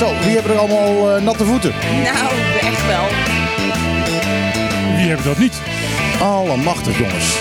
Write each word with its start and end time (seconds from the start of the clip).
Zo, 0.00 0.14
wie 0.24 0.34
hebben 0.34 0.52
er 0.52 0.58
allemaal 0.58 1.16
eh, 1.16 1.22
natte 1.22 1.44
voeten? 1.44 1.72
Nou, 2.02 2.32
echt 2.60 2.86
wel. 2.86 3.39
Hebben 5.10 5.26
dat 5.28 5.38
niet? 5.38 5.60
Allemachtig 6.20 6.98
jongens. 6.98 7.38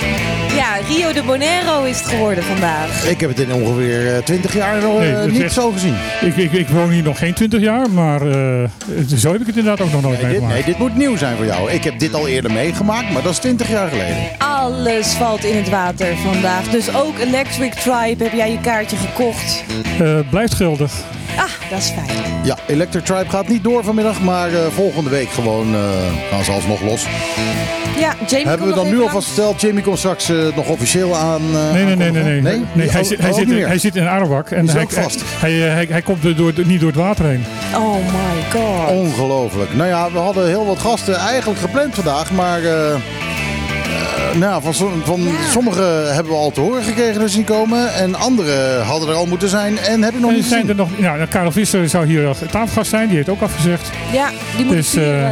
Ja, 0.56 0.76
Rio 0.88 1.14
de 1.14 1.24
Bonaire 1.24 1.90
is 1.90 1.98
het 2.00 2.08
geworden 2.08 2.44
vandaag. 2.44 3.06
Ik 3.10 3.20
heb 3.20 3.30
het 3.30 3.40
in 3.40 3.54
ongeveer 3.54 4.16
eh, 4.16 4.24
20 4.24 4.54
jaar 4.54 4.82
nog, 4.82 5.00
Nee, 5.00 5.14
eh, 5.14 5.26
is 5.26 5.32
niet 5.32 5.42
echt- 5.42 5.54
zo 5.54 5.72
gezien. 5.72 5.96
Ik, 6.22 6.36
ik, 6.36 6.52
ik 6.52 6.68
woon 6.68 6.90
hier 6.90 7.04
nog 7.04 7.18
geen 7.18 7.34
20 7.34 7.60
jaar, 7.62 7.90
maar 7.90 8.22
eh, 8.22 8.70
zo 9.18 9.32
heb 9.32 9.42
ik 9.42 9.48
het 9.48 9.58
inderdaad 9.58 9.86
ook 9.86 9.92
nog 9.92 10.02
nooit 10.02 10.18
Nee 10.22 10.26
meegemaakt. 10.28 10.54
nee, 10.54 10.64
dit 10.64 10.78
moet 10.78 10.96
nieuw 10.96 11.18
zijn 11.18 11.36
voor 11.38 11.46
jou. 11.46 11.72
Ik 11.72 11.84
heb 11.84 12.00
dit 12.00 12.14
al 12.14 12.28
eerder 12.28 12.52
meegemaakt, 12.52 13.12
maar 13.12 13.22
dat 13.22 13.32
is 13.32 13.38
20 13.40 13.70
jaar 13.70 13.90
geleden. 13.90 14.18
Alles 14.38 15.08
valt 15.08 15.44
in 15.44 15.56
het 15.58 15.70
water 15.70 16.08
vandaag. 16.32 16.68
Dus 16.68 16.96
ook 16.96 17.20
Electric 17.20 17.74
Tribe 17.74 18.24
heb 18.24 18.34
jij 18.34 18.52
je 18.52 18.60
kaartje 18.62 18.98
gekocht. 18.98 19.64
Eh, 20.00 20.20
blijft 20.30 20.54
geldig. 20.54 20.92
Dat 21.70 21.80
is 21.80 21.90
fijn. 21.90 22.08
Ja, 22.44 22.58
Electric 22.68 23.04
Tribe 23.06 23.30
gaat 23.30 23.48
niet 23.48 23.64
door 23.64 23.84
vanmiddag, 23.84 24.22
maar 24.22 24.54
eh, 24.54 24.60
volgende 24.76 25.10
week 25.10 25.30
gewoon 25.30 25.76
eh, 25.76 25.82
gaan 26.32 26.44
ze 26.44 26.52
alsnog 26.52 26.82
los. 26.82 27.06
Ja, 28.00 28.14
Jamie 28.28 28.48
Hebben 28.48 28.68
we 28.68 28.74
dan 28.74 28.90
nu 28.90 29.02
alvast 29.02 29.28
verteld? 29.28 29.62
Jamie 29.62 29.84
komt 29.84 29.98
straks 29.98 30.30
eh, 30.30 30.36
nog 30.56 30.68
officieel 30.68 31.16
aan. 31.16 31.42
eh, 31.54 31.72
Nee, 31.74 31.84
nee, 31.86 31.96
nee, 31.96 31.96
nee. 31.96 32.08
aankondigen? 32.08 32.42
nee. 32.44 32.64
Nee, 32.74 32.90
hij, 32.90 33.02
Oh, 33.02 33.08
zit, 33.08 33.20
hij, 33.20 33.30
oh, 33.30 33.36
zit, 33.36 33.46
niet 33.48 33.56
meer. 33.56 33.68
hij 33.68 33.78
zit 33.78 33.96
in 33.96 34.08
Arawak 34.08 34.50
en 34.52 34.66
Is 34.66 34.74
hij, 34.74 34.82
ook 34.82 34.92
vast. 34.92 35.22
Hij, 35.26 35.52
hij, 35.52 35.70
hij, 35.70 35.88
hij 35.90 36.02
komt 36.02 36.24
er 36.24 36.36
door, 36.36 36.54
niet 36.66 36.80
door 36.80 36.90
het 36.90 36.98
water 37.00 37.26
heen. 37.26 37.46
Oh 37.76 37.96
my 37.96 38.60
god. 38.60 38.90
Ongelooflijk. 38.90 39.74
Nou 39.76 39.90
ja, 39.90 40.12
we 40.12 40.18
hadden 40.18 40.48
heel 40.48 40.66
wat 40.66 40.80
gasten 40.80 41.16
eigenlijk 41.16 41.60
gepland 41.60 41.96
vandaag, 41.96 42.32
maar 42.32 42.60
nou, 44.36 44.62
van, 44.64 44.74
van 45.04 45.22
Ja. 45.22 45.30
sommigen 45.52 46.14
hebben 46.14 46.32
we 46.34 46.38
al 46.40 46.52
te 46.52 46.60
horen 46.60 46.84
gekregen 46.84 47.20
dat 47.22 47.30
ze 47.30 47.38
niet 47.38 47.46
komen. 47.48 47.94
En 47.94 48.16
anderen 48.16 48.84
hadden 48.86 49.10
er 49.10 49.16
al 49.16 49.26
moeten 49.26 49.50
zijn 49.50 49.78
en 49.78 50.04
heb 50.04 50.14
je 50.14 50.20
nog 50.20 50.30
En 50.30 50.36
niet 50.36 50.46
zijn 50.46 50.62
gezien. 50.62 50.78
er 50.78 50.88
nog, 50.88 51.00
nou, 51.00 51.26
Karel 51.26 51.52
Visser 51.52 51.90
zou 51.90 52.06
hier 52.06 52.28
als 52.28 52.38
tafelgast 52.52 52.90
zijn, 52.90 53.08
die 53.08 53.16
heeft 53.16 53.30
ook 53.30 53.42
afgezegd. 53.42 53.90
Ja, 54.12 54.30
die 54.56 54.66
moet 54.66 54.76
Dus, 54.76 54.96
eh. 54.96 55.30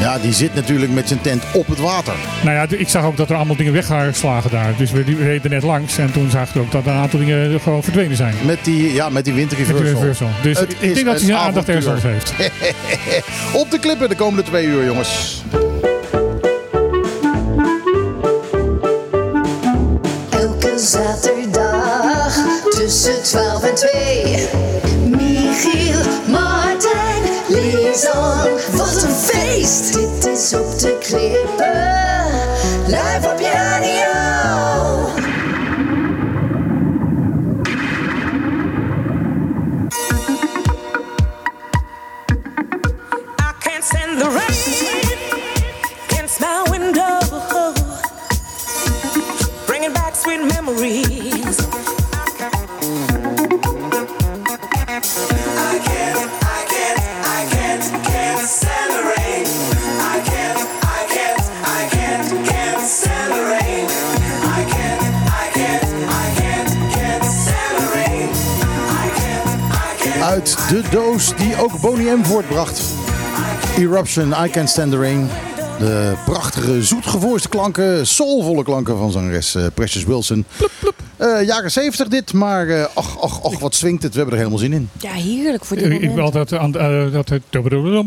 Ja, 0.00 0.18
die 0.18 0.32
zit 0.32 0.54
natuurlijk 0.54 0.92
met 0.92 1.08
zijn 1.08 1.20
tent 1.20 1.42
op 1.52 1.66
het 1.66 1.78
water. 1.78 2.14
Nou 2.42 2.56
ja, 2.56 2.66
ik 2.78 2.88
zag 2.88 3.04
ook 3.04 3.16
dat 3.16 3.30
er 3.30 3.36
allemaal 3.36 3.56
dingen 3.56 3.72
weggeslagen 3.72 4.50
daar. 4.50 4.72
Dus 4.76 4.90
we 4.90 5.04
reden 5.20 5.50
net 5.50 5.62
langs 5.62 5.98
en 5.98 6.12
toen 6.12 6.30
zag 6.30 6.48
ik 6.54 6.60
ook 6.60 6.72
dat 6.72 6.86
een 6.86 6.92
aantal 6.92 7.18
dingen 7.18 7.60
gewoon 7.60 7.82
verdwenen 7.82 8.16
zijn. 8.16 8.34
Met 8.44 8.58
die, 8.62 8.92
ja, 8.92 9.08
met 9.08 9.24
die 9.24 9.34
winter 9.34 9.56
reversal. 9.58 10.28
Dus 10.42 10.58
Het 10.58 10.72
ik 10.80 10.94
denk 10.94 10.94
dat 10.94 11.04
hij 11.04 11.12
een 11.14 11.18
zijn 11.20 11.38
aandacht 11.38 11.68
ergens 11.68 12.02
heeft. 12.02 12.32
Op 13.62 13.70
de 13.70 13.78
klippen 13.78 14.08
de 14.08 14.14
komende 14.14 14.42
twee 14.42 14.66
uur, 14.66 14.84
jongens. 14.84 15.42
Wat 28.06 29.02
een 29.02 29.10
feest! 29.10 29.92
Dit 29.92 30.26
is 30.26 30.54
op 30.54 30.78
de 30.78 30.98
klippen. 31.00 31.96
Live 32.86 33.30
op 33.32 33.38
je 33.38 33.77
doos 70.90 71.32
die 71.36 71.56
ook 71.62 71.80
Boney 71.80 72.14
M 72.16 72.24
voortbracht. 72.24 72.80
Eruption, 73.76 74.34
I 74.44 74.50
Can't 74.50 74.68
Stand 74.70 74.90
the 74.90 74.98
Rain. 74.98 75.28
De 75.78 76.14
prachtige, 76.24 76.82
zoetgevoiste 76.84 77.48
klanken, 77.48 78.06
soulvolle 78.06 78.62
klanken 78.62 78.96
van 78.98 79.10
zangeres 79.12 79.54
eh, 79.54 79.66
Precious 79.74 80.04
Wilson. 80.04 80.44
Eh, 81.16 81.42
jaren 81.46 81.70
70 81.70 82.08
dit, 82.08 82.32
maar 82.32 82.68
eh, 82.68 82.84
ach, 82.94 83.20
ach, 83.20 83.42
ach, 83.44 83.58
wat 83.58 83.74
swingt 83.74 84.02
het. 84.02 84.12
We 84.12 84.16
hebben 84.18 84.34
er 84.38 84.40
helemaal 84.44 84.62
zin 84.64 84.72
in. 84.72 84.90
Ja, 85.00 85.12
heerlijk 85.12 85.64
voor 85.64 85.76
dit 85.76 85.84
Ik, 85.86 85.92
moment. 85.92 86.08
ik 86.10 86.14
ben 86.16 86.24
altijd 86.24 86.52
aan 86.52 86.76
eh, 86.76 87.12
dat 87.12 87.28
het 87.28 87.42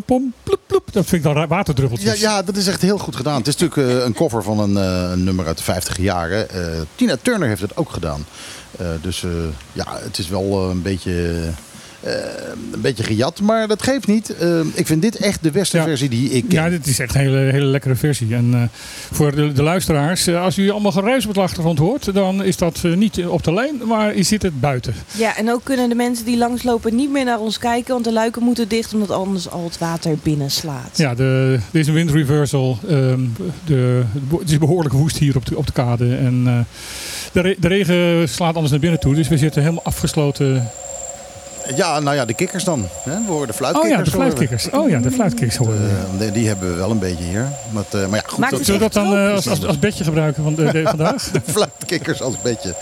pom, 0.06 0.34
dat 0.44 0.60
vind 0.92 1.12
ik 1.12 1.24
dan 1.24 1.36
Ja, 1.36 1.48
waterdruppeltjes. 1.48 2.20
ja, 2.20 2.42
dat 2.42 2.56
is 2.56 2.68
echt 2.68 2.82
heel 2.82 2.98
goed 2.98 3.16
gedaan. 3.16 3.38
Het 3.38 3.48
is 3.48 3.56
natuurlijk 3.58 4.06
een 4.06 4.14
cover 4.14 4.44
van 4.44 4.60
een, 4.60 4.76
een 5.12 5.24
nummer 5.24 5.46
uit 5.48 5.58
de 5.58 5.64
50 5.64 5.98
jaren. 5.98 6.48
Tina 6.96 7.16
Turner 7.22 7.48
heeft 7.48 7.62
het 7.62 7.78
ook 7.78 7.90
gedaan. 7.90 8.26
Dus 9.02 9.26
ja, 9.74 9.86
het 10.04 10.18
is 10.18 10.28
wel 10.28 10.70
een 10.70 10.82
beetje... 10.82 11.40
eh, 12.04 12.14
een 12.74 12.82
beetje 12.82 13.04
gejat, 13.04 13.42
maar 13.42 13.68
dat 13.68 13.84
geeft 13.84 14.08
niet. 14.08 14.36
Eh, 14.38 14.60
ik 14.74 14.86
vind 14.88 15.02
dit 15.02 15.16
echt 15.16 15.44
de 15.44 15.52
beste 15.52 15.78
Ja. 15.78 15.84
versie 15.84 16.10
die 16.10 16.30
ik 16.30 16.44
ken. 16.48 16.64
Ja, 16.64 16.70
dit 16.70 16.88
is 16.88 17.00
echt 17.00 17.16
een 17.16 17.22
hele, 17.22 17.38
hele 17.38 17.66
lekkere 17.66 17.96
versie. 17.96 18.36
En 18.36 18.50
eh, 18.54 18.62
voor 19.12 19.36
de, 19.36 19.52
de 19.52 19.64
luisteraars, 19.64 20.28
eh, 20.28 20.42
als 20.44 20.58
u 20.58 20.70
allemaal 20.70 20.92
geruis 20.92 21.26
op 21.26 21.34
de 21.34 21.42
achtergrond 21.42 21.80
hoort, 21.80 22.14
dan 22.14 22.44
is 22.44 22.58
dat 22.58 22.82
eh, 22.86 22.94
niet 22.94 23.26
op 23.28 23.44
de 23.44 23.54
lijn, 23.54 23.76
maar 23.88 24.18
je 24.18 24.24
zit 24.24 24.42
het 24.42 24.60
buiten. 24.60 24.94
Ja, 25.12 25.38
en 25.38 25.52
ook 25.52 25.64
kunnen 25.64 25.90
de 25.90 25.96
mensen 25.96 26.26
die 26.26 26.38
langslopen 26.38 26.96
niet 26.96 27.12
meer 27.12 27.26
naar 27.26 27.40
ons 27.40 27.58
kijken, 27.58 27.94
want 27.94 28.06
de 28.06 28.14
luiken 28.14 28.44
moeten 28.44 28.68
dicht, 28.68 28.94
omdat 28.94 29.12
anders 29.12 29.50
al 29.50 29.64
het 29.64 29.78
water 29.78 30.16
binnen 30.24 30.52
slaat. 30.52 30.98
Ja, 30.98 31.16
de, 31.16 31.60
er 31.72 31.80
is 31.80 31.88
een 31.88 31.94
wind 31.94 32.12
reversal. 32.12 32.78
ehm, 32.90 33.20
de, 33.66 34.02
het 34.40 34.50
is 34.52 34.58
behoorlijk 34.58 34.94
woest 34.94 35.18
hier 35.18 35.36
op 35.36 35.46
de, 35.46 35.58
op 35.58 35.66
de 35.66 35.74
kade. 35.74 36.16
En 36.16 36.44
eh, 36.46 36.60
de, 37.32 37.42
re- 37.42 37.56
de 37.60 37.68
regen 37.68 38.30
slaat 38.30 38.54
anders 38.54 38.72
naar 38.72 38.80
binnen 38.80 39.00
toe, 39.00 39.16
dus 39.16 39.28
we 39.28 39.38
zitten 39.38 39.62
helemaal 39.62 39.84
afgesloten. 39.84 40.70
Ja, 41.76 42.00
nou 42.00 42.16
ja, 42.16 42.26
de 42.26 42.34
kikkers 42.34 42.64
dan. 42.64 42.88
Hè? 43.04 43.12
We 43.26 43.32
horen 43.32 43.48
de 43.48 43.54
Oh 43.54 43.58
fluitkikkers. 43.60 43.98
ja, 43.98 44.04
de 44.04 44.12
fluitkikkers. 44.12 44.70
Oh 44.70 44.90
ja, 44.90 45.00
de 45.00 45.12
fluitkikkers 45.12 45.58
horen 45.58 45.82
we. 45.82 45.88
Eh, 45.90 46.20
die- 46.20 46.32
die 46.32 46.48
hebben 46.48 46.70
we 46.70 46.76
wel 46.76 46.92
een 46.92 47.00
beetje 47.00 47.24
hier. 47.24 47.48
Maar, 47.72 47.84
eh, 47.92 48.08
maar 48.08 48.20
ja, 48.20 48.24
goed. 48.28 48.38
Maakt 48.38 48.52
dat- 48.52 48.66
Zullen 48.66 48.80
we 48.82 48.90
dat 48.90 49.04
dan 49.04 49.16
eh, 49.18 49.34
als, 49.34 49.50
als, 49.50 49.66
als 49.66 49.80
bedje 49.80 50.04
gebruiken 50.04 50.44
van 50.44 50.56
de, 50.56 50.72
de- 50.72 50.84
vandaag? 50.84 51.30
fluitkikkers 51.46 52.22
als 52.22 52.34
beetje. 52.44 52.76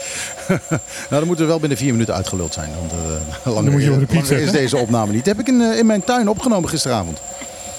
nou, 0.69 0.79
dan 1.09 1.25
moeten 1.25 1.45
we 1.45 1.51
wel 1.51 1.59
binnen 1.59 1.77
vier 1.77 1.91
minuten 1.91 2.13
uitgeluld 2.15 2.53
zijn. 2.53 2.69
Want 2.79 2.91
eh 3.45 3.53
langer, 3.55 3.71
moet 3.71 3.83
je 3.83 3.91
op 3.91 3.99
repeat 3.99 4.29
langer 4.29 4.43
is 4.43 4.51
deze 4.51 4.77
opname 4.77 5.11
niet. 5.11 5.25
heb 5.25 5.39
ik 5.39 5.47
in, 5.47 5.61
in 5.61 5.85
mijn 5.85 6.03
tuin 6.03 6.29
opgenomen 6.29 6.69
gisteravond. 6.69 7.17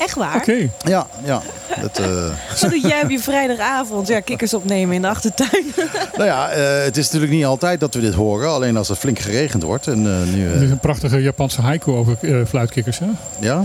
Echt 0.01 0.15
waar? 0.15 0.37
Oké. 0.37 0.69
Ja, 0.85 1.07
ja. 1.25 1.43
Dat, 1.81 1.99
eh, 1.99 2.07
Wat 2.61 2.71
doe 2.71 2.81
jij 2.81 3.03
op 3.03 3.11
je 3.11 3.19
vrijdagavond? 3.19 4.09
Ja, 4.09 4.21
kikkers 4.21 4.55
opnemen 4.55 4.95
in 4.95 5.03
de 5.03 5.09
achtertuin. 5.09 5.65
nou 6.17 6.25
ja, 6.25 6.49
eh, 6.51 6.85
het 6.85 6.97
is 6.97 7.05
natuurlijk 7.05 7.33
niet 7.33 7.45
altijd 7.45 7.81
dat 7.81 7.95
we 7.95 8.01
dit 8.01 8.15
horen. 8.15 8.49
Alleen 8.49 8.77
als 8.77 8.89
het 8.89 8.99
flink 8.99 9.19
geregend 9.19 9.63
wordt. 9.63 9.87
En, 9.87 10.07
eh, 10.07 10.35
nu, 10.35 10.47
eh, 10.47 10.55
Er 10.57 10.63
is 10.63 10.71
een 10.71 10.79
prachtige 10.79 11.23
Japanse 11.23 11.61
haiku 11.61 11.91
over 11.93 12.17
eh, 12.21 12.37
fluitkikkers. 12.49 12.99
Hè? 12.99 13.07
ja? 13.41 13.65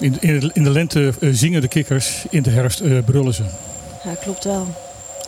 In, 0.00 0.16
in, 0.20 0.40
de- 0.40 0.50
in 0.52 0.64
de 0.64 0.70
lente 0.70 1.12
eh, 1.20 1.28
zingen 1.32 1.60
de 1.60 1.68
kikkers, 1.68 2.24
in 2.30 2.42
de 2.42 2.50
herfst 2.50 2.80
eh, 2.80 2.92
brullen 3.04 3.34
ze. 3.34 3.42
Ja, 4.04 4.10
klopt 4.22 4.44
wel. 4.44 4.66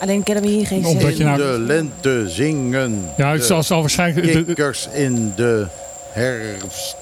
Alleen 0.00 0.22
kennen 0.22 0.44
we 0.44 0.50
hier 0.50 0.66
geen 0.66 0.84
Omdat 0.86 1.08
zin. 1.08 1.16
je 1.16 1.24
nou- 1.24 1.42
In 1.42 1.52
de 1.52 1.58
lente 1.58 2.24
zingen. 2.28 3.04
Ja, 3.16 3.32
het 3.32 3.44
zal, 3.44 3.62
zal 3.62 3.80
waarschijnlijk... 3.80 4.44
kikkers 4.46 4.88
in 4.92 5.32
de 5.36 5.66
herfst. 6.12 6.96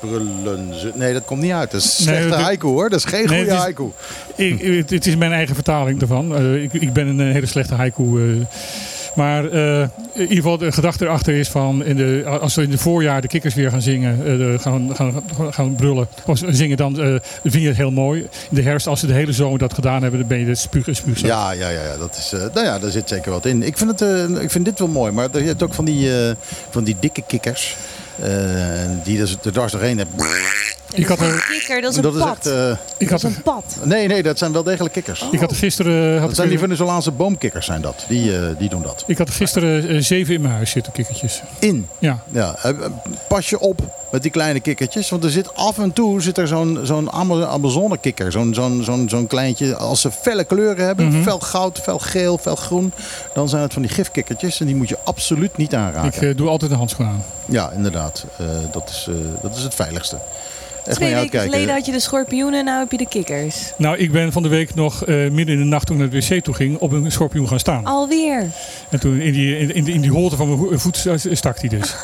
Brullen 0.00 0.74
ze. 0.80 0.90
Nee, 0.94 1.12
dat 1.12 1.24
komt 1.24 1.40
niet 1.42 1.52
uit. 1.52 1.70
Dat 1.70 1.80
is 1.80 1.98
Nee, 1.98 2.16
slechte 2.16 2.36
haiku 2.42 2.66
hoor. 2.66 2.88
Dat 2.90 2.98
is 2.98 3.04
geen 3.04 3.18
Nee, 3.26 3.28
goede 3.28 3.42
het 3.42 3.52
is- 3.52 3.58
haiku. 3.58 3.84
Ik, 4.34 4.60
het, 4.76 4.90
het 4.90 5.06
is 5.06 5.16
mijn 5.16 5.32
eigen 5.32 5.54
vertaling 5.54 5.98
daarvan. 5.98 6.36
Eh, 6.36 6.62
ik, 6.62 6.72
ik 6.72 6.92
ben 6.92 7.06
een 7.06 7.20
eh, 7.20 7.32
hele 7.32 7.46
slechte 7.46 7.74
haiku. 7.74 8.02
eh. 8.02 8.46
maar 9.14 9.44
in 9.44 9.90
ieder 10.12 10.36
geval 10.36 10.58
de 10.58 10.72
gedachte 10.72 11.04
erachter 11.04 11.34
is 11.34 11.48
van... 11.48 11.84
In 11.84 11.96
de, 11.96 12.22
als 12.40 12.54
we 12.54 12.62
in 12.62 12.70
het 12.70 12.80
voorjaar 12.80 13.20
de 13.20 13.28
kikkers 13.28 13.54
weer 13.54 13.70
gaan 13.70 13.82
zingen, 13.82 14.60
gaan, 14.60 14.90
gaan, 14.96 15.22
gaan 15.50 15.74
brullen 15.74 16.08
of 16.26 16.40
zingen... 16.48 16.76
dan 16.76 17.00
eh, 17.00 17.14
vind 17.42 17.62
je 17.62 17.68
het 17.68 17.76
heel 17.76 17.90
mooi. 17.90 18.20
In 18.20 18.56
de 18.56 18.62
herfst, 18.62 18.86
als 18.86 19.00
ze 19.00 19.06
de 19.06 19.12
hele 19.12 19.32
zomer 19.32 19.58
dat 19.58 19.74
gedaan 19.74 20.02
hebben... 20.02 20.20
dan 20.20 20.28
ben 20.28 20.38
je 20.38 20.44
de 20.44 20.54
spuug 20.54 20.88
en 20.88 20.96
spuugzat. 20.96 21.28
Ja, 21.28 21.50
ja, 21.52 21.68
ja, 21.68 21.96
dat 21.98 22.16
is, 22.16 22.30
nou 22.54 22.66
ja, 22.66 22.78
daar 22.78 22.90
zit 22.90 23.08
zeker 23.08 23.30
wat 23.30 23.46
in. 23.46 23.62
Ik 23.62 23.76
vind, 23.78 24.00
het, 24.00 24.40
ik 24.40 24.50
vind 24.50 24.64
dit 24.64 24.78
wel 24.78 24.88
mooi, 24.88 25.12
maar 25.12 25.28
je 25.32 25.38
hebt 25.46 25.62
ook 25.62 25.74
van 25.74 25.84
die, 25.84 26.10
van 26.70 26.84
die 26.84 26.96
dikke 27.00 27.22
kikkers. 27.26 27.76
Eh, 28.22 29.04
die 29.04 29.18
dus 29.18 29.36
er 29.42 29.52
dwars 29.52 29.72
doorheen 29.72 29.98
hebben. 29.98 30.16
Ik 30.98 31.06
had 31.06 31.18
dat 31.18 31.26
is 31.28 31.32
er- 31.34 31.40
geen 31.40 31.58
kikker, 31.58 31.80
dat 31.80 31.90
is 31.90 31.96
een 31.96 32.02
dat 32.02 32.14
is 32.14 32.20
pad. 32.22 32.36
echt... 32.36 32.46
eh, 32.46 32.70
Ik 32.98 33.08
had, 33.08 33.20
dat 33.20 33.30
is 33.30 33.36
een 33.36 33.42
pad. 33.42 33.76
nee, 33.82 34.06
nee, 34.08 34.22
dat 34.22 34.38
zijn 34.38 34.52
wel 34.52 34.62
degelijk 34.62 34.94
kikkers. 34.94 35.24
ik 35.30 35.40
had 35.40 35.50
er 35.50 35.56
gisteren... 35.56 36.18
Had 36.18 36.26
Dat 36.26 36.36
zijn 36.36 36.48
die 36.48 36.58
Venezolaanse 36.58 37.10
boomkikkers 37.10 37.66
zijn 37.66 37.80
dat. 37.80 38.04
Die, 38.08 38.36
eh, 38.38 38.46
die 38.58 38.68
doen 38.68 38.82
dat. 38.82 39.04
ik 39.06 39.18
had 39.18 39.28
er 39.28 39.34
gisteren 39.34 39.88
eh, 39.88 39.96
zeven 40.00 40.34
in 40.34 40.40
mijn 40.40 40.54
huis 40.54 40.70
zitten, 40.70 40.92
kikkertjes. 40.92 41.42
In. 41.58 41.88
Ja. 41.98 42.18
Ja, 42.30 42.56
eh, 42.62 42.70
pas 43.28 43.50
je 43.50 43.58
op 43.58 43.80
met 44.10 44.22
die 44.22 44.30
kleine 44.30 44.60
kikkertjes. 44.60 45.08
Want 45.10 45.24
er 45.24 45.30
zit 45.30 45.54
af 45.54 45.78
en 45.78 45.92
toe 45.92 46.22
zit 46.22 46.38
er 46.38 46.48
zo'n 46.48 46.78
zo'n 46.82 47.10
Ama- 47.12 47.46
Amazone-kikker. 47.46 48.32
Zo'n 48.32 48.54
zo'n 48.54 48.80
zo'n 48.84 49.08
zo'n 49.08 49.26
kleintje. 49.26 49.76
Als 49.76 50.00
ze 50.00 50.10
felle 50.10 50.44
kleuren 50.44 50.84
hebben, 50.86 51.06
Mhm. 51.06 51.22
fel 51.22 51.38
goud, 51.40 51.78
fel 51.78 51.98
geel, 51.98 52.38
fel 52.38 52.56
groen. 52.56 52.92
Dan 53.34 53.48
zijn 53.48 53.62
het 53.62 53.72
van 53.72 53.82
die 53.82 53.90
gifkikkertjes. 53.90 54.60
En 54.60 54.66
die 54.66 54.76
moet 54.76 54.88
je 54.88 54.98
absoluut 55.04 55.56
niet 55.56 55.74
aanraken. 55.74 56.22
Ik 56.22 56.28
eh, 56.30 56.36
doe 56.36 56.48
altijd 56.48 56.70
een 56.70 56.76
handschoen 56.76 57.06
aan. 57.06 57.24
Ja, 57.46 57.70
inderdaad. 57.70 58.24
Eh, 58.38 58.46
dat, 58.72 58.88
is, 58.90 59.06
eh, 59.08 59.14
dat 59.42 59.56
is 59.56 59.62
het 59.62 59.74
veiligste. 59.74 60.18
Echt 60.86 60.96
Twee 60.96 61.14
weken 61.14 61.40
geleden 61.40 61.74
had 61.74 61.86
je 61.86 61.92
de 61.92 62.00
schorpioenen 62.00 62.58
en 62.58 62.64
nu 62.64 62.70
heb 62.70 62.90
je 62.90 62.96
de 62.96 63.08
kikkers. 63.08 63.72
Nou, 63.76 63.96
ik 63.96 64.12
ben 64.12 64.32
van 64.32 64.42
de 64.42 64.48
week 64.48 64.74
nog 64.74 65.04
eh, 65.04 65.14
midden 65.30 65.54
in 65.54 65.58
de 65.60 65.66
nacht 65.66 65.86
toen 65.86 65.96
ik 65.96 66.02
naar 66.12 66.20
het 66.20 66.28
wc 66.28 66.44
toe 66.44 66.54
ging 66.54 66.78
op 66.78 66.92
een 66.92 67.12
schorpioen 67.12 67.48
gaan 67.48 67.58
staan. 67.58 67.84
Alweer. 67.84 68.46
En 68.90 69.00
toen 69.00 69.20
in 69.20 69.32
die, 69.32 69.58
in, 69.58 69.74
in 69.74 69.84
die, 69.84 69.94
in 69.94 70.00
die 70.00 70.10
holte 70.10 70.36
van 70.36 70.46
mijn 70.48 70.58
vo- 70.58 70.78
voet 70.78 71.06
stak 71.32 71.60
hij 71.60 71.68
dus. 71.68 71.94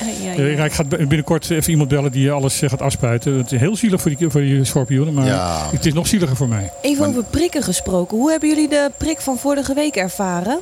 Ja, 0.00 0.06
ja, 0.32 0.42
Eh, 0.42 0.56
ja. 0.56 0.64
ik 0.64 0.72
ga 0.72 0.84
binnenkort 0.84 1.50
even 1.50 1.70
iemand 1.70 1.88
bellen 1.88 2.12
die 2.12 2.30
alles 2.30 2.62
eh, 2.62 2.68
gaat 2.70 2.80
afspuiten. 2.82 3.36
Het 3.36 3.52
is 3.52 3.60
heel 3.60 3.76
zielig 3.76 4.00
voor 4.00 4.16
die, 4.16 4.28
voor 4.30 4.40
die 4.40 4.64
schorpioenen, 4.64 5.14
maar 5.14 5.26
Ja. 5.26 5.68
het 5.72 5.86
is 5.86 5.92
nog 5.92 6.06
zieliger 6.06 6.36
voor 6.36 6.48
mij. 6.48 6.72
Even 6.82 7.06
over 7.06 7.24
prikken 7.24 7.62
gesproken. 7.62 8.16
Hoe 8.16 8.30
hebben 8.30 8.48
jullie 8.48 8.68
de 8.68 8.90
prik 8.96 9.20
van 9.20 9.38
vorige 9.38 9.74
week 9.74 9.96
ervaren? 9.96 10.58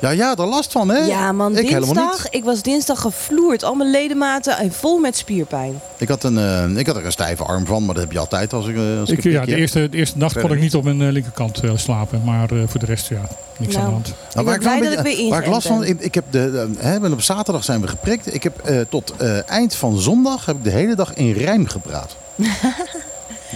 Ja, 0.00 0.10
ja, 0.10 0.34
daar 0.34 0.46
last 0.46 0.72
van, 0.72 0.88
hè? 0.88 0.98
Ja 0.98 1.32
man, 1.32 1.56
ik 1.58 1.68
dinsdag. 1.68 2.28
Ik 2.28 2.44
was 2.44 2.62
dinsdag 2.62 3.00
gevloerd. 3.00 3.62
Al 3.64 3.74
mijn 3.74 3.90
ledematen 3.90 4.58
en 4.58 4.72
vol 4.72 4.98
met 4.98 5.16
spierpijn. 5.16 5.80
Ik 5.96 6.08
had, 6.08 6.22
een, 6.24 6.38
eh, 6.38 6.76
ik 6.76 6.86
had 6.86 6.96
er 6.96 7.04
een 7.04 7.12
stijve 7.12 7.44
arm 7.44 7.66
van, 7.66 7.84
maar 7.84 7.94
dat 7.94 8.02
heb 8.02 8.12
je 8.12 8.18
altijd 8.18 8.52
als 8.52 8.66
ik, 8.66 8.76
eh, 8.76 9.00
als 9.00 9.10
ik, 9.10 9.18
Ik, 9.18 9.24
een 9.24 9.30
ja, 9.30 9.44
de, 9.44 9.56
eerste, 9.56 9.88
de 9.88 9.96
eerste 9.96 10.18
nacht 10.18 10.40
kon 10.40 10.52
ik 10.52 10.60
niet 10.60 10.74
op 10.74 10.84
mijn 10.84 11.00
eh, 11.02 11.10
linkerkant 11.12 11.60
eh, 11.60 11.70
slapen. 11.74 12.22
Maar 12.24 12.50
eh, 12.50 12.58
voor 12.66 12.80
de 12.80 12.86
rest, 12.86 13.08
ja, 13.08 13.28
niks 13.58 13.74
Nou. 13.74 13.84
aan 13.86 13.90
de 13.90 13.92
hand. 13.94 14.06
Nou, 14.06 14.16
ben 14.34 14.44
waar 14.44 14.54
ik, 14.54 14.60
blij 14.60 14.80
dat 14.80 14.92
ik 14.92 15.02
beetje- 15.02 15.20
weer 15.22 15.30
waar 15.30 15.42
ik 15.42 15.48
last 15.48 15.66
van, 15.66 15.84
ik, 15.84 16.00
ik 16.00 16.14
heb 16.14 16.24
de, 16.30 16.70
hè, 16.78 17.08
op 17.08 17.22
zaterdag 17.22 17.64
zijn 17.64 17.80
we 17.80 17.88
geprikt. 17.88 18.34
Ik 18.34 18.42
heb 18.42 18.58
eh, 18.58 18.80
tot 18.88 19.12
eh, 19.16 19.50
eind 19.50 19.74
van 19.74 19.98
zondag 19.98 20.46
heb 20.46 20.56
ik 20.56 20.64
de 20.64 20.70
hele 20.70 20.94
dag 20.94 21.14
in 21.14 21.32
rijm 21.32 21.66
gepraat. 21.68 22.16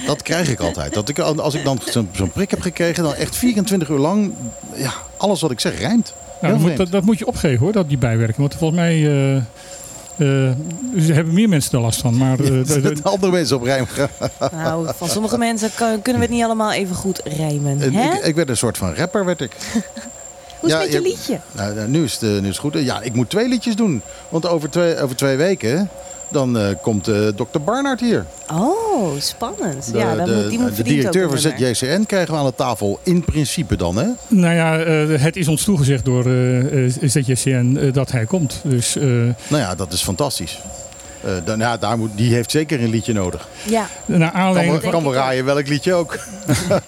dat 0.07 0.23
krijg 0.23 0.51
ik 0.51 0.61
altijd. 0.61 0.95
Dat 0.95 1.09
ik, 1.09 1.19
als 1.19 1.55
ik 1.55 1.65
dan 1.65 1.79
zo'n 1.91 2.09
zo'n 2.13 2.31
prik 2.31 2.51
heb 2.51 2.61
gekregen, 2.61 3.03
dan 3.03 3.15
echt 3.15 3.37
24 3.37 3.89
uur 3.89 3.99
lang, 3.99 4.33
ja, 4.75 4.93
alles 5.17 5.41
wat 5.41 5.51
ik 5.51 5.61
zeg 5.61 5.79
rijmt. 5.79 6.13
Nou, 6.41 6.53
dat, 6.53 6.63
moet, 6.63 6.77
dat, 6.77 6.91
dat 6.91 7.05
moet 7.05 7.19
je 7.19 7.27
opgeven 7.27 7.59
hoor, 7.59 7.73
dat, 7.73 7.89
die 7.89 7.99
bijwerking. 7.99 8.39
Want 8.39 8.55
volgens 8.55 8.81
mij 8.81 8.95
eh, 8.95 9.37
eh, 9.37 10.47
er 11.09 11.15
hebben 11.15 11.35
meer 11.35 11.49
mensen 11.49 11.73
er 11.73 11.81
last 11.81 12.01
van. 12.01 12.17
Maar 12.17 12.39
eh, 12.41 12.47
de- 12.47 12.63
de- 12.65 12.81
Dat 12.81 13.03
andere 13.13 13.33
mensen 13.33 13.57
op 13.57 13.63
rijm 13.63 13.87
gaan. 13.87 14.09
Nou, 14.53 14.89
van 14.97 15.09
sommige 15.09 15.39
mensen 15.39 15.71
kunnen 15.77 16.01
we 16.21 16.27
het 16.27 16.31
niet 16.31 16.45
allemaal 16.45 16.73
even 16.73 16.95
goed 16.97 17.21
rijmen. 17.25 17.83
Ik, 17.83 18.25
ik 18.25 18.35
werd 18.35 18.49
een 18.49 18.57
soort 18.57 18.79
van 18.79 18.95
rapper, 18.95 19.25
werd 19.25 19.41
ik. 19.41 19.53
Hoe 20.61 20.69
is 20.69 20.75
ja, 20.75 20.81
het 20.81 20.93
met 20.93 21.03
je 21.03 21.09
je- 21.09 21.15
liedje? 21.17 21.41
Nou, 21.53 21.75
nou, 21.75 21.89
nu, 21.89 22.05
is 22.05 22.13
het, 22.13 22.23
eh, 22.23 22.29
nu 22.29 22.39
is 22.39 22.47
het 22.47 22.57
goed. 22.59 22.75
Ja, 22.75 23.01
ik 23.01 23.15
moet 23.15 23.31
twee 23.31 23.49
liedjes 23.49 23.77
doen. 23.77 24.03
Want 24.29 24.47
over 24.47 24.71
twee, 24.71 25.01
over 25.01 25.17
twee 25.17 25.37
weken, 25.37 25.89
dan 26.31 26.59
eh, 26.59 26.65
komt 26.83 27.09
eh 27.09 27.27
Dr. 27.29 27.61
Barnard 27.65 28.01
hier. 28.01 28.25
Oh, 28.53 29.13
spannend. 29.19 29.93
De, 29.93 29.99
ja, 29.99 30.15
dan 30.15 30.25
de, 30.25 30.35
moet, 30.35 30.51
die 30.51 30.59
moet 30.59 30.77
de 30.77 30.83
directeur 30.83 31.29
van. 31.29 31.39
ZJCN 31.39 32.03
krijgen 32.07 32.33
we 32.35 32.41
aan 32.41 32.47
de 32.47 32.55
tafel 32.55 32.99
in 33.03 33.25
principe 33.25 33.77
dan, 33.77 33.97
hè? 33.97 34.07
nou 34.29 34.55
ja, 34.55 34.79
eh, 34.79 35.21
het 35.23 35.37
is 35.37 35.49
ons 35.49 35.65
toegezegd 35.65 36.05
door 36.05 36.25
eh, 36.27 36.85
eh, 36.85 36.93
ZJCN 37.03 37.91
dat 37.93 38.11
hij 38.13 38.25
komt. 38.25 38.61
Dus 38.65 38.97
eh, 38.97 39.03
Nou 39.05 39.35
ja, 39.63 39.75
dat 39.75 39.93
is 39.93 40.03
fantastisch. 40.03 40.59
Eh, 41.25 41.31
dan, 41.45 41.59
ja, 41.59 41.77
daar 41.77 41.99
moet, 41.99 42.11
die 42.15 42.35
heeft 42.35 42.51
zeker 42.51 42.83
een 42.83 42.91
liedje 42.91 43.13
nodig. 43.13 43.49
Ja, 43.67 43.87
naar 44.07 44.31
Kan, 44.31 44.41
aanleiding 44.41 44.81
kan 44.81 44.91
wel 44.91 45.01
ik 45.01 45.07
ook. 45.07 45.15
raaien 45.15 45.45
welk 45.45 45.67
liedje 45.69 45.95
ook. 45.95 46.19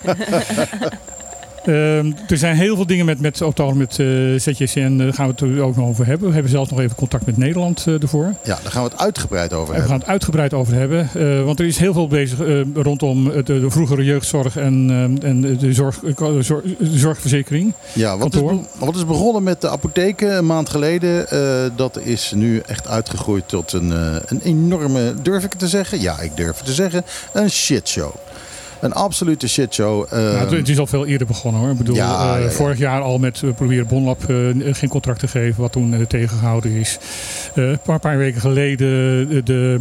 Ehm, 1.65 2.13
er 2.29 2.37
zijn 2.37 2.57
heel 2.57 2.77
veel 2.77 2.87
dingen 2.87 3.07
met, 3.07 3.21
met, 3.21 3.41
op 3.43 3.75
met 3.75 3.99
eh, 3.99 4.07
ZJCN, 4.37 4.97
daar 4.97 5.15
gaan 5.15 5.27
we 5.27 5.33
het 5.33 5.41
er 5.41 5.63
ook 5.63 5.77
nog 5.77 5.89
over 5.89 6.07
hebben. 6.07 6.27
We 6.29 6.33
hebben 6.35 6.51
zelfs 6.53 6.71
nog 6.71 6.81
even 6.81 6.97
contact 6.97 7.27
met 7.27 7.37
Nederland 7.37 7.85
eh, 7.87 8.03
ervoor. 8.03 8.35
Ja, 8.45 8.59
daar 8.63 8.73
gaan 8.73 8.83
we 8.85 8.89
het 8.91 8.99
uitgebreid 9.01 9.53
over 9.53 9.75
En 9.75 9.81
we 9.81 9.87
gaan 9.87 9.91
hebben. 9.91 9.99
het 10.01 10.09
uitgebreid 10.09 10.55
over 10.55 10.75
hebben. 10.75 11.09
eh, 11.15 11.45
want 11.45 11.61
er 11.61 11.67
is 11.67 11.79
heel 11.79 11.93
veel 11.93 12.07
bezig 12.09 12.41
eh, 12.41 12.61
rondom 12.75 13.25
de, 13.25 13.43
de 13.43 13.71
vroegere 13.71 14.05
jeugdzorg 14.05 14.57
en, 14.57 14.87
eh, 15.23 15.29
en 15.29 15.41
de, 15.59 15.73
zorg, 15.73 16.03
eh, 16.05 16.15
zorgverzekering. 16.81 17.73
Ja, 17.93 18.19
wat 18.19 18.35
is, 18.35 18.41
wat 18.79 18.97
is 18.97 19.07
begonnen 19.07 19.43
met 19.43 19.61
de 19.61 19.69
apotheken 19.69 20.37
een 20.37 20.47
maand 20.47 20.69
geleden, 20.69 21.29
eh, 21.31 21.71
dat 21.77 21.99
is 21.99 22.33
nu 22.35 22.63
echt 22.67 22.89
uitgegroeid 22.89 23.49
tot 23.49 23.73
een, 23.73 23.93
eh, 23.93 24.17
een 24.27 24.41
enorme, 24.43 25.15
durf 25.23 25.45
ik 25.45 25.51
het 25.51 25.59
te 25.59 25.69
zeggen? 25.69 26.01
Ja, 26.01 26.21
ik 26.21 26.37
durf 26.37 26.57
het 26.57 26.67
te 26.67 26.73
zeggen, 26.73 27.05
een 27.33 27.51
shitshow. 27.51 28.15
Een 28.83 28.93
absolute 28.93 29.49
shitshow. 29.49 30.11
Nou, 30.11 30.57
het- 30.57 30.69
is 30.69 30.79
al 30.79 30.87
veel 30.87 31.07
eerder 31.07 31.27
begonnen 31.27 31.61
hoor. 31.61 31.71
Ik 31.71 31.77
bedoel, 31.79 31.95
Ja, 31.95 32.37
eh, 32.37 32.43
ja, 32.45 32.51
vorig 32.51 32.79
jaar 32.79 33.01
al 33.01 33.19
met 33.19 33.43
eh, 33.45 33.51
proberen 33.55 33.87
Bonlab 33.87 34.23
eh, 34.31 34.37
geen 34.75 34.89
contract 34.89 35.19
te 35.21 35.29
geven, 35.29 35.61
wat 35.63 35.73
toen 35.73 35.95
eh, 35.95 36.01
tegengehouden 36.01 36.71
is. 36.73 36.99
Een 37.55 37.79
paar, 37.85 37.99
paar 37.99 38.19
weken 38.19 38.41
geleden 38.41 39.45
de, 39.45 39.81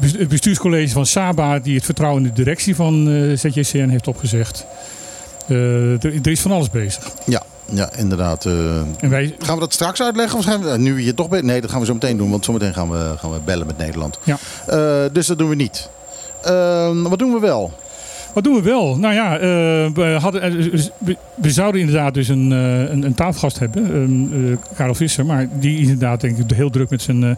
het 0.00 0.28
bestuurscollege 0.28 0.92
van 0.92 1.06
Saba, 1.06 1.58
die 1.58 1.74
het 1.74 1.84
vertrouwen 1.84 2.22
in 2.22 2.28
de 2.28 2.34
directie 2.34 2.74
van 2.74 3.04
ZJCN 3.34 3.88
heeft 3.88 4.08
opgezegd. 4.08 4.66
Er, 5.48 6.26
is 6.28 6.40
van 6.40 6.50
alles 6.50 6.70
bezig. 6.70 7.10
ja, 7.26 7.42
ja, 7.72 7.90
inderdaad. 7.96 8.44
En 8.44 9.10
wij, 9.10 9.34
gaan 9.38 9.54
we 9.54 9.60
dat 9.60 9.72
straks 9.72 10.02
uitleggen? 10.02 10.38
Of 10.38 10.44
gaan 10.44 10.62
we, 10.62 10.78
nu 10.78 11.00
hier 11.00 11.14
toch 11.14 11.28
bent? 11.28 11.44
Nee, 11.44 11.60
dat 11.60 11.70
gaan 11.70 11.80
we 11.80 11.86
zo 11.86 11.92
meteen 11.92 12.16
doen, 12.16 12.30
want 12.30 12.44
zometeen 12.44 12.74
gaan 12.74 12.90
we, 12.90 13.14
gaan 13.18 13.32
we 13.32 13.38
bellen 13.44 13.66
met 13.66 13.78
Nederland. 13.78 14.18
Ja. 14.22 14.38
Dus 15.12 15.26
dat 15.26 15.38
doen 15.38 15.48
we 15.48 15.54
niet. 15.54 15.88
Eh, 16.42 16.90
wat 17.02 17.18
doen 17.18 17.32
we 17.32 17.38
wel? 17.40 17.72
Wat 18.36 18.44
doen 18.44 18.54
we 18.54 18.62
wel? 18.62 18.96
Nou 18.96 19.14
ja, 19.14 19.34
eh, 19.38 19.40
we, 19.94 20.16
hadden, 20.20 20.42
eh, 20.42 20.52
we, 20.98 21.16
we 21.34 21.50
zouden 21.50 21.80
inderdaad 21.80 22.14
dus 22.14 22.28
een, 22.28 22.52
eh, 22.52 22.90
een, 22.90 23.02
een 23.04 23.14
tafelgast 23.14 23.58
hebben, 23.58 23.84
ehm, 23.84 24.50
eh, 24.52 24.56
Karel 24.76 24.94
Visser. 24.94 25.26
Maar 25.26 25.48
die 25.52 25.74
is 25.74 25.80
inderdaad 25.82 26.20
denk 26.20 26.38
ik 26.38 26.56
heel 26.56 26.70
druk 26.70 26.90
met 26.90 27.02
zijn, 27.02 27.24
eh, 27.24 27.30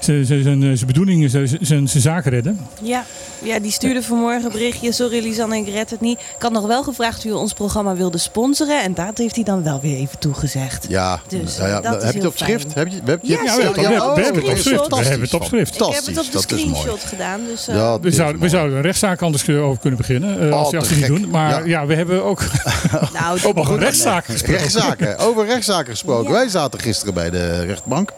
zijn, 0.00 0.26
zijn, 0.26 0.42
zijn, 0.42 0.60
zijn 0.62 0.86
bedoelingen, 0.86 1.30
zijn, 1.30 1.48
zijn, 1.60 1.88
zijn 1.88 2.02
zaken 2.02 2.30
redden. 2.30 2.58
ja. 2.82 3.04
ja, 3.42 3.58
die 3.58 3.70
stuurde 3.70 4.02
vanmorgen 4.02 4.52
berichtje. 4.52 4.92
Sorry 4.92 5.22
Lisanne, 5.22 5.56
ik 5.56 5.68
red 5.68 5.90
het 5.90 6.00
niet. 6.00 6.18
Ik 6.18 6.42
had 6.42 6.52
nog 6.52 6.66
wel 6.66 6.82
gevraagd 6.82 7.18
of 7.18 7.24
u 7.24 7.30
ons 7.32 7.52
programma 7.52 7.94
wilde 7.96 8.18
sponsoren. 8.18 8.82
En 8.82 8.94
dat 8.94 9.18
heeft 9.18 9.34
hij 9.34 9.44
dan 9.44 9.62
wel 9.62 9.80
weer 9.80 9.96
even 9.96 10.18
toegezegd. 10.18 10.86
Ja, 10.88 11.20
Dus, 11.28 11.56
nou 11.58 11.68
ja, 11.68 11.80
dat 11.80 11.96
is 11.96 12.02
heb 12.02 12.02
je 12.02 12.06
het 12.06 12.14
heel 12.20 12.28
op 12.28 12.36
schrift? 12.36 12.72
fijn. 12.72 12.86
Heb 12.86 12.88
je, 12.88 13.10
heb 13.10 13.18
je, 13.22 13.32
Ja, 13.32 13.42
Ja, 13.44 13.56
we 13.56 13.62
hebben, 13.62 13.94
het 13.94 14.02
op- 14.02 14.14
we 14.16 14.22
hebben 14.22 14.42
het 14.42 14.50
op 14.52 14.58
schrift. 14.58 14.88
We 14.88 14.96
hebben 14.96 15.20
het 15.20 15.34
op 15.34 15.44
schrift. 15.44 15.74
Ik 15.74 15.80
heb 15.80 16.06
het 16.06 16.18
op 16.18 16.32
de 16.32 16.38
is 16.38 16.42
screenshot 16.42 17.00
gedaan. 17.04 17.40
Dus, 17.46 17.68
eh, 17.68 17.94
We 18.00 18.08
is 18.08 18.14
zouden, 18.16 18.40
we 18.40 18.48
zouden 18.48 18.76
een 18.76 18.82
rechtszaak 18.82 19.22
anders 19.22 19.48
over 19.48 19.80
kunnen 19.80 19.98
beginnen. 19.98 20.29
Eh, 20.38 20.46
Oh, 20.46 20.52
als, 20.58 20.74
als 20.74 20.88
te 20.88 20.94
we 20.94 21.00
niet 21.00 21.04
gek. 21.10 21.16
doen. 21.20 21.30
Maar 21.30 21.50
Ja. 21.50 21.80
ja. 21.80 21.86
we 21.86 21.94
hebben 21.94 22.24
ook 22.24 22.42
nou, 23.20 23.38
een 23.42 23.78
rechtszaak 23.78 24.24
gesproken. 24.24 24.58
Rechtszaken, 24.58 25.18
over 25.18 25.46
rechtszaken 25.46 25.90
gesproken. 25.90 26.24
Ja. 26.26 26.30
Wij 26.32 26.48
zaten 26.48 26.80
gisteren 26.80 27.14
bij 27.14 27.30
de 27.30 27.64
rechtbank. 27.64 28.10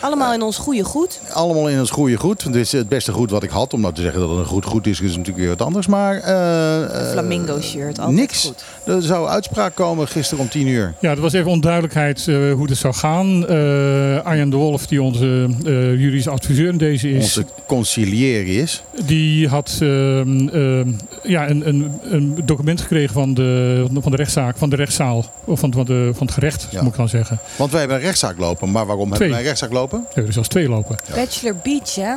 Allemaal 0.00 0.32
in 0.34 0.42
ons 0.42 0.56
goede 0.56 0.84
goed. 0.84 1.20
Allemaal 1.32 1.68
in 1.68 1.78
ons 1.78 1.90
goede 1.90 2.16
goed. 2.16 2.44
Dit 2.44 2.54
is 2.56 2.72
het 2.72 2.88
beste 2.88 3.12
goed 3.12 3.30
wat 3.30 3.42
ik 3.42 3.50
had. 3.50 3.74
Om 3.74 3.80
nou 3.80 3.94
te 3.94 4.00
zeggen 4.00 4.20
dat 4.20 4.28
het 4.30 4.38
een 4.38 4.44
goed 4.44 4.64
goed 4.64 4.86
is, 4.86 5.00
is 5.00 5.08
natuurlijk 5.10 5.38
weer 5.38 5.48
wat 5.48 5.62
anders. 5.62 5.86
Maar 5.86 6.16
eh, 6.20 6.82
eh, 6.82 7.10
Flamingo 7.12 7.60
shirt, 7.60 7.98
altijd 7.98 8.16
niks. 8.18 8.44
goed. 8.44 8.64
Er 8.94 9.02
zou 9.02 9.28
uitspraak 9.28 9.74
komen 9.74 10.08
gisteren 10.08 10.42
om 10.44 10.48
tien 10.50 10.66
uur. 10.66 10.94
Ja, 11.00 11.10
er 11.10 11.20
was 11.20 11.32
even 11.32 11.50
onduidelijkheid 11.50 12.28
eh, 12.28 12.34
hoe 12.52 12.66
het 12.68 12.76
zou 12.76 12.94
gaan. 12.94 13.46
Eh 13.48 14.24
Arjan 14.24 14.50
de 14.50 14.56
Wolf, 14.56 14.86
die 14.86 15.02
onze 15.02 15.46
eh, 15.64 15.72
juridische 16.00 16.30
adviseur 16.30 16.68
in 16.68 16.78
deze 16.78 17.10
is, 17.10 17.22
Onze 17.22 17.44
conciliëri 17.66 18.58
is. 18.60 18.82
die 19.04 19.48
had 19.48 19.78
ehm, 19.80 20.48
ehm, 20.48 20.88
ja, 21.22 21.48
een, 21.50 21.68
een, 21.68 21.92
een 22.02 22.38
document 22.44 22.80
gekregen 22.80 23.12
van 23.14 23.34
de, 23.34 23.84
van 24.00 24.10
de 24.10 24.16
rechtszaak, 24.16 24.56
van 24.58 24.70
de 24.70 24.76
rechtszaal, 24.76 25.24
of 25.44 25.60
van, 25.60 25.72
van, 25.72 25.84
de, 25.84 26.10
van 26.14 26.26
het 26.26 26.34
gerecht, 26.34 26.66
Ja. 26.70 26.82
moet 26.82 26.90
ik 26.90 26.96
dan 26.96 27.08
zeggen. 27.08 27.38
Want 27.56 27.70
wij 27.70 27.80
hebben 27.80 27.98
een 27.98 28.02
rechtszaak 28.04 28.38
lopen. 28.38 28.70
Maar 28.70 28.86
waarom 28.86 29.04
Twee. 29.06 29.10
hebben 29.18 29.28
wij 29.30 29.38
een 29.38 29.44
rechtszaak 29.46 29.72
lopen? 29.72 29.85
We 29.90 30.04
hebben 30.06 30.26
er 30.26 30.32
zelfs 30.32 30.48
twee 30.48 30.68
lopen. 30.68 30.98
Bachelor 31.14 31.56
Beach, 31.62 31.94
hè? 31.94 32.14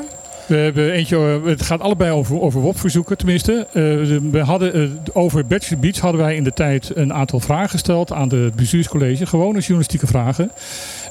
We 0.49 0.55
hebben 0.55 0.91
eentje, 0.91 1.17
eh, 1.17 1.49
het 1.49 1.61
gaat 1.61 1.81
allebei 1.81 2.11
over, 2.11 2.41
over 2.41 2.61
WOP-verzoeken 2.61 3.17
tenminste. 3.17 3.67
Eh, 3.67 3.83
we 4.31 4.39
hadden, 4.39 4.73
eh, 4.73 4.89
over 5.13 5.45
Bachelor 5.45 5.79
Beach 5.79 5.99
hadden 5.99 6.21
wij 6.21 6.35
in 6.35 6.43
de 6.43 6.53
tijd 6.53 6.91
een 6.95 7.13
aantal 7.13 7.39
vragen 7.39 7.69
gesteld 7.69 8.11
aan 8.11 8.29
het 8.29 8.55
bestuurscollege. 8.55 9.25
Gewone 9.25 9.59
journalistieke 9.59 10.07
vragen. 10.07 10.51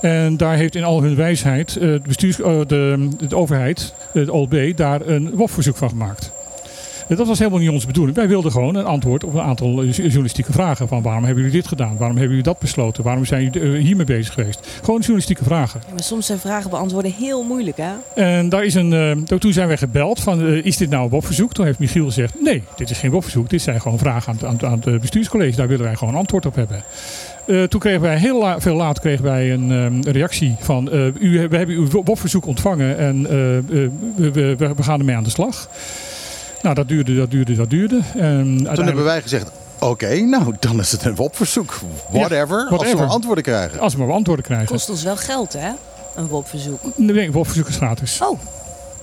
En 0.00 0.36
daar 0.36 0.56
heeft 0.56 0.74
in 0.74 0.84
al 0.84 1.02
hun 1.02 1.16
wijsheid 1.16 1.76
eh, 1.76 1.80
de, 1.80 2.00
bestuurs, 2.06 2.36
de, 2.36 3.08
de 3.28 3.36
overheid, 3.36 3.94
het 4.12 4.30
OLB, 4.30 4.76
daar 4.76 5.06
een 5.06 5.30
WOP-verzoek 5.34 5.76
van 5.76 5.88
gemaakt. 5.88 6.32
Dat 7.16 7.26
was 7.26 7.38
helemaal 7.38 7.58
niet 7.60 7.68
onze 7.70 7.86
bedoeling. 7.86 8.16
Wij 8.16 8.28
wilden 8.28 8.52
gewoon 8.52 8.74
een 8.74 8.84
antwoord 8.84 9.24
op 9.24 9.34
een 9.34 9.40
aantal 9.40 9.84
journalistieke 9.84 10.52
vragen. 10.52 10.88
Van 10.88 11.02
waarom 11.02 11.24
hebben 11.24 11.42
jullie 11.42 11.58
dit 11.58 11.68
gedaan? 11.68 11.88
Waarom 11.96 12.16
hebben 12.16 12.28
jullie 12.28 12.42
dat 12.42 12.58
besloten? 12.58 13.04
Waarom 13.04 13.24
zijn 13.24 13.50
jullie 13.50 13.76
eh, 13.78 13.84
hiermee 13.84 14.04
bezig 14.06 14.34
geweest? 14.34 14.66
Gewoon 14.82 14.98
journalistieke 15.00 15.44
vragen. 15.44 15.80
Ja, 15.86 15.92
maar 15.94 16.02
soms 16.02 16.26
zijn 16.26 16.38
vragen 16.38 16.70
beantwoorden 16.70 17.12
heel 17.18 17.42
moeilijk, 17.42 17.76
hè? 17.76 17.90
En 18.14 18.48
daar 18.48 18.64
is 18.64 18.74
een, 18.74 18.92
eh, 18.92 19.36
toen 19.38 19.52
zijn 19.52 19.68
wij 19.68 19.76
gebeld 19.76 20.20
van, 20.20 20.46
eh, 20.46 20.64
is 20.64 20.76
dit 20.76 20.90
nou 20.90 21.04
een 21.04 21.10
WOP-verzoek? 21.10 21.52
Toen 21.52 21.64
heeft 21.64 21.78
Michiel 21.78 22.04
gezegd, 22.04 22.34
nee, 22.42 22.62
dit 22.76 22.90
is 22.90 22.98
geen 22.98 23.10
WOP-verzoek. 23.10 23.50
Dit 23.50 23.62
zijn 23.62 23.80
gewoon 23.80 23.98
vragen 23.98 24.32
aan, 24.32 24.52
het- 24.52 24.62
aan, 24.64 24.70
aan 24.70 24.80
het 24.92 25.00
bestuurscollege. 25.00 25.56
Daar 25.56 25.68
willen 25.68 25.84
wij 25.84 25.94
gewoon 25.96 26.14
antwoord 26.14 26.46
op 26.46 26.54
hebben. 26.54 26.82
Toen 27.68 27.80
kregen 27.80 28.00
wij 28.00 28.16
heel 28.18 28.38
la- 28.38 28.60
veel 28.60 28.74
laat 28.74 29.00
kregen 29.00 29.24
wij 29.24 29.52
een 29.52 29.72
ehm, 29.72 30.00
reactie 30.12 30.56
van, 30.60 30.88
u, 31.20 31.48
we 31.48 31.56
hebben 31.56 31.74
uw 31.76 31.88
WOP-verzoek 31.90 32.46
ontvangen 32.46 32.98
en 32.98 33.22
we, 33.22 34.30
we, 34.32 34.56
we 34.76 34.82
gaan 34.82 34.98
ermee 34.98 35.16
aan 35.16 35.24
de 35.24 35.30
slag. 35.30 35.68
Nou, 36.62 36.74
dat 36.74 36.88
duurde, 36.88 37.16
dat 37.16 37.30
duurde, 37.30 37.54
dat 37.54 37.70
duurde. 37.70 38.00
En 38.16 38.68
Toen 38.74 38.84
hebben 38.86 39.04
wij 39.04 39.22
gezegd, 39.22 39.50
oké, 39.78 40.20
nou 40.20 40.54
dan 40.60 40.78
is 40.80 40.92
het 40.92 41.04
een 41.04 41.14
WOP-verzoek. 41.14 41.78
Whatever, 42.10 42.66
als 42.70 42.90
we 42.92 42.96
maar 42.98 43.06
antwoorden 43.06 43.44
krijgen. 43.44 43.80
als 43.80 43.94
we 43.94 43.98
maar 44.04 44.12
antwoorden 44.14 44.44
krijgen. 44.44 44.66
Kost 44.66 44.90
ons 44.90 45.02
wel 45.02 45.16
geld, 45.16 45.52
hè? 45.52 45.70
Een 46.16 46.26
WOP-verzoek. 46.26 46.80
Nee, 46.96 47.32
WOP-verzoek 47.32 47.68
is 47.68 47.76
gratis. 47.76 48.20
Oh. 48.22 48.38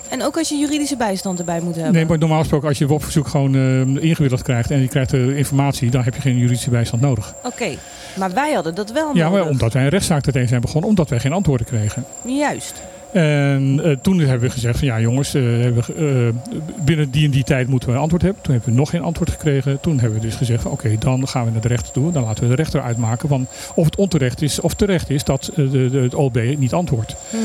En 0.10 0.24
ook 0.24 0.38
als 0.38 0.50
je 0.50 0.56
juridische 0.56 0.96
bijstand 0.96 1.40
erbij 1.40 1.60
moet 1.62 1.76
hebben. 1.76 1.94
Nee, 1.94 2.06
maar 2.06 2.18
normaal 2.18 2.40
gesproken 2.40 2.68
als 2.68 2.78
je 2.78 2.88
WOP-verzoek 2.88 3.28
gewoon 3.28 3.56
eh, 3.56 4.04
ingewilligd 4.04 4.44
krijgt 4.44 4.72
en 4.72 4.82
je 4.82 4.88
krijgt 4.88 5.10
de 5.10 5.36
informatie, 5.38 5.92
dan 5.92 6.04
heb 6.04 6.16
je 6.16 6.22
geen 6.22 6.38
juridische 6.38 6.70
bijstand 6.70 7.02
nodig. 7.02 7.34
Oké. 7.44 7.68
Maar 8.16 8.32
wij 8.34 8.54
hadden 8.54 8.76
dat 8.76 8.92
wel 8.92 9.16
Ja, 9.16 9.24
nodig. 9.28 9.40
maar 9.42 9.50
omdat 9.50 9.74
wij 9.74 9.84
een 9.84 9.90
rechtszaak 9.90 10.22
tegen 10.24 10.48
zijn 10.48 10.62
begonnen, 10.62 10.90
omdat 10.90 11.10
wij 11.10 11.20
geen 11.20 11.34
antwoorden 11.34 11.66
kregen. 11.66 12.06
Juist. 12.22 12.74
En 13.16 13.80
eh, 13.84 13.92
toen 14.02 14.20
hebben 14.20 14.48
we 14.48 14.50
gezegd 14.50 14.80
van 14.80 14.88
ja 14.88 15.00
jongens, 15.00 15.34
eh, 15.34 15.42
we, 15.42 15.84
eh, 15.98 16.54
binnen 16.86 17.12
die 17.12 17.26
en 17.26 17.32
die 17.32 17.44
tijd 17.44 17.68
moeten 17.68 17.90
we 17.90 17.96
een 17.96 18.02
antwoord 18.02 18.22
hebben. 18.22 18.42
Toen 18.42 18.54
hebben 18.54 18.72
we 18.72 18.80
nog 18.80 18.90
geen 18.90 19.02
antwoord 19.02 19.30
gekregen. 19.30 19.80
Toen 19.80 20.00
hebben 20.00 20.20
we 20.20 20.26
dus 20.26 20.36
gezegd 20.36 20.62
van 20.62 20.72
oké, 20.72 20.96
dan 21.00 21.28
gaan 21.28 21.46
we 21.46 21.52
naar 21.52 21.62
de 21.62 21.68
rechter 21.68 21.94
toe. 21.94 22.12
Dan 22.12 22.24
laten 22.24 22.44
we 22.44 22.50
de 22.50 22.56
rechter 22.56 22.82
uitmaken 22.82 23.30
van 23.30 23.48
of 23.76 23.86
het 23.86 23.96
onterecht 23.96 24.42
is 24.42 24.60
of 24.60 24.74
terecht 24.74 25.10
is 25.10 25.24
dat 25.24 25.52
de, 25.56 25.90
de, 25.90 25.98
het 25.98 26.14
OLB 26.14 26.56
niet 26.58 26.74
antwoordt. 26.74 27.16
Mhm. 27.30 27.42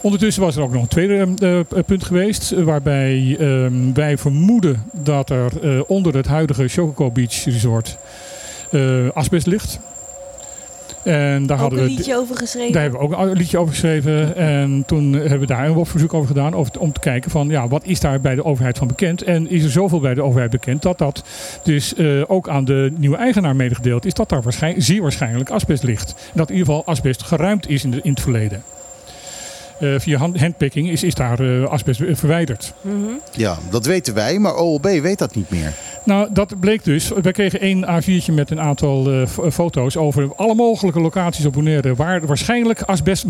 Ondertussen 0.00 0.42
was 0.42 0.56
er 0.56 0.62
ook 0.62 0.72
nog 0.72 0.82
een 0.82 0.88
tweede 0.88 1.64
punt 1.86 2.04
geweest. 2.04 2.50
Waarbij 2.50 3.36
ehm, 3.38 3.92
wij 3.94 4.18
vermoeden 4.18 4.82
dat 4.92 5.30
er 5.30 5.84
onder 5.86 6.14
het 6.14 6.26
huidige 6.26 6.68
Chococo 6.68 7.10
Beach 7.10 7.44
Resort 7.44 7.98
asbest 9.14 9.46
ligt. 9.46 9.80
En 11.04 11.46
daar 11.46 11.56
Ook 11.56 11.60
hadden 11.62 11.78
een 11.78 11.84
we. 11.84 11.90
liedje 11.90 12.16
over 12.16 12.36
geschreven. 12.36 12.72
Daar 12.72 12.82
hebben 12.82 13.00
we 13.00 13.06
ook 13.06 13.12
een 13.20 13.32
liedje 13.32 13.58
over 13.58 13.72
geschreven. 13.72 14.36
En 14.36 14.82
toen 14.86 15.12
hebben 15.12 15.40
we 15.40 15.46
daar 15.46 15.66
een 15.66 15.72
WOP-verzoek 15.72 16.14
over 16.14 16.26
gedaan. 16.26 16.54
Over, 16.54 16.80
om 16.80 16.92
te 16.92 17.00
kijken 17.00 17.30
van 17.30 17.48
ja, 17.48 17.68
wat 17.68 17.84
is 17.84 18.00
daar 18.00 18.20
bij 18.20 18.34
de 18.34 18.44
overheid 18.44 18.78
van 18.78 18.86
bekend. 18.86 19.22
En 19.22 19.50
is 19.50 19.64
er 19.64 19.70
zoveel 19.70 20.00
bij 20.00 20.14
de 20.14 20.22
overheid 20.22 20.50
bekend 20.50 20.82
dat 20.82 20.98
dat 20.98 21.22
dus 21.62 21.94
eh, 21.94 22.06
ook 22.26 22.48
aan 22.48 22.64
de 22.64 22.92
nieuwe 22.96 23.16
eigenaar 23.16 23.56
medegedeeld 23.56 24.04
is. 24.04 24.14
Dat 24.14 24.28
daar 24.28 24.42
waarschijn- 24.42 24.82
zeer 24.82 25.02
waarschijnlijk 25.02 25.50
asbest 25.50 25.82
ligt. 25.82 26.10
En 26.10 26.16
dat 26.34 26.50
in 26.50 26.56
ieder 26.56 26.68
geval 26.72 26.86
asbest 26.86 27.22
geruimd 27.22 27.68
is 27.68 27.84
in, 27.84 27.90
de, 27.90 28.00
in 28.02 28.10
het 28.10 28.20
verleden. 28.20 28.62
Eh, 29.80 29.88
via 29.98 30.18
hand- 30.18 30.40
handpicking 30.40 30.88
is, 30.90 31.02
is 31.02 31.14
daar 31.14 31.40
eh, 31.40 31.64
asbest 31.64 32.00
verwijderd. 32.12 32.72
Mhm. 32.80 32.94
Ja, 33.32 33.58
dat 33.70 33.86
weten 33.86 34.14
wij, 34.14 34.38
maar 34.38 34.54
OLB 34.56 34.82
weet 34.84 35.18
dat 35.18 35.34
niet 35.34 35.50
meer. 35.50 35.72
Nou, 36.04 36.28
dat 36.32 36.60
bleek 36.60 36.84
dus. 36.84 37.08
Wij 37.22 37.32
kregen 37.32 37.60
één 37.60 37.84
A4'tje 37.86 38.32
met 38.34 38.50
een 38.50 38.60
aantal 38.60 39.10
eh, 39.12 39.26
f- 39.26 39.54
foto's 39.54 39.96
over 39.96 40.28
alle 40.36 40.54
mogelijke 40.54 41.00
locaties 41.00 41.44
op 41.46 41.52
Bonaire 41.52 41.94
waar 41.94 42.26
waarschijnlijk 42.26 42.82
asbest 42.82 43.24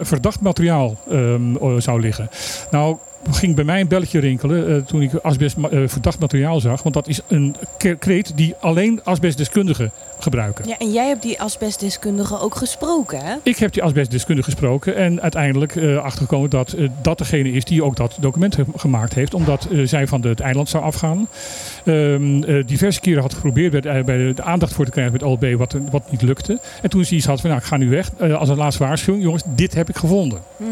verdacht 0.00 0.40
materiaal 0.40 0.96
ehm, 1.10 1.56
eh, 1.56 1.72
zou 1.78 2.00
liggen. 2.00 2.28
Nou, 2.70 2.96
ging 3.30 3.54
bij 3.54 3.64
mij 3.64 3.80
een 3.80 3.88
belletje 3.88 4.18
rinkelen 4.18 4.68
eh, 4.68 4.82
toen 4.82 5.02
ik 5.02 5.14
asbest 5.14 5.56
eh, 5.70 5.82
verdacht 5.86 6.18
materiaal 6.18 6.60
zag. 6.60 6.82
Want 6.82 6.94
dat 6.94 7.08
is 7.08 7.20
een 7.28 7.56
kreet 7.98 8.32
die 8.36 8.54
alleen 8.60 9.00
asbestdeskundigen 9.04 9.90
gebruiken. 10.18 10.68
Ja, 10.68 10.78
en 10.78 10.92
jij 10.92 11.06
hebt 11.08 11.22
die 11.22 11.40
asbestdeskundige 11.40 12.40
ook 12.40 12.54
gesproken, 12.54 13.24
hè? 13.24 13.34
Ik 13.42 13.56
heb 13.56 13.72
die 13.72 13.82
asbestdeskundige 13.82 14.50
gesproken 14.50 14.96
en 14.96 15.22
uiteindelijk 15.22 15.76
eh, 15.76 15.96
achtergekomen 15.96 16.50
dat 16.50 16.76
dat 17.02 17.18
degene 17.18 17.52
is 17.52 17.64
die 17.64 17.84
ook 17.84 17.96
dat 17.96 18.16
document 18.20 18.54
ge- 18.54 18.64
gemaakt 18.76 19.14
heeft. 19.14 19.34
Omdat 19.34 19.68
zij 19.84 20.06
van 20.06 20.20
de, 20.20 20.28
het 20.28 20.40
eiland 20.40 20.68
zou 20.68 20.84
afgaan. 20.84 21.28
Ehm, 21.84 22.42
eh, 22.42 22.66
diverse 22.66 23.00
keren 23.00 23.22
had 23.22 23.34
geprobeerd 23.34 23.70
bij, 23.70 23.80
de, 23.80 24.02
bij 24.04 24.16
de, 24.16 24.32
de 24.34 24.42
aandacht 24.42 24.72
voor 24.72 24.84
te 24.84 24.90
krijgen 24.90 25.12
met 25.12 25.22
OLB 25.22 25.44
wat, 25.58 25.76
wat 25.90 26.10
niet 26.10 26.22
lukte. 26.22 26.60
En 26.82 26.90
toen 26.90 27.04
ze 27.04 27.14
iets 27.14 27.26
had 27.26 27.40
van 27.40 27.50
nou 27.50 27.62
ik 27.62 27.68
ga 27.68 27.76
nu 27.76 27.90
weg. 27.90 28.10
Als 28.38 28.48
een 28.48 28.56
laatste 28.56 28.82
waarschuwing, 28.84 29.24
jongens, 29.24 29.42
dit 29.46 29.74
heb 29.74 29.88
ik 29.88 29.96
gevonden. 29.96 30.40
Mhm. 30.56 30.70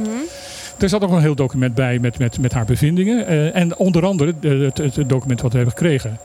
Er 0.79 0.89
zat 0.89 1.03
ook 1.03 1.11
een 1.11 1.21
heel 1.21 1.35
document 1.35 1.75
bij 1.75 1.99
met, 1.99 2.19
met, 2.19 2.39
met 2.39 2.53
haar 2.53 2.65
bevindingen. 2.65 3.27
eh, 3.27 3.57
en 3.57 3.77
onder 3.77 4.05
andere 4.05 4.35
het, 4.41 4.79
het, 4.79 4.97
het 4.97 5.09
document 5.09 5.41
wat 5.41 5.51
we 5.51 5.57
hebben 5.57 5.77
gekregen. 5.77 6.19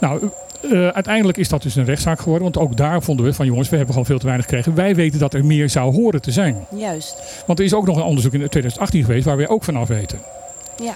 Nou, 0.00 0.30
eh, 0.72 0.88
uiteindelijk 0.88 1.38
is 1.38 1.48
dat 1.48 1.62
dus 1.62 1.76
een 1.76 1.84
rechtszaak 1.84 2.20
geworden. 2.20 2.42
Want 2.52 2.58
ook 2.58 2.76
daar 2.76 3.02
vonden 3.02 3.24
we 3.26 3.32
van 3.32 3.46
jongens, 3.46 3.68
we 3.68 3.76
hebben 3.76 3.92
gewoon 3.94 4.08
veel 4.08 4.18
te 4.18 4.26
weinig 4.26 4.46
gekregen. 4.46 4.74
Wij 4.74 4.94
weten 4.94 5.18
dat 5.18 5.34
er 5.34 5.44
meer 5.44 5.70
zou 5.70 5.94
horen 5.94 6.20
te 6.22 6.30
zijn. 6.30 6.66
Juist. 6.76 7.42
Want 7.46 7.58
er 7.58 7.64
is 7.64 7.74
ook 7.74 7.86
nog 7.86 7.96
een 7.96 8.02
onderzoek 8.02 8.32
in 8.32 8.38
2018 8.38 9.04
geweest 9.04 9.24
waar 9.24 9.36
wij 9.36 9.48
ook 9.48 9.64
vanaf 9.64 9.88
weten. 9.88 10.18
Ja. 10.82 10.94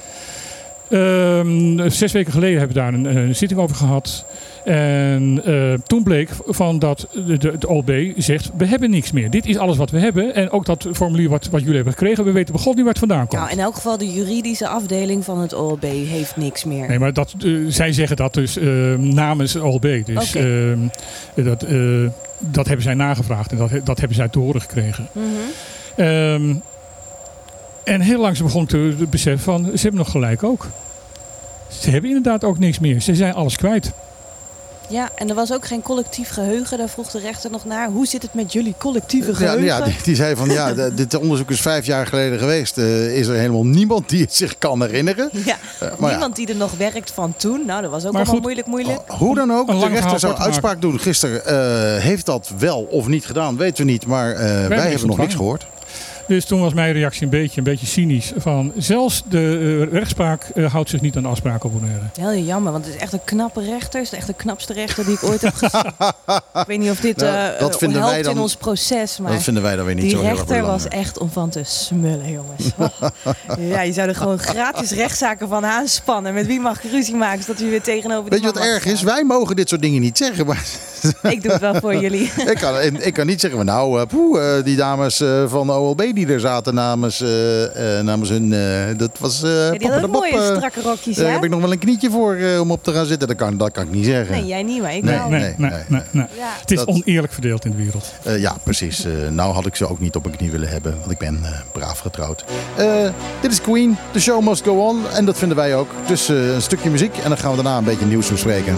Ehm, 0.90 1.88
zes 1.90 2.12
weken 2.12 2.32
geleden 2.32 2.58
hebben 2.58 2.76
we 2.76 2.82
daar 2.82 2.94
een, 2.94 3.16
een 3.16 3.36
zitting 3.36 3.60
over 3.60 3.76
gehad. 3.76 4.24
En 4.64 5.40
eh, 5.44 5.72
toen 5.86 6.02
bleek 6.02 6.30
van 6.46 6.78
dat 6.78 7.06
de, 7.26 7.36
de, 7.38 7.50
het 7.50 7.66
OLB 7.66 8.12
zegt, 8.16 8.50
we 8.56 8.66
hebben 8.66 8.90
niks 8.90 9.12
meer. 9.12 9.30
Dit 9.30 9.46
is 9.46 9.58
alles 9.58 9.76
wat 9.76 9.90
we 9.90 9.98
hebben. 9.98 10.34
En 10.34 10.50
ook 10.50 10.66
dat 10.66 10.86
formulier 10.92 11.28
wat, 11.28 11.48
wat 11.48 11.60
jullie 11.60 11.74
hebben 11.74 11.92
gekregen, 11.92 12.24
we 12.24 12.32
weten 12.32 12.52
begon 12.52 12.74
niet 12.74 12.84
waar 12.84 12.92
het 12.92 12.98
vandaan 12.98 13.26
komt. 13.26 13.40
Nou, 13.40 13.52
in 13.52 13.58
elk 13.58 13.74
geval 13.74 13.98
de 13.98 14.12
juridische 14.12 14.68
afdeling 14.68 15.24
van 15.24 15.40
het 15.40 15.52
OLB 15.52 15.82
heeft 15.82 16.36
niks 16.36 16.64
meer. 16.64 16.88
Nee, 16.88 16.98
maar 16.98 17.12
dat, 17.12 17.34
eh, 17.44 17.52
zij 17.68 17.92
zeggen 17.92 18.16
dat 18.16 18.34
dus 18.34 18.56
eh, 18.56 18.66
namens 18.94 19.56
OLB. 19.56 20.06
Dus 20.06 20.34
ehm, 20.34 20.78
dat, 21.34 21.66
dat 22.38 22.66
hebben 22.66 22.84
zij 22.84 22.94
nagevraagd 22.94 23.50
en 23.50 23.56
dat, 23.56 23.70
dat 23.84 23.98
hebben 23.98 24.16
zij 24.16 24.28
te 24.28 24.38
horen 24.38 24.60
gekregen. 24.60 25.08
Mhm. 25.12 25.24
Ehm, 25.96 26.54
en 27.84 28.00
heel 28.00 28.20
langzaam 28.20 28.46
begon 28.46 28.66
te 28.66 29.06
beseffen 29.10 29.44
van, 29.44 29.64
ze 29.64 29.82
hebben 29.82 30.00
nog 30.00 30.10
gelijk 30.10 30.42
ook. 30.42 30.66
Ze 31.68 31.90
hebben 31.90 32.10
inderdaad 32.10 32.44
ook 32.44 32.58
niks 32.58 32.78
meer. 32.78 33.00
Ze 33.00 33.14
zijn 33.14 33.34
alles 33.34 33.56
kwijt. 33.56 33.92
Ja, 34.88 35.08
en 35.14 35.28
er 35.28 35.34
was 35.34 35.52
ook 35.52 35.66
geen 35.66 35.82
collectief 35.82 36.28
geheugen. 36.30 36.78
Daar 36.78 36.88
vroeg 36.88 37.10
de 37.10 37.18
rechter 37.18 37.50
nog 37.50 37.64
naar. 37.64 37.88
Hoe 37.88 38.06
zit 38.06 38.22
het 38.22 38.34
met 38.34 38.52
jullie 38.52 38.74
collectieve 38.78 39.30
Ja, 39.30 39.36
geheugen? 39.36 39.64
ja, 39.64 39.80
die, 39.80 39.94
die 40.02 40.14
zei 40.14 40.36
van 40.36 40.50
ja, 40.50 40.72
de- 40.74 40.94
dit 40.94 41.14
onderzoek 41.18 41.50
is 41.50 41.60
vijf 41.60 41.86
jaar 41.86 42.06
geleden 42.06 42.38
geweest. 42.38 42.78
Eh, 42.78 43.16
is 43.18 43.26
er 43.26 43.34
helemaal 43.36 43.64
niemand 43.66 44.08
die 44.08 44.20
het 44.20 44.34
zich 44.34 44.58
kan 44.58 44.80
herinneren. 44.82 45.28
Ja, 45.32 45.56
Eh, 45.80 45.88
maar 45.98 45.98
ja, 46.00 46.16
niemand 46.16 46.36
die 46.36 46.48
er 46.48 46.56
nog 46.56 46.72
werkt 46.76 47.10
van 47.10 47.34
toen. 47.36 47.62
Nou, 47.66 47.82
dat 47.82 47.90
was 47.90 48.04
ook 48.06 48.12
Maar 48.12 48.20
allemaal 48.20 48.34
goed, 48.34 48.42
moeilijk, 48.42 48.66
moeilijk. 48.66 49.00
hoe 49.10 49.34
dan 49.34 49.52
ook, 49.52 49.66
de 49.80 49.88
rechter 49.88 50.18
zou 50.18 50.34
uitspraak 50.36 50.80
doen 50.80 51.00
gisteren. 51.00 51.46
eh, 51.46 52.02
heeft 52.02 52.26
dat 52.26 52.50
wel 52.58 52.80
of 52.82 53.06
niet 53.06 53.26
gedaan, 53.26 53.56
weten 53.56 53.84
we 53.86 53.90
niet. 53.90 54.06
Maar 54.06 54.30
eh, 54.32 54.38
wij 54.38 54.68
niks 54.68 54.82
hebben 54.90 55.06
nog 55.06 55.18
niks 55.18 55.34
gehoord. 55.34 55.66
Dus 56.26 56.44
toen 56.44 56.60
was 56.60 56.74
mijn 56.74 56.92
reactie 56.92 57.22
een 57.22 57.28
beetje, 57.30 57.58
een 57.58 57.64
beetje 57.64 57.86
cynisch. 57.86 58.32
Van 58.36 58.72
zelfs 58.76 59.22
de 59.28 59.86
eh, 59.90 59.92
rechtspraak 59.92 60.42
eh, 60.54 60.72
houdt 60.72 60.90
zich 60.90 61.00
niet 61.00 61.16
aan 61.16 61.22
de 61.22 61.28
afspraken 61.28 61.64
op 61.70 61.80
Bonaire. 61.80 62.04
Heel 62.20 62.42
jammer, 62.44 62.72
want 62.72 62.84
het 62.84 62.94
is 62.94 63.00
echt 63.00 63.12
een 63.12 63.24
knappe 63.24 63.60
rechter. 63.60 64.00
Het 64.00 64.12
is 64.12 64.18
echt 64.18 64.26
de 64.26 64.34
knapste 64.34 64.72
rechter 64.72 65.04
die 65.04 65.14
ik 65.14 65.22
ooit 65.24 65.40
heb 65.40 65.54
gezien. 65.54 65.92
ik 66.60 66.66
weet 66.66 66.78
niet 66.78 66.90
of 66.90 67.00
dit 67.00 67.16
Nou, 67.16 67.28
eh, 67.34 67.42
dat 67.60 67.80
helpt 67.80 68.24
dan- 68.24 68.34
in 68.34 68.38
ons 68.40 68.56
proces. 68.56 69.18
Maar 69.18 69.32
Dat 69.32 69.42
vinden 69.42 69.62
wij 69.62 69.76
dan 69.76 69.84
weer 69.84 69.94
niet 69.94 70.04
die 70.04 70.12
zo 70.12 70.20
heel 70.20 70.28
erg 70.28 70.38
rechter 70.38 70.62
was 70.62 70.88
echt 70.88 71.18
om 71.18 71.30
van 71.30 71.50
te 71.50 71.60
smullen, 71.64 72.30
jongens. 72.32 72.64
Oh. 73.24 73.58
Ja, 73.58 73.80
je 73.80 73.92
zou 73.92 74.08
er 74.08 74.14
gewoon 74.14 74.38
gratis 74.38 74.90
rechtszaken 74.90 75.48
van 75.48 75.64
aanspannen. 75.66 76.34
Met 76.34 76.46
wie 76.46 76.60
mag 76.60 76.84
ik 76.84 76.90
ruzie 76.90 77.14
maken, 77.14 77.42
zodat 77.44 77.62
u 77.62 77.70
weer 77.70 77.82
tegenover 77.82 78.30
Weet 78.30 78.38
die 78.38 78.48
je 78.48 78.54
wat 78.54 78.62
erg 78.62 78.84
is? 78.84 79.02
Wij 79.02 79.24
mogen 79.24 79.56
dit 79.56 79.68
soort 79.68 79.82
dingen 79.82 80.00
niet 80.00 80.16
zeggen. 80.18 80.46
Maar 80.46 80.64
Ik 81.34 81.42
doe 81.42 81.52
het 81.52 81.60
wel 81.60 81.74
voor 81.74 81.96
jullie. 81.96 82.22
ik, 82.52 82.56
kan, 82.60 82.80
ik 83.00 83.12
kan 83.14 83.26
niet 83.26 83.40
zeggen, 83.40 83.58
van, 83.58 83.66
nou, 83.68 84.00
eh, 84.00 84.06
poeh, 84.06 84.58
eh, 84.58 84.64
die 84.64 84.76
dames 84.76 85.20
eh, 85.20 85.44
van 85.46 85.66
de 85.66 85.72
OLB 85.72 86.02
die 86.14 86.26
er 86.26 86.40
zaten 86.40 86.74
namens, 86.74 87.24
namens 88.02 88.28
hun... 88.28 88.52
eh, 88.52 88.98
dat 88.98 89.10
was 89.18 89.42
eh 89.42 89.50
Ja, 89.50 89.70
die 89.78 89.90
hadden 89.90 90.10
mooie 90.10 90.52
strakke 90.56 90.80
rokjes, 90.82 91.16
Daar 91.16 91.26
hè? 91.26 91.32
heb 91.32 91.44
ik 91.44 91.50
nog 91.50 91.60
wel 91.60 91.72
een 91.72 91.78
knietje 91.78 92.10
voor 92.10 92.34
eh, 92.34 92.60
om 92.60 92.70
op 92.70 92.84
te 92.84 92.92
gaan 92.92 93.06
zitten. 93.06 93.28
Dat 93.28 93.36
kan, 93.36 93.56
dat 93.56 93.70
kan 93.72 93.82
ik 93.84 93.90
niet 93.90 94.04
zeggen. 94.04 94.34
Nee, 94.34 94.46
jij 94.46 94.62
niet, 94.62 94.80
maar 94.82 94.94
ik 94.94 95.02
Nee, 95.02 95.16
wel. 95.18 95.28
Nee, 95.28 95.40
nee, 95.40 95.54
nee, 95.56 95.70
nee, 95.70 95.80
nee, 95.88 96.00
nee. 96.10 96.26
Ja. 96.36 96.46
Het 96.60 96.70
is 96.70 96.76
Dat- 96.78 96.86
oneerlijk 96.88 97.32
verdeeld 97.32 97.64
in 97.64 97.70
de 97.70 97.76
wereld. 97.76 98.12
Eh, 98.22 98.38
ja, 98.40 98.56
precies. 98.62 99.06
Nou 99.30 99.52
had 99.54 99.66
ik 99.66 99.76
ze 99.76 99.88
ook 99.88 100.00
niet 100.00 100.16
op 100.16 100.24
mijn 100.24 100.36
knie 100.36 100.50
willen 100.50 100.68
hebben, 100.68 100.96
want 101.00 101.10
ik 101.10 101.18
ben 101.18 101.38
eh, 101.42 101.50
braaf 101.72 101.98
getrouwd. 101.98 102.44
Eh, 102.76 102.86
dit 103.40 103.52
is 103.52 103.60
Queen, 103.60 103.96
The 104.12 104.20
Show 104.20 104.48
Must 104.48 104.62
Go 104.64 104.86
On. 104.88 105.02
En 105.14 105.24
dat 105.24 105.38
vinden 105.38 105.56
wij 105.56 105.76
ook. 105.76 105.88
Dus 106.06 106.28
eh, 106.28 106.54
een 106.54 106.62
stukje 106.62 106.90
muziek 106.90 107.16
en 107.16 107.28
dan 107.28 107.38
gaan 107.38 107.50
we 107.50 107.62
daarna 107.62 107.78
een 107.78 107.84
beetje 107.84 108.06
nieuws 108.06 108.28
bespreken. 108.30 108.76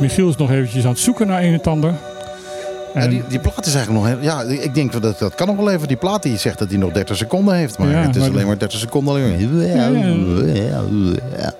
Michiel 0.00 0.28
is 0.28 0.36
nog 0.36 0.50
eventjes 0.50 0.84
aan 0.84 0.90
het 0.90 0.98
zoeken 0.98 1.26
naar 1.26 1.42
een 1.42 1.52
en 1.52 1.62
ander. 1.62 1.94
Ja, 2.94 3.00
En- 3.00 3.10
die, 3.10 3.22
die 3.28 3.38
plaat 3.38 3.66
is 3.66 3.74
eigenlijk 3.74 4.04
nog 4.06 4.14
heel... 4.14 4.22
Ja, 4.24 4.42
ik 4.42 4.74
denk 4.74 4.92
dat 5.02 5.18
dat 5.18 5.34
kan 5.34 5.46
nog 5.46 5.56
wel 5.56 5.70
even. 5.70 5.88
Die 5.88 5.96
plaat 5.96 6.22
die 6.22 6.36
zegt 6.38 6.58
dat 6.58 6.68
hij 6.68 6.78
nog 6.78 6.92
30 6.92 7.16
seconden 7.16 7.54
heeft. 7.54 7.78
Maar 7.78 7.88
Ja, 7.88 8.00
het 8.00 8.16
is 8.16 8.22
maar- 8.22 8.30
alleen 8.30 8.46
maar 8.46 8.58
30 8.58 8.78
seconden. 8.78 9.14
Alleen 9.14 9.56
maar... 9.56 9.66
Ja. 11.38 11.52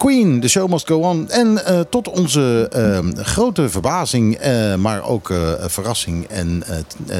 Queen, 0.00 0.40
The 0.40 0.48
Show 0.48 0.68
Must 0.68 0.86
Go 0.86 1.00
On. 1.00 1.28
En 1.28 1.64
eh, 1.64 1.80
tot 1.80 2.08
onze 2.08 2.68
eh, 2.72 3.24
grote 3.24 3.68
verbazing, 3.68 4.36
eh, 4.36 4.74
maar 4.74 5.04
ook 5.04 5.30
eh, 5.30 5.38
verrassing 5.60 6.26
en 6.26 6.62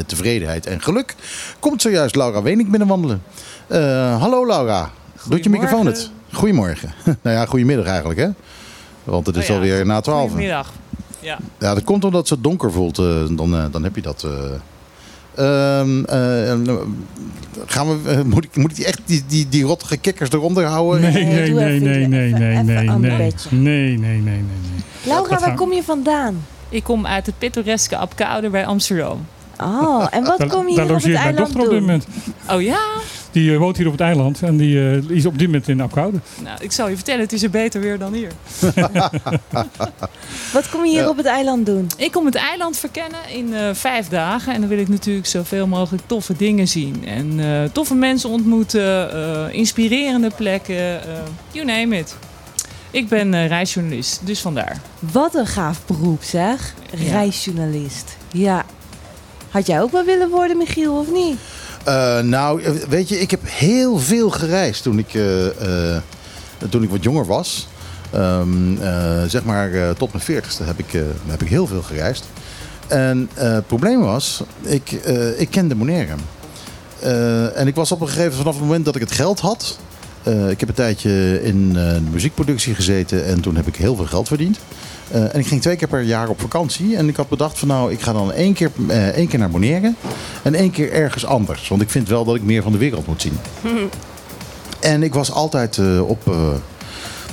tevredenheid 0.06 0.66
en 0.66 0.82
geluk... 0.82 1.14
komt 1.58 1.82
zojuist 1.82 2.16
Laura 2.16 2.42
Wening 2.42 2.70
binnenwandelen. 2.70 3.22
Hallo 4.18 4.46
Laura. 4.46 4.90
Doet 5.28 5.44
je 5.44 5.50
microfoon 5.50 5.86
het? 5.86 6.10
Goedemorgen. 6.32 6.92
nou 7.22 7.36
ja, 7.36 7.46
goedemiddag 7.46 7.86
eigenlijk 7.86 8.20
hè. 8.20 8.28
Want 9.04 9.26
het 9.26 9.36
is 9.36 9.42
Oh 9.42 9.48
ja. 9.48 9.54
alweer 9.54 9.86
na 9.86 10.00
12. 10.00 10.20
Goedemiddag. 10.20 10.72
Ja. 11.20 11.38
Ja, 11.58 11.74
dat 11.74 11.84
komt 11.84 12.04
omdat 12.04 12.28
het 12.28 12.42
donker 12.42 12.72
voelt. 12.72 12.96
dan, 13.36 13.68
dan 13.70 13.82
heb 13.82 13.94
je 13.94 14.02
dat. 14.02 14.26
Eh. 15.40 15.80
Ehm, 15.80 16.04
eh, 16.04 16.74
gaan 17.66 18.02
we, 18.02 18.10
eh, 18.10 18.22
moet, 18.22 18.44
ik, 18.44 18.56
moet 18.56 18.70
ik 18.70 18.76
die 18.76 18.86
echt 18.86 19.00
die, 19.04 19.24
die, 19.26 19.48
die 19.48 19.64
rottige 19.64 19.96
kikkers 19.96 20.30
eronder 20.30 20.64
houden? 20.64 21.00
Nee, 21.00 21.24
Nee, 21.24 21.52
nee, 21.52 21.80
nee, 21.80 21.80
nee, 21.80 22.32
nee, 22.32 22.62
nee, 22.62 22.62
nee, 22.62 22.88
nee. 22.88 23.16
bedje. 23.16 23.56
Nee, 23.56 23.98
nee, 23.98 23.98
nee, 23.98 24.20
nee, 24.20 24.42
nee. 24.42 24.84
Laura, 25.02 25.38
waar 25.38 25.54
kom 25.54 25.72
je 25.72 25.82
vandaan? 25.82 26.44
Ik 26.68 26.82
kom 26.84 27.06
uit 27.06 27.26
het 27.26 27.38
pittoreske 27.38 27.96
Apkoude 27.96 28.50
bij 28.50 28.66
Amsterdam. 28.66 29.26
Oh, 29.62 30.06
en 30.10 30.24
wat 30.24 30.46
kom 30.46 30.68
je 30.68 30.74
daar 30.76 30.84
hier 30.86 30.94
op 30.94 31.02
het 31.02 31.06
logeert 31.06 31.12
mijn 31.12 31.16
eiland 31.24 31.38
dochter 31.38 31.60
op 31.60 31.70
dit 31.70 31.78
doen? 31.78 31.80
moment. 31.80 32.06
Oh 32.50 32.62
ja? 32.62 32.80
Die 33.32 33.52
eh, 33.52 33.58
woont 33.58 33.76
hier 33.76 33.86
op 33.86 33.92
het 33.92 34.00
eiland 34.00 34.42
en 34.42 34.56
die 34.56 34.78
eh, 34.90 35.10
is 35.10 35.26
op 35.26 35.38
dit 35.38 35.46
moment 35.46 35.68
in 35.68 35.80
Apkoude. 35.80 36.18
Nou, 36.42 36.56
ik 36.60 36.72
zal 36.72 36.88
je 36.88 36.94
vertellen, 36.94 37.20
het 37.20 37.32
is 37.32 37.42
er 37.42 37.50
beter 37.50 37.80
weer 37.80 37.98
dan 37.98 38.12
hier. 38.12 38.30
Wat 40.52 40.68
kom 40.70 40.84
je 40.84 40.90
hier 40.90 41.00
Ja. 41.00 41.08
op 41.08 41.16
het 41.16 41.26
eiland 41.26 41.66
doen? 41.66 41.90
Ik 41.96 42.12
kom 42.12 42.26
het 42.26 42.34
eiland 42.34 42.76
verkennen 42.76 43.20
in 43.34 43.54
eh, 43.54 43.68
vijf 43.72 44.08
dagen. 44.08 44.54
En 44.54 44.60
dan 44.60 44.68
wil 44.68 44.78
ik 44.78 44.88
natuurlijk 44.88 45.26
zoveel 45.26 45.66
mogelijk 45.66 46.02
toffe 46.06 46.36
dingen 46.36 46.68
zien. 46.68 47.04
En 47.06 47.40
eh, 47.40 47.70
toffe 47.72 47.94
mensen 47.94 48.30
ontmoeten, 48.30 49.12
eh, 49.12 49.54
inspirerende 49.54 50.30
plekken, 50.36 50.76
eh, 51.02 51.08
you 51.50 51.66
name 51.66 51.98
it. 51.98 52.16
Ik 52.90 53.08
ben 53.08 53.34
eh, 53.34 53.46
reisjournalist, 53.46 54.20
dus 54.24 54.40
vandaar. 54.40 54.76
Wat 55.12 55.34
een 55.34 55.46
gaaf 55.46 55.80
beroep 55.86 56.22
zeg. 56.22 56.74
Ja. 56.96 57.10
Reisjournalist. 57.12 58.16
Ja. 58.32 58.64
Had 59.50 59.66
jij 59.66 59.82
ook 59.82 59.92
wel 59.92 60.04
willen 60.04 60.28
worden, 60.28 60.56
Michiel, 60.56 60.98
of 60.98 61.12
niet? 61.12 61.38
Eh, 61.84 62.20
nou, 62.20 62.62
eh, 62.62 62.72
weet 62.88 63.08
je, 63.08 63.20
ik 63.20 63.30
heb 63.30 63.40
heel 63.44 63.98
veel 63.98 64.30
gereisd 64.30 64.82
toen 64.82 64.98
ik, 64.98 65.14
eh, 65.14 65.96
toen 66.68 66.82
ik 66.82 66.90
wat 66.90 67.02
jonger 67.02 67.26
was. 67.26 67.68
Ehm, 68.10 68.82
eh, 68.82 69.22
zeg 69.26 69.44
maar 69.44 69.94
tot 69.96 70.12
mijn 70.12 70.24
veertigste 70.24 70.62
heb 70.62 70.78
ik, 70.78 71.02
heb 71.26 71.42
ik 71.42 71.48
heel 71.48 71.66
veel 71.66 71.82
gereisd. 71.82 72.24
En 72.88 73.28
het 73.34 73.66
probleem 73.66 74.00
was, 74.00 74.42
ik, 74.62 74.90
ik 75.36 75.50
kende. 75.50 75.74
Eh, 77.00 77.58
en 77.58 77.66
ik 77.66 77.74
was 77.74 77.92
op 77.92 78.00
een 78.00 78.08
gegeven 78.08 78.32
vanaf 78.32 78.54
het 78.54 78.62
moment 78.62 78.84
dat 78.84 78.94
ik 78.94 79.00
het 79.00 79.12
geld 79.12 79.40
had. 79.40 79.78
ik 80.48 80.60
heb 80.60 80.68
een 80.68 80.74
tijdje 80.74 81.42
in 81.42 81.76
muziekproductie 82.10 82.74
gezeten 82.74 83.24
en 83.24 83.40
toen 83.40 83.56
heb 83.56 83.66
ik 83.66 83.76
heel 83.76 83.96
veel 83.96 84.06
geld 84.06 84.28
verdiend. 84.28 84.58
Eh, 85.10 85.34
en 85.34 85.40
ik 85.40 85.46
ging 85.46 85.60
twee 85.60 85.76
keer 85.76 85.88
per 85.88 86.02
jaar 86.02 86.28
op 86.28 86.40
vakantie. 86.40 86.96
En 86.96 87.08
ik 87.08 87.16
had 87.16 87.28
bedacht 87.28 87.58
van 87.58 87.68
nou, 87.68 87.92
ik 87.92 88.00
ga 88.00 88.12
dan 88.12 88.32
één 88.32 88.52
keer, 88.52 88.70
eh, 88.88 89.08
één 89.08 89.28
keer 89.28 89.38
naar 89.38 89.50
Bonaire. 89.50 89.94
En 90.42 90.54
één 90.54 90.70
keer 90.70 90.92
ergens 90.92 91.26
anders. 91.26 91.68
Want 91.68 91.82
ik 91.82 91.90
vind 91.90 92.08
wel 92.08 92.24
dat 92.24 92.34
ik 92.34 92.42
meer 92.42 92.62
van 92.62 92.72
de 92.72 92.78
wereld 92.78 93.06
moet 93.06 93.22
zien. 93.22 93.38
En 94.80 95.02
ik 95.02 95.14
was 95.14 95.32
altijd 95.32 95.78
eh, 95.78 96.08
op 96.08 96.24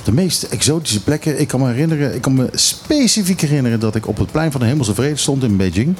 de 0.04 0.12
meest 0.12 0.42
exotische 0.42 1.02
plekken. 1.02 1.40
Ik 1.40 1.48
kan 1.48 1.60
me 1.60 1.66
herinneren, 1.66 2.14
ik 2.14 2.20
kan 2.20 2.34
me 2.34 2.48
specifiek 2.52 3.40
herinneren 3.40 3.80
dat 3.80 3.94
ik 3.94 4.06
op 4.06 4.18
het 4.18 4.32
plein 4.32 4.50
van 4.52 4.60
de 4.60 4.66
Hemelse 4.66 4.94
Vrede 4.94 5.16
stond 5.16 5.42
in 5.42 5.56
Beijing. 5.56 5.96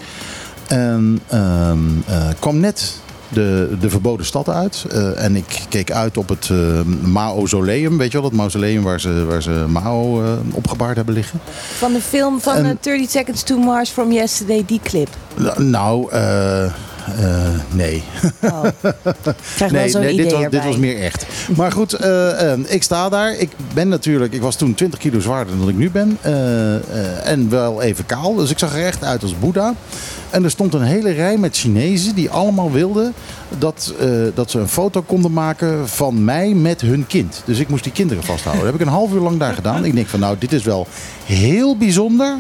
En 0.69 1.21
ehm, 1.27 1.79
eh, 2.07 2.29
kwam 2.39 2.61
net 2.61 3.01
de, 3.29 3.77
de 3.81 3.91
verboden 3.91 4.27
stad 4.27 4.49
uit. 4.49 4.85
Eh, 4.91 5.25
en 5.25 5.37
ik 5.37 5.61
keek 5.69 5.91
uit 5.93 6.17
op 6.17 6.29
het 6.29 6.49
eh 6.51 6.81
Mausoleum. 7.03 7.99
Weet 7.99 8.13
je 8.13 8.21
wel, 8.21 8.29
dat 8.29 8.39
mausoleum 8.39 8.83
waar 8.83 9.01
ze, 9.01 9.25
waar 9.25 9.43
ze 9.43 9.65
Mao 9.69 10.23
eh, 10.23 10.31
opgebaard 10.53 10.97
hebben 10.97 11.15
liggen. 11.15 11.41
Van 11.79 11.93
de 11.93 12.01
film 12.01 12.41
van 12.41 12.57
En- 12.57 12.65
eh, 12.67 12.77
30 12.81 13.11
Seconds 13.11 13.43
to 13.43 13.59
Mars 13.59 13.91
from 13.91 14.13
Yesterday, 14.13 14.63
die 14.67 14.81
clip. 14.83 15.09
Nou, 15.57 16.11
eh, 16.11 16.73
nee. 17.71 18.03
Oh. 18.43 18.63
Krijg 19.57 19.73
Nee, 19.73 20.17
dit, 20.17 20.33
was, 20.33 20.51
dit 20.51 20.65
was 20.65 20.77
meer 20.77 21.01
echt. 21.01 21.27
Maar 21.57 21.73
goed, 21.73 21.99
ik 22.67 22.83
sta 22.83 23.09
daar. 23.09 23.33
Ik 23.35 23.51
ben 23.75 23.89
natuurlijk, 23.89 24.33
ik 24.33 24.41
was 24.41 24.57
toen 24.57 24.75
20 24.75 24.99
kilo 24.99 25.21
zwaarder 25.21 25.59
dan 25.59 25.69
ik 25.69 25.77
nu 25.77 25.91
ben. 25.91 26.19
en 27.25 27.51
wel 27.51 27.83
even 27.83 28.07
kaal. 28.07 28.35
Dus 28.35 28.51
ik 28.51 28.59
zag 28.59 28.75
er 28.75 28.87
echt 28.87 29.05
uit 29.05 29.23
als 29.23 29.39
Boeddha. 29.39 29.75
En 30.31 30.45
er 30.45 30.51
stond 30.51 30.75
een 30.75 30.83
hele 30.83 31.11
rij 31.11 31.37
met 31.37 31.57
Chinezen 31.57 32.15
die 32.15 32.31
allemaal 32.31 32.73
wilden 32.73 33.15
dat, 33.59 33.95
eh, 33.99 34.09
dat 34.35 34.51
ze 34.51 34.59
een 34.59 34.69
foto 34.69 35.03
konden 35.03 35.33
maken 35.33 35.89
van 35.89 36.25
mij 36.25 36.55
met 36.55 36.81
hun 36.81 37.07
kind. 37.07 37.43
Dus 37.45 37.59
ik 37.59 37.69
moest 37.69 37.83
die 37.83 37.93
kinderen 37.93 38.25
vasthouden. 38.25 38.65
Dat 38.65 38.73
heb 38.73 38.81
ik 38.81 38.87
een 38.87 38.93
half 38.93 39.13
uur 39.13 39.21
lang 39.21 39.39
daar 39.39 39.55
gedaan. 39.55 39.85
Ik 39.85 39.95
denk 39.95 40.07
van 40.07 40.21
nou, 40.21 40.37
dit 40.39 40.53
is 40.53 40.63
wel 40.63 40.87
heel 41.25 41.77
bijzonder. 41.77 42.37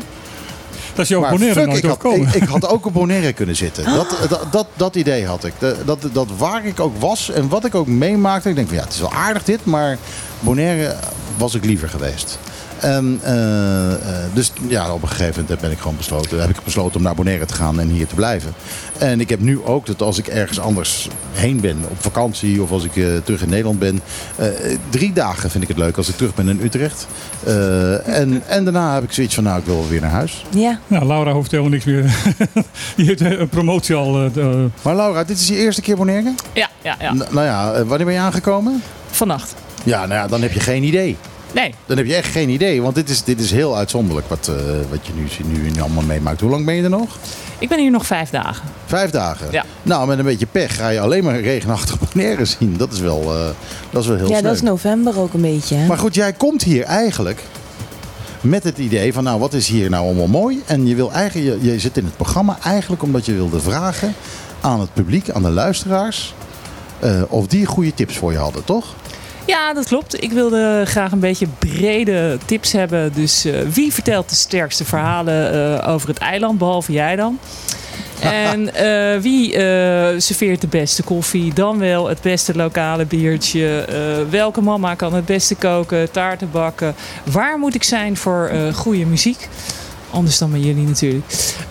Dat 0.94 1.11
is 1.11 1.16
Maar 1.16 1.31
Bonaire 1.31 1.61
fuck, 1.61 1.68
nooit 1.68 1.85
ik, 1.85 1.90
had, 1.90 2.14
ik, 2.14 2.35
ik 2.42 2.48
had 2.48 2.68
ook 2.68 2.87
op 2.87 2.92
Bonaire 2.92 3.33
kunnen 3.33 3.57
zitten. 3.57 3.85
Dat, 3.85 4.16
dat, 4.29 4.46
dat, 4.51 4.66
dat 4.77 4.96
idee 4.96 5.27
had 5.27 5.44
ik. 5.44 5.53
Dat, 5.59 5.77
dat, 5.85 5.98
dat 6.12 6.29
waar 6.38 6.66
ik 6.66 6.81
ook 6.81 7.01
was 7.01 7.31
en 7.31 7.48
wat 7.48 7.64
ik 7.64 7.74
ook 7.74 7.87
meemaakte. 7.87 8.48
Ik 8.48 8.55
denk 8.55 8.68
van 8.68 8.77
ja, 8.77 8.83
het 8.83 8.92
is 8.92 9.01
wel 9.01 9.12
aardig 9.12 9.44
dit, 9.44 9.64
maar 9.64 9.98
Bonaire 10.40 10.96
was 11.37 11.55
ik 11.55 11.64
liever 11.64 11.88
geweest. 11.88 12.38
En, 12.81 13.19
eh, 13.23 13.93
eh, 13.93 13.99
dus 14.33 14.53
ja, 14.69 14.93
op 14.93 15.03
een 15.03 15.09
gegeven 15.09 15.43
moment 15.43 15.61
ben 15.61 15.71
ik 15.71 15.79
gewoon 15.79 15.97
besloten, 15.97 16.41
heb 16.41 16.51
ik 16.51 16.64
besloten 16.64 16.97
om 16.97 17.03
naar 17.03 17.14
Bonaire 17.14 17.45
te 17.47 17.55
gaan 17.55 17.81
en 17.81 17.88
hier 17.88 18.07
te 18.07 18.14
blijven. 18.14 18.53
En 18.99 19.21
ik 19.21 19.29
heb 19.29 19.41
nu 19.41 19.61
ook 19.64 19.87
dat 19.87 20.03
als 20.03 20.19
ik 20.19 20.27
ergens 20.27 20.61
anders 20.61 21.09
heen 21.33 21.61
ben, 21.61 21.77
op 21.88 21.97
vakantie 22.03 22.62
of 22.62 22.71
als 22.71 22.85
ik 22.85 22.97
eh, 22.97 23.05
terug 23.25 23.43
in 23.43 23.49
Nederland 23.49 23.79
ben, 23.79 24.01
eh, 24.37 24.47
drie 24.91 25.12
dagen 25.12 25.51
vind 25.51 25.62
ik 25.62 25.69
het 25.69 25.79
leuk 25.79 25.97
als 25.97 26.09
ik 26.09 26.17
terug 26.17 26.35
ben 26.35 26.49
in 26.49 26.61
Utrecht. 26.62 27.07
Eh, 27.45 28.09
en, 28.19 28.43
en 28.47 28.64
daarna 28.64 28.95
heb 28.95 29.03
ik 29.03 29.12
zoiets 29.12 29.35
van, 29.35 29.45
nou, 29.45 29.59
ik 29.59 29.64
wil 29.67 29.77
wel 29.79 29.88
weer 29.88 30.01
naar 30.01 30.11
huis. 30.11 30.45
Ja. 30.51 30.79
Nou, 30.87 31.07
Laura 31.07 31.33
hoeft 31.33 31.51
helemaal 31.51 31.71
niks 31.73 31.85
meer. 31.85 32.05
Die 32.97 33.07
heeft 33.07 33.21
een 33.21 33.49
promotie 33.49 33.95
al. 33.95 34.25
eh, 34.25 34.47
Maar 34.83 34.97
Laura, 34.97 35.25
dit 35.25 35.38
is 35.38 35.49
je 35.49 35.57
eerste 35.57 35.83
keer 35.83 35.97
Bonaire? 35.97 36.35
Ja, 36.53 36.69
ja, 36.83 36.97
ja. 37.01 37.12
N- 37.12 37.17
nou 37.31 37.47
ja, 37.47 37.85
wanneer 37.85 38.07
ben 38.07 38.14
je 38.14 38.21
aangekomen? 38.21 38.83
Vannacht. 39.11 39.55
Ja, 39.85 39.99
nou 40.07 40.12
ja, 40.21 40.27
dan 40.27 40.43
heb 40.43 40.53
je 40.53 40.61
geen 40.61 40.83
idee. 40.83 41.17
Nee, 41.52 41.74
Dan 41.87 41.96
heb 41.96 42.06
je 42.06 42.14
echt 42.14 42.30
geen 42.30 42.48
idee, 42.48 42.82
want 42.82 42.94
dit 42.94 43.08
is, 43.08 43.22
dit 43.24 43.40
is 43.40 43.50
heel 43.50 43.76
uitzonderlijk 43.76 44.28
wat, 44.28 44.48
eh, 44.48 44.54
wat 44.90 45.06
je 45.06 45.12
nu, 45.14 45.26
nu, 45.52 45.70
nu 45.70 45.80
allemaal 45.80 46.02
meemaakt. 46.02 46.40
Hoe 46.40 46.50
lang 46.50 46.64
ben 46.64 46.74
je 46.74 46.82
er 46.82 46.90
nog? 46.90 47.18
ik 47.58 47.68
ben 47.68 47.78
hier 47.78 47.90
nog 47.90 48.06
vijf 48.06 48.30
dagen. 48.30 48.68
Vijf 48.87 49.11
dagen. 49.11 49.48
Ja. 49.50 49.64
Nou, 49.82 50.06
met 50.06 50.18
een 50.18 50.24
beetje 50.24 50.46
pech 50.46 50.76
ga 50.76 50.88
je 50.88 51.00
alleen 51.00 51.24
maar 51.24 51.40
regenachtig 51.40 51.98
Bonaire 52.12 52.44
zien. 52.44 52.76
Dat 52.76 52.92
is 52.92 53.00
wel, 53.00 53.20
eh, 53.22 53.46
dat 53.90 54.02
is 54.02 54.08
wel 54.08 54.16
heel 54.16 54.28
ja, 54.28 54.38
sneu. 54.38 54.48
dat 54.48 54.54
is 54.54 54.62
november 54.62 55.18
ook 55.18 55.32
een 55.32 55.40
beetje. 55.40 55.74
Hè? 55.74 55.87
Maar 55.87 55.98
goed, 55.98 56.14
jij 56.14 56.32
komt 56.32 56.62
hier 56.62 56.84
eigenlijk 56.84 57.42
met 58.40 58.64
het 58.64 58.78
idee 58.78 59.12
van, 59.12 59.24
nou, 59.24 59.40
wat 59.40 59.52
is 59.52 59.68
hier 59.68 59.90
nou 59.90 60.04
allemaal 60.04 60.26
mooi? 60.26 60.62
En 60.66 60.87
je, 60.87 60.94
wil 60.94 61.12
eigenlijk, 61.12 61.62
je, 61.62 61.72
je 61.72 61.78
zit 61.78 61.96
in 61.96 62.04
het 62.04 62.16
programma 62.16 62.58
eigenlijk 62.62 63.02
omdat 63.02 63.26
je 63.26 63.34
wilde 63.34 63.61
vragen 63.61 64.14
aan 64.61 64.80
het 64.80 64.92
publiek, 64.94 65.30
aan 65.30 65.42
de 65.42 65.50
luisteraars, 65.50 66.34
eh, 66.98 67.22
of 67.28 67.46
die 67.46 67.66
goede 67.66 67.94
tips 67.94 68.16
voor 68.16 68.32
je 68.32 68.38
hadden, 68.38 68.64
toch? 68.64 68.94
Ja, 69.48 69.72
dat 69.72 69.87
klopt. 69.87 70.22
Ik 70.22 70.32
wilde 70.32 70.82
graag 70.87 71.12
een 71.12 71.20
beetje 71.20 71.46
brede 71.58 72.38
tips 72.44 72.72
hebben. 72.72 73.12
Dus 73.12 73.44
eh, 73.44 73.61
wie 73.61 73.92
vertelt 73.92 74.28
de 74.28 74.34
sterkste 74.34 74.84
verhalen 74.84 75.52
eh, 75.52 75.88
over 75.92 76.08
het 76.08 76.18
eiland, 76.18 76.58
behalve 76.58 76.92
jij 76.92 77.16
dan? 77.16 77.38
En 78.20 78.74
eh, 78.74 79.20
wie 79.20 79.52
serveert 80.20 80.61
de 80.61 80.66
beste 80.66 81.02
koffie? 81.02 81.54
Dan 81.54 81.78
wel 81.78 82.08
het 82.08 82.20
beste 82.20 82.54
lokale 82.54 83.06
biertje. 83.06 83.84
Welke 84.30 84.61
mama 84.61 84.94
kan 84.94 85.14
het 85.14 85.24
beste 85.24 85.54
koken, 85.54 86.11
taarten 86.11 86.50
bakken? 86.50 86.94
Waar 87.24 87.58
moet 87.58 87.74
ik 87.74 87.82
zijn 87.82 88.16
voor 88.16 88.50
goede 88.74 89.06
muziek? 89.06 89.48
Anders 90.11 90.38
dan 90.38 90.51
bij 90.51 90.61
jullie 90.61 90.87
natuurlijk. 90.87 91.25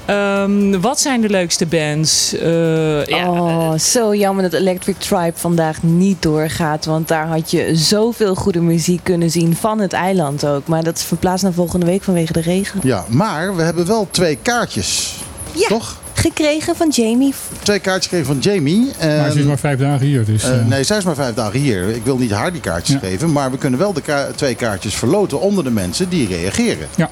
Ehm, 0.05 0.79
wat 0.79 0.99
zijn 0.99 1.21
de 1.21 1.29
leukste 1.29 1.65
bands? 1.65 2.33
Eh, 2.33 3.05
ja, 3.05 3.29
Oh, 3.31 3.77
zo 3.77 4.15
jammer 4.15 4.43
dat 4.43 4.53
Electric 4.53 4.95
Tribe 4.97 5.31
vandaag 5.35 5.83
niet 5.83 6.21
doorgaat. 6.21 6.85
Want 6.85 7.07
daar 7.07 7.27
had 7.27 7.51
je 7.51 7.75
zoveel 7.75 8.35
goede 8.35 8.61
muziek 8.61 9.03
kunnen 9.03 9.31
zien 9.31 9.55
van 9.55 9.79
het 9.79 9.93
eiland 9.93 10.45
ook. 10.45 10.67
Maar 10.67 10.83
dat 10.83 10.97
is 10.97 11.03
verplaatst 11.03 11.43
naar 11.43 11.53
volgende 11.53 11.85
week 11.85 12.03
vanwege 12.03 12.33
de 12.33 12.41
regen. 12.41 12.79
Ja, 12.83 13.05
maar 13.07 13.55
we 13.55 13.61
hebben 13.61 13.87
wel 13.87 14.07
twee 14.11 14.37
kaartjes, 14.41 15.15
Ja. 15.51 15.67
toch? 15.67 15.97
Gekregen 16.13 16.75
van 16.75 16.89
Jamie. 16.89 17.33
Twee 17.63 17.79
kaartjes 17.79 18.03
gekregen 18.11 18.25
van 18.25 18.39
Jamie. 18.51 18.91
En, 18.97 19.17
maar 19.17 19.31
ze 19.31 19.39
is 19.39 19.45
maar 19.45 19.57
vijf 19.59 19.79
dagen 19.79 20.05
hier. 20.05 20.25
Dus, 20.25 20.43
eh, 20.43 20.59
eh, 20.59 20.65
nee, 20.65 20.83
zij 20.83 20.97
is 20.97 21.03
maar 21.03 21.15
vijf 21.15 21.33
dagen 21.33 21.59
hier. 21.59 21.89
Ik 21.89 22.03
wil 22.03 22.17
niet 22.17 22.31
haar 22.31 22.51
die 22.51 22.61
kaartjes 22.61 22.99
Ja. 23.01 23.07
geven. 23.07 23.31
Maar 23.31 23.51
we 23.51 23.57
kunnen 23.57 23.79
wel 23.79 23.93
de 23.93 24.01
ka- 24.01 24.27
twee 24.35 24.55
kaartjes 24.55 24.95
verloten 24.95 25.39
onder 25.41 25.63
de 25.63 25.71
mensen 25.71 26.09
die 26.09 26.27
reageren. 26.27 26.87
Ja. 26.95 27.09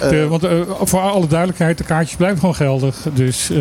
Eh, 0.00 0.08
de- 0.08 0.28
want 0.28 0.44
eh, 0.44 0.50
voor 0.82 1.00
alle 1.00 1.26
duidelijkheid, 1.26 1.78
de 1.78 1.84
kaartjes 1.84 2.16
blijven 2.16 2.38
gewoon 2.38 2.54
geldig. 2.54 2.96
Dus 3.14 3.50
eh, 3.50 3.56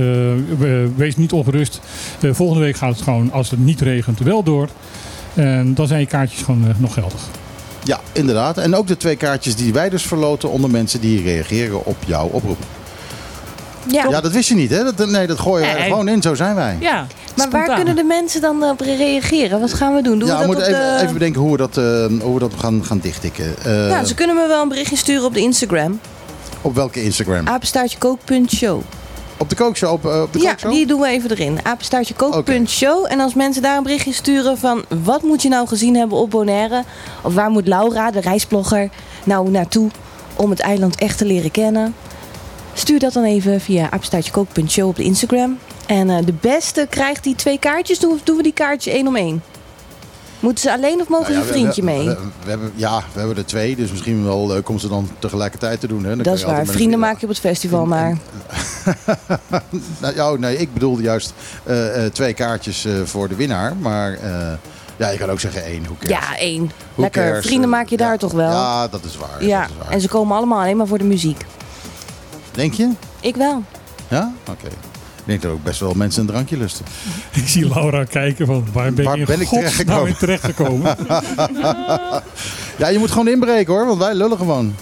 we- 0.58 0.90
wees 0.96 1.16
niet 1.18 1.32
ongerust. 1.32 1.80
Volgende 2.32 2.64
week 2.64 2.76
gaat 2.76 2.94
het 2.94 3.02
gewoon, 3.02 3.32
als 3.32 3.50
het 3.50 3.60
niet 3.60 3.82
regent, 3.82 4.20
wel 4.20 4.44
door. 4.44 4.68
En 5.34 5.74
dan 5.74 5.88
zijn 5.88 6.00
je 6.00 6.06
kaartjes 6.06 6.42
gewoon 6.42 6.74
nog 6.78 6.94
geldig. 6.94 7.22
ja, 7.84 8.00
inderdaad. 8.12 8.58
En 8.58 8.76
ook 8.76 8.88
de 8.88 8.98
twee 8.98 9.16
kaartjes 9.16 9.56
die 9.56 9.74
wij 9.74 9.90
dus 9.90 10.04
verloten 10.04 10.50
onder 10.50 10.70
mensen 10.70 11.02
die 11.02 11.22
reageren 11.24 11.86
op 11.86 11.98
jouw 12.06 12.28
oproep. 12.28 12.58
Ja. 13.92 14.06
Ja, 14.10 14.22
dat 14.22 14.32
wist 14.32 14.50
je 14.50 14.56
niet, 14.56 14.70
hè? 14.70 14.84
Dat, 14.94 15.08
nee, 15.10 15.28
dat 15.28 15.40
gooien 15.40 15.66
wij 15.68 15.76
er 15.78 15.84
gewoon 15.84 16.08
in. 16.08 16.22
Zo 16.22 16.36
zijn 16.36 16.56
wij. 16.56 16.78
ja, 16.80 17.08
maar 17.38 17.50
waar 17.50 17.76
kunnen 17.76 17.96
de 17.96 18.04
mensen 18.04 18.42
dan 18.42 18.64
op 18.64 18.80
reageren? 18.82 19.60
Wat 19.60 19.74
gaan 19.74 19.96
we 19.96 20.02
doen? 20.02 20.20
Doen 20.20 20.28
ja, 20.28 20.40
we 20.40 20.46
moeten 20.46 20.66
even, 20.68 20.80
de... 20.98 21.00
even 21.02 21.14
bedenken 21.14 21.42
hoe 21.42 21.52
we 21.52 21.58
dat, 21.58 21.78
eh, 21.78 22.06
hoe 22.22 22.34
we 22.34 22.40
dat 22.40 22.54
gaan, 22.58 22.86
gaan 22.86 23.00
dichttikken. 23.02 23.46
Eh, 23.64 23.72
Nou, 23.90 24.06
ze 24.06 24.14
kunnen 24.14 24.36
me 24.36 24.48
wel 24.48 24.62
een 24.62 24.70
berichtje 24.70 24.96
sturen 24.96 25.26
op 25.26 25.34
de 25.34 25.40
Instagram. 25.40 26.00
Op 26.62 26.76
welke 26.76 27.04
Instagram? 27.04 27.48
Apenstaartje 27.48 27.98
kook.show. 27.98 28.82
Op 29.38 29.50
de 29.50 29.56
kookshow? 29.56 29.92
Op, 29.92 30.06
eh, 30.06 30.22
op 30.22 30.34
de 30.34 30.40
Ja, 30.40 30.50
kookshow? 30.50 30.72
die 30.72 30.86
doen 30.86 31.02
we 31.02 31.08
even 31.08 31.32
erin. 31.32 31.60
Apenstaartje 31.64 32.14
kook.show. 32.14 33.06
En 33.10 33.20
als 33.20 33.34
mensen 33.34 33.62
daar 33.62 33.78
een 33.78 33.84
berichtje 33.84 34.14
sturen 34.14 34.58
van... 34.58 34.86
wat 35.04 35.22
moet 35.22 35.42
je 35.42 35.50
nou 35.50 35.68
gezien 35.68 35.96
hebben 35.96 36.18
op 36.18 36.30
Bonaire? 36.30 36.84
Of 37.24 37.34
waar 37.34 37.50
moet 37.50 37.68
Laura, 37.68 38.12
de 38.12 38.20
reisblogger, 38.22 38.90
nou 39.24 39.50
naartoe... 39.50 39.90
om 40.36 40.50
het 40.50 40.60
eiland 40.60 40.96
echt 40.96 41.18
te 41.18 41.26
leren 41.26 41.52
kennen? 41.52 41.96
Stuur 42.74 43.00
dat 43.00 43.14
dan 43.14 43.24
even 43.24 43.62
via 43.62 43.92
apenstaartjekook.show 43.92 44.88
op 44.88 44.96
de 44.96 45.04
Instagram. 45.04 45.58
En 45.86 46.10
eh, 46.10 46.18
de 46.26 46.34
beste 46.42 46.88
krijgt 46.90 47.24
die 47.24 47.36
twee 47.36 47.60
kaartjes. 47.60 48.00
Doen 48.00 48.14
we, 48.14 48.20
doen 48.24 48.38
we 48.38 48.44
die 48.44 48.54
kaartjes 48.54 48.94
één 48.94 49.08
om 49.08 49.16
één? 49.16 49.44
Moeten 50.40 50.64
ze 50.64 50.72
alleen 50.74 51.02
of 51.02 51.08
mogen 51.08 51.32
Nou 51.32 51.44
ze 51.44 51.48
ja, 51.48 51.54
vriendje 51.54 51.82
we, 51.82 51.88
mee? 51.88 52.08
We, 52.08 52.50
hebben, 52.50 52.72
ja, 52.76 53.04
we 53.14 53.20
hebben 53.20 53.38
er 53.38 53.46
twee, 53.46 53.76
dus 53.76 53.92
misschien 53.92 54.24
wel 54.24 54.48
leuk 54.48 54.70
om 54.70 54.80
ze 54.80 54.88
dan 54.88 55.10
tegelijkertijd 55.20 55.80
te 55.80 55.88
doen. 55.88 56.04
Hè? 56.04 56.10
Dan 56.10 56.24
dat 56.24 56.34
is 56.34 56.44
waar. 56.44 56.56
Vrienden 56.56 56.74
vriend- 56.76 56.96
maak 56.98 57.18
je 57.18 57.24
op 57.24 57.30
het 57.30 57.40
festival 57.40 57.86
maar. 57.86 58.18
Nou, 60.00 60.20
oh, 60.20 60.40
nee, 60.40 60.58
ik 60.58 60.74
bedoelde 60.74 61.02
juist 61.02 61.34
eh, 61.64 62.06
eh, 62.06 62.12
twee 62.12 62.34
kaartjes 62.34 62.86
eh, 62.86 62.94
voor 63.04 63.28
de 63.28 63.36
winnaar. 63.36 63.76
Maar 63.76 64.18
ja, 64.98 65.10
je 65.10 65.18
kan 65.18 65.30
ook 65.30 65.40
zeggen 65.40 65.64
één. 65.64 65.86
Hoe? 65.86 65.98
Ja, 66.00 66.38
één. 66.38 66.72
Lekker. 66.96 67.24
cares? 67.24 67.46
Vrienden 67.46 67.70
maak 67.70 67.88
je 67.88 67.98
ja. 67.98 68.08
daar 68.08 68.18
toch 68.18 68.32
wel? 68.32 68.52
Ja, 68.52 68.88
dat 68.88 69.04
is 69.04 69.18
waar. 69.18 69.46
Ja, 69.46 69.62
Dat 69.62 69.70
is 69.70 69.76
waar. 69.84 69.92
en 69.92 70.02
ze 70.02 70.08
komen 70.08 70.38
allemaal 70.38 70.60
alleen 70.60 70.78
maar 70.78 70.88
voor 70.88 70.98
de 70.98 71.04
muziek. 71.04 71.46
Denk 72.52 72.74
je? 72.74 72.90
Ik 73.20 73.36
wel. 73.36 73.64
Ja? 74.08 74.34
Oké. 74.50 74.68
Denk 75.30 75.42
dat 75.42 75.52
ook 75.52 75.64
best 75.64 75.80
wel 75.80 75.94
mensen 75.94 76.22
een 76.22 76.28
drankje 76.28 76.58
lusten. 76.58 76.86
Ik 77.34 77.48
zie 77.48 77.68
Laura 77.68 78.04
kijken 78.04 78.46
van 78.46 78.66
waar 78.74 78.94
ben 78.94 79.06
Waar 79.06 79.14
ik 79.14 79.20
in 79.20 79.26
ben 79.26 79.42
ik 79.42 79.48
godsnaam 79.48 80.06
in 80.06 80.16
terechtgekomen? 80.16 80.96
Ja, 82.78 82.88
je 82.88 83.00
moet 83.00 83.12
gewoon 83.12 83.28
inbreken 83.28 83.74
hoor, 83.74 83.86
want 83.86 84.00
wij 84.00 84.14
lullen 84.14 84.38
gewoon. 84.38 84.76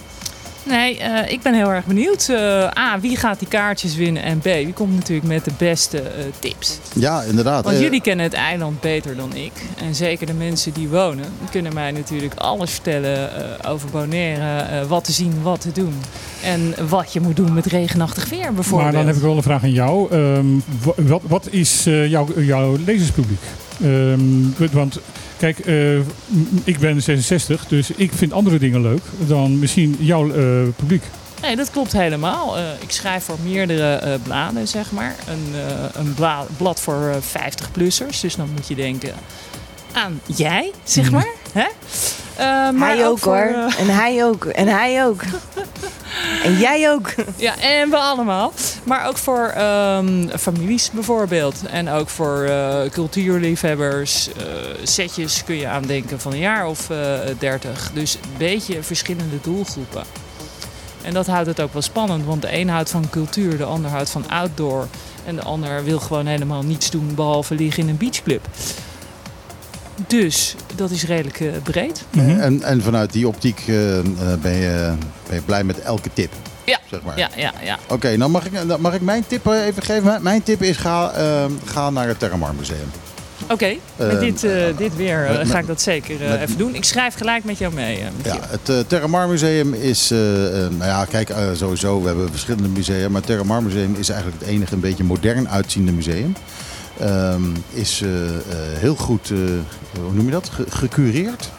Nee, 0.68 0.98
eh, 0.98 1.32
ik 1.32 1.42
ben 1.42 1.54
heel 1.54 1.72
erg 1.72 1.84
benieuwd. 1.84 2.28
Eh, 2.28 2.38
A, 2.78 2.98
wie 3.00 3.16
gaat 3.16 3.38
die 3.38 3.48
kaartjes 3.48 3.94
winnen? 3.96 4.22
En 4.22 4.38
B, 4.38 4.44
wie 4.44 4.72
komt 4.72 4.94
natuurlijk 4.94 5.26
met 5.28 5.44
de 5.44 5.50
beste 5.58 6.00
eh, 6.00 6.24
tips? 6.38 6.78
Ja, 6.94 7.22
inderdaad. 7.22 7.64
Want 7.64 7.78
jullie 7.78 8.00
kennen 8.00 8.24
het 8.24 8.34
eiland 8.34 8.80
beter 8.80 9.16
dan 9.16 9.34
ik. 9.36 9.52
En 9.86 9.94
zeker 9.94 10.26
de 10.26 10.32
mensen 10.34 10.72
die 10.72 10.88
wonen, 10.88 11.24
kunnen 11.50 11.74
mij 11.74 11.90
natuurlijk 11.90 12.34
alles 12.34 12.70
vertellen 12.70 13.30
eh, 13.62 13.70
over 13.70 13.88
Bonaire. 13.90 14.60
eh, 14.62 14.86
wat 14.88 15.04
te 15.04 15.12
zien, 15.12 15.32
wat 15.42 15.60
te 15.60 15.72
doen. 15.72 15.94
En 16.42 16.74
wat 16.88 17.12
je 17.12 17.20
moet 17.20 17.36
doen 17.36 17.54
met 17.54 17.66
regenachtig 17.66 18.28
weer 18.28 18.52
bijvoorbeeld. 18.54 18.82
Maar 18.82 18.92
dan 18.92 19.06
heb 19.06 19.16
ik 19.16 19.22
wel 19.22 19.36
een 19.36 19.42
vraag 19.42 19.62
aan 19.62 19.72
jou. 19.72 20.10
Ehm, 20.12 20.46
wa- 20.84 20.92
wat, 20.96 21.22
wat 21.26 21.48
is 21.50 21.86
eh, 21.86 22.06
jouw, 22.10 22.26
jouw 22.40 22.76
lezerspubliek? 22.86 23.40
Ehm, 23.82 24.70
want 24.72 25.00
kijk, 25.38 25.58
eh, 25.58 25.98
ik 26.64 26.78
ben 26.78 27.02
66, 27.02 27.66
dus 27.66 27.90
ik 27.90 28.12
vind 28.12 28.32
andere 28.32 28.58
dingen 28.58 28.80
leuk 28.80 29.02
dan 29.18 29.58
misschien 29.58 29.96
jouw 29.98 30.32
eh, 30.32 30.68
publiek. 30.76 31.02
Nee, 31.42 31.56
dat 31.56 31.70
klopt 31.70 31.92
helemaal. 31.92 32.56
Eh, 32.58 32.62
ik 32.80 32.90
schrijf 32.90 33.24
voor 33.24 33.38
meerdere 33.44 34.18
bladen, 34.22 34.68
zeg 34.68 34.90
maar. 34.92 35.14
Een, 35.28 35.54
een 35.94 36.14
bla- 36.14 36.46
blad 36.56 36.80
voor 36.80 37.14
50-plussers. 37.22 38.20
Dus 38.20 38.36
dan 38.36 38.48
moet 38.54 38.68
je 38.68 38.74
denken 38.74 39.12
aan 39.98 40.20
jij, 40.26 40.72
zeg 40.84 41.10
maar. 41.10 41.28
Hè? 41.52 41.66
Eh, 42.36 42.70
maar 42.70 42.88
hij 42.88 43.06
ook, 43.06 43.18
voor, 43.18 43.36
hoor. 43.36 43.68
eh, 43.68 43.80
En 43.80 43.88
hij 43.88 44.24
ook. 44.24 44.44
En 44.44 44.68
hij 44.68 45.04
ook. 45.06 45.22
en 46.44 46.58
jij 46.58 46.90
ook. 46.90 47.14
Ja, 47.36 47.58
en 47.58 47.90
we 47.90 47.96
allemaal. 47.96 48.52
Maar 48.84 49.06
ook 49.06 49.16
voor 49.16 49.46
ehm, 49.46 50.28
families 50.38 50.90
bijvoorbeeld. 50.90 51.62
En 51.70 51.88
ook 51.88 52.08
voor 52.08 52.42
eh, 52.42 52.90
cultuurliefhebbers. 52.90 54.28
setjes 54.82 55.44
kun 55.44 55.56
je 55.56 55.66
aandenken 55.66 56.20
van 56.20 56.32
een 56.32 56.38
jaar 56.38 56.66
of 56.66 56.90
dertig. 57.38 57.90
dus 57.94 58.14
een 58.14 58.20
beetje 58.38 58.82
verschillende 58.82 59.40
doelgroepen. 59.42 60.02
En 61.02 61.12
dat 61.14 61.26
houdt 61.26 61.46
het 61.46 61.60
ook 61.60 61.72
wel 61.72 61.82
spannend. 61.82 62.24
Want 62.24 62.42
de 62.42 62.56
een 62.56 62.68
houdt 62.68 62.90
van 62.90 63.10
cultuur, 63.10 63.56
de 63.56 63.64
ander 63.64 63.90
houdt 63.90 64.10
van 64.10 64.28
outdoor. 64.30 64.86
En 65.24 65.36
de 65.36 65.42
ander 65.42 65.84
wil 65.84 65.98
gewoon 65.98 66.26
helemaal 66.26 66.62
niets 66.62 66.90
doen 66.90 67.14
behalve 67.14 67.54
liggen 67.54 67.82
in 67.82 67.88
een 67.88 67.96
beachclub. 67.96 68.46
Dus 70.06 70.54
dat 70.74 70.90
is 70.90 71.04
redelijk 71.04 71.40
eh, 71.40 71.48
breed. 71.62 72.04
Mhm. 72.10 72.40
En, 72.40 72.62
en 72.62 72.82
vanuit 72.82 73.12
die 73.12 73.28
optiek 73.28 73.62
eh, 73.66 73.98
eh, 73.98 74.04
ben, 74.42 74.52
je, 74.54 74.92
ben 75.26 75.34
je 75.36 75.42
blij 75.42 75.64
met 75.64 75.80
elke 75.80 76.08
tip. 76.12 76.32
Ja. 76.64 76.78
Zeg 76.90 77.02
maar. 77.02 77.18
Ja, 77.18 77.28
ja, 77.36 77.52
ja. 77.64 77.78
Oké, 77.88 78.16
dan 78.16 78.30
mag 78.30 78.44
ik, 78.46 78.68
dan 78.68 78.80
mag 78.80 78.94
ik 78.94 79.00
mijn 79.00 79.24
tip 79.26 79.46
eh, 79.46 79.66
even 79.66 79.82
geven. 79.82 80.22
Mijn- 80.22 80.42
tip 80.42 80.62
is 80.62 80.76
ga, 80.76 81.10
eh, 81.10 81.44
ga 81.64 81.90
naar 81.90 82.08
het 82.08 82.18
Terramar 82.18 82.54
Museum. 82.54 82.90
Oké, 83.50 83.74
met 83.96 84.08
Ehm, 84.08 84.18
dit, 84.20 84.44
eh, 84.44 84.52
dit 84.76 84.96
weer 84.96 85.22
eh, 85.24 85.28
met- 85.30 85.38
met- 85.38 85.48
ga 85.50 85.58
ik 85.58 85.66
dat 85.66 85.80
zeker 85.80 86.22
eh, 86.24 86.30
met- 86.30 86.40
even 86.40 86.58
doen. 86.58 86.74
Ik 86.74 86.84
schrijf 86.84 87.14
gelijk 87.14 87.44
met 87.44 87.58
jou 87.58 87.74
mee. 87.74 87.96
eh. 87.98 88.04
Ja, 88.24 88.36
het 88.40 88.68
uh, 88.68 88.78
Terramar 88.86 89.28
Museum 89.28 89.74
is, 89.74 90.10
eh, 90.10 90.46
eh, 90.64 90.70
nou 90.70 90.84
ja, 90.90 91.04
kijk, 91.04 91.28
eh, 91.30 91.46
sowieso, 91.54 92.00
we 92.00 92.06
hebben 92.06 92.30
verschillende 92.30 92.68
musea, 92.68 93.08
maar 93.08 93.16
het 93.20 93.26
Terramar 93.26 93.62
Museum 93.62 93.94
is 93.98 94.08
eigenlijk 94.08 94.40
het 94.40 94.48
enige 94.50 94.74
een 94.74 94.80
beetje 94.80 95.04
modern 95.04 95.48
uitziende 95.48 95.92
museum. 95.92 96.34
Ehm, 97.00 97.42
is 97.72 98.00
eh, 98.02 98.28
eh, 98.28 98.40
heel 98.78 98.94
goed, 98.94 99.30
eh, 99.30 99.38
hoe 100.02 100.12
noem 100.12 100.24
je 100.24 100.30
dat, 100.30 100.48
Ge- 100.48 100.64
gecureerd. 100.68 101.50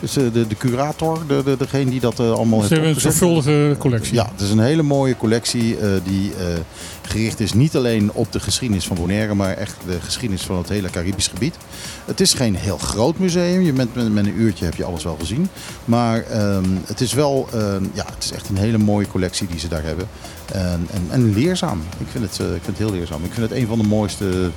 Dus 0.00 0.12
de, 0.12 0.30
de 0.46 0.56
curator, 0.58 1.18
de, 1.26 1.42
de, 1.44 1.56
degene 1.56 1.90
die 1.90 2.00
dat 2.00 2.20
eh, 2.20 2.32
allemaal 2.32 2.60
Ze 2.60 2.66
heeft 2.66 2.70
hebben 2.70 2.88
een 2.90 3.00
zorgvuldige 3.00 3.74
collectie. 3.78 4.14
Ja, 4.14 4.28
het 4.32 4.40
is 4.40 4.50
een 4.50 4.58
hele 4.60 4.82
mooie 4.82 5.16
collectie 5.16 5.76
die 6.04 6.32
gericht 7.02 7.40
is 7.40 7.52
niet 7.52 7.76
alleen 7.76 8.12
op 8.12 8.32
de 8.32 8.40
geschiedenis 8.40 8.86
van 8.86 8.96
Bonaire, 8.96 9.34
maar 9.34 9.56
echt 9.56 9.74
de 9.86 10.00
geschiedenis 10.00 10.42
van 10.42 10.56
het 10.56 10.68
hele 10.68 10.90
Caribisch 10.90 11.26
gebied. 11.28 11.54
Het 12.04 12.20
is 12.20 12.34
geen 12.34 12.56
heel 12.56 12.78
groot 12.78 13.18
museum, 13.18 13.60
je 13.62 13.72
bent 13.72 13.94
met, 13.94 14.12
met 14.12 14.26
een 14.26 14.40
uurtje 14.40 14.64
heb 14.64 14.74
je 14.74 14.84
alles 14.84 15.04
wel 15.04 15.16
gezien. 15.20 15.48
Maar 15.84 16.22
ehm, 16.22 16.64
het 16.86 17.00
is 17.00 17.12
wel, 17.12 17.48
ehm, 17.52 17.84
ja, 17.94 18.04
het 18.14 18.24
is 18.24 18.32
echt 18.32 18.48
een 18.48 18.56
hele 18.56 18.78
mooie 18.78 19.06
collectie 19.06 19.46
die 19.46 19.58
ze 19.58 19.68
daar 19.68 19.82
hebben. 19.84 20.06
En, 20.52 20.86
en, 20.92 21.06
en 21.10 21.32
leerzaam. 21.34 21.80
Ik 21.98 22.06
vind, 22.10 22.24
het, 22.24 22.32
ik 22.38 22.46
vind 22.62 22.66
het 22.66 22.78
heel 22.78 22.90
leerzaam. 22.92 23.24
Ik 23.24 23.32
vind 23.32 23.48
het 23.50 23.58
een 23.58 23.66
van 23.66 23.78
de 23.78 23.86
mooiste, 23.86 24.50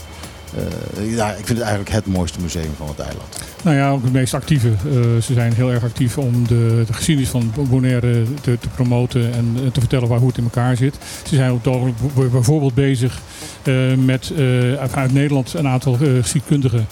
eh, 0.58 1.16
ja, 1.16 1.30
ik 1.30 1.46
vind 1.46 1.58
het 1.58 1.68
eigenlijk 1.68 1.90
het 1.90 2.06
mooiste 2.06 2.42
museum 2.42 2.74
van 2.78 2.88
het 2.88 3.00
eiland. 3.00 3.40
Nou 3.64 3.78
ja, 3.78 3.90
ook 3.90 4.04
het 4.04 4.14
meest 4.14 4.34
actieve. 4.34 4.68
Eh, 4.68 5.22
ze 5.22 5.34
zijn 5.34 5.54
heel 5.54 5.72
erg 5.72 5.84
actief 5.84 6.18
om 6.18 6.48
de, 6.48 6.84
de 6.88 6.94
geschiedenis 6.94 7.30
van 7.30 7.54
Bonaire 7.70 8.24
te, 8.42 8.58
te 8.60 8.68
promoten 8.70 9.34
en 9.34 9.54
eh, 9.56 9.72
te 9.72 9.80
vertellen 9.80 10.08
waar, 10.08 10.20
hoe 10.20 10.28
het 10.28 10.38
in 10.38 10.44
elkaar 10.44 10.78
zit. 10.78 10.96
Ze 11.28 11.36
zijn 11.36 11.52
op 11.52 11.64
het 11.64 11.74
ogenblik 11.74 12.32
bijvoorbeeld 12.32 12.74
bezig 12.74 13.22
eh, 13.64 13.74
met 14.06 14.32
eh, 14.38 14.74
uit, 14.74 15.14
Nederland 15.14 15.54
een 15.54 15.68
aantal 15.68 15.94
eh, 15.94 16.10
geschiedkundigen 16.22 16.88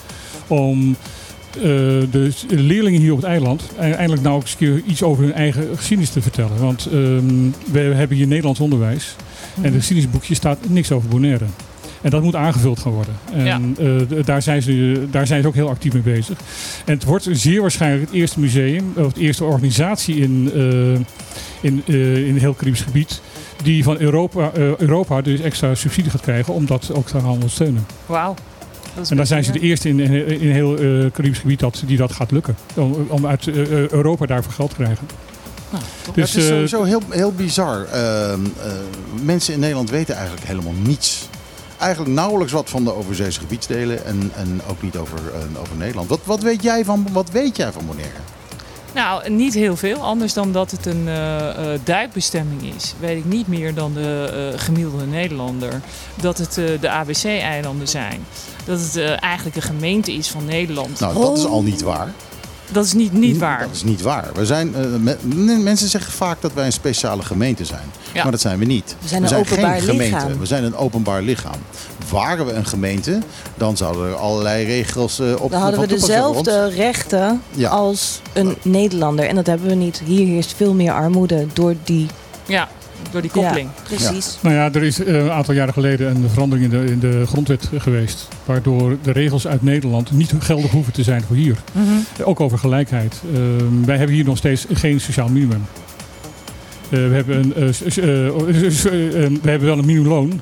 om 0.48 0.96
eh, 1.56 1.62
de 2.12 2.32
leerlingen 2.48 3.02
hier 3.02 3.12
op 3.12 3.18
het 3.18 3.28
eiland 3.28 3.64
e- 3.80 3.92
eindelijk 3.92 4.22
nou 4.22 4.36
ook 4.36 4.42
eens 4.42 4.52
een 4.52 4.58
keer 4.58 4.82
iets 4.88 5.04
over 5.04 5.24
hun 5.24 5.34
eigen 5.34 5.68
geschiedenis 5.76 6.12
te 6.12 6.22
vertellen. 6.22 6.60
Want 6.60 6.86
ehm, 6.86 7.50
we 7.72 7.80
hebben 7.80 8.18
hier 8.18 8.28
Nederlands 8.28 8.60
onderwijs 8.60 9.16
en 9.56 9.64
in 9.64 9.72
het 9.72 9.80
geschiedenisboekje 9.80 10.36
staat 10.36 10.58
niks 10.70 10.92
over 10.92 11.10
Bonaire. 11.10 11.46
En 12.04 12.10
dat 12.10 12.24
moet 12.24 12.36
aangevuld 12.36 12.80
gaan 12.80 12.92
worden. 12.92 13.14
En 13.34 13.46
Ja. 13.46 13.60
eh, 13.78 14.26
daar, 14.26 14.42
zijn 14.42 14.62
ze, 14.62 15.06
daar 15.12 15.28
zijn 15.28 15.42
ze 15.42 15.48
ook 15.48 15.54
heel 15.54 15.70
actief 15.70 15.94
mee 15.94 16.02
bezig. 16.02 16.38
En 16.86 16.94
het 16.94 17.04
wordt 17.04 17.28
zeer 17.32 17.62
waarschijnlijk 17.62 18.04
het 18.06 18.14
eerste 18.14 18.40
museum, 18.40 18.94
of 18.98 19.14
de 19.14 19.22
eerste 19.22 19.44
organisatie 19.44 20.16
in, 20.16 20.52
eh, 20.54 20.94
in, 21.62 21.84
eh, 21.88 22.28
in 22.28 22.38
heel 22.38 22.56
Caribisch 22.56 22.82
gebied, 22.82 23.22
die 23.64 23.84
van 23.84 23.98
Europa, 24.00 24.52
Europa 24.78 25.22
dus 25.22 25.40
extra 25.40 25.76
subsidie 25.76 26.12
gaat 26.12 26.22
krijgen 26.22 26.54
om 26.54 26.66
dat 26.66 26.90
ook 26.94 27.08
te 27.08 27.20
gaan 27.20 27.30
ondersteunen. 27.30 27.86
Wauw. 28.06 28.36
En 29.10 29.18
daar 29.18 29.28
zijn 29.28 29.44
ze 29.44 29.52
de 29.52 29.60
eerste 29.60 29.90
in, 29.90 30.00
in, 30.00 30.42
in 30.42 30.52
heel 30.52 30.78
eh 30.78 31.12
Caribisch 31.12 31.40
gebied 31.40 31.60
dat, 31.60 31.84
die 31.86 31.98
dat 31.98 32.12
gaat 32.12 32.32
lukken. 32.32 32.56
Om, 32.76 32.96
om 33.10 33.26
uit 33.26 33.48
Europa 33.92 34.26
daarvoor 34.26 34.54
geld 34.54 34.70
te 34.70 34.76
krijgen. 34.76 35.08
Nou, 35.74 35.84
top. 36.02 36.16
Dus, 36.16 36.34
het 36.34 36.44
is 36.44 36.48
sowieso 36.50 36.84
heel, 36.84 37.02
heel 37.10 37.32
bizar. 37.32 37.86
Ehm, 37.86 38.40
eh, 38.46 38.72
mensen 39.24 39.54
in 39.54 39.60
Nederland 39.60 39.90
weten 39.90 40.16
eigenlijk 40.16 40.48
helemaal 40.48 40.74
niets. 40.84 41.30
Eigenlijk 41.84 42.16
nauwelijks 42.16 42.54
wat 42.54 42.70
van 42.70 42.84
de 42.84 42.96
overzeese 42.96 43.40
gebiedsdelen 43.40 44.06
en, 44.06 44.32
en 44.36 44.62
ook 44.68 44.82
niet 44.82 44.98
over, 44.98 45.18
eh, 45.18 45.62
over 45.62 45.76
Nederland. 45.76 46.10
Wat, 46.10 46.20
wat, 46.24 46.42
weet 46.42 46.64
jij 46.64 46.86
van, 46.86 47.08
wat 47.12 47.30
weet 47.30 47.58
jij 47.58 47.72
van 47.72 47.86
Bonaire? 47.86 48.20
Nou, 48.94 49.30
niet 49.30 49.54
heel 49.54 49.76
veel. 49.76 50.02
Anders 50.02 50.34
dan 50.34 50.52
dat 50.52 50.72
het 50.72 50.86
een 50.86 51.08
eh, 51.08 51.74
eh, 51.74 51.80
duikbestemming 51.84 52.76
is. 52.76 52.94
Weet 53.00 53.18
ik 53.18 53.26
niet 53.26 53.48
meer 53.48 53.74
dan 53.74 53.94
de 53.94 54.52
eh, 54.54 54.60
gemiddelde 54.60 55.06
Nederlander. 55.06 55.82
Dat 56.16 56.38
het 56.38 56.54
de 56.54 56.90
ABC-eilanden 56.90 57.88
zijn. 57.88 58.26
Dat 58.66 58.80
het 58.80 58.98
eigenlijk 59.20 59.56
een 59.56 59.62
gemeente 59.62 60.14
is 60.14 60.30
van 60.30 60.46
Nederland. 60.46 61.00
Nou, 61.00 61.14
dat 61.14 61.38
is 61.38 61.46
al 61.46 61.64
niet 61.64 61.82
waar. 61.82 62.14
Dat 62.74 62.86
is 62.86 62.94
niet, 62.94 63.14
niet 63.14 63.38
waar. 63.38 63.60
Dat 63.60 63.70
is 63.76 63.84
niet 63.84 64.02
waar. 64.02 64.30
We 64.34 64.46
zijn, 64.46 64.76
eh, 64.76 64.82
me- 65.00 65.18
me- 65.24 65.58
mensen 65.58 65.88
zeggen 65.90 66.14
vaak 66.14 66.42
dat 66.42 66.54
wij 66.54 66.66
een 66.66 66.72
speciale 66.74 67.22
gemeente 67.24 67.66
zijn. 67.66 67.92
Ja. 68.14 68.22
Maar 68.24 68.32
dat 68.32 68.42
zijn 68.42 68.60
we 68.60 68.66
niet. 68.66 68.96
We 69.02 69.08
zijn 69.08 69.24
een 69.24 69.36
openbaar 69.36 69.74
geen 69.74 69.82
gemeente. 69.82 70.16
lichaam. 70.16 70.40
We 70.40 70.46
zijn 70.46 70.64
een 70.64 70.76
openbaar 70.76 71.22
lichaam. 71.22 71.56
Waren 72.12 72.46
we 72.46 72.52
een 72.52 72.66
gemeente, 72.66 73.20
dan 73.56 73.78
zouden 73.78 74.08
er 74.08 74.16
allerlei 74.16 74.66
regels 74.66 75.20
eh, 75.20 75.42
op 75.42 75.52
Dan 75.52 75.62
hadden 75.62 75.80
we 75.80 75.88
dezelfde 75.88 76.70
rechten 76.70 77.42
Ja. 77.52 77.70
als 77.70 78.22
een 78.34 78.56
Nederlander. 78.62 79.28
En 79.28 79.36
dat 79.36 79.46
hebben 79.48 79.68
we 79.68 79.76
niet. 79.76 80.02
Hier 80.06 80.26
heerst 80.28 80.54
veel 80.58 80.74
meer 80.74 80.92
armoede 80.94 81.48
door 81.54 81.76
die... 81.84 82.08
Ja, 82.46 82.70
door 83.12 83.22
die 83.22 83.32
koppeling. 83.32 83.70
Ja, 83.76 83.96
precies. 83.96 84.38
Nou 84.42 84.56
ja, 84.56 84.74
er 84.74 84.84
is 84.84 85.04
eh, 85.04 85.14
een 85.14 85.32
aantal 85.32 85.54
jaren 85.54 85.74
geleden 85.74 86.16
een 86.16 86.30
verandering 86.30 86.74
in 86.74 86.80
de, 86.80 86.92
in 86.92 87.00
de 87.00 87.24
grondwet 87.28 87.70
geweest. 87.78 88.28
Waardoor 88.46 88.98
de 89.02 89.12
regels 89.12 89.48
uit 89.48 89.62
Nederland 89.62 90.12
niet 90.12 90.34
geldig 90.40 90.72
hoeven 90.72 90.94
te 90.94 91.04
zijn 91.04 91.22
voor 91.22 91.36
hier. 91.36 91.58
Mhm. 91.72 92.24
Ook 92.24 92.40
over 92.40 92.58
gelijkheid. 92.58 93.22
Ehm, 93.34 93.86
wij 93.86 93.98
hebben 93.98 94.16
hier 94.16 94.26
nog 94.26 94.38
steeds 94.38 94.66
geen 94.74 95.02
sociaal 95.02 95.30
minimum. 95.30 95.66
Eh, 96.90 96.90
we, 96.90 97.16
hebben 97.16 97.38
een, 97.38 97.54
eh, 97.54 97.70
we 99.42 99.50
hebben 99.50 99.68
wel 99.68 99.78
een 99.78 99.86
minimumloon. 99.86 100.42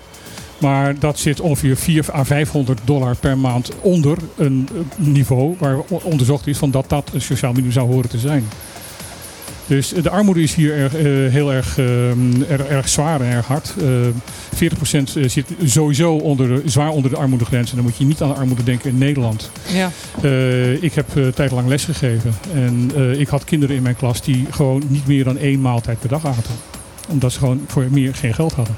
Maar 0.58 1.00
dat 1.00 1.20
zit 1.20 1.40
ongeveer 1.40 1.78
400 1.78 2.18
à 2.18 2.24
500 2.24 2.80
dollar 2.84 3.16
per 3.16 3.38
maand 3.38 3.72
onder 3.82 4.18
een 4.38 4.68
niveau 4.96 5.56
waar 5.60 5.78
onderzocht 5.88 6.48
is 6.48 6.58
van 6.58 6.72
dat 6.72 6.90
dat 6.90 7.10
een 7.14 7.22
sociaal 7.22 7.52
minimum 7.52 7.72
zou 7.72 7.92
horen 7.92 8.10
te 8.10 8.20
zijn. 8.20 8.44
Dus 9.72 9.94
eh, 9.94 10.04
de 10.04 10.10
armoede 10.10 10.42
is 10.42 10.54
hier 10.56 10.74
erg, 10.78 10.96
eh, 10.96 11.04
heel 11.06 11.54
erg, 11.54 11.78
ehm, 11.78 12.42
erg, 12.50 12.62
erg 12.62 12.90
zwaar 12.90 13.22
en 13.22 13.32
erg 13.32 13.46
hard. 13.48 13.74
Eh 13.82 13.86
40% 14.56 15.16
zit 15.26 15.46
sowieso 15.66 16.14
onder, 16.16 16.48
de- 16.48 16.62
zwaar 16.70 16.90
onder 16.90 17.12
de 17.12 17.18
armoedegrens. 17.18 17.70
En 17.70 17.76
dan 17.76 17.86
moet 17.86 17.98
je 17.98 18.06
niet 18.06 18.22
aan 18.22 18.28
de 18.30 18.36
armoede 18.36 18.64
denken 18.64 18.90
in 18.90 18.98
Nederland. 18.98 19.52
Ja. 19.74 19.92
Eh, 20.22 20.84
ik 20.84 20.94
heb 20.94 21.18
eh 21.18 21.28
tijdlang 21.28 21.68
les 21.68 21.84
gegeven. 21.84 22.34
En 22.54 22.92
eh, 22.96 23.20
ik 23.20 23.28
had 23.28 23.44
kinderen 23.44 23.76
in 23.76 23.82
mijn 23.82 23.96
klas 23.96 24.22
die 24.22 24.46
gewoon 24.50 24.84
niet 24.88 25.08
meer 25.08 25.24
dan 25.24 25.38
één 25.38 25.62
maaltijd 25.62 26.00
per 26.00 26.10
dag 26.10 26.26
aten. 26.26 26.54
Omdat 27.10 27.32
ze 27.32 27.40
gewoon 27.40 27.62
voor 27.68 27.86
meer 27.90 28.16
geen 28.16 28.34
geld 28.34 28.54
hadden. 28.54 28.76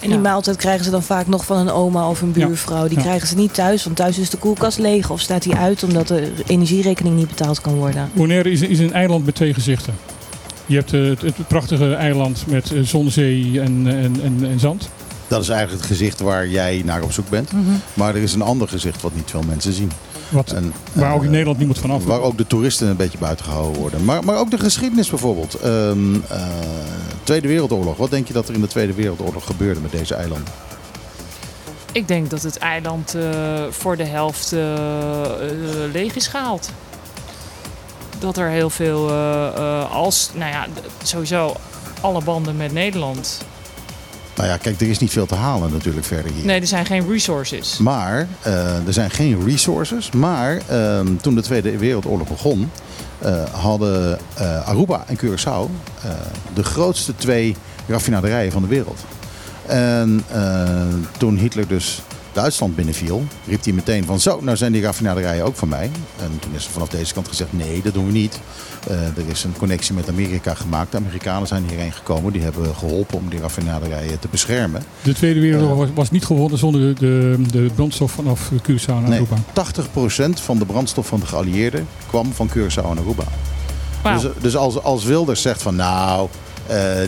En 0.00 0.06
die 0.08 0.16
Ja. 0.16 0.22
maaltijd 0.22 0.56
krijgen 0.56 0.84
ze 0.84 0.90
dan 0.90 1.02
vaak 1.02 1.26
nog 1.26 1.44
van 1.44 1.56
een 1.56 1.70
oma 1.70 2.08
of 2.08 2.20
een 2.22 2.32
buurvrouw. 2.32 2.88
Die 2.88 2.96
Ja. 2.98 3.02
krijgen 3.04 3.28
ze 3.28 3.34
niet 3.36 3.54
thuis, 3.54 3.84
want 3.84 3.96
thuis 3.96 4.18
is 4.18 4.30
de 4.30 4.36
koelkast 4.36 4.78
leeg 4.78 5.10
of 5.10 5.20
staat 5.20 5.42
die 5.42 5.54
uit 5.54 5.82
omdat 5.82 6.08
de 6.08 6.32
energierekening 6.46 7.16
niet 7.16 7.28
betaald 7.28 7.60
kan 7.60 7.74
worden. 7.74 8.10
Bonaire 8.12 8.50
is, 8.50 8.60
is 8.60 8.78
een 8.78 8.92
eiland 8.92 9.24
met 9.24 9.34
twee 9.34 9.54
gezichten. 9.54 9.94
Je 10.66 10.76
hebt 10.76 10.92
eh, 10.92 11.00
het, 11.00 11.22
het 11.22 11.48
prachtige 11.48 11.94
eiland 11.94 12.44
met 12.46 12.72
eh, 12.72 12.80
zon, 12.80 13.10
zee 13.10 13.60
en, 13.60 13.86
en, 13.86 14.20
en, 14.22 14.50
en 14.50 14.60
zand. 14.60 14.88
Dat 15.28 15.42
is 15.42 15.48
eigenlijk 15.48 15.80
het 15.80 15.90
gezicht 15.90 16.20
waar 16.20 16.48
jij 16.48 16.82
naar 16.84 17.02
op 17.02 17.12
zoek 17.12 17.28
bent. 17.28 17.50
Maar 17.94 18.14
er 18.14 18.22
is 18.22 18.34
een 18.34 18.42
ander 18.42 18.68
gezicht 18.68 19.02
wat 19.02 19.14
niet 19.14 19.30
veel 19.30 19.42
mensen 19.42 19.72
zien. 19.72 19.90
Wat, 20.28 20.52
En, 20.52 20.72
waar 20.92 21.14
ook 21.14 21.20
in 21.20 21.26
eh, 21.26 21.30
Nederland 21.30 21.58
niemand 21.58 21.78
van 21.78 21.90
af 21.90 22.04
Waar 22.04 22.20
ook 22.20 22.38
de 22.38 22.46
toeristen 22.46 22.88
een 22.88 22.96
beetje 22.96 23.18
buiten 23.18 23.44
gehouden 23.44 23.80
worden. 23.80 24.04
Maar, 24.04 24.24
maar 24.24 24.36
ook 24.36 24.50
de 24.50 24.58
geschiedenis 24.58 25.08
bijvoorbeeld. 25.08 25.54
Ehm, 25.54 26.14
eh, 26.14 26.46
Tweede 27.22 27.48
Wereldoorlog. 27.48 27.96
Wat 27.96 28.10
denk 28.10 28.26
je 28.26 28.32
dat 28.32 28.48
er 28.48 28.54
in 28.54 28.60
de 28.60 28.66
Tweede 28.66 28.94
Wereldoorlog 28.94 29.46
gebeurde 29.46 29.80
met 29.80 29.90
deze 29.90 30.14
eilanden? 30.14 30.52
Ik 31.92 32.08
denk 32.08 32.30
dat 32.30 32.42
het 32.42 32.58
eiland 32.58 33.14
eh, 33.14 33.64
voor 33.70 33.96
de 33.96 34.04
helft 34.04 34.54
leeg 35.92 36.14
is 36.14 36.26
gehaald. 36.26 36.70
Dat 38.18 38.36
er 38.36 38.48
heel 38.48 38.70
veel, 38.70 39.10
eh, 39.10 39.46
eh, 39.46 39.90
als, 39.90 40.30
nou 40.34 40.50
ja, 40.50 40.66
sowieso 41.02 41.56
alle 42.00 42.22
banden 42.22 42.56
met 42.56 42.72
Nederland. 42.72 43.38
Nou 44.36 44.48
ja, 44.48 44.56
kijk, 44.56 44.80
er 44.80 44.88
is 44.88 44.98
niet 44.98 45.10
veel 45.10 45.26
te 45.26 45.34
halen 45.34 45.72
natuurlijk 45.72 46.06
verder 46.06 46.32
hier. 46.32 46.44
Nee, 46.44 46.60
er 46.60 46.66
zijn 46.66 46.86
geen 46.86 47.08
resources. 47.08 47.78
Maar 47.78 48.28
eh, 48.42 48.86
er 48.86 48.92
zijn 48.92 49.10
geen 49.10 49.44
resources. 49.44 50.10
Maar 50.10 50.60
ehm, 50.68 51.16
toen 51.20 51.34
de 51.34 51.42
Tweede 51.42 51.78
Wereldoorlog 51.78 52.28
begon, 52.28 52.70
hadden 53.50 54.18
Aruba 54.64 55.04
en 55.06 55.16
Curaçao 55.16 55.70
de 56.54 56.64
grootste 56.64 57.16
twee 57.16 57.56
raffinaderijen 57.86 58.52
van 58.52 58.62
de 58.62 58.68
wereld. 58.68 59.00
En 59.66 60.24
toen 61.18 61.36
Hitler 61.36 61.68
dus 61.68 62.02
Duitsland 62.34 62.76
binnenviel, 62.76 63.24
riep 63.46 63.64
hij 63.64 63.72
meteen 63.72 64.04
van 64.04 64.20
zo, 64.20 64.40
nou 64.40 64.56
zijn 64.56 64.72
die 64.72 64.82
raffinaderijen 64.82 65.44
ook 65.44 65.56
van 65.56 65.68
mij. 65.68 65.90
En 66.20 66.38
toen 66.38 66.54
is 66.54 66.64
er 66.64 66.70
vanaf 66.70 66.88
deze 66.88 67.14
kant 67.14 67.28
gezegd 67.28 67.52
nee, 67.52 67.82
dat 67.82 67.94
doen 67.94 68.06
we 68.06 68.12
niet. 68.12 68.40
Eh, 68.88 68.96
er 68.96 69.28
is 69.28 69.44
een 69.44 69.54
connectie 69.58 69.94
met 69.94 70.08
Amerika 70.08 70.54
gemaakt. 70.54 70.90
De 70.90 70.96
Amerikanen 70.96 71.46
zijn 71.48 71.64
hierheen 71.68 71.92
gekomen. 71.92 72.32
Die 72.32 72.42
hebben 72.42 72.74
geholpen 72.74 73.18
om 73.18 73.28
die 73.28 73.40
raffinaderijen 73.40 74.18
te 74.18 74.28
beschermen. 74.30 74.82
De 75.02 75.14
Tweede 75.14 75.40
Wereldoorlog 75.40 75.78
was, 75.78 75.88
was 75.94 76.10
niet 76.10 76.24
gewonnen 76.24 76.58
zonder 76.58 76.80
de, 76.80 76.94
de, 76.98 77.36
de 77.50 77.70
brandstof 77.74 78.12
vanaf 78.12 78.50
Curaçao 78.52 78.86
en 78.86 79.02
Nee, 79.08 79.20
Aruba. 79.20 79.36
80% 80.38 80.42
van 80.42 80.58
de 80.58 80.66
brandstof 80.66 81.06
van 81.06 81.20
de 81.20 81.26
geallieerden 81.26 81.86
kwam 82.06 82.32
van 82.32 82.50
Curaçao 82.50 82.90
en 82.90 82.98
Aruba. 82.98 83.24
Dus, 84.12 84.22
dus 84.40 84.56
als, 84.56 84.82
als 84.82 85.04
Wilders 85.04 85.42
zegt 85.42 85.62
van 85.62 85.76
nou, 85.76 86.28
eh, 86.28 86.43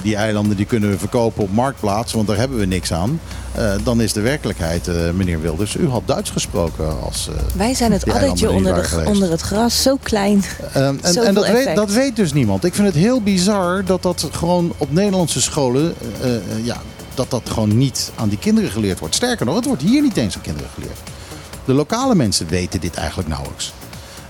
die 0.03 0.17
eilanden 0.17 0.57
die 0.57 0.67
kunnen 0.67 0.91
we 0.91 0.99
verkopen 0.99 1.43
op 1.43 1.53
marktplaats, 1.53 2.13
want 2.13 2.27
daar 2.27 2.37
hebben 2.37 2.59
we 2.59 2.65
niks 2.67 2.93
aan. 2.93 3.21
eh, 3.55 3.73
dan 3.85 4.01
is 4.01 4.13
de 4.13 4.21
werkelijkheid, 4.21 4.89
eh, 4.89 5.11
meneer 5.11 5.41
Wilders, 5.41 5.77
u 5.77 5.89
had 5.89 6.03
Duits 6.05 6.31
gesproken 6.31 7.01
als... 7.03 7.29
eh, 7.29 7.35
Wij 7.57 7.75
zijn 7.75 7.93
het 7.93 8.13
addertje 8.13 8.51
onder, 8.51 8.75
de, 8.75 9.03
onder 9.07 9.31
het 9.31 9.41
gras, 9.41 9.83
zo 9.83 9.97
klein. 10.03 10.45
Ehm, 10.73 10.97
en 11.03 11.25
en 11.25 11.35
dat, 11.35 11.49
weet, 11.49 11.75
dat 11.77 11.91
weet 11.93 12.17
dus 12.17 12.33
niemand. 12.33 12.65
Ik 12.65 12.75
vind 12.75 12.87
het 12.87 12.97
heel 12.97 13.21
bizar 13.23 13.85
dat 13.85 14.03
dat 14.03 14.29
gewoon 14.33 14.73
op 14.79 14.93
Nederlandse 14.93 15.41
scholen, 15.43 15.95
eh, 16.23 16.35
eh, 16.37 16.41
ja, 16.63 16.77
dat 17.15 17.31
dat 17.31 17.43
gewoon 17.51 17.79
niet 17.79 18.11
aan 18.15 18.29
die 18.29 18.39
kinderen 18.39 18.71
geleerd 18.71 18.99
wordt. 18.99 19.15
Sterker 19.15 19.47
nog, 19.47 19.55
het 19.57 19.65
wordt 19.65 19.83
hier 19.83 20.03
niet 20.03 20.17
eens 20.17 20.35
aan 20.37 20.41
kinderen 20.43 20.71
geleerd. 20.75 20.99
De 21.65 21.73
lokale 21.73 22.15
mensen 22.15 22.47
weten 22.49 22.81
dit 22.81 22.95
eigenlijk 22.95 23.29
nauwelijks. 23.29 23.73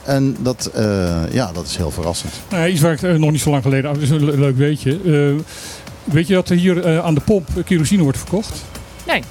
En 0.07 0.37
dat, 0.41 0.71
eh, 0.75 1.23
ja, 1.33 1.53
dat 1.53 1.67
is 1.67 1.77
heel 1.77 1.91
verrassend. 1.91 2.33
Nou 2.51 2.69
iets 2.69 2.81
waar 2.81 2.93
ik 2.93 3.03
eh, 3.03 3.15
nog 3.15 3.31
niet 3.31 3.41
zo 3.41 3.51
lang 3.51 3.63
geleden, 3.63 3.93
dat 3.95 4.03
is 4.03 4.11
een 4.11 4.25
le- 4.25 4.37
leuk 4.37 4.57
weetje. 4.57 4.91
Eh, 5.05 5.43
weet 6.05 6.27
je 6.27 6.35
dat 6.35 6.49
er 6.49 6.57
hier 6.57 7.01
aan 7.03 7.15
de 7.15 7.21
pomp 7.21 7.49
kerosine 7.65 8.03
wordt 8.03 8.19
verkocht? 8.19 8.65
Nee. 9.07 9.23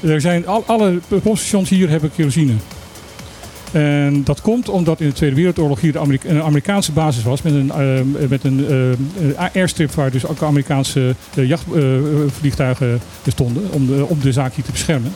Er 0.00 0.20
zijn 0.20 0.46
al, 0.46 0.64
alle 0.66 0.98
pompstations 1.22 1.68
hier 1.68 1.88
hebben 1.88 2.10
kerosine. 2.16 2.52
En 3.72 4.24
dat 4.24 4.40
komt 4.40 4.68
omdat 4.68 5.00
in 5.00 5.08
de 5.08 5.14
Tweede 5.14 5.36
Wereldoorlog 5.36 5.80
hier 5.80 5.98
Amerika- 5.98 6.28
een 6.28 6.42
Amerikaanse 6.42 6.92
basis 6.92 7.22
was 7.22 7.42
met 7.42 7.52
een, 7.52 7.72
met 8.28 8.44
een 8.44 8.66
eh, 9.36 9.48
airstrip 9.54 9.92
waar 9.94 10.10
dus 10.10 10.26
ook 10.26 10.42
Amerikaanse 10.42 11.14
eh, 11.34 11.48
jachtvliegtuigen 11.48 13.00
stonden 13.26 13.62
om 13.70 13.86
de, 13.86 14.04
om 14.08 14.20
de 14.20 14.32
zaak 14.32 14.54
hier 14.54 14.64
te 14.64 14.70
beschermen. 14.70 15.12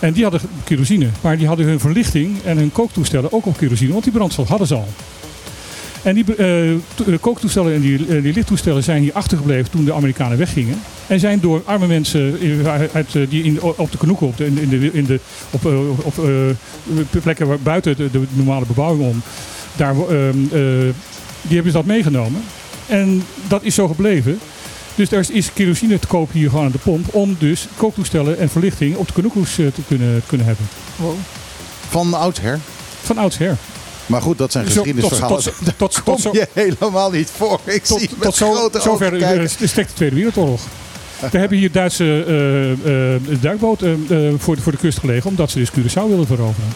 En 0.00 0.12
die 0.12 0.22
hadden 0.22 0.40
kerosine, 0.64 1.08
maar 1.20 1.38
die 1.38 1.46
hadden 1.46 1.66
hun 1.66 1.80
verlichting 1.80 2.42
en 2.44 2.56
hun 2.56 2.72
kooktoestellen 2.72 3.32
ook 3.32 3.46
op 3.46 3.56
kerosine, 3.56 3.92
want 3.92 4.04
die 4.04 4.12
brandstof 4.12 4.48
hadden 4.48 4.66
ze 4.66 4.74
al. 4.74 4.88
En 6.02 6.14
die 6.14 6.34
eh, 6.34 6.72
eh, 6.72 6.78
kooktoestellen 7.20 7.74
en 7.74 7.80
die, 7.80 8.06
eh, 8.06 8.22
die 8.22 8.32
lichttoestellen 8.32 8.82
zijn 8.82 9.02
hier 9.02 9.12
achtergebleven 9.12 9.70
toen 9.70 9.84
de 9.84 9.92
Amerikanen 9.92 10.38
weggingen. 10.38 10.80
En 11.06 11.20
zijn 11.20 11.40
door 11.40 11.62
arme 11.64 11.86
mensen 11.86 12.38
die 13.28 13.42
in, 13.42 13.62
op 13.62 13.90
de 13.90 13.98
Kanoeken, 13.98 14.26
op, 14.26 14.36
de, 14.36 14.44
in 14.46 14.68
de, 14.68 14.92
in 14.92 15.04
de, 15.04 15.20
op, 15.50 15.60
plekken 17.22 17.46
waar, 17.46 17.58
buiten 17.58 17.96
de, 17.96 18.10
de 18.10 18.22
normale 18.32 18.66
bebouwing 18.66 19.04
om, 19.04 19.22
daar, 19.76 19.94
ehm, 19.94 20.38
eh, 20.52 20.92
die 21.42 21.54
hebben 21.54 21.72
ze 21.72 21.78
dat 21.78 21.84
meegenomen. 21.84 22.42
En 22.86 23.22
dat 23.48 23.62
is 23.62 23.74
zo 23.74 23.88
gebleven. 23.88 24.38
Dus 24.96 25.10
er 25.12 25.26
is- 25.30 25.52
kerosine 25.52 25.98
te 25.98 26.06
koop 26.06 26.32
hier 26.32 26.48
gewoon 26.50 26.64
aan 26.64 26.70
de 26.70 26.78
pomp 26.78 27.14
om 27.14 27.36
dus 27.38 27.66
kooktoestellen 27.76 28.38
en 28.38 28.48
verlichting 28.48 28.96
op 28.96 29.06
de 29.06 29.12
Kanoekoes 29.12 29.58
eh, 29.58 29.66
te 29.66 29.80
kunnen, 29.88 30.22
kunnen 30.26 30.46
hebben. 30.46 30.68
Van 31.88 32.14
oudsher. 32.14 32.58
Van 33.02 33.18
oudsher. 33.18 33.56
Maar 34.06 34.22
goed, 34.22 34.38
dat 34.38 34.52
zijn 34.52 34.64
geschiedenisverhalen. 34.66 35.42
tot, 35.42 35.54
tot, 35.54 35.76
tot, 35.78 36.00
tot, 36.04 36.20
zo, 36.20 36.30
je 36.32 36.48
helemaal 36.52 37.10
niet 37.10 37.30
voor. 37.36 37.60
Ik 37.64 37.84
tot, 37.84 37.98
zie 37.98 38.08
tot 38.08 38.18
met 38.18 38.34
zo, 38.34 38.52
grote 38.52 38.80
zover 38.80 39.48
strekt 39.68 39.88
de 39.88 39.94
Tweede 39.94 40.14
Wereldoorlog. 40.16 40.60
We 41.32 41.38
hebben 41.38 41.58
hier 41.58 41.72
Duitse 41.72 42.24
eh, 42.26 43.14
eh, 43.14 43.20
duikboten 43.40 44.06
eh, 44.10 44.18
voor, 44.38 44.56
de- 44.56 44.62
voor 44.62 44.72
de 44.72 44.78
kust 44.78 44.98
gelegen, 44.98 45.30
omdat 45.30 45.50
ze 45.50 45.58
dus 45.58 45.70
Curaçao 45.70 46.06
wilden 46.08 46.26
veroveren. 46.26 46.68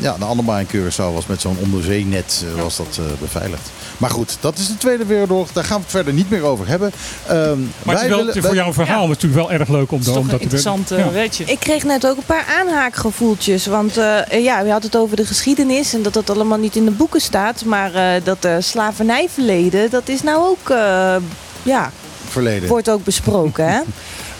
Ja, 0.00 0.16
de 0.18 0.24
Annema 0.24 0.58
in 0.58 0.66
Curaçao 0.66 1.12
was 1.14 1.26
met 1.26 1.40
zo'n 1.40 1.56
onderzeenet 1.60 2.44
was 2.56 2.76
dat 2.76 2.98
eh, 2.98 3.04
beveiligd. 3.20 3.70
Maar 3.96 4.10
goed, 4.10 4.36
dat 4.40 4.58
is 4.58 4.66
de 4.68 4.76
Tweede 4.76 5.04
Wereldoorlog. 5.04 5.52
Daar 5.52 5.64
gaan 5.64 5.76
we 5.76 5.82
het 5.82 5.90
verder 5.90 6.12
niet 6.12 6.30
meer 6.30 6.42
over 6.42 6.68
hebben. 6.68 6.92
Ehm, 7.26 7.58
Maar 7.82 8.02
is 8.02 8.08
wel, 8.08 8.18
willen- 8.18 8.42
voor 8.42 8.54
jou 8.54 8.66
een 8.66 8.74
verhaal 8.74 9.02
Ja. 9.02 9.08
natuurlijk 9.08 9.48
wel 9.48 9.52
erg 9.58 9.68
leuk 9.68 9.90
om, 9.92 10.02
Dat 10.04 10.28
te 10.28 10.38
interessant 10.38 10.90
eh, 10.90 10.98
Ja. 10.98 11.10
weetje. 11.10 11.44
Ik 11.44 11.58
kreeg 11.60 11.84
net 11.84 12.06
ook 12.06 12.16
een 12.16 12.22
paar 12.26 12.44
aanhaakgevoeltjes. 12.60 13.66
Want 13.66 13.96
eh, 13.96 14.18
ja, 14.44 14.62
we 14.62 14.70
hadden 14.70 14.90
het 14.90 14.96
over 14.96 15.16
de 15.16 15.26
geschiedenis 15.26 15.94
en 15.94 16.02
dat 16.02 16.12
dat 16.12 16.30
allemaal 16.30 16.58
niet 16.58 16.76
in 16.76 16.84
de 16.84 16.90
boeken 16.90 17.20
staat. 17.20 17.64
Maar 17.64 17.94
eh, 17.94 18.24
dat 18.24 18.44
uh, 18.44 18.56
slavernijverleden, 18.58 19.90
dat 19.90 20.08
is 20.08 20.22
nou 20.22 20.44
ook, 20.46 20.70
eh, 20.70 21.16
ja, 21.62 21.90
verleden. 22.28 22.68
wordt 22.68 22.90
ook 22.90 23.04
besproken 23.04 23.68
hè. 23.68 23.80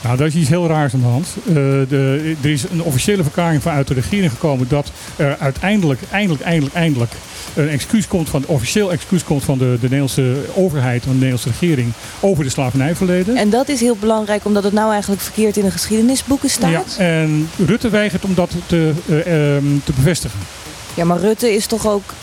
Nou, 0.06 0.18
daar 0.18 0.26
is 0.26 0.34
iets 0.34 0.48
heel 0.48 0.66
raars 0.66 0.94
aan 0.94 1.00
de 1.00 1.06
hand. 1.06 1.26
Eh, 1.46 1.54
de, 1.88 2.34
er 2.42 2.50
is 2.50 2.64
een 2.70 2.82
officiële 2.82 3.22
verklaring 3.22 3.62
vanuit 3.62 3.88
de 3.88 3.94
regering 3.94 4.30
gekomen 4.30 4.68
dat 4.68 4.90
er 5.16 5.36
uiteindelijk, 5.38 6.00
eindelijk, 6.10 6.42
eindelijk, 6.42 6.74
eindelijk 6.74 7.12
een 7.54 7.68
excuus 7.68 8.08
komt 8.08 8.28
van, 8.28 8.44
officieel 8.46 8.92
excuus 8.92 9.24
komt 9.24 9.44
van 9.44 9.58
de, 9.58 9.64
de 9.80 9.88
Nederlandse 9.88 10.34
overheid, 10.54 11.02
van 11.02 11.12
de 11.12 11.18
Nederlandse 11.18 11.48
regering 11.48 11.92
over 12.20 12.44
de 12.44 12.50
slavernijverleden. 12.50 13.36
En 13.36 13.50
dat 13.50 13.68
is 13.68 13.80
heel 13.80 13.96
belangrijk 14.00 14.44
omdat 14.44 14.64
het 14.64 14.72
nou 14.72 14.92
eigenlijk 14.92 15.22
verkeerd 15.22 15.56
in 15.56 15.64
de 15.64 15.70
geschiedenisboeken 15.70 16.50
staat. 16.50 16.94
Ja, 16.98 17.04
en 17.04 17.48
Rutte 17.66 17.88
weigert 17.88 18.24
om 18.24 18.34
dat 18.34 18.50
te, 18.66 18.92
eh, 19.08 19.54
ehm, 19.56 19.64
te 19.84 19.92
bevestigen. 19.92 20.38
Ja, 20.94 21.04
maar 21.04 21.20
Rutte 21.20 21.54
is 21.54 21.66
toch 21.66 21.86
ook 21.86 22.14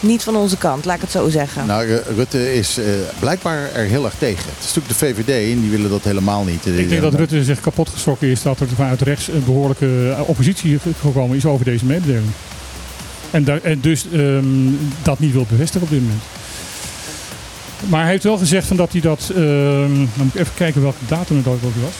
niet 0.00 0.22
van 0.22 0.36
onze 0.36 0.56
kant, 0.56 0.84
laat 0.84 0.94
ik 0.96 1.00
het 1.02 1.10
zo 1.10 1.28
zeggen. 1.28 1.66
Nou, 1.66 1.86
Ru- 1.86 2.14
Rutte 2.16 2.54
is 2.54 2.78
eh, 2.78 2.84
blijkbaar 3.18 3.72
er 3.74 3.84
heel 3.84 4.04
erg 4.04 4.14
tegen. 4.18 4.44
Het 4.56 4.64
is 4.64 4.74
natuurlijk 4.74 4.88
de 4.98 5.06
VVD 5.24 5.52
en 5.54 5.60
die 5.60 5.70
willen 5.70 5.90
dat 5.90 6.04
helemaal 6.04 6.44
niet. 6.44 6.66
Ik 6.66 6.88
denk 6.88 7.02
dat 7.02 7.14
Rutte 7.14 7.44
zich 7.44 7.60
kapot 7.60 7.88
geschrokken 7.88 8.28
is 8.28 8.42
dat 8.42 8.60
er 8.60 8.66
vanuit 8.76 9.00
rechts 9.02 9.28
een 9.28 9.44
behoorlijke 9.44 10.14
eh, 10.18 10.28
oppositie 10.28 10.78
gekomen 11.00 11.36
is 11.36 11.44
over 11.46 11.64
deze 11.64 11.84
mededeling. 11.84 12.30
En, 13.30 13.44
daar- 13.44 13.62
en 13.62 13.80
dus 13.80 14.04
ehm, 14.12 14.44
dat 15.02 15.18
niet 15.18 15.32
wil 15.32 15.46
bevestigen 15.48 15.82
op 15.86 15.90
dit 15.92 16.00
moment. 16.02 16.22
Maar 17.88 18.00
hij 18.02 18.10
heeft 18.10 18.24
wel 18.24 18.38
gezegd 18.38 18.66
van 18.66 18.76
dat 18.76 18.92
hij 18.92 19.00
dat. 19.00 19.30
ehm, 19.34 19.38
dan 19.94 20.08
moet 20.14 20.34
ik 20.34 20.40
even 20.40 20.54
kijken 20.54 20.82
welke 20.82 20.98
datum 21.08 21.36
het 21.36 21.46
ook 21.46 21.60
was. 21.62 21.92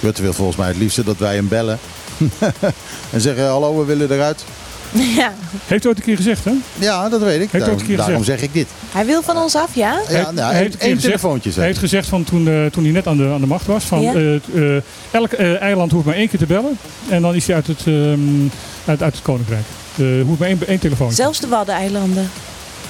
Rutte 0.00 0.22
wil 0.22 0.32
volgens 0.32 0.56
mij 0.56 0.68
het 0.68 0.76
liefste 0.76 1.04
dat 1.04 1.16
wij 1.18 1.34
hem 1.34 1.48
bellen. 1.48 1.78
en 3.12 3.20
zeggen, 3.20 3.46
hallo, 3.48 3.78
we 3.78 3.84
willen 3.84 4.12
eruit. 4.12 4.44
Ja, 4.92 5.32
Heeft 5.66 5.82
hij 5.82 5.90
ooit 5.92 5.96
een 5.98 6.04
keer 6.04 6.16
gezegd, 6.16 6.44
hè? 6.44 6.52
Ja, 6.78 7.08
dat 7.08 7.20
weet 7.20 7.40
ik. 7.40 7.52
Daarom, 7.52 7.78
een 7.78 7.86
keer 7.86 7.96
daarom 7.96 8.16
gezegd? 8.18 8.38
zeg 8.40 8.48
ik 8.48 8.54
dit. 8.54 8.66
hij 8.92 9.06
wil 9.06 9.22
van 9.22 9.36
ons 9.36 9.54
af, 9.54 9.74
ja? 9.74 10.00
Ja, 10.08 10.14
Hij- 10.14 10.32
nou, 10.32 10.52
hij 10.52 10.62
heeft 10.62 10.76
één 10.76 10.98
telefoontje 10.98 11.50
Hij 11.54 11.64
heeft 11.66 11.78
gezegd 11.78 12.08
van 12.08 12.24
toen, 12.24 12.48
eh, 12.48 12.66
toen 12.66 12.82
hij 12.84 12.92
net 12.92 13.06
aan 13.06 13.16
de, 13.16 13.28
aan 13.34 13.40
de 13.40 13.46
macht 13.46 13.66
was: 13.66 13.84
van 13.84 14.02
Ja? 14.02 14.12
eh, 14.14 14.34
eh, 14.34 14.82
elk 15.10 15.32
eh, 15.32 15.60
eiland 15.60 15.92
hoeft 15.92 16.04
maar 16.06 16.14
één 16.14 16.28
keer 16.28 16.38
te 16.38 16.46
bellen. 16.46 16.78
En 17.08 17.22
dan 17.22 17.34
is 17.34 17.46
hij 17.46 17.54
uit 17.56 17.66
het, 17.66 17.82
ehm, 17.86 18.18
uit, 18.84 19.02
uit 19.02 19.14
het 19.14 19.22
koninkrijk. 19.22 19.64
Eh 19.98 20.04
hoeft 20.26 20.38
maar 20.38 20.48
één, 20.48 20.58
één 20.66 20.78
telefoontje. 20.78 21.16
Zelfs 21.16 21.40
de 21.40 21.46
Waddeneilanden. 21.48 22.30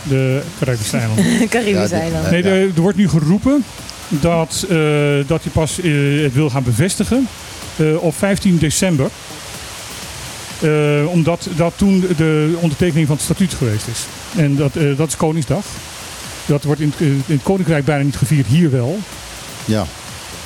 de 0.03 0.41
Caribische 0.61 0.97
eilanden. 0.97 1.25
Caribische 1.49 1.95
Ja, 1.97 2.01
eilanden. 2.01 2.31
Nee, 2.33 2.43
er, 2.43 2.71
er 2.77 2.81
wordt 2.81 2.97
nu 2.97 3.09
geroepen 3.09 3.65
dat, 4.09 4.67
eh, 4.71 4.77
dat 5.27 5.43
hij 5.43 5.53
pas 5.53 5.77
het 6.23 6.33
wil 6.35 6.51
gaan 6.51 6.63
bevestigen 6.63 7.29
eh, 7.77 8.03
op 8.03 8.15
15 8.17 8.59
december. 8.59 9.09
Eh, 10.61 11.09
omdat 11.09 11.49
dat 11.57 11.73
toen 11.77 12.05
de 12.17 12.57
ondertekening 12.61 13.07
van 13.07 13.17
het 13.17 13.25
statuut 13.25 13.55
geweest 13.55 13.87
is. 13.89 14.01
En 14.37 14.57
dat, 14.57 14.77
eh, 14.77 14.97
dat 14.97 15.09
is 15.09 15.17
Koningsdag. 15.17 15.65
Dat 16.47 16.65
wordt 16.65 16.81
in 16.81 16.93
het, 16.97 17.01
in 17.01 17.23
het 17.27 17.43
Koninkrijk 17.43 17.85
bijna 17.85 18.05
niet 18.05 18.17
gevierd, 18.17 18.47
hier 18.47 18.71
wel. 18.71 18.99
Ja. 19.65 19.85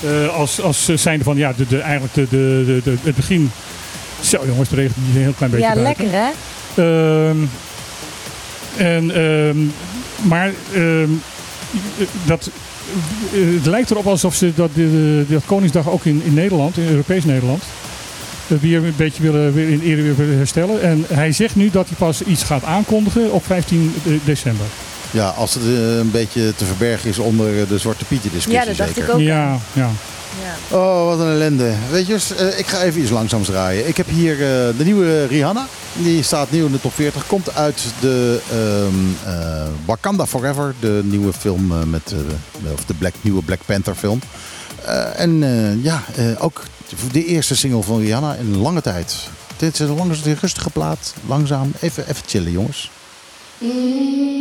Eh, 0.04 0.34
als, 0.36 0.60
als 0.60 0.84
zijnde 0.94 1.24
van, 1.24 1.36
ja, 1.36 1.52
de, 1.56 1.66
de, 1.66 1.78
eigenlijk 1.80 2.14
de, 2.14 2.26
de, 2.30 2.62
de, 2.66 2.80
de- 2.84 2.96
het 3.02 3.16
begin... 3.16 3.50
Zo 4.20 4.38
jongens, 4.46 4.68
het 4.68 4.78
regent 4.78 4.96
hier 5.06 5.16
een 5.16 5.22
heel 5.22 5.32
klein 5.32 5.50
beetje 5.52 5.66
Ja, 5.66 5.74
buiten. 5.74 6.04
lekker 6.04 6.20
hè? 6.20 6.30
Ehm, 7.28 7.36
en, 8.76 9.10
ehm, 9.14 9.56
maar 10.28 10.52
ehm, 10.74 11.08
dat, 12.24 12.50
het 13.30 13.66
lijkt 13.66 13.90
erop 13.90 14.06
alsof 14.06 14.34
ze 14.34 14.52
dat, 14.54 14.70
de, 14.74 15.24
dat 15.28 15.42
Koningsdag 15.46 15.88
ook 15.88 16.04
in, 16.04 16.22
in 16.24 16.34
Nederland, 16.34 16.76
in 16.76 16.88
Europees 16.88 17.24
Nederland, 17.24 17.62
eh, 18.50 18.58
weer 18.60 18.84
een 18.84 18.94
beetje 18.96 19.22
willen, 19.22 19.52
weer 19.54 19.68
in 19.68 19.80
ere 19.80 20.02
weer 20.02 20.16
willen 20.16 20.36
herstellen. 20.36 20.82
En 20.82 21.04
hij 21.08 21.32
zegt 21.32 21.56
nu 21.56 21.70
dat 21.70 21.86
hij 21.88 21.96
pas 21.98 22.22
iets 22.22 22.42
gaat 22.42 22.64
aankondigen 22.64 23.32
op 23.32 23.44
15 23.46 23.94
de- 24.04 24.18
december. 24.24 24.66
Ja, 25.10 25.28
als 25.28 25.54
het 25.54 25.62
eh, 25.62 25.96
een 25.96 26.10
beetje 26.10 26.52
te 26.56 26.64
verbergen 26.64 27.08
is 27.10 27.18
onder 27.18 27.60
eh, 27.60 27.68
de 27.68 27.78
Zwarte 27.78 28.04
Pieten 28.04 28.30
discussie 28.32 28.60
Ja, 28.62 28.66
dat 28.68 28.76
dacht 28.76 28.94
zeker. 28.94 29.08
ik 29.08 29.14
ook. 29.14 29.20
Ja, 29.20 29.56
ja. 29.72 29.90
Ja. 30.70 30.76
Oh, 30.76 31.04
wat 31.06 31.18
een 31.26 31.32
ellende. 31.32 31.72
Weet 31.90 32.06
je, 32.06 32.18
eh, 32.38 32.58
ik 32.58 32.66
ga 32.66 32.82
even 32.82 33.00
iets 33.00 33.10
langzaams 33.10 33.46
draaien. 33.46 33.88
Ik 33.88 33.96
heb 33.96 34.06
hier 34.08 34.32
eh, 34.32 34.38
de 34.78 34.84
nieuwe 34.84 35.26
Rihanna. 35.26 35.66
Die 35.96 36.22
staat 36.22 36.50
nieuw 36.50 36.66
in 36.66 36.72
de 36.72 36.80
top 36.80 36.94
40. 36.94 37.26
Komt 37.26 37.54
uit 37.54 37.82
de 38.00 38.40
ehm, 38.50 39.34
eh, 39.34 39.62
Wakanda 39.84 40.26
Forever. 40.26 40.74
De 40.80 41.00
nieuwe 41.04 41.32
film 41.32 41.72
eh, 41.72 41.78
met 41.82 42.12
eh, 42.64 42.72
of 42.72 42.84
de 42.84 42.94
Black, 42.94 43.14
nieuwe 43.20 43.42
Black 43.42 43.60
Panther 43.66 43.94
film. 43.94 44.20
Eh, 44.84 45.20
en 45.20 45.42
eh, 45.42 45.84
ja, 45.84 46.02
eh, 46.16 46.24
ook 46.44 46.62
de 47.12 47.24
eerste 47.24 47.57
single 47.57 47.83
van 47.83 48.00
Rihanna 48.00 48.35
in 48.35 48.57
lange 48.57 48.81
tijd. 48.81 49.29
Dit 49.57 49.72
is 49.72 49.88
een 49.88 50.37
rustige 50.40 50.70
plaat. 50.70 51.14
Langzaam. 51.26 51.72
Even, 51.81 52.09
even 52.09 52.22
chillen, 52.26 52.53
jongens. 52.53 52.90
Ja, 53.59 54.39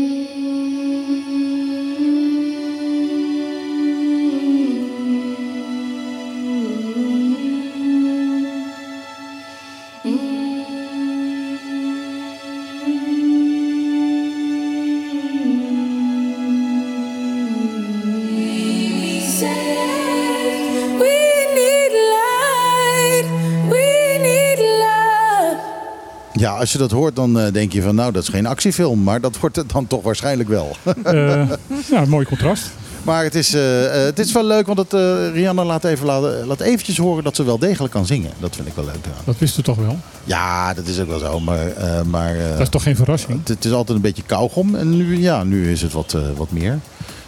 als 26.69 26.77
je 26.81 26.87
dat 26.87 26.97
hoort, 26.99 27.15
dan 27.15 27.39
eh, 27.39 27.53
denk 27.53 27.73
je 27.73 27.81
van 27.81 27.95
nou, 27.95 28.11
dat 28.11 28.23
is 28.23 28.29
geen 28.29 28.45
actiefilm. 28.45 29.03
Maar 29.03 29.21
dat 29.21 29.39
wordt 29.39 29.55
het 29.55 29.69
dan 29.69 29.87
toch 29.87 30.03
waarschijnlijk 30.03 30.49
wel. 30.49 30.75
Eh, 31.03 31.49
ja, 31.91 32.05
mooi 32.07 32.25
contrast. 32.25 32.63
Maar 33.03 33.23
het 33.23 33.35
is, 33.35 33.53
eh, 33.53 33.61
het 33.91 34.19
is 34.19 34.31
wel 34.31 34.45
leuk, 34.45 34.67
want 34.67 34.77
het, 34.77 34.93
Rihanna 35.33 35.65
laat, 35.65 35.83
even, 35.83 36.05
laat, 36.05 36.45
laat 36.45 36.59
eventjes 36.59 36.97
horen 36.97 37.23
dat 37.23 37.35
ze 37.35 37.43
wel 37.43 37.57
degelijk 37.59 37.93
kan 37.93 38.05
zingen. 38.05 38.31
Dat 38.39 38.55
vind 38.55 38.67
ik 38.67 38.73
wel 38.75 38.85
leuk. 38.85 38.95
Dat 39.25 39.37
wisten 39.37 39.59
we 39.59 39.65
toch 39.65 39.77
wel. 39.77 39.97
Ja, 40.23 40.73
dat 40.73 40.87
is 40.87 40.99
ook 40.99 41.07
wel 41.07 41.19
zo. 41.19 41.39
Maar, 41.39 41.59
maar 42.09 42.37
Dat 42.51 42.59
is 42.59 42.69
toch 42.69 42.83
geen 42.83 42.95
verrassing? 42.95 43.41
het, 43.47 43.65
is 43.65 43.71
altijd 43.71 43.95
een 43.97 44.03
beetje 44.03 44.23
kauwgom. 44.25 44.75
En 44.75 44.97
nu, 44.97 45.19
ja, 45.21 45.43
nu 45.43 45.71
is 45.71 45.81
het 45.81 45.91
wat, 45.93 46.17
wat 46.35 46.51
meer. 46.51 46.79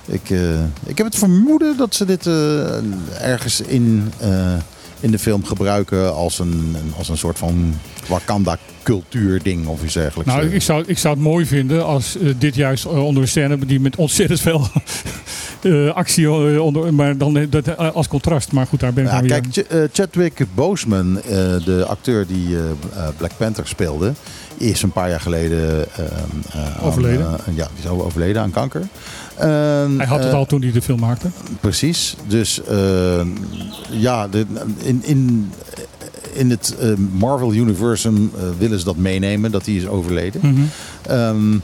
Ik, 0.05 0.29
ik 0.85 0.97
heb 0.97 1.07
het 1.07 1.15
vermoeden 1.15 1.77
dat 1.77 1.95
ze 1.95 2.05
dit 2.05 2.29
ergens 3.21 3.61
in, 3.61 4.13
in 4.99 5.11
de 5.11 5.19
film 5.19 5.45
gebruiken 5.45 6.13
als 6.15 6.39
een, 6.39 6.51
een- 6.83 6.93
als 6.97 7.09
een 7.09 7.17
soort 7.17 7.37
van 7.37 7.73
Wakanda 8.07 8.57
cultuurding 8.83 9.67
of 9.67 9.83
iets 9.83 9.93
dergelijks. 9.93 10.33
Nou, 10.33 10.45
ik 10.47 10.61
zou, 10.61 10.83
ik 10.87 10.97
zou 10.97 11.13
het 11.13 11.23
mooi 11.23 11.45
vinden 11.45 11.85
als 11.85 12.17
eh, 12.17 12.33
dit 12.37 12.55
juist 12.55 12.85
eh, 12.85 13.05
onder 13.05 13.21
een 13.21 13.27
scène 13.29 13.57
die 13.65 13.79
met 13.79 13.95
ontzettend 13.95 14.39
veel 14.41 14.67
eh, 15.61 15.89
actie 15.93 16.25
eh, 16.25 16.61
onder, 16.63 16.93
maar 16.93 17.17
dan 17.17 17.37
eh, 17.37 17.47
dat, 17.49 17.67
eh, 17.67 17.91
als 17.95 18.07
contrast. 18.07 18.51
Maar 18.51 18.65
goed, 18.67 18.79
daar 18.79 18.93
ben 18.93 19.03
ik 19.03 19.09
Ja, 19.09 19.19
dan 19.19 19.27
weer. 19.29 19.41
kijk, 19.41 19.67
Ch- 19.67 19.71
eh, 19.71 19.83
Chadwick 19.93 20.45
Boseman, 20.55 21.17
eh, 21.21 21.29
de 21.65 21.83
acteur 21.87 22.27
die 22.27 22.55
eh, 22.57 22.61
eh, 22.95 23.07
Black 23.17 23.31
Panther 23.37 23.67
speelde, 23.67 24.13
is 24.57 24.81
een 24.81 24.91
paar 24.91 25.09
jaar 25.09 25.19
geleden 25.21 25.85
eh, 25.95 26.05
eh, 26.05 26.11
aan, 26.77 26.83
Overleden. 26.83 27.25
eh, 27.25 27.55
ja, 27.55 27.67
die 27.75 27.83
is 27.83 27.89
overleden 27.89 28.41
aan 28.41 28.51
kanker. 28.51 28.81
Ehm, 29.37 29.97
Hij 29.97 30.05
had 30.07 30.19
het 30.19 30.27
eh, 30.27 30.33
al 30.37 30.45
toen 30.45 30.61
hij 30.61 30.71
de 30.71 30.81
film 30.81 30.99
maakte. 30.99 31.27
Precies. 31.59 32.15
Dus 32.27 32.63
eh, 32.63 33.21
ja, 33.89 34.27
de, 34.27 34.45
in, 34.83 35.01
in, 35.03 35.51
in 36.33 36.49
het 36.49 36.75
eh, 36.79 36.89
Marvel 37.11 37.53
Universum 37.53 38.31
eh, 38.35 38.43
willen 38.57 38.79
ze 38.79 38.85
dat 38.85 38.95
meenemen, 38.95 39.51
dat 39.51 39.65
hij 39.65 39.75
is 39.75 39.87
overleden. 39.87 40.41
Mhm. 40.43 40.61
Ehm, 41.07 41.57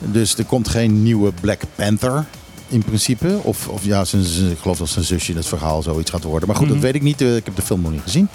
dus 0.00 0.36
er 0.38 0.44
komt 0.44 0.68
geen 0.68 1.02
nieuwe 1.02 1.32
Black 1.40 1.60
Panther 1.74 2.24
in 2.68 2.82
principe. 2.84 3.38
Of, 3.42 3.68
of 3.68 3.84
ja, 3.84 4.04
zijn, 4.04 4.22
ik 4.50 4.58
geloof 4.60 4.78
dat 4.78 4.88
zijn 4.88 5.04
zusje 5.04 5.30
in 5.30 5.36
het 5.36 5.46
verhaal 5.46 5.82
zoiets 5.82 6.10
gaat 6.10 6.22
worden. 6.22 6.48
Maar 6.48 6.56
goed, 6.56 6.66
Mhm. 6.66 6.74
dat 6.74 6.84
weet 6.84 6.94
ik 6.94 7.02
niet. 7.02 7.20
Eh, 7.20 7.36
Ik 7.36 7.44
heb 7.44 7.56
de 7.56 7.62
film 7.62 7.80
nog 7.80 7.90
niet 7.90 8.00
gezien. 8.02 8.28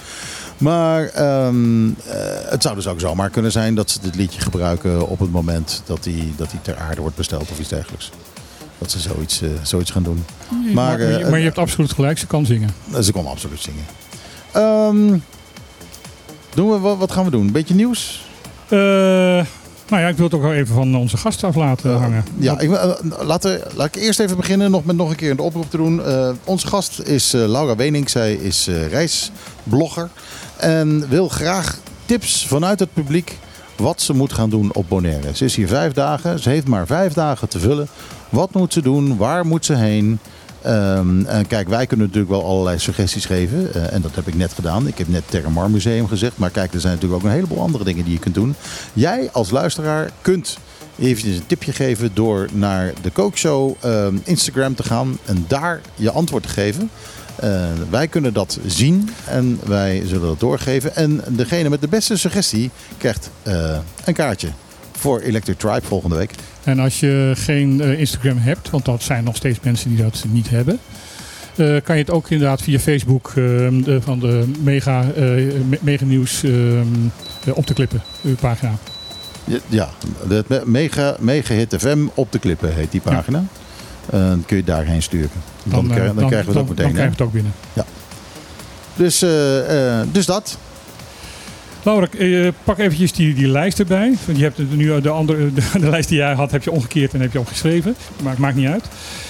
Maar 0.58 1.06
ehm, 1.06 1.86
eh, 1.88 1.91
het 2.49 2.62
zou 2.62 2.75
dus 2.75 2.88
ook 2.88 2.99
zomaar 2.99 3.30
kunnen 3.30 3.52
zijn 3.52 3.75
dat 3.75 3.89
ze 3.91 3.99
dit 4.02 4.15
liedje 4.15 4.41
gebruiken 4.41 5.08
op 5.08 5.19
het 5.19 5.32
moment 5.32 5.82
dat 5.86 6.06
hij, 6.06 6.34
dat 6.36 6.52
hij 6.52 6.60
ter 6.63 6.75
aarde 6.78 7.02
wordt 7.02 7.15
besteld 7.15 7.52
of 7.52 7.60
iets 7.60 7.69
dergelijks. 7.69 8.12
Dat 8.78 8.91
ze 8.91 8.99
zoiets, 8.99 9.41
zoiets 9.63 9.91
gaan 9.91 10.04
doen. 10.04 10.23
Maar, 10.49 10.73
Maar, 10.73 11.30
maar, 11.30 11.38
je 11.39 11.45
hebt 11.45 11.58
absoluut 11.58 11.91
gelijk, 11.93 12.17
ze 12.17 12.28
kan 12.28 12.45
zingen. 12.45 12.69
Ze 13.02 13.12
kon 13.12 13.28
absoluut 13.28 13.60
zingen. 13.62 13.84
Ehm, 14.52 15.17
doen 16.53 16.71
we, 16.71 16.79
wat, 16.79 17.12
gaan 17.12 17.25
we 17.25 17.31
doen? 17.31 17.45
Een 17.45 17.51
beetje 17.51 17.75
nieuws? 17.75 18.27
Eh, 18.67 18.77
nou 19.89 20.01
ja, 20.01 20.07
ik 20.07 20.15
wil 20.15 20.25
het 20.25 20.33
ook 20.33 20.41
wel 20.41 20.53
even 20.53 20.75
van 20.75 20.95
onze 20.95 21.17
gast 21.17 21.43
af 21.43 21.55
laten 21.55 21.97
hangen. 21.97 22.23
Ja, 22.38 22.59
ik, 22.59 22.71
eh, 22.71 22.89
laten, 23.21 23.62
laat 23.75 23.95
ik 23.95 23.95
eerst 23.95 24.19
even 24.19 24.38
beginnen 24.38 24.71
nog 24.71 24.85
met 24.85 24.95
nog 24.95 25.09
een 25.09 25.15
keer 25.15 25.31
een 25.31 25.39
oproep 25.39 25.69
te 25.69 25.77
doen. 25.77 26.03
Eh, 26.03 26.29
onze 26.43 26.67
gast 26.67 26.99
is 26.99 27.33
eh, 27.33 27.47
Laura 27.47 27.75
Wening. 27.75 28.09
Zij 28.09 28.33
is 28.33 28.67
eh, 28.67 28.88
reisblogger. 28.88 30.09
En 30.57 31.09
wil 31.09 31.29
graag 31.29 31.79
tips 32.05 32.47
vanuit 32.47 32.79
het 32.79 32.93
publiek 32.93 33.38
wat 33.75 34.01
ze 34.01 34.13
moet 34.13 34.33
gaan 34.33 34.49
doen 34.49 34.73
op 34.73 34.85
Bonaire. 34.89 35.35
Ze 35.35 35.45
is 35.45 35.55
hier 35.55 35.67
vijf 35.67 35.93
dagen. 35.93 36.39
Ze 36.39 36.49
heeft 36.49 36.67
maar 36.67 36.88
vijf 36.88 37.13
dagen 37.13 37.49
te 37.49 37.59
vullen. 37.59 37.88
Wat 38.29 38.53
moet 38.53 38.73
ze 38.73 38.81
doen? 38.81 39.17
Waar 39.17 39.45
moet 39.45 39.65
ze 39.65 39.75
heen? 39.75 40.19
Ehm, 40.62 41.26
en 41.26 41.48
kijk, 41.48 41.67
wij 41.67 41.86
kunnen 41.86 42.06
natuurlijk 42.06 42.34
wel 42.34 42.45
allerlei 42.45 42.80
suggesties 42.80 43.26
geven. 43.26 43.74
eh, 43.74 43.93
en 43.93 44.02
dat 44.02 44.15
heb 44.15 44.28
ik 44.28 44.36
net 44.36 44.54
gedaan. 44.54 44.88
Ik 44.88 44.98
heb 44.98 45.08
net 45.08 45.24
Terramar 45.26 45.69
Museum 45.69 46.08
gezegd. 46.08 46.38
Maar 46.38 46.50
kijk, 46.50 46.74
er 46.74 46.80
zijn 46.80 46.93
natuurlijk 46.93 47.22
ook 47.22 47.28
een 47.30 47.36
heleboel 47.36 47.62
andere 47.62 47.84
dingen 47.84 48.04
die 48.04 48.13
je 48.13 48.19
kunt 48.19 48.36
doen. 48.36 48.56
Jij 48.93 49.30
als 49.32 49.50
luisteraar 49.50 50.10
kunt 50.22 50.58
eventjes 51.00 51.36
een 51.36 51.45
tipje 51.45 51.72
geven 51.72 52.12
door 52.13 52.48
naar 52.52 52.93
de 53.02 53.10
Kookshow 53.10 53.74
ehm, 53.80 54.15
Instagram 54.24 54.76
te 54.76 54.84
gaan. 54.84 55.17
En 55.26 55.45
daar 55.48 55.82
je 55.95 56.12
antwoord 56.12 56.43
te 56.43 56.50
geven. 56.50 56.89
Eh, 57.36 57.63
wij 57.89 58.08
kunnen 58.08 58.34
dat 58.34 58.60
zien 58.65 59.10
en 59.26 59.60
wij 59.65 60.04
zullen 60.06 60.28
dat 60.28 60.39
doorgeven. 60.39 60.95
En 60.95 61.22
degene 61.28 61.69
met 61.69 61.82
de 61.82 61.88
beste 61.88 62.17
suggestie 62.17 62.69
krijgt 62.98 63.30
eh, 63.43 63.78
een 64.06 64.13
kaartje 64.13 64.48
voor 64.91 65.19
Electric 65.19 65.58
Tribe 65.58 65.86
volgende 65.86 66.15
week. 66.15 66.32
En 66.69 66.79
als 66.79 66.99
je 66.99 67.32
geen 67.36 67.82
eh, 67.82 67.99
Instagram 67.99 68.38
hebt, 68.38 68.69
want 68.69 68.86
dat 68.86 69.03
zijn 69.03 69.23
nog 69.23 69.36
steeds 69.36 69.60
mensen 69.63 69.89
die 69.95 70.03
dat 70.03 70.23
niet 70.32 70.49
hebben, 70.49 70.79
eh, 71.55 71.75
kan 71.84 71.95
je 71.95 72.01
het 72.01 72.12
ook 72.12 72.29
inderdaad 72.29 72.62
via 72.62 72.79
Facebook 72.79 73.27
eh, 73.27 73.36
de, 73.36 73.97
van 74.03 74.19
de 74.19 74.51
Mega, 74.63 75.01
eh, 75.15 75.21
Me- 75.69 75.79
Mega 75.82 76.05
Nieuws 76.05 76.43
eh, 76.43 76.79
eh, 76.79 76.86
op 77.53 77.65
te 77.65 77.73
klippen, 77.73 78.01
uw 78.23 78.36
pagina. 78.36 78.71
Ja, 79.45 79.58
Ja, 79.67 79.89
de 80.27 80.43
me- 80.47 80.62
mega, 80.65 81.15
mega 81.19 81.53
Hit 81.53 81.75
FM 81.77 81.99
op 82.13 82.32
de 82.32 82.39
klippen 82.39 82.73
heet 82.73 82.91
die 82.91 83.02
pagina. 83.02 83.44
Dan 84.10 84.44
kun 84.46 84.58
je 84.58 84.63
daarheen 84.63 85.02
sturen. 85.02 85.29
Dan, 85.63 85.87
krijg- 85.87 86.13
dan 86.13 86.27
krijgen 86.27 86.48
we 86.48 86.54
dat 86.54 86.54
dan- 86.54 86.63
meteen. 86.63 86.75
Dan 86.85 86.94
krijgen 86.94 87.04
we 87.04 87.10
het 87.12 87.21
ook 87.21 87.31
binnen. 87.33 87.52
Dus, 88.96 89.21
eh, 89.21 90.00
eh, 90.02 90.08
dus 90.12 90.25
dat. 90.25 90.58
Laura, 91.84 92.08
eh, 92.17 92.48
pak 92.63 92.77
eventjes 92.77 93.12
die, 93.13 93.34
die 93.34 93.48
lijst 93.48 93.80
erbij. 93.80 94.15
Je 94.36 94.44
hebt 94.44 94.75
nu 94.75 95.02
de, 95.02 95.10
andere, 95.10 95.54
de, 95.80 95.90
lijst 95.90 96.10
die 96.10 96.17
jij 96.17 96.34
had, 96.34 96.52
heb 96.52 96.63
je 96.63 96.71
omgekeerd 96.71 97.13
en 97.13 97.21
heb 97.21 97.34
je 97.34 97.40
opgeschreven. 97.40 97.96
Maar 98.23 98.32
het 98.32 98.40
maakt 98.40 98.56
niet 98.56 98.67
uit. 98.67 98.84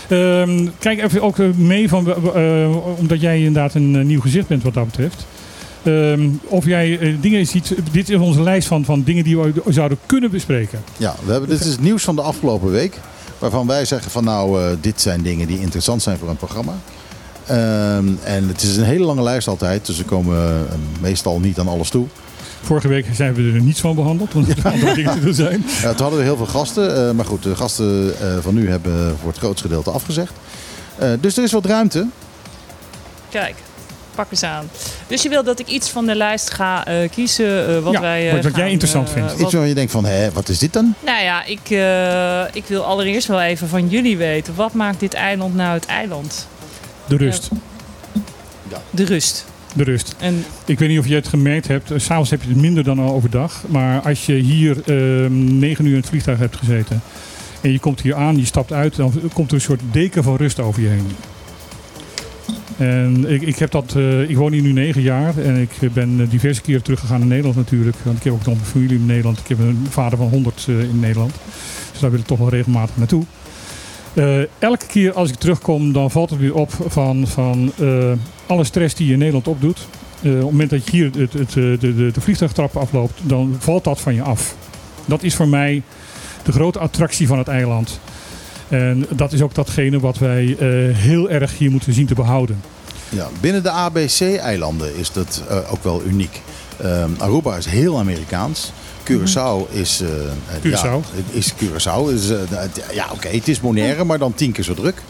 Ehm, 0.07 0.67
kijk 0.79 1.03
even 1.03 1.21
ook 1.21 1.39
eh, 1.39 1.47
mee, 1.55 1.89
van, 1.89 2.33
eh, 2.35 2.97
omdat 2.97 3.21
jij 3.21 3.37
inderdaad 3.37 3.73
een 3.73 4.07
nieuw 4.07 4.21
gezicht 4.21 4.47
bent 4.47 4.63
wat 4.63 4.73
dat 4.73 4.85
betreft. 4.85 5.25
Ehm, 5.83 6.29
of 6.43 6.65
jij 6.65 7.17
dingen 7.21 7.47
ziet, 7.47 7.75
dit 7.91 8.09
is 8.09 8.17
onze 8.17 8.41
lijst 8.41 8.67
van, 8.67 8.85
van 8.85 9.03
dingen 9.03 9.23
die 9.23 9.37
we 9.37 9.53
zouden 9.67 9.97
kunnen 10.05 10.31
bespreken. 10.31 10.79
Ja, 10.97 11.15
we 11.25 11.31
hebben, 11.31 11.49
dit 11.49 11.59
is 11.59 11.71
het 11.71 11.81
nieuws 11.81 12.03
van 12.03 12.15
de 12.15 12.21
afgelopen 12.21 12.71
week. 12.71 12.99
Waarvan 13.39 13.67
wij 13.67 13.85
zeggen 13.85 14.11
van 14.11 14.23
nou, 14.23 14.75
dit 14.81 15.01
zijn 15.01 15.21
dingen 15.21 15.47
die 15.47 15.59
interessant 15.59 16.01
zijn 16.01 16.17
voor 16.17 16.29
een 16.29 16.35
programma. 16.35 16.73
Ehm, 17.45 18.07
en 18.23 18.47
het 18.47 18.61
is 18.61 18.77
een 18.77 18.83
hele 18.83 19.05
lange 19.05 19.23
lijst 19.23 19.47
altijd. 19.47 19.85
Dus 19.85 19.97
we 19.97 20.03
komen 20.03 20.67
meestal 21.01 21.39
niet 21.39 21.59
aan 21.59 21.67
alles 21.67 21.89
toe. 21.89 22.07
Vorige 22.61 22.87
week 22.87 23.05
zijn 23.13 23.33
we 23.33 23.51
er 23.53 23.61
niets 23.61 23.79
van 23.79 23.95
behandeld, 23.95 24.33
omdat 24.35 24.57
er 24.57 24.71
andere 24.71 24.93
dingen 24.93 25.13
te 25.13 25.19
doen 25.19 25.33
zijn. 25.33 25.65
Ja, 25.81 25.89
toen 25.89 26.01
hadden 26.01 26.17
we 26.17 26.23
heel 26.25 26.37
veel 26.37 26.45
gasten. 26.45 27.07
eh, 27.07 27.11
maar 27.15 27.25
goed, 27.25 27.43
de 27.43 27.55
gasten 27.55 28.13
eh, 28.21 28.37
van 28.41 28.53
nu 28.53 28.69
hebben 28.69 29.17
voor 29.19 29.29
het 29.29 29.37
grootste 29.37 29.67
gedeelte 29.67 29.91
afgezegd. 29.91 30.33
Eh, 30.97 31.09
dus 31.19 31.37
er 31.37 31.43
is 31.43 31.51
wat 31.51 31.65
ruimte. 31.65 32.07
Kijk, 33.29 33.55
pak 34.15 34.31
eens 34.31 34.43
aan. 34.43 34.69
Dus 35.07 35.21
je 35.23 35.29
wil 35.29 35.43
dat 35.43 35.59
ik 35.59 35.67
iets 35.67 35.89
van 35.89 36.05
de 36.05 36.15
lijst 36.15 36.49
ga 36.53 36.85
eh, 36.85 37.09
kiezen 37.09 37.67
eh, 37.67 37.79
wat 37.79 37.93
Ja, 37.93 38.01
wij. 38.01 38.27
eh, 38.27 38.33
wat- 38.35 38.43
wat 38.43 38.55
jij 38.55 38.69
interessant 38.71 39.09
vindt. 39.09 39.31
wat- 39.31 39.41
Iets 39.41 39.53
waar 39.53 39.67
je 39.67 39.73
denkt 39.73 39.91
van, 39.91 40.05
hé, 40.05 40.31
wat 40.31 40.49
is 40.49 40.59
dit 40.59 40.73
dan? 40.73 40.93
Nou 41.05 41.23
ja, 41.23 41.43
ik, 41.45 41.69
eh, 41.69 42.55
ik 42.55 42.63
wil 42.67 42.83
allereerst 42.83 43.27
wel 43.27 43.41
even 43.41 43.67
van 43.67 43.87
jullie 43.87 44.17
weten. 44.17 44.55
Wat 44.55 44.73
maakt 44.73 44.99
dit 44.99 45.13
eiland 45.13 45.55
nou 45.55 45.73
het 45.73 45.85
eiland? 45.85 46.47
De 47.07 47.17
rust. 47.17 47.49
De 48.89 49.05
rust. 49.05 49.45
De 49.73 49.83
rust. 49.83 50.15
En 50.19 50.43
Ik 50.65 50.79
weet 50.79 50.89
niet 50.89 50.99
of 50.99 51.07
je 51.07 51.15
het 51.15 51.27
gemerkt 51.27 51.67
hebt. 51.67 51.91
eh, 51.91 51.99
S'avonds 51.99 52.29
heb 52.29 52.41
je 52.41 52.49
het 52.49 52.57
minder 52.57 52.83
dan 52.83 52.99
al 52.99 53.13
overdag. 53.13 53.63
Maar 53.67 54.01
als 54.01 54.25
je 54.25 54.33
hier 54.33 54.77
ehm, 54.85 55.59
negen 55.59 55.85
uur 55.85 55.91
in 55.91 55.99
het 55.99 56.09
vliegtuig 56.09 56.39
hebt 56.39 56.55
gezeten. 56.55 57.01
En 57.61 57.71
je 57.71 57.79
komt 57.79 58.01
hier 58.01 58.15
aan, 58.15 58.37
je 58.37 58.45
stapt 58.45 58.73
uit. 58.73 58.95
Dan 58.95 59.13
komt 59.33 59.49
er 59.49 59.55
een 59.55 59.61
soort 59.61 59.81
deken 59.91 60.23
van 60.23 60.35
rust 60.35 60.59
over 60.59 60.81
je 60.81 60.87
heen. 60.87 61.07
En 62.77 63.29
ik, 63.31 63.41
ik, 63.41 63.55
heb 63.59 63.71
dat, 63.71 63.93
eh, 63.95 64.29
ik 64.29 64.37
woon 64.37 64.51
hier 64.51 64.61
nu 64.61 64.71
negen 64.71 65.01
jaar. 65.01 65.37
En 65.37 65.55
ik 65.55 65.93
ben 65.93 66.19
eh, 66.21 66.29
diverse 66.29 66.61
keren 66.61 66.83
teruggegaan 66.83 67.19
naar 67.19 67.27
Nederland 67.27 67.55
natuurlijk. 67.55 67.97
Want 68.03 68.17
ik 68.17 68.23
heb 68.23 68.33
ook 68.33 68.45
nog 68.45 68.55
een 68.55 68.65
familie 68.65 68.97
in 68.97 69.05
Nederland. 69.05 69.39
Ik 69.39 69.47
heb 69.47 69.59
een 69.59 69.87
vader 69.89 70.17
van 70.17 70.27
100 70.29 70.65
eh, 70.69 70.79
in 70.79 70.99
Nederland. 70.99 71.33
Dus 71.91 71.99
daar 71.99 72.11
wil 72.11 72.19
ik 72.19 72.25
toch 72.25 72.37
wel 72.37 72.49
regelmatig 72.49 72.97
naartoe. 72.97 73.23
Eh, 74.13 74.39
elke 74.59 74.85
keer 74.85 75.13
als 75.13 75.29
ik 75.29 75.35
terugkom, 75.35 75.93
dan 75.93 76.11
valt 76.11 76.29
het 76.29 76.39
weer 76.39 76.55
op 76.55 76.71
van, 76.87 77.27
van 77.27 77.71
eh, 77.79 78.11
alle 78.45 78.63
stress 78.63 78.95
die 78.95 79.05
je 79.07 79.13
in 79.13 79.19
Nederland 79.19 79.47
opdoet. 79.47 79.87
Eh, 80.21 80.31
op 80.31 80.37
het 80.37 80.51
moment 80.51 80.69
dat 80.69 80.85
je 80.85 80.91
hier 80.91 81.11
het, 81.17 81.33
het, 81.33 81.51
de, 81.51 81.77
de, 81.79 82.11
de 82.11 82.21
vliegtuigtrap 82.21 82.77
afloopt, 82.77 83.19
dan 83.23 83.55
valt 83.59 83.83
dat 83.83 83.99
van 83.99 84.15
je 84.15 84.21
af. 84.21 84.55
Dat 85.05 85.23
is 85.23 85.35
voor 85.35 85.47
mij 85.47 85.81
de 86.43 86.51
grote 86.51 86.79
attractie 86.79 87.27
van 87.27 87.37
het 87.37 87.47
eiland. 87.47 87.99
En 88.67 89.05
dat 89.09 89.33
is 89.33 89.41
ook 89.41 89.55
datgene 89.55 89.99
wat 89.99 90.17
wij 90.17 90.55
heel 90.93 91.29
erg 91.29 91.57
hier 91.57 91.71
moeten 91.71 91.93
zien 91.93 92.05
te 92.05 92.13
behouden. 92.13 92.61
Ja, 93.09 93.27
binnen 93.39 93.63
de 93.63 93.69
ABC-eilanden 93.69 94.95
is 94.95 95.11
dat 95.11 95.43
ook 95.71 95.83
wel 95.83 96.01
uniek. 96.07 96.41
Ehm, 96.77 97.09
Aruba 97.17 97.55
is 97.55 97.65
heel 97.65 97.99
Amerikaans. 97.99 98.71
Curaçao 99.09 99.67
is... 99.71 100.01
eh, 100.01 100.07
eh, 100.07 100.61
Curaçao. 100.61 101.01
Ja, 101.15 101.21
is 101.37 101.53
Curaçao. 101.53 102.13
Is, 102.13 102.29
eh, 102.29 102.37
ja, 102.93 103.05
oké, 103.13 103.27
het 103.27 103.47
is 103.47 103.59
Bonaire, 103.59 104.03
maar 104.03 104.17
dan 104.19 104.33
tien 104.33 104.51
keer 104.51 104.63
zo 104.63 104.73
druk. 104.73 105.01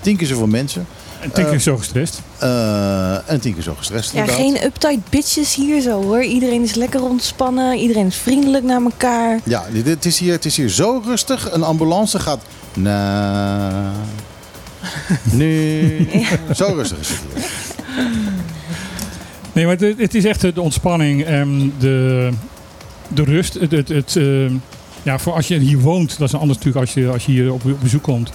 Tien 0.00 0.16
keer 0.16 0.26
zoveel 0.26 0.46
mensen. 0.46 0.86
En 1.20 1.32
tien 1.32 1.48
keer 1.50 1.60
zo 1.60 1.76
gestrest. 1.76 2.20
eh, 2.38 3.30
en 3.30 3.40
tien 3.40 3.54
keer 3.54 3.62
zo 3.62 3.74
gestrest. 3.78 4.12
Ja, 4.12 4.18
inderdaad. 4.20 4.44
geen 4.44 4.64
uptight 4.64 5.10
bitches 5.10 5.54
hier 5.54 5.80
zo 5.80 6.02
hoor. 6.02 6.22
Iedereen 6.22 6.62
is 6.62 6.74
lekker 6.74 7.02
ontspannen. 7.02 7.76
Iedereen 7.78 8.06
is 8.06 8.16
vriendelijk 8.16 8.64
naar 8.64 8.82
elkaar. 8.82 9.40
Ja, 9.44 9.64
dit- 9.72 9.86
het 9.86 10.04
is, 10.04 10.18
hier, 10.18 10.32
het 10.32 10.44
is 10.44 10.56
hier 10.56 10.68
zo 10.68 11.02
rustig. 11.06 11.52
Een 11.52 11.62
ambulance 11.62 12.18
gaat... 12.18 12.40
Na... 12.74 13.92
Nu... 15.32 16.08
Zo 16.54 16.64
rustig 16.74 16.98
is 16.98 17.08
het 17.08 17.18
hier. 17.34 17.44
Nee, 19.52 19.66
maar 19.66 19.76
het, 19.78 19.98
het 19.98 20.14
is 20.14 20.24
echt 20.24 20.40
de 20.54 20.60
ontspanning 20.60 21.24
en 21.24 21.72
de, 21.78 22.30
de 23.08 23.22
rust. 23.24 23.54
Het, 23.54 23.70
het, 23.70 23.88
het, 23.88 24.16
eh, 24.16 24.50
ja, 25.02 25.18
voor 25.18 25.32
als 25.32 25.48
je 25.48 25.58
hier 25.58 25.78
woont, 25.78 26.18
dat 26.18 26.28
is 26.28 26.34
anders 26.34 26.58
natuurlijk 26.58 26.86
als 26.86 26.94
je, 26.94 27.08
als 27.08 27.26
je 27.26 27.32
hier 27.32 27.52
op, 27.52 27.64
op 27.64 27.80
bezoek 27.80 28.02
komt. 28.02 28.32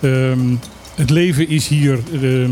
Ehm, 0.00 0.54
het 0.94 1.10
leven 1.10 1.48
is 1.48 1.68
hier 1.68 1.98
ehm, 2.22 2.50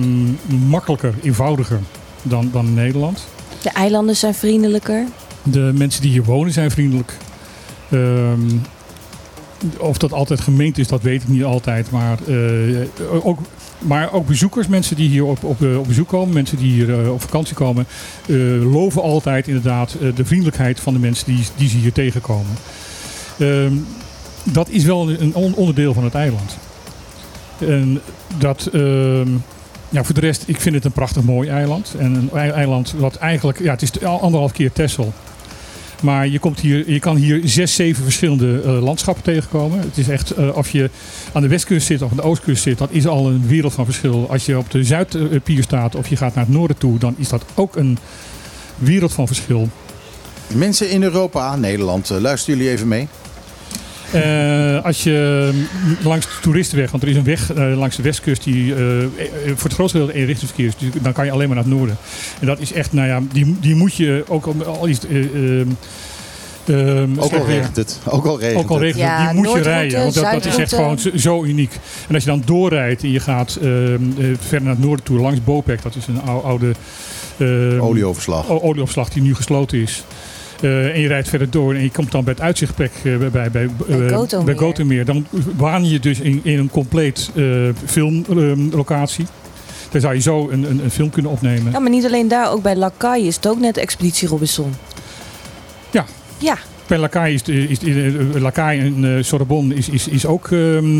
makkelijker, 0.69 1.15
eenvoudiger 1.23 1.81
dan, 2.23 2.51
dan 2.53 2.67
in 2.67 2.75
Nederland. 2.75 3.27
De 3.63 3.71
eilanden 3.71 4.17
zijn 4.17 4.35
vriendelijker. 4.35 5.05
De 5.43 5.73
mensen 5.75 6.03
die 6.03 6.11
hier 6.11 6.25
wonen 6.25 6.53
zijn 6.53 6.71
vriendelijk. 6.71 7.17
Ehm, 7.91 8.41
of 9.79 9.99
dat 9.99 10.13
altijd 10.13 10.41
gemeend 10.41 10.79
is, 10.79 10.89
dat 10.89 11.03
weet 11.03 11.23
ik 11.23 11.29
niet 11.29 11.45
altijd. 11.45 11.91
Maar, 11.91 12.19
eh, 12.27 13.27
ook, 13.27 13.39
maar 13.83 14.13
ook 14.13 14.27
bezoekers, 14.27 14.67
mensen 14.67 14.97
die 14.97 15.09
hier 15.09 15.25
op, 15.25 15.45
op, 15.45 15.63
eh, 15.63 15.81
bezoek 15.81 16.09
komen, 16.09 16.35
mensen 16.35 16.57
die 16.59 16.73
hier 16.73 17.01
eh, 17.03 17.13
op 17.13 17.21
vakantie 17.21 17.55
komen, 17.55 17.87
eh, 18.27 18.37
loven 18.73 19.03
altijd 19.03 19.49
inderdaad 19.49 19.97
de 20.15 20.25
vriendelijkheid 20.25 20.81
van 20.81 20.93
de 20.93 20.99
mensen 21.01 21.27
die, 21.27 21.45
die 21.57 21.69
ze 21.69 21.77
hier 21.77 21.93
tegenkomen. 21.93 22.53
Ehm, 23.39 23.73
dat 24.45 24.69
is 24.69 24.85
wel 24.85 25.11
een 25.11 25.35
on- 25.35 25.55
onderdeel 25.55 25.95
van 25.95 26.05
het 26.05 26.15
eiland. 26.15 26.57
En 27.59 28.01
dat, 28.39 28.69
ehm, 28.73 29.29
ja, 29.89 30.05
voor 30.05 30.15
de 30.15 30.21
rest, 30.21 30.43
ik 30.47 30.61
vind 30.61 30.75
het 30.75 30.85
een 30.85 30.93
prachtig 30.93 31.23
mooi 31.23 31.49
eiland. 31.49 31.95
En 31.99 32.15
een 32.15 32.31
ei- 32.35 32.51
eiland 32.51 32.95
wat 32.99 33.17
eigenlijk, 33.17 33.59
ja, 33.63 33.71
het 33.71 33.83
is 33.83 34.03
anderhalf 34.05 34.53
keer 34.53 34.73
Texel. 34.73 35.13
Maar 36.03 36.29
je, 36.29 36.39
komt 36.39 36.61
hier, 36.61 36.91
je 36.91 36.99
kan 36.99 37.17
hier 37.17 37.41
zes, 37.45 37.75
zeven 37.75 38.03
verschillende 38.03 38.61
eh, 38.65 38.83
landschappen 38.83 39.25
tegenkomen. 39.25 39.79
Het 39.79 39.99
is 39.99 40.09
echt, 40.09 40.31
eh, 40.31 40.57
of 40.57 40.71
je 40.71 40.91
aan 41.33 41.43
de 41.43 41.49
westkust 41.49 41.87
zit 41.87 42.03
of 42.03 42.11
aan 42.11 42.17
de 42.17 42.23
oostkust 42.23 42.63
zit, 42.63 42.79
dat 42.79 42.91
is 42.91 43.07
al 43.07 43.29
een 43.29 43.47
wereld 43.47 43.73
van 43.73 43.85
verschil. 43.85 44.27
Als 44.31 44.47
je 44.47 44.59
op 44.59 44.71
de 44.71 44.85
zuidpier 44.85 45.63
staat 45.63 45.95
of 45.95 46.09
je 46.09 46.17
gaat 46.17 46.35
naar 46.35 46.45
het 46.45 46.55
noorden 46.55 46.79
toe, 46.79 46.99
dan 46.99 47.15
is 47.19 47.29
dat 47.29 47.45
ook 47.55 47.77
een 47.77 47.99
wereld 48.79 49.13
van 49.13 49.27
verschil. 49.27 49.69
Mensen 50.55 50.91
in 50.91 51.03
Europa, 51.03 51.57
Nederland, 51.57 52.11
eh, 52.11 52.19
luisteren 52.19 52.59
jullie 52.59 52.73
even 52.73 52.89
mee? 52.89 53.09
Eh, 54.13 54.85
als 54.85 55.03
je 55.03 55.51
langs 56.03 56.27
de 56.27 56.33
toeristenweg, 56.43 56.91
want 56.91 57.03
er 57.03 57.09
is 57.09 57.17
een 57.17 57.25
weg 57.25 57.53
eh, 57.53 57.79
langs 57.79 57.97
de 57.97 58.03
westkust 58.03 58.45
die 58.45 58.75
eh, 58.75 58.81
voor 59.47 59.65
het 59.65 59.73
grootste 59.73 59.99
deel 59.99 60.11
eenrichtingsverkeer 60.11 60.67
is. 60.67 60.77
Dus 60.79 61.03
dan 61.03 61.13
kan 61.13 61.25
je 61.25 61.31
alleen 61.31 61.47
maar 61.47 61.57
naar 61.57 61.65
het 61.65 61.75
noorden. 61.75 61.97
En 62.41 62.47
dat 62.47 62.61
is 62.61 62.73
echt, 62.73 62.93
nou 62.93 63.09
ja, 63.09 63.21
die, 63.33 63.57
die 63.61 63.75
moet 63.75 63.95
je 63.95 64.25
ook 64.29 64.47
al, 64.47 64.55
al 64.65 64.87
is 64.87 64.97
het, 64.97 65.07
eh, 65.11 65.61
ehm, 65.61 65.67
ehm, 66.67 67.19
Ook 67.19 67.33
al 67.33 67.47
regent 67.47 67.77
het. 67.77 67.99
Ook 68.05 68.27
al 68.27 68.39
regent 68.41 68.59
ook 68.65 68.69
al 68.71 68.75
het. 68.77 68.85
regent 68.85 69.03
het, 69.03 69.19
Ja, 69.19 69.27
die 69.33 69.37
moet 69.43 69.53
je 69.53 69.61
rijden. 69.63 70.01
Want 70.03 70.15
dat, 70.15 70.33
dat 70.33 70.45
is 70.45 70.57
echt 70.57 70.75
gewoon 70.75 70.99
zo, 71.17 71.45
uniek. 71.45 71.79
En 72.09 72.15
als 72.15 72.25
je 72.25 72.31
dan 72.31 72.43
doorrijdt 72.47 73.03
en 73.03 73.11
je 73.11 73.21
gaat 73.21 73.59
ehm, 73.63 73.69
eh, 74.19 74.25
verder 74.41 74.63
naar 74.63 74.75
het 74.75 74.85
noorden 74.85 75.05
toe, 75.05 75.19
langs 75.19 75.45
Bopek, 75.45 75.83
dat 75.83 75.95
is 75.97 76.07
een 76.07 76.21
ou- 76.23 76.43
oude 76.45 76.73
ehm, 77.39 77.81
Olieoverslag. 77.81 78.49
o- 78.51 78.61
olieopslag 78.61 79.09
die 79.09 79.23
nu 79.23 79.35
gesloten 79.35 79.79
is. 79.79 80.05
Eh, 80.63 80.95
en 80.95 81.01
je 81.01 81.09
rijdt 81.09 81.29
verder 81.29 81.51
door 81.51 81.75
en 81.75 81.83
je 81.83 81.91
komt 81.91 82.11
dan 82.11 82.25
bij 82.25 82.33
het 82.33 82.43
uitzichtplek 82.43 82.93
eh, 83.05 83.17
bij, 83.17 83.31
bij, 83.31 83.51
bij, 83.51 83.69
Bij 83.87 84.09
eh, 84.55 84.59
Gotomeer. 84.59 85.05
Dan 85.05 85.27
waan 85.57 85.89
je 85.89 86.01
dus 86.01 86.21
in, 86.21 86.41
in 86.43 86.59
een 86.59 86.71
compleet 86.71 87.31
eh, 87.35 87.45
filmlocatie. 87.87 89.27
Daar 89.91 90.01
zou 90.01 90.15
je 90.15 90.21
zo 90.21 90.49
een, 90.51 90.71
een, 90.71 90.81
een 90.85 90.91
film 90.91 91.11
kunnen 91.11 91.31
opnemen. 91.31 91.73
Ja, 91.73 91.79
maar 91.79 91.91
niet 91.91 92.05
alleen 92.05 92.29
daar. 92.29 92.51
Ook 92.51 92.63
bij 92.63 92.77
Lakai 92.77 93.27
is 93.27 93.37
het 93.37 93.47
ook 93.47 93.59
net 93.61 93.77
Expeditie 93.77 94.29
Robinson. 94.29 94.73
Ja. 95.91 96.05
Ja. 96.39 96.57
Bij 96.87 96.99
Lakai 96.99 97.35
is, 97.35 97.43
de- 97.43 97.67
is 97.69 97.79
eh, 97.79 98.41
Lakai 98.41 98.81
en 98.81 99.17
eh, 99.17 99.23
Sorbonne 99.23 99.75
is, 99.75 99.89
is, 99.89 100.09
is 100.09 100.27
ook 100.27 100.51
ehm 100.51 100.99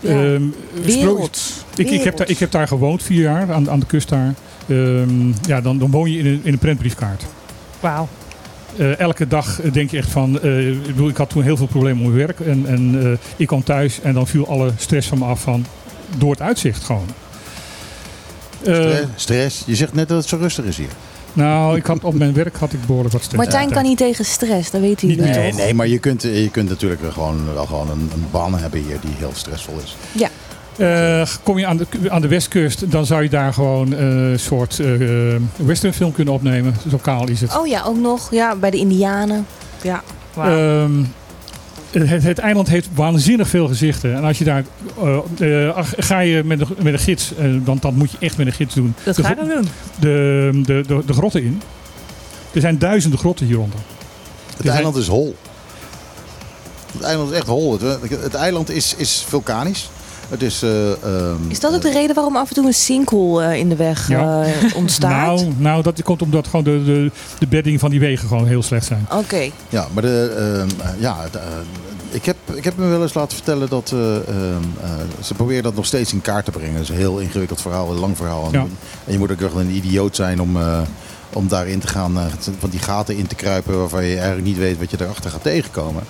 Ja. 0.00 0.10
ehm, 0.10 0.42
Wereld. 0.84 1.64
Ik, 1.76 1.90
ik, 1.90 2.02
heb 2.02 2.16
daar, 2.16 2.28
ik 2.30 2.38
heb 2.38 2.50
daar 2.50 2.68
gewoond 2.68 3.02
vier 3.02 3.22
jaar 3.22 3.52
aan, 3.52 3.70
aan 3.70 3.80
de 3.80 3.86
kust 3.86 4.08
daar. 4.08 4.34
Ehm, 4.68 5.28
ja, 5.46 5.60
dan, 5.60 5.78
dan 5.78 5.90
woon 5.90 6.12
je 6.12 6.18
in 6.18 6.26
een, 6.26 6.40
in 6.42 6.52
een 6.52 6.58
prentbriefkaart. 6.58 7.22
wauw. 7.80 8.08
Eh, 8.76 8.98
elke 8.98 9.28
dag 9.28 9.60
denk 9.72 9.90
je 9.90 9.96
echt 9.96 10.10
van, 10.10 10.40
eh, 10.40 10.68
ik, 10.68 10.86
bedoel, 10.86 11.08
ik 11.08 11.16
had 11.16 11.30
toen 11.30 11.42
heel 11.42 11.56
veel 11.56 11.66
problemen 11.66 12.04
op 12.04 12.12
mijn 12.12 12.26
werk. 12.26 12.40
En, 12.40 12.66
en 12.66 13.00
eh, 13.02 13.18
ik 13.36 13.46
kwam 13.46 13.64
thuis 13.64 14.00
en 14.00 14.14
dan 14.14 14.26
viel 14.26 14.48
alle 14.48 14.70
stress 14.76 15.08
van 15.08 15.18
me 15.18 15.24
af 15.24 15.40
van, 15.40 15.66
door 16.18 16.30
het 16.30 16.40
uitzicht 16.40 16.84
gewoon. 16.84 17.06
Eh, 18.64 18.74
Stress, 18.74 19.06
stress. 19.16 19.62
Je 19.66 19.74
zegt 19.74 19.94
net 19.94 20.08
dat 20.08 20.18
het 20.18 20.28
zo 20.28 20.36
rustig 20.36 20.64
is 20.64 20.76
hier. 20.76 20.88
nou, 21.32 21.76
ik 21.76 21.86
had, 21.86 22.04
op 22.04 22.14
mijn 22.14 22.34
werk 22.34 22.56
had 22.56 22.72
ik 22.72 22.86
behoorlijk 22.86 23.12
wat 23.12 23.22
stress. 23.22 23.44
Martijn 23.44 23.70
kan 23.70 23.82
niet 23.82 23.98
tegen 23.98 24.24
stress, 24.24 24.70
dat 24.70 24.80
weten 24.80 25.08
Niet 25.08 25.16
jullie 25.16 25.32
meer. 25.32 25.42
Nee, 25.42 25.52
nee 25.52 25.74
maar 25.74 25.86
je 25.86 25.98
kunt, 25.98 26.22
je 26.22 26.48
kunt 26.50 26.68
natuurlijk 26.68 27.00
wel 27.00 27.12
gewoon 27.66 27.90
een, 27.90 28.10
een 28.14 28.26
baan 28.30 28.58
hebben 28.58 28.82
hier 28.82 29.00
die 29.00 29.14
heel 29.16 29.32
stressvol 29.34 29.74
is. 29.84 29.96
Eh, 30.76 31.26
kom 31.42 31.58
je 31.58 31.66
aan 31.66 31.76
de, 31.76 31.86
aan 32.08 32.20
de 32.20 32.28
westkust, 32.28 32.90
dan 32.90 33.06
zou 33.06 33.22
je 33.22 33.28
daar 33.28 33.52
gewoon 33.52 33.94
eh, 33.94 34.30
een 34.30 34.40
soort 34.40 34.80
eh 34.80 34.86
westernfilm 35.56 36.12
kunnen 36.12 36.34
opnemen. 36.34 36.74
Lokaal 36.90 37.28
is 37.28 37.40
het. 37.40 37.56
Oh 37.56 37.66
ja, 37.66 37.82
ook 37.82 37.98
nog. 37.98 38.30
Ja, 38.30 38.56
bij 38.56 38.70
de 38.70 38.76
Indianen. 38.76 39.46
Ja. 39.82 40.02
Ehm, 40.36 41.02
het, 41.90 42.22
het 42.22 42.38
eiland 42.38 42.68
heeft 42.68 42.88
waanzinnig 42.94 43.48
veel 43.48 43.68
gezichten. 43.68 44.14
En 44.14 44.24
als 44.24 44.38
je 44.38 44.44
daar 44.44 44.64
eh, 45.38 45.68
eh, 45.68 45.86
ga 45.96 46.18
je 46.18 46.44
met 46.44 46.60
een, 46.60 46.66
met 46.82 46.92
een 46.92 46.98
gids, 46.98 47.34
eh, 47.34 47.50
want 47.64 47.82
dat 47.82 47.92
moet 47.92 48.10
je 48.10 48.16
echt 48.20 48.36
met 48.36 48.46
een 48.46 48.52
gids 48.52 48.74
doen. 48.74 48.94
dat 49.02 49.16
de, 49.16 49.22
ga 49.22 49.28
gro- 49.34 49.46
dan 49.46 49.48
doen. 49.48 49.68
de, 50.00 50.50
de, 50.64 50.82
de, 50.86 51.02
de 51.06 51.12
grotten 51.12 51.42
in. 51.42 51.62
Er 52.52 52.60
zijn 52.60 52.78
duizenden 52.78 53.18
grotten 53.18 53.46
hieronder. 53.46 53.78
Het 54.56 54.66
eiland 54.66 54.96
is 54.96 55.06
hol. 55.06 55.36
Het 56.92 57.02
eiland 57.02 57.30
is 57.30 57.36
echt 57.36 57.46
hol. 57.46 57.72
Het, 57.72 58.10
het 58.22 58.34
eiland 58.34 58.70
is, 58.70 58.94
is 58.96 59.24
vulkanisch. 59.28 59.90
Het 60.28 60.42
is... 60.42 60.62
eh, 60.62 60.92
ehm, 60.92 61.36
Is 61.48 61.60
dat 61.60 61.74
ook 61.74 61.82
de 61.82 61.90
reden 61.92 62.14
waarom 62.14 62.36
af 62.36 62.48
en 62.48 62.54
toe 62.54 62.66
een 62.66 62.74
sinkhole 62.74 63.44
eh, 63.44 63.58
in 63.58 63.68
de 63.68 63.76
weg 63.76 64.08
Ja. 64.08 64.42
eh, 64.44 64.76
ontstaat? 64.76 65.38
Nou, 65.40 65.52
nou, 65.58 65.82
dat 65.82 66.02
komt 66.02 66.22
omdat 66.22 66.46
gewoon 66.46 66.64
de, 66.64 66.82
de, 66.84 67.10
de 67.38 67.46
bedding 67.46 67.80
van 67.80 67.90
die 67.90 68.00
wegen 68.00 68.28
gewoon 68.28 68.46
heel 68.46 68.62
slecht 68.62 68.86
zijn. 68.86 69.06
Oké. 69.12 69.50
Ja, 69.68 69.86
maar 69.92 70.02
de, 70.02 70.34
ehm, 70.38 70.80
eh, 70.88 71.00
ja, 71.00 71.16
de, 71.32 71.38
ik, 72.10 72.24
heb, 72.24 72.36
ik 72.54 72.64
heb 72.64 72.76
me 72.76 72.86
wel 72.86 73.02
eens 73.02 73.14
laten 73.14 73.36
vertellen 73.36 73.68
dat 73.68 73.90
eh, 73.94 74.16
ehm, 74.16 74.62
eh, 74.82 74.90
ze 75.22 75.34
proberen 75.34 75.62
dat 75.62 75.74
nog 75.74 75.86
steeds 75.86 76.12
in 76.12 76.20
kaart 76.20 76.44
te 76.44 76.50
brengen. 76.50 76.72
Dat 76.74 76.82
is 76.82 76.88
een 76.88 76.94
heel 76.96 77.18
ingewikkeld 77.18 77.60
verhaal, 77.60 77.90
een 77.90 77.98
lang 77.98 78.16
verhaal. 78.16 78.48
Ja. 78.52 78.66
En 79.04 79.12
je 79.12 79.18
moet 79.18 79.30
ook 79.30 79.40
echt 79.40 79.54
een 79.54 79.70
idioot 79.70 80.16
zijn 80.16 80.40
om, 80.40 80.56
eh, 80.56 80.80
om 81.32 81.48
daarin 81.48 81.78
te 81.78 81.86
gaan, 81.86 82.18
eh, 82.18 82.24
van 82.58 82.70
die 82.70 82.80
gaten 82.80 83.16
in 83.16 83.26
te 83.26 83.34
kruipen 83.34 83.78
waarvan 83.78 84.04
je 84.04 84.14
eigenlijk 84.16 84.46
niet 84.46 84.56
weet 84.58 84.78
wat 84.78 84.90
je 84.90 84.96
erachter 85.00 85.30
gaat 85.30 85.42
tegenkomen. 85.42 86.02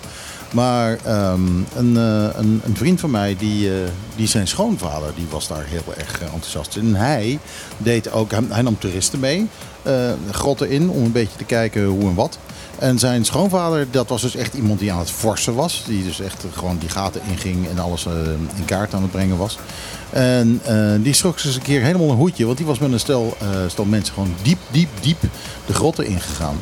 Maar 0.53 0.99
ehm, 1.05 1.41
een, 1.75 1.97
eh, 1.97 2.39
een, 2.39 2.61
een 2.65 2.77
vriend 2.77 3.01
van 3.01 3.11
mij, 3.11 3.37
die, 3.39 3.71
eh, 3.71 3.89
die 4.17 4.27
zijn 4.27 4.49
schoonvader, 4.49 5.13
die 5.15 5.27
was 5.31 5.49
daar 5.49 5.65
heel 5.65 5.95
erg 5.97 6.21
eh, 6.21 6.33
enthousiast 6.33 6.77
in. 6.77 6.87
En 6.87 6.95
hij 6.95 7.39
deed 7.77 8.13
ook, 8.13 8.31
hij, 8.49 8.63
nam 8.63 8.79
toeristen 8.79 9.21
mee, 9.21 9.49
grotten 10.31 10.71
in, 10.71 10.91
om 10.91 11.05
een 11.05 11.13
beetje 11.13 11.37
te 11.37 11.45
kijken 11.45 11.85
hoe 11.85 12.03
en 12.03 12.15
wat. 12.15 12.39
En 12.79 12.99
zijn 12.99 13.25
schoonvader, 13.25 13.87
dat 13.91 14.09
was 14.09 14.23
dus 14.23 14.37
echt 14.37 14.55
iemand 14.55 14.79
die 14.79 14.93
aan 14.93 14.99
het 14.99 15.11
forsen 15.11 15.55
was. 15.55 15.83
Die 15.87 16.05
dus 16.05 16.21
echt 16.21 16.45
gewoon 16.55 16.79
die 16.79 16.89
gaten 16.89 17.21
inging 17.31 17.69
en 17.69 17.79
alles 17.79 18.07
in 18.57 18.65
kaart 18.65 18.95
aan 18.95 19.03
het 19.03 19.11
brengen 19.11 19.37
was. 19.37 19.59
En 20.11 20.61
die 21.03 21.13
schrok 21.13 21.39
ze 21.39 21.47
eens 21.47 21.57
een 21.57 21.63
keer 21.63 21.83
helemaal 21.83 22.11
een 22.11 22.17
hoedje. 22.17 22.45
Want 22.45 22.57
die 22.57 22.67
was 22.67 22.79
met 22.79 22.93
een 22.93 23.01
stel, 23.01 23.37
stel 23.67 23.85
mensen 23.85 24.15
gewoon 24.15 24.35
diep, 24.43 24.59
diep, 24.71 24.89
diep 25.01 25.23
de 25.67 25.75
grotten 25.75 26.07
ingegaan. 26.07 26.57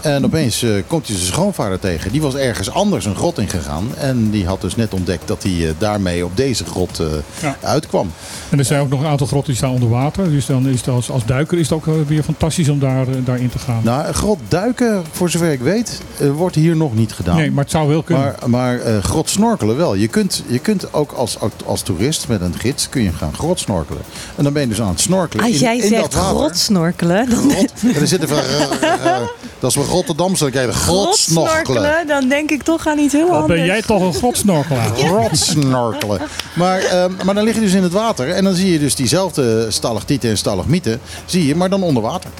En 0.00 0.24
opeens 0.24 0.62
eh, 0.62 0.70
komt 0.86 1.06
hij 1.06 1.16
zijn 1.16 1.28
schoonvader 1.28 1.78
tegen. 1.78 2.12
Die 2.12 2.20
was 2.22 2.34
ergens 2.34 2.70
anders 2.70 3.04
een 3.04 3.16
grot 3.16 3.38
ingegaan. 3.38 3.88
En 3.98 4.30
die 4.30 4.46
had 4.46 4.60
dus 4.60 4.76
net 4.76 4.94
ontdekt 4.94 5.28
dat 5.28 5.42
hij 5.42 5.52
eh, 5.68 5.74
daarmee 5.78 6.24
op 6.24 6.36
deze 6.36 6.64
grot 6.64 6.98
eh, 7.00 7.06
Ja. 7.42 7.56
uitkwam. 7.62 8.10
En 8.50 8.58
er 8.58 8.64
zijn 8.64 8.80
ook 8.80 8.88
nog 8.88 9.00
een 9.00 9.06
aantal 9.06 9.26
grotten 9.26 9.48
die 9.52 9.62
staan 9.62 9.72
onder 9.72 9.88
water. 9.88 10.30
Dus 10.30 10.46
dan 10.46 10.68
is 10.68 10.76
het 10.78 10.88
als, 10.88 11.10
als 11.10 11.24
duiker 11.26 11.58
is 11.58 11.68
het 11.70 11.78
ook 11.78 12.06
weer 12.06 12.22
fantastisch 12.22 12.68
om 12.68 12.78
daar, 12.78 13.06
daarin 13.24 13.50
te 13.50 13.58
gaan. 13.58 13.80
Nou, 13.84 14.06
een 14.06 14.14
grot 14.14 14.38
duiken, 14.48 15.02
voor 15.12 15.30
zover 15.30 15.52
ik 15.52 15.60
weet, 15.60 16.00
wordt 16.34 16.54
hier 16.54 16.76
nog 16.76 16.94
niet 16.94 17.12
gedaan. 17.12 17.36
nee, 17.36 17.50
maar 17.50 17.62
het 17.64 17.72
zou 17.72 17.88
wel 17.88 18.02
kunnen. 18.02 18.24
Maar, 18.40 18.50
maar 18.50 18.80
eh, 18.80 18.98
grot 19.02 19.28
snorkelen 19.30 19.76
wel. 19.76 19.94
Je 19.94 20.08
kunt, 20.08 20.42
je 20.46 20.58
kunt 20.58 20.92
ook 20.94 21.12
als, 21.12 21.36
als 21.66 21.82
toerist 21.82 22.28
met 22.28 22.40
een 22.40 22.54
gids 22.58 22.88
kun 22.88 23.02
je 23.02 23.12
gaan 23.12 23.34
grot 23.34 23.58
snorkelen. 23.60 24.02
En 24.36 24.44
dan 24.44 24.52
ben 24.52 24.62
je 24.62 24.68
dus 24.68 24.80
aan 24.80 24.88
het 24.88 25.00
snorkelen. 25.00 25.44
Als 25.44 25.54
in- 25.54 25.60
jij 25.60 25.76
in 25.76 25.88
zegt 25.88 26.02
dat 26.02 26.14
water. 26.14 26.36
grotsnorkelen, 26.36 27.30
dan 27.30 27.50
Grot. 27.50 27.72
En 27.82 27.92
dan 27.94 28.06
zitten 28.06 28.28
van, 28.28 28.38
eh, 28.80 28.92
eh, 29.14 29.20
dat 29.58 29.70
is 29.70 29.76
wel 29.76 29.84
Rotterdamse, 29.88 30.42
dan 30.42 30.50
krijg 30.50 30.66
je 30.66 30.72
grot 30.72 31.16
snorkelen. 31.16 31.54
grotsnorkelen, 31.54 32.06
dan 32.06 32.28
denk 32.28 32.50
ik 32.50 32.62
toch 32.62 32.86
aan 32.86 32.98
iets 32.98 33.12
heel 33.12 33.28
Wat 33.28 33.40
anders. 33.40 33.58
ben 33.58 33.68
jij 33.68 33.82
toch 33.82 34.00
een 34.02 34.14
godsnorkelaar? 34.14 34.88
Grot 35.04 35.38
snorkelen. 35.38 36.20
Maar, 36.54 36.80
ehm, 36.80 37.12
maar 37.24 37.34
dan 37.34 37.44
lig 37.44 37.54
je 37.54 37.60
dus 37.60 37.72
in 37.72 37.82
het 37.82 37.92
water 37.92 38.30
en 38.30 38.44
dan 38.44 38.54
zie 38.54 38.72
je 38.72 38.78
dus 38.78 38.94
diezelfde 38.94 39.70
stalactieten 39.70 40.30
en 40.30 40.38
stalagmieten, 40.38 41.00
zie 41.24 41.46
je, 41.46 41.54
maar 41.54 41.70
dan 41.70 41.82
onder 41.82 42.02
water. 42.02 42.30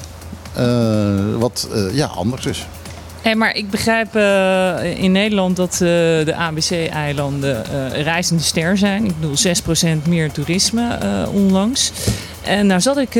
Eh, 0.53 0.65
wat 1.39 1.69
eh, 1.73 1.95
ja, 1.95 2.07
anders 2.07 2.47
is. 2.47 2.67
Maar 3.37 3.57
ik 3.57 3.71
begrijp 3.71 4.15
eh, 4.15 5.03
in 5.03 5.13
Nederland 5.13 5.57
dat 5.57 5.73
eh, 5.73 5.79
de 5.79 6.35
ABC-eilanden 6.35 7.65
eh 7.65 8.03
reizende 8.03 8.43
ster 8.43 8.79
zijn. 8.79 9.05
Ik 9.05 9.21
bedoel 9.21 9.37
6% 10.05 10.09
meer 10.09 10.33
toerisme 10.33 10.99
onlangs. 11.33 11.93
En 12.43 12.67
nou 12.67 12.81
zat 12.81 12.99
ik 12.99 13.15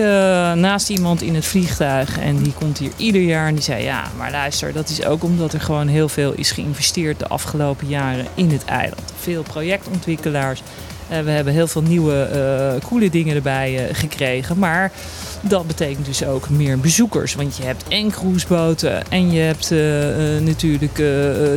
naast 0.55 0.91
iemand 0.91 1.23
in 1.23 1.35
het 1.35 1.47
vliegtuig 1.47 2.19
en 2.19 2.43
die 2.43 2.53
komt 2.53 2.79
hier 2.79 2.91
ieder 2.97 3.21
jaar 3.21 3.47
en 3.47 3.55
die 3.55 3.63
zei 3.63 3.83
ja, 3.83 4.05
maar 4.17 4.31
luister, 4.31 4.73
dat 4.73 4.89
is 4.89 5.05
ook 5.05 5.25
omdat 5.25 5.53
er 5.53 5.61
gewoon 5.61 5.89
heel 5.89 6.09
veel 6.09 6.33
is 6.33 6.51
geïnvesteerd 6.51 7.19
de 7.19 7.29
afgelopen 7.29 7.87
jaren 7.87 8.27
in 8.35 8.51
het 8.51 8.65
eiland. 8.65 9.13
Veel 9.21 9.43
projectontwikkelaars. 9.43 10.63
Eh, 11.09 11.21
we 11.21 11.31
hebben 11.31 11.53
heel 11.53 11.67
veel 11.67 11.83
nieuwe 11.83 12.23
eh, 12.23 12.89
coole 12.89 13.11
dingen 13.11 13.35
erbij 13.37 13.89
eh, 13.89 13.95
gekregen. 13.95 14.59
Maar 14.59 14.93
dat 15.41 15.67
betekent 15.67 16.07
dus 16.07 16.25
ook 16.25 16.49
meer 16.49 16.79
bezoekers. 16.81 17.35
Want 17.35 17.57
je 17.57 17.63
hebt 17.63 17.85
en 17.89 18.11
cruiseboten 18.11 19.11
en 19.11 19.33
je 19.33 19.41
hebt 19.41 19.71
eh, 19.71 20.37
eh, 20.37 20.43
natuurlijk 20.43 20.93
eh, 20.93 20.99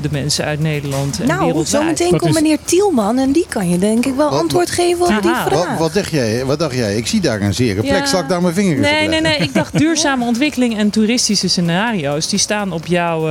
de 0.01 0.09
mensen 0.11 0.45
uit 0.45 0.59
Nederland 0.59 1.19
en 1.21 1.27
Nou, 1.27 1.39
wereldwijd. 1.45 1.67
zometeen 1.97 2.17
komt 2.19 2.33
meneer 2.33 2.57
Tielman 2.65 3.17
en 3.17 3.31
die 3.31 3.45
kan 3.49 3.69
je 3.69 3.77
denk 3.77 4.05
ik 4.05 4.15
wel 4.15 4.29
Wat- 4.29 4.39
antwoord 4.39 4.69
geven 4.71 5.01
op 5.01 5.07
die 5.21 5.31
vraag. 5.35 5.49
Wat, 5.49 5.67
wat, 5.77 5.93
dacht 5.93 6.11
jij, 6.11 6.45
wat 6.45 6.59
dacht 6.59 6.75
jij? 6.75 6.95
Ik 6.97 7.07
zie 7.07 7.21
daar 7.21 7.41
een 7.41 7.53
zere 7.53 7.81
plek. 7.81 7.97
Ja. 7.99 8.05
Zal 8.05 8.19
ik 8.19 8.27
daar 8.29 8.41
mijn 8.41 8.53
vinger 8.53 8.77
Nee, 8.79 9.07
nee, 9.07 9.21
nee. 9.21 9.37
Ik 9.37 9.53
dacht 9.53 9.77
duurzame 9.79 10.25
ontwikkeling 10.25 10.77
en 10.77 10.89
toeristische 10.89 11.47
scenario's. 11.47 12.27
Die 12.29 12.39
staan 12.39 12.71
op 12.71 12.85
jouw 12.85 13.27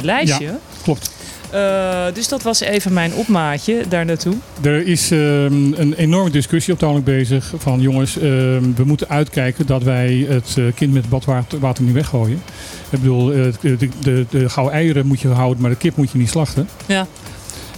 lijstje. 0.00 0.44
Ja. 0.44 0.58
Klopt. 0.82 1.10
Eh, 1.52 2.04
dus 2.14 2.28
dat 2.28 2.42
was 2.42 2.60
even 2.60 2.92
mijn 2.92 3.14
opmaatje 3.14 3.84
daar 3.88 4.04
naartoe. 4.04 4.34
Er 4.62 4.86
is 4.86 5.10
ehm, 5.10 5.72
een 5.72 5.94
enorme 5.94 6.30
discussie 6.30 6.74
op 6.74 6.80
het 6.80 7.04
bezig. 7.04 7.52
Van 7.56 7.80
jongens, 7.80 8.18
ehm, 8.18 8.72
we 8.76 8.84
moeten 8.84 9.08
uitkijken 9.08 9.66
dat 9.66 9.82
wij 9.82 10.26
het 10.28 10.54
eh, 10.58 10.64
kind 10.74 10.92
met 10.92 11.02
het 11.02 11.10
badwater 11.10 11.58
water 11.58 11.84
niet 11.84 11.94
weggooien. 11.94 12.42
Ik 12.90 13.00
bedoel, 13.00 13.32
eh, 13.32 13.44
de, 13.60 13.76
de, 13.76 13.88
de, 14.00 14.26
de 14.30 14.48
gouden 14.48 14.74
eieren 14.74 15.06
moet 15.06 15.20
je 15.20 15.28
houden, 15.28 15.62
maar 15.62 15.70
de 15.70 15.76
kip 15.76 15.96
moet 15.96 16.10
je 16.10 16.18
niet 16.18 16.28
slachten. 16.28 16.68
Ja. 16.86 17.06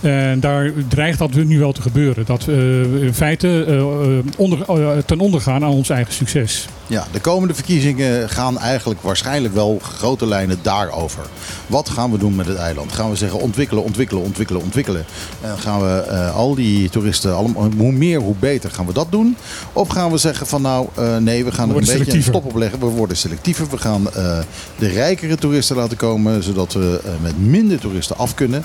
En 0.04 0.40
daar 0.40 0.72
dreigt 0.88 1.18
dat 1.18 1.34
nu 1.34 1.58
wel 1.58 1.72
te 1.72 1.82
gebeuren. 1.82 2.24
Dat 2.26 2.44
we 2.44 2.98
in 3.00 3.14
feite 3.14 3.64
eh, 3.64 3.78
eh, 3.78 4.24
onder, 4.36 4.62
eh, 4.68 4.98
ten 5.06 5.20
onder 5.20 5.40
gaan 5.40 5.64
aan 5.64 5.70
ons 5.70 5.88
eigen 5.88 6.14
succes. 6.14 6.68
Ja, 6.86 7.06
de 7.12 7.20
komende 7.20 7.54
verkiezingen 7.54 8.28
gaan 8.28 8.58
eigenlijk 8.58 9.02
waarschijnlijk 9.02 9.54
wel 9.54 9.78
grote 9.82 10.26
lijnen 10.26 10.58
daarover. 10.62 11.22
Wat 11.66 11.88
gaan 11.88 12.10
we 12.10 12.18
doen 12.18 12.34
met 12.34 12.46
het 12.46 12.56
eiland? 12.56 12.92
Gaan 12.92 13.10
we 13.10 13.16
zeggen 13.16 13.40
ontwikkelen, 13.40 13.82
ontwikkelen, 13.82 14.22
ontwikkelen, 14.22 14.62
ontwikkelen? 14.62 15.04
En 15.40 15.58
gaan 15.58 15.80
we 15.80 16.00
eh, 16.00 16.34
al 16.36 16.54
die 16.54 16.88
toeristen, 16.90 17.36
allemaal, 17.36 17.68
hoe 17.76 17.92
meer 17.92 18.20
hoe 18.20 18.34
beter, 18.38 18.70
gaan 18.70 18.86
we 18.86 18.92
dat 18.92 19.10
doen? 19.10 19.36
Of 19.72 19.88
gaan 19.88 20.10
we 20.10 20.18
zeggen 20.18 20.46
van 20.46 20.62
nou 20.62 20.88
eh, 20.94 21.16
nee, 21.16 21.44
we 21.44 21.52
gaan 21.52 21.70
er 21.70 21.76
een 21.76 21.98
beetje 21.98 22.16
een 22.16 22.22
stop 22.22 22.44
op 22.44 22.56
leggen. 22.56 22.78
We 22.78 22.86
worden 22.86 23.16
selectiever. 23.16 23.66
We 23.70 23.78
gaan 23.78 24.10
eh, 24.10 24.38
de 24.78 24.88
rijkere 24.88 25.36
toeristen 25.36 25.76
laten 25.76 25.96
komen, 25.96 26.42
zodat 26.42 26.72
we 26.72 27.00
eh, 27.04 27.10
met 27.22 27.38
minder 27.38 27.78
toeristen 27.78 28.16
af 28.16 28.34
kunnen. 28.34 28.64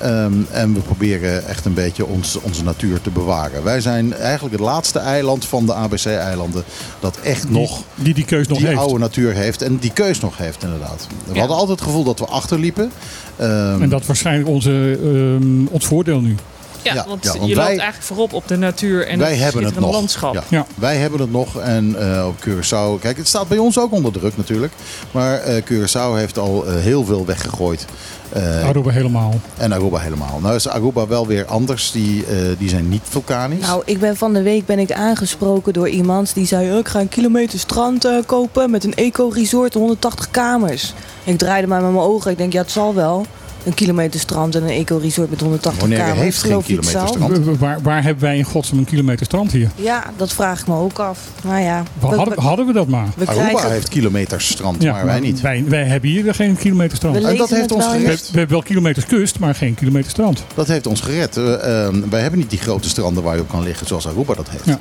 Ehm, 0.00 0.32
en 0.50 0.74
we 0.74 0.80
proberen 0.80 1.46
echt 1.46 1.64
een 1.64 1.74
beetje 1.74 2.06
ons, 2.06 2.38
onze 2.42 2.62
natuur 2.64 3.00
te 3.00 3.10
bewaren. 3.10 3.62
Wij 3.64 3.80
zijn 3.80 4.14
eigenlijk 4.14 4.54
het 4.56 4.64
laatste 4.64 4.98
eiland 4.98 5.44
van 5.44 5.66
de 5.66 5.74
ABC-eilanden 5.74 6.64
dat 7.00 7.18
echt 7.22 7.50
nog 7.50 7.82
Die 7.94 8.14
die 8.14 8.24
keus 8.24 8.48
nog 8.48 8.58
die 8.58 8.66
heeft. 8.66 8.78
oude 8.78 8.98
natuur 8.98 9.32
heeft 9.34 9.62
en 9.62 9.76
die 9.78 9.92
keus 9.92 10.20
nog 10.20 10.36
heeft 10.38 10.62
inderdaad. 10.62 11.06
We 11.26 11.38
hadden 11.38 11.56
altijd 11.56 11.78
het 11.78 11.88
gevoel 11.88 12.04
dat 12.04 12.18
we 12.18 12.24
achterliepen. 12.26 12.90
Ehm, 13.36 13.82
En 13.82 13.88
dat 13.88 14.00
is 14.00 14.06
waarschijnlijk 14.06 14.48
onze, 14.48 14.98
ehm, 15.02 15.66
ons 15.66 15.86
voordeel 15.86 16.20
nu. 16.20 16.34
Ja, 16.82 16.94
Ja, 16.94 17.04
want 17.08 17.24
ja, 17.24 17.32
je 17.32 17.40
loopt 17.40 17.58
eigenlijk 17.58 18.02
voorop 18.02 18.32
op 18.32 18.48
de 18.48 18.56
natuur 18.56 19.06
en 19.06 19.18
wij 19.18 19.30
het 19.32 19.42
hebben 19.42 19.64
het 19.64 19.80
nog. 19.80 19.92
landschap. 19.92 20.34
Ja. 20.34 20.42
Ja. 20.48 20.66
Wij 20.74 20.96
hebben 20.96 21.20
het 21.20 21.30
nog 21.32 21.58
en 21.58 22.12
eh, 22.14 22.26
op 22.26 22.34
Curaçao, 22.48 23.00
kijk 23.00 23.16
het 23.16 23.28
staat 23.28 23.48
bij 23.48 23.58
ons 23.58 23.78
ook 23.78 23.92
onder 23.92 24.12
druk 24.12 24.36
natuurlijk. 24.36 24.72
Maar 25.10 25.38
eh, 25.38 25.62
Curaçao 25.62 26.14
heeft 26.16 26.38
al 26.38 26.66
eh, 26.66 26.74
heel 26.74 27.04
veel 27.04 27.26
weggegooid. 27.26 27.84
Eh, 28.32 28.66
Aruba 28.68 28.90
helemaal. 28.90 29.34
en 29.56 29.72
Aruba 29.72 29.98
helemaal. 29.98 30.38
Nou 30.42 30.54
is 30.54 30.68
Aruba 30.68 31.06
wel 31.06 31.26
weer 31.26 31.44
anders. 31.44 31.90
Die, 31.90 32.26
eh, 32.26 32.36
die 32.58 32.68
zijn 32.68 32.88
niet 32.88 33.02
vulkanisch. 33.04 33.66
Nou, 33.66 33.82
ik 33.84 34.00
ben 34.00 34.16
van 34.16 34.32
de 34.32 34.42
week 34.42 34.66
ben 34.66 34.78
ik 34.78 34.92
aangesproken 34.92 35.72
door 35.72 35.88
iemand 35.88 36.34
die 36.34 36.46
zei... 36.46 36.72
"Oh, 36.72 36.78
ik 36.78 36.88
ga 36.88 37.00
een 37.00 37.08
kilometer 37.08 37.58
strand 37.58 38.04
eh, 38.04 38.16
kopen 38.26 38.70
met 38.70 38.84
een 38.84 38.94
eco-resort, 38.94 39.74
180 39.74 40.30
kamers. 40.30 40.94
Ik 41.24 41.38
draaide 41.38 41.66
maar 41.66 41.82
met 41.82 41.90
mijn 41.92 42.04
ogen. 42.04 42.30
Ik 42.30 42.38
denk, 42.38 42.52
ja, 42.52 42.60
het 42.60 42.70
zal 42.70 42.94
wel. 42.94 43.26
Een 43.64 43.74
kilometer 43.74 44.20
strand 44.20 44.54
en 44.54 44.62
een 44.62 44.68
eco-resort 44.68 45.30
met 45.30 45.40
180 45.40 45.80
Bonaire 45.80 46.04
kamers. 46.08 46.24
heeft 46.24 46.38
geen 46.42 46.62
kilometer 46.62 47.08
strand. 47.08 47.58
Waar, 47.58 47.78
waar 47.82 48.02
hebben 48.02 48.22
wij 48.24 48.36
in 48.36 48.44
godsnaam 48.44 48.78
een 48.78 48.84
kilometer 48.86 49.26
strand 49.26 49.52
hier? 49.52 49.70
Ja, 49.74 50.04
dat 50.16 50.32
vraag 50.32 50.60
ik 50.60 50.66
me 50.66 50.74
ook 50.74 50.98
af. 50.98 51.18
Nou 51.44 51.60
ja, 51.60 51.82
We 51.82 52.08
we, 52.08 52.14
hadden, 52.16 52.34
we- 52.34 52.40
hadden 52.40 52.66
we 52.66 52.72
dat 52.72 52.88
maar. 52.88 53.06
we 53.16 53.26
Aruba 53.26 53.44
krijgen... 53.48 53.70
heeft 53.70 53.88
kilometers 53.88 54.48
strand, 54.48 54.82
Ja, 54.82 54.92
maar 54.92 55.04
wij 55.06 55.20
niet. 55.20 55.40
Wij, 55.40 55.64
wij 55.68 55.84
hebben 55.84 56.10
hier 56.10 56.34
geen 56.34 56.56
kilometer 56.56 56.96
strand. 56.96 57.16
En 57.16 57.36
dat 57.36 57.50
heeft 57.50 57.72
ons 57.72 57.84
gered. 57.86 58.20
we 58.30 58.38
hebben 58.38 58.48
wel 58.56 58.62
kilometers 58.62 59.06
kust, 59.06 59.38
maar 59.38 59.54
geen 59.54 59.74
kilometer 59.74 60.10
strand. 60.10 60.44
Dat 60.54 60.66
heeft 60.68 60.86
ons 60.86 61.00
gered. 61.00 61.36
Eh, 61.36 61.84
ehm, 61.86 62.00
wij 62.10 62.20
hebben 62.20 62.38
niet 62.38 62.50
die 62.50 62.58
grote 62.58 62.88
stranden 62.88 63.22
waar 63.22 63.34
je 63.34 63.40
op 63.40 63.48
kan 63.48 63.62
liggen 63.62 63.86
zoals 63.86 64.06
Aruba 64.06 64.34
dat 64.34 64.48
heeft. 64.50 64.64
Ja. 64.64 64.78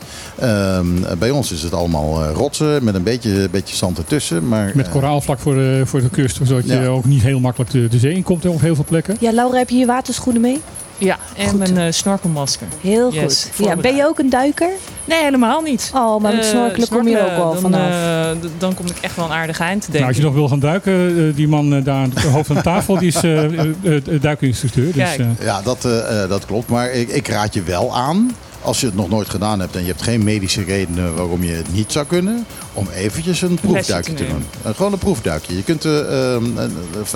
Ehm, 0.78 1.18
bij 1.20 1.30
ons 1.30 1.52
is 1.52 1.62
het 1.62 1.74
allemaal 1.74 2.24
eh, 2.24 2.32
rotsen 2.34 2.84
met 2.84 2.96
een 2.96 3.04
beetje, 3.04 3.48
beetje 3.52 3.76
zand 3.76 3.98
ertussen. 3.98 4.48
Maar, 4.48 4.72
Met 4.76 4.86
eh, 4.86 4.92
koraal 4.92 5.22
vlak 5.22 5.40
voor 5.40 5.54
de, 5.54 5.82
voor 5.86 6.02
de 6.02 6.10
kust, 6.10 6.40
zodat 6.44 6.68
je 6.68 6.88
ook 6.88 7.06
niet 7.06 7.22
heel 7.22 7.40
makkelijk 7.40 7.72
de, 7.72 7.88
de 7.88 8.00
zee 8.00 8.14
in 8.14 8.24
komt 8.24 8.46
op 8.46 8.62
heel 8.70 8.84
veel 8.84 8.86
plekken. 8.88 9.18
Ja, 9.20 9.32
Laura, 9.32 9.58
heb 9.58 9.70
je 9.70 9.78
je 9.78 9.86
waterschoenen 9.86 10.42
mee? 10.42 10.62
Ja, 10.98 11.18
en 11.38 11.48
Goed. 11.50 11.58
mijn 11.60 11.78
eh, 11.78 11.86
snorkelmasker. 11.92 12.68
Heel 12.82 13.14
Yes, 13.14 13.48
goed. 13.56 13.66
Ja, 13.66 13.76
ben 13.76 13.96
je 13.96 14.06
ook 14.06 14.20
een 14.20 14.30
duiker? 14.30 14.70
Nee, 15.06 15.24
helemaal 15.24 15.62
niet. 15.62 15.92
Oh, 15.96 16.22
maar 16.22 16.36
met 16.36 16.44
Eh, 16.44 16.50
snorkelen 16.50 16.88
kom 16.88 17.08
je 17.08 17.18
er 17.18 17.24
ook 17.32 17.38
wel 17.38 17.52
dan, 17.54 17.62
vanaf. 17.62 17.90
eh, 17.92 18.50
dan 18.58 18.74
kom 18.74 18.86
ik 18.86 18.98
echt 19.02 19.16
wel 19.16 19.26
een 19.26 19.32
aardig 19.32 19.60
eind, 19.60 19.82
denk 19.82 19.94
Nou, 19.94 20.06
als 20.08 20.18
je 20.18 20.24
nog 20.24 20.34
wil 20.34 20.48
gaan 20.48 20.60
duiken, 20.60 21.36
die 21.36 21.48
man 21.48 21.70
daar 21.84 21.96
aan 21.96 22.12
het 22.16 22.24
hoofd 22.24 22.48
van 22.48 22.56
de 22.56 22.62
tafel, 22.62 22.98
die 22.98 23.08
is 23.08 23.22
duikinstructeur. 24.22 24.94
Dus, 24.94 25.16
Ja, 25.40 25.62
dat, 25.62 25.82
dat 26.30 26.46
klopt. 26.46 26.70
Maar 26.70 26.92
ik, 26.92 27.10
ik 27.10 27.28
raad 27.28 27.54
je 27.54 27.64
wel 27.64 27.96
aan, 27.96 28.32
als 28.62 28.80
je 28.80 28.86
het 28.86 28.96
nog 28.96 29.10
noodt 29.10 29.30
gedaan 29.30 29.60
hebt 29.60 29.76
en 29.76 29.82
je 29.82 29.88
hebt 29.88 30.02
geen 30.02 30.24
medische 30.24 30.64
redenen 30.64 31.16
waarom 31.16 31.44
je 31.44 31.52
het 31.52 31.74
niet 31.74 31.92
zou 31.92 32.06
kunnen, 32.06 32.46
om 32.74 32.88
eventjes 32.96 33.42
een 33.42 33.58
proefduikje 33.62 34.14
te 34.14 34.24
te 34.24 34.30
doen. 34.30 34.44
Eh, 34.62 34.76
gewoon 34.76 34.94
een 34.94 34.98
proefduikje. 35.00 35.56
Je 35.56 35.64
kunt 35.64 35.86
eh, 35.86 36.34
ehm, 36.34 36.44
eh, 36.58 36.64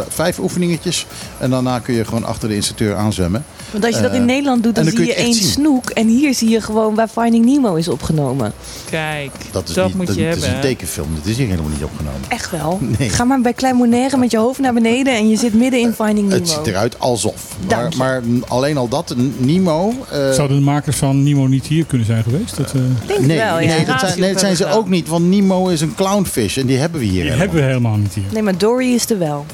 vijf 0.10 0.40
oefeningetjes 0.40 1.06
en 1.40 1.50
daarna 1.50 1.80
kun 1.80 1.94
je 1.94 2.06
gewoon 2.06 2.24
achter 2.24 2.50
de 2.50 2.56
instructeur 2.56 2.96
aanzwemmen. 2.96 3.46
Want 3.72 3.86
als 3.86 3.96
je 3.96 4.02
dat 4.02 4.14
in 4.14 4.26
Nederland 4.26 4.64
doet, 4.64 4.76
dan, 4.76 4.86
zie 4.86 5.00
je 5.00 5.06
het 5.06 5.16
één 5.16 5.34
snoek. 5.34 5.90
En 5.90 6.08
hier 6.08 6.34
zie 6.34 6.50
je 6.50 6.62
gewoon 6.62 6.96
waar 6.96 7.08
Finding 7.08 7.46
Nemo 7.46 7.76
is 7.76 7.88
opgenomen. 7.88 8.54
Kijk, 8.90 9.32
Dat 9.52 9.70
is, 9.70 9.76
dat 9.76 9.86
niet, 9.88 9.96
moet 9.96 10.08
dat, 10.08 10.16
je 10.16 10.22
het 10.22 10.32
hebben. 10.32 10.50
is 10.50 10.56
een 10.56 10.62
tekenfilm. 10.62 11.08
Dat 11.16 11.26
is 11.26 11.38
hier 11.38 11.48
helemaal 11.48 11.70
niet 11.72 11.84
opgenomen. 11.84 12.22
Echt 12.28 12.52
wel. 12.52 12.80
Nee. 13.00 13.10
Ga 13.10 13.24
maar 13.24 13.42
bij 13.42 13.54
Klein 13.54 13.78
Bonaire 13.78 14.18
met 14.18 14.32
je 14.32 14.38
hoofd 14.38 14.60
naar 14.60 14.74
beneden 14.74 15.14
en 15.16 15.30
je 15.30 15.38
zit 15.38 15.54
midden 15.54 15.80
in 15.80 15.94
Finding 15.94 16.28
Nemo. 16.28 16.40
Het 16.40 16.50
ziet 16.50 16.68
eruit 16.68 17.00
alsof. 17.00 17.56
Maar, 17.60 17.78
Dank 17.80 17.92
je. 17.92 17.98
maar 17.98 18.22
alleen 18.48 18.78
al 18.78 18.88
dat, 18.88 19.16
Nemo. 19.38 19.94
eh, 20.12 20.32
zouden 20.32 20.58
de 20.58 20.64
makers 20.64 20.96
van 20.98 21.24
Nemo 21.24 21.48
niet 21.48 21.66
hier 21.66 21.86
kunnen 21.86 22.08
zijn 22.08 22.24
geweest. 22.24 22.58
Dat, 22.58 22.68
eh, 22.68 22.82
denk 23.06 23.20
het 23.20 23.28
Nee, 23.28 23.38
wel, 23.38 23.60
ja. 23.60 23.76
nee, 23.76 23.86
dat 23.86 24.00
zijn, 24.00 24.20
nee, 24.20 24.32
dat 24.32 24.40
zijn 24.40 24.56
ze 24.56 24.68
ook 24.68 24.90
niet. 24.90 25.08
Want 25.08 25.26
Nemo 25.26 25.53
is 25.62 25.82
een 25.82 25.96
clownfish 25.96 26.58
en 26.58 26.66
die 26.66 26.78
hebben 26.78 27.00
we 27.00 27.06
hier 27.06 27.14
die 27.14 27.22
helemaal. 27.32 27.40
hebben 27.46 27.62
we 27.62 27.68
helemaal 27.68 27.98
niet 27.98 28.14
hier. 28.14 28.24
Nee, 28.32 28.42
maar 28.42 28.58
Dory 28.58 28.94
is 28.94 29.10
er 29.10 29.18
wel. 29.20 29.46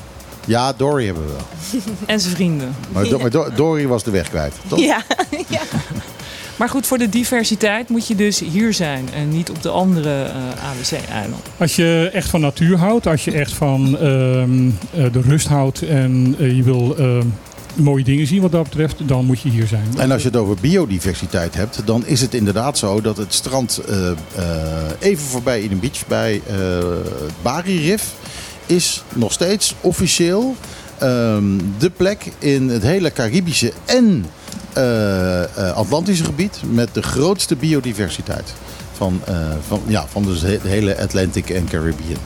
Ja, 0.46 0.74
Dory 0.74 1.06
hebben 1.06 1.26
we 1.26 1.32
wel. 1.32 1.82
En 2.06 2.20
zijn 2.20 2.36
vrienden. 2.36 2.76
Maar, 2.92 3.04
Do- 3.04 3.20
maar 3.20 3.30
Do- 3.30 3.50
Dory 3.56 3.88
was 3.88 4.04
de 4.04 4.12
weg 4.12 4.30
kwijt. 4.30 4.54
Toch? 4.68 4.80
Ja. 4.88 5.02
Maar 6.56 6.70
goed, 6.70 6.88
voor 6.88 6.98
de 6.98 7.10
diversiteit 7.10 7.90
moet 7.90 8.08
je 8.08 8.16
dus 8.16 8.40
hier 8.40 8.74
zijn 8.74 9.10
en 9.14 9.30
niet 9.30 9.50
op 9.50 9.62
de 9.62 9.70
andere 9.70 10.24
eh 10.24 10.34
ABC-eilanden. 10.70 11.40
Als 11.58 11.76
je 11.76 12.10
echt 12.14 12.30
van 12.30 12.42
natuur 12.42 12.78
houdt, 12.78 13.08
als 13.08 13.24
je 13.26 13.32
echt 13.32 13.54
van 13.54 13.98
ehm, 13.98 14.68
eh, 14.94 15.12
de 15.12 15.22
rust 15.22 15.48
houdt 15.48 15.82
en 15.82 16.36
eh, 16.40 16.56
je 16.56 16.64
wil 16.64 16.96
ehm, 16.98 17.26
mooie 17.76 18.04
dingen 18.04 18.28
zien 18.28 18.42
wat 18.42 18.52
dat 18.52 18.64
betreft, 18.64 19.08
dan 19.08 19.26
moet 19.26 19.42
je 19.42 19.50
hier 19.50 19.68
zijn. 19.68 19.88
En 19.98 20.12
als 20.12 20.22
je 20.22 20.28
het 20.28 20.38
over 20.38 20.56
biodiversiteit 20.62 21.56
hebt, 21.56 21.82
dan 21.86 22.06
is 22.06 22.22
het 22.22 22.34
inderdaad 22.34 22.78
zo 22.78 23.02
dat 23.02 23.18
het 23.18 23.34
strand 23.34 23.78
eh, 23.78 24.10
eh, 24.10 24.16
even 25.00 25.24
voorbij 25.26 25.62
Eden 25.62 25.80
Beach 25.80 26.08
bij 26.08 26.42
eh 26.48 26.56
het 27.22 27.42
Bari 27.42 27.90
Riff 27.90 28.14
is 28.66 29.04
nog 29.14 29.32
steeds 29.32 29.76
officieel 29.82 30.56
ehm, 30.98 31.44
de 31.78 31.90
plek 31.90 32.32
in 32.40 32.70
het 32.70 32.84
hele 32.84 33.12
Caribische 33.12 33.74
en 33.86 34.26
eh, 34.74 35.44
eh, 35.44 35.72
Atlantische 35.72 36.24
gebied 36.24 36.62
met 36.72 36.94
de 36.94 37.02
grootste 37.02 37.56
biodiversiteit 37.56 38.54
van, 39.00 39.22
eh, 39.26 39.36
van, 39.68 39.82
ja, 39.88 40.06
van 40.08 40.24
dus 40.24 40.40
de 40.40 40.60
hele 40.64 40.98
Atlantic 40.98 41.50
en 41.50 41.66
Caribbean 41.66 42.20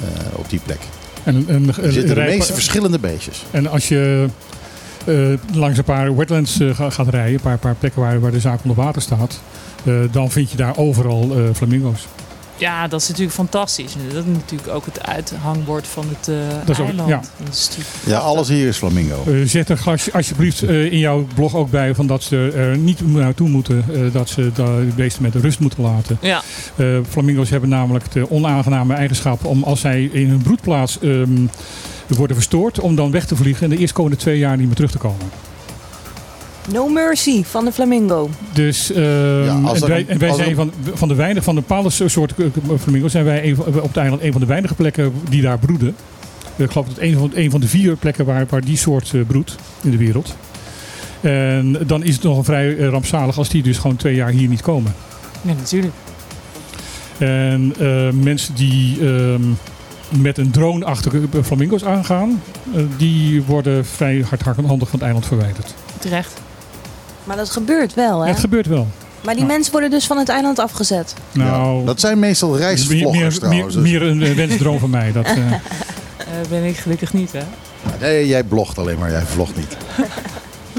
eh, 0.00 0.38
op 0.38 0.50
die 0.50 0.60
plek. 0.64 0.78
En, 1.24 1.44
en, 1.48 1.68
Er 1.82 1.92
zitten 1.92 2.14
de 2.14 2.20
meeste 2.20 2.52
verschillende 2.52 2.98
beestjes. 2.98 3.44
En 3.50 3.66
als 3.66 3.88
je 3.88 4.24
eh, 4.24 4.30
langs 5.52 5.78
een 5.78 5.84
paar 5.84 6.16
wetlands 6.16 6.60
eh, 6.60 6.74
ga- 6.74 6.90
gaat 6.90 7.08
rijden, 7.08 7.34
een 7.34 7.40
paar, 7.40 7.58
paar 7.58 7.74
plekken 7.74 8.00
waar, 8.02 8.20
waar 8.20 8.30
de 8.30 8.40
zaak 8.40 8.58
onder 8.62 8.84
water 8.84 9.02
staat, 9.02 9.40
eh, 9.84 9.94
dan 10.10 10.30
vind 10.30 10.50
je 10.50 10.56
daar 10.56 10.76
overal 10.76 11.30
eh, 11.36 11.42
flamingo's. 11.54 12.06
Ja, 12.56 12.88
dat 12.88 13.00
is 13.00 13.08
natuurlijk 13.08 13.34
fantastisch. 13.34 13.92
Dat 14.12 14.24
is 14.24 14.32
natuurlijk 14.32 14.68
ook 14.68 14.84
het 14.84 15.02
uithangbord 15.06 15.86
van 15.86 16.04
het 16.08 16.28
eh, 16.28 16.34
Dat 16.64 16.68
is 16.68 16.80
ook- 16.80 16.86
eiland. 16.88 17.08
ja. 17.08 17.20
Dat 17.44 17.54
is 17.54 17.66
natuurlijk 17.68 17.90
Ja, 18.06 18.18
alles 18.18 18.48
hier 18.48 18.68
is 18.68 18.76
flamingo. 18.76 19.22
Eh, 19.26 19.34
zet 19.44 19.68
er 19.68 19.80
alsjeblieft 20.12 20.62
eh, 20.62 20.92
in 20.92 20.98
jouw 20.98 21.26
blog 21.34 21.54
ook 21.54 21.70
bij 21.70 21.94
van 21.94 22.06
dat 22.06 22.22
ze 22.22 22.52
er 22.56 22.76
niet 22.78 23.12
naartoe 23.14 23.48
moeten, 23.48 23.84
eh, 23.94 24.00
dat 24.12 24.28
ze 24.28 24.50
de 24.54 24.88
beesten 24.96 25.22
met 25.22 25.34
rust 25.34 25.58
moeten 25.60 25.82
laten. 25.82 26.18
Ja, 26.20 26.42
Eh, 26.76 26.86
flamingo's 27.08 27.50
hebben 27.50 27.68
namelijk 27.68 28.12
de 28.12 28.30
onaangename 28.30 28.94
eigenschap 28.94 29.44
om 29.44 29.62
als 29.62 29.80
zij 29.80 30.04
in 30.12 30.28
hun 30.28 30.42
broedplaats 30.42 30.98
ehm, 31.00 31.46
worden 32.16 32.36
verstoord, 32.36 32.80
om 32.80 32.94
dan 32.94 33.10
weg 33.10 33.26
te 33.26 33.36
vliegen 33.36 33.62
en 33.64 33.70
de 33.70 33.76
eerstkomende 33.78 34.16
twee 34.16 34.38
jaar 34.38 34.56
niet 34.56 34.66
meer 34.66 34.74
terug 34.76 34.90
te 34.90 34.98
komen. 34.98 35.26
No 36.72 36.88
mercy 36.88 37.44
van 37.44 37.64
de 37.64 37.72
flamingo. 37.72 38.30
Dus 38.52 38.92
ehm, 38.92 39.44
Ja, 39.44 39.60
als 39.64 39.80
en 39.80 39.88
wij, 39.88 40.00
een- 40.00 40.08
en 40.08 40.18
wij 40.18 40.28
als 40.28 40.38
er- 40.38 40.44
zijn 40.44 40.56
van, 40.56 40.72
van 40.94 41.08
de 41.08 41.14
weinige, 41.14 41.44
van 41.44 41.54
de 41.54 41.60
bepaalde 41.60 41.90
soort 41.90 42.34
eh, 42.38 42.46
flamingo's 42.80 43.12
zijn 43.12 43.24
wij 43.24 43.48
een 43.48 43.58
op 43.58 43.82
het 43.88 43.96
eiland 43.96 44.22
een 44.22 44.32
van 44.32 44.40
de 44.40 44.46
weinige 44.46 44.74
plekken 44.74 45.12
die 45.28 45.42
daar 45.42 45.58
broeden. 45.58 45.94
Ik 46.56 46.70
geloof 46.70 46.86
dat 46.86 46.94
het 46.96 47.04
een 47.04 47.18
van, 47.18 47.30
een 47.34 47.50
van 47.50 47.60
de 47.60 47.68
vier 47.68 47.96
plekken 47.96 48.24
waar, 48.24 48.46
waar 48.48 48.64
die 48.64 48.76
soort 48.76 49.10
eh, 49.14 49.20
broedt 49.26 49.56
in 49.82 49.90
de 49.90 49.96
wereld. 49.96 50.34
En 51.20 51.76
dan 51.86 52.02
is 52.04 52.14
het 52.14 52.22
nog 52.22 52.44
vrij 52.44 52.76
eh, 52.76 52.88
rampzalig 52.88 53.38
als 53.38 53.48
die 53.48 53.62
dus 53.62 53.78
gewoon 53.78 53.96
twee 53.96 54.14
jaar 54.14 54.30
hier 54.30 54.48
niet 54.48 54.62
komen. 54.62 54.94
ja 55.42 55.52
natuurlijk. 55.52 55.94
En 57.18 57.74
eh, 57.78 58.10
mensen 58.10 58.54
die 58.54 58.98
ehm, 59.00 59.42
met 60.08 60.38
een 60.38 60.50
drone 60.50 60.84
achter 60.84 61.12
flamingo's 61.44 61.84
aangaan, 61.84 62.42
eh, 62.74 62.82
die 62.96 63.42
worden 63.42 63.86
vrij 63.86 64.24
hardhandig 64.44 64.88
van 64.88 64.98
het 64.98 65.02
eiland 65.02 65.26
verwijderd. 65.26 65.74
Terecht. 65.98 66.40
Maar 67.24 67.36
dat 67.36 67.50
gebeurt 67.50 67.94
wel, 67.94 68.20
hè? 68.20 68.28
Het 68.28 68.40
gebeurt 68.40 68.66
wel. 68.66 68.86
Maar 69.24 69.34
die 69.34 69.42
Ja. 69.46 69.50
mensen 69.52 69.72
worden 69.72 69.90
dus 69.90 70.06
van 70.06 70.18
het 70.18 70.28
eiland 70.28 70.58
afgezet. 70.58 71.14
Nou, 71.32 71.78
Ja, 71.80 71.86
dat 71.86 72.00
zijn 72.00 72.18
meestal 72.18 72.56
reisvloggers 72.56 73.40
meer, 73.40 73.48
meer, 73.48 73.64
dus- 73.64 73.74
meer 73.74 74.02
een 74.02 74.22
eh, 74.22 74.34
wensdroom 74.34 74.78
van 74.78 74.90
mij. 74.90 75.12
Dat, 75.12 75.24
eh, 75.26 75.36
Eh, 76.18 76.48
ben 76.48 76.64
ik 76.64 76.76
gelukkig 76.76 77.12
niet, 77.12 77.32
hè? 77.32 77.40
Nee, 78.00 78.26
jij 78.26 78.42
blogt 78.44 78.78
alleen 78.78 78.98
maar, 78.98 79.10
jij 79.10 79.22
vlogt 79.26 79.56
niet. 79.56 79.76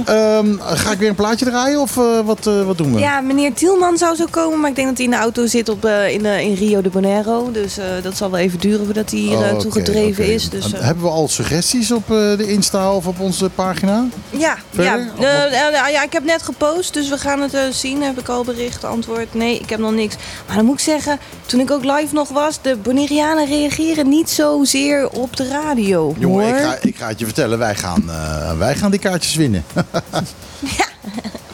Ehm, 0.10 0.58
ga 0.60 0.92
ik 0.92 0.98
weer 1.00 1.10
een 1.10 1.16
plaatje 1.16 1.46
draaien 1.46 1.80
of 1.82 1.98
eh, 1.98 2.20
wat, 2.26 2.48
eh, 2.48 2.66
wat 2.66 2.78
doen 2.78 2.94
we? 2.94 3.00
Ja, 3.00 3.22
meneer 3.22 3.54
Tielman 3.54 3.98
zou 3.98 4.16
zo 4.16 4.26
komen, 4.30 4.60
maar 4.60 4.70
ik 4.70 4.76
denk 4.76 4.88
dat 4.88 4.98
hij 4.98 5.06
in 5.06 5.12
de 5.12 5.18
auto 5.18 5.46
zit 5.46 5.70
op, 5.70 5.86
eh, 5.86 6.10
in, 6.14 6.26
in 6.26 6.54
Rio 6.54 6.82
de 6.82 6.90
Janeiro. 6.94 7.52
Dus 7.52 7.78
dat 8.04 8.18
zal 8.18 8.32
wel 8.32 8.40
even 8.40 8.60
duren 8.60 8.86
voordat 8.86 9.12
hij 9.12 9.20
hier 9.20 9.38
Oh, 9.38 9.66
oké. 9.66 10.22
is. 10.24 10.50
Dus, 10.50 10.74
En 10.74 10.84
Hebben 10.84 11.04
we 11.04 11.10
al 11.10 11.28
suggesties 11.28 11.92
op 11.92 12.08
de 12.08 12.46
Insta 12.48 12.94
of 12.94 13.08
op 13.08 13.20
onze 13.20 13.50
pagina? 13.50 14.06
ja, 14.30 14.56
Verder? 14.74 15.08
ja, 15.20 15.38
Of 15.48 15.92
ja, 15.92 16.04
ik 16.04 16.14
heb 16.14 16.24
net 16.24 16.42
gepost, 16.42 16.94
dus 16.94 17.10
we 17.10 17.18
gaan 17.18 17.42
het 17.42 17.58
zien. 17.76 18.04
Heb 18.04 18.20
ik 18.20 18.28
al 18.30 18.44
bericht, 18.44 18.84
antwoord? 18.84 19.34
Nee, 19.34 19.60
ik 19.60 19.70
heb 19.70 19.80
nog 19.80 19.92
niks. 19.94 20.16
Maar 20.48 20.56
dan 20.56 20.66
moet 20.66 20.74
ik 20.74 20.84
zeggen, 20.84 21.20
toen 21.46 21.60
ik 21.60 21.72
ook 21.72 21.84
live 21.84 22.14
nog 22.14 22.30
was, 22.30 22.60
de 22.62 22.76
Bonaireanen 22.84 23.46
reageren 23.46 24.10
niet 24.10 24.30
zozeer 24.30 25.10
op 25.10 25.36
de 25.36 25.48
radio. 25.48 26.16
Jongen, 26.20 26.48
ik 26.48 26.56
ga, 26.64 26.78
ik 26.82 26.96
ga 26.98 27.08
het 27.08 27.20
je 27.20 27.26
vertellen, 27.26 27.60
wij 27.60 27.76
gaan, 27.76 28.04
wij 28.58 28.76
gaan 28.76 28.92
die 28.92 29.00
kaartjes 29.00 29.36
winnen. 29.36 29.64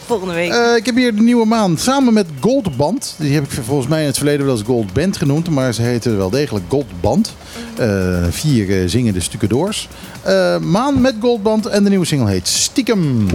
Volgende 0.06 0.34
week. 0.34 0.52
Eh, 0.52 0.76
ik 0.76 0.86
heb 0.86 0.96
hier 0.96 1.16
de 1.16 1.22
nieuwe 1.22 1.46
maan 1.46 1.78
samen 1.78 2.12
met 2.12 2.26
Goldband. 2.40 3.14
Die 3.18 3.34
heb 3.34 3.44
ik 3.44 3.50
volgens 3.64 3.88
mij 3.88 4.00
in 4.00 4.06
het 4.06 4.16
verleden 4.16 4.46
wel 4.46 4.54
eens 4.54 4.64
Goldband 4.64 5.16
genoemd. 5.16 5.50
Maar 5.50 5.72
ze 5.72 5.82
heten 5.82 6.16
wel 6.16 6.30
degelijk 6.30 6.64
Goldband. 6.68 7.34
Eh, 7.76 8.24
vier 8.30 8.80
eh, 8.80 8.88
zingende 8.88 9.20
stucadoors. 9.20 9.88
Eh, 10.22 10.58
maan 10.58 11.00
met 11.00 11.14
Goldband 11.20 11.66
en 11.66 11.82
de 11.84 11.88
nieuwe 11.88 12.04
single 12.04 12.30
heet. 12.30 12.48
Stiekem 12.48 13.26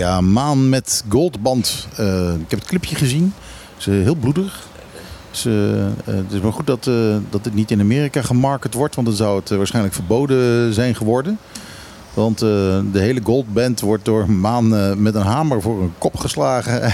Ja, 0.00 0.20
maan 0.20 0.68
met 0.68 1.04
Goldband. 1.08 1.86
Eh, 1.96 2.32
ik 2.34 2.50
heb 2.50 2.58
het 2.58 2.68
clipje 2.68 2.96
gezien. 2.96 3.32
Ze 3.76 3.90
heel 3.90 4.14
bloedig. 4.14 4.66
Ze, 5.30 5.86
eh, 6.04 6.14
het 6.14 6.32
is 6.32 6.40
maar 6.40 6.52
goed 6.52 6.66
dat, 6.66 6.86
eh, 6.86 7.16
dat 7.30 7.44
het 7.44 7.54
niet 7.54 7.70
in 7.70 7.80
Amerika 7.80 8.22
gemarket 8.22 8.74
wordt. 8.74 8.94
Want 8.94 9.06
dan 9.06 9.16
zou 9.16 9.40
het 9.40 9.48
waarschijnlijk 9.48 9.94
verboden 9.94 10.74
zijn 10.74 10.94
geworden. 10.94 11.38
Want 12.14 12.38
de 12.38 12.90
hele 12.92 13.20
Goldband 13.22 13.80
wordt 13.80 14.04
door 14.04 14.30
Maan 14.30 14.68
met 15.02 15.14
een 15.14 15.22
hamer 15.22 15.62
voor 15.62 15.82
een 15.82 15.94
kop 15.98 16.16
geslagen. 16.16 16.82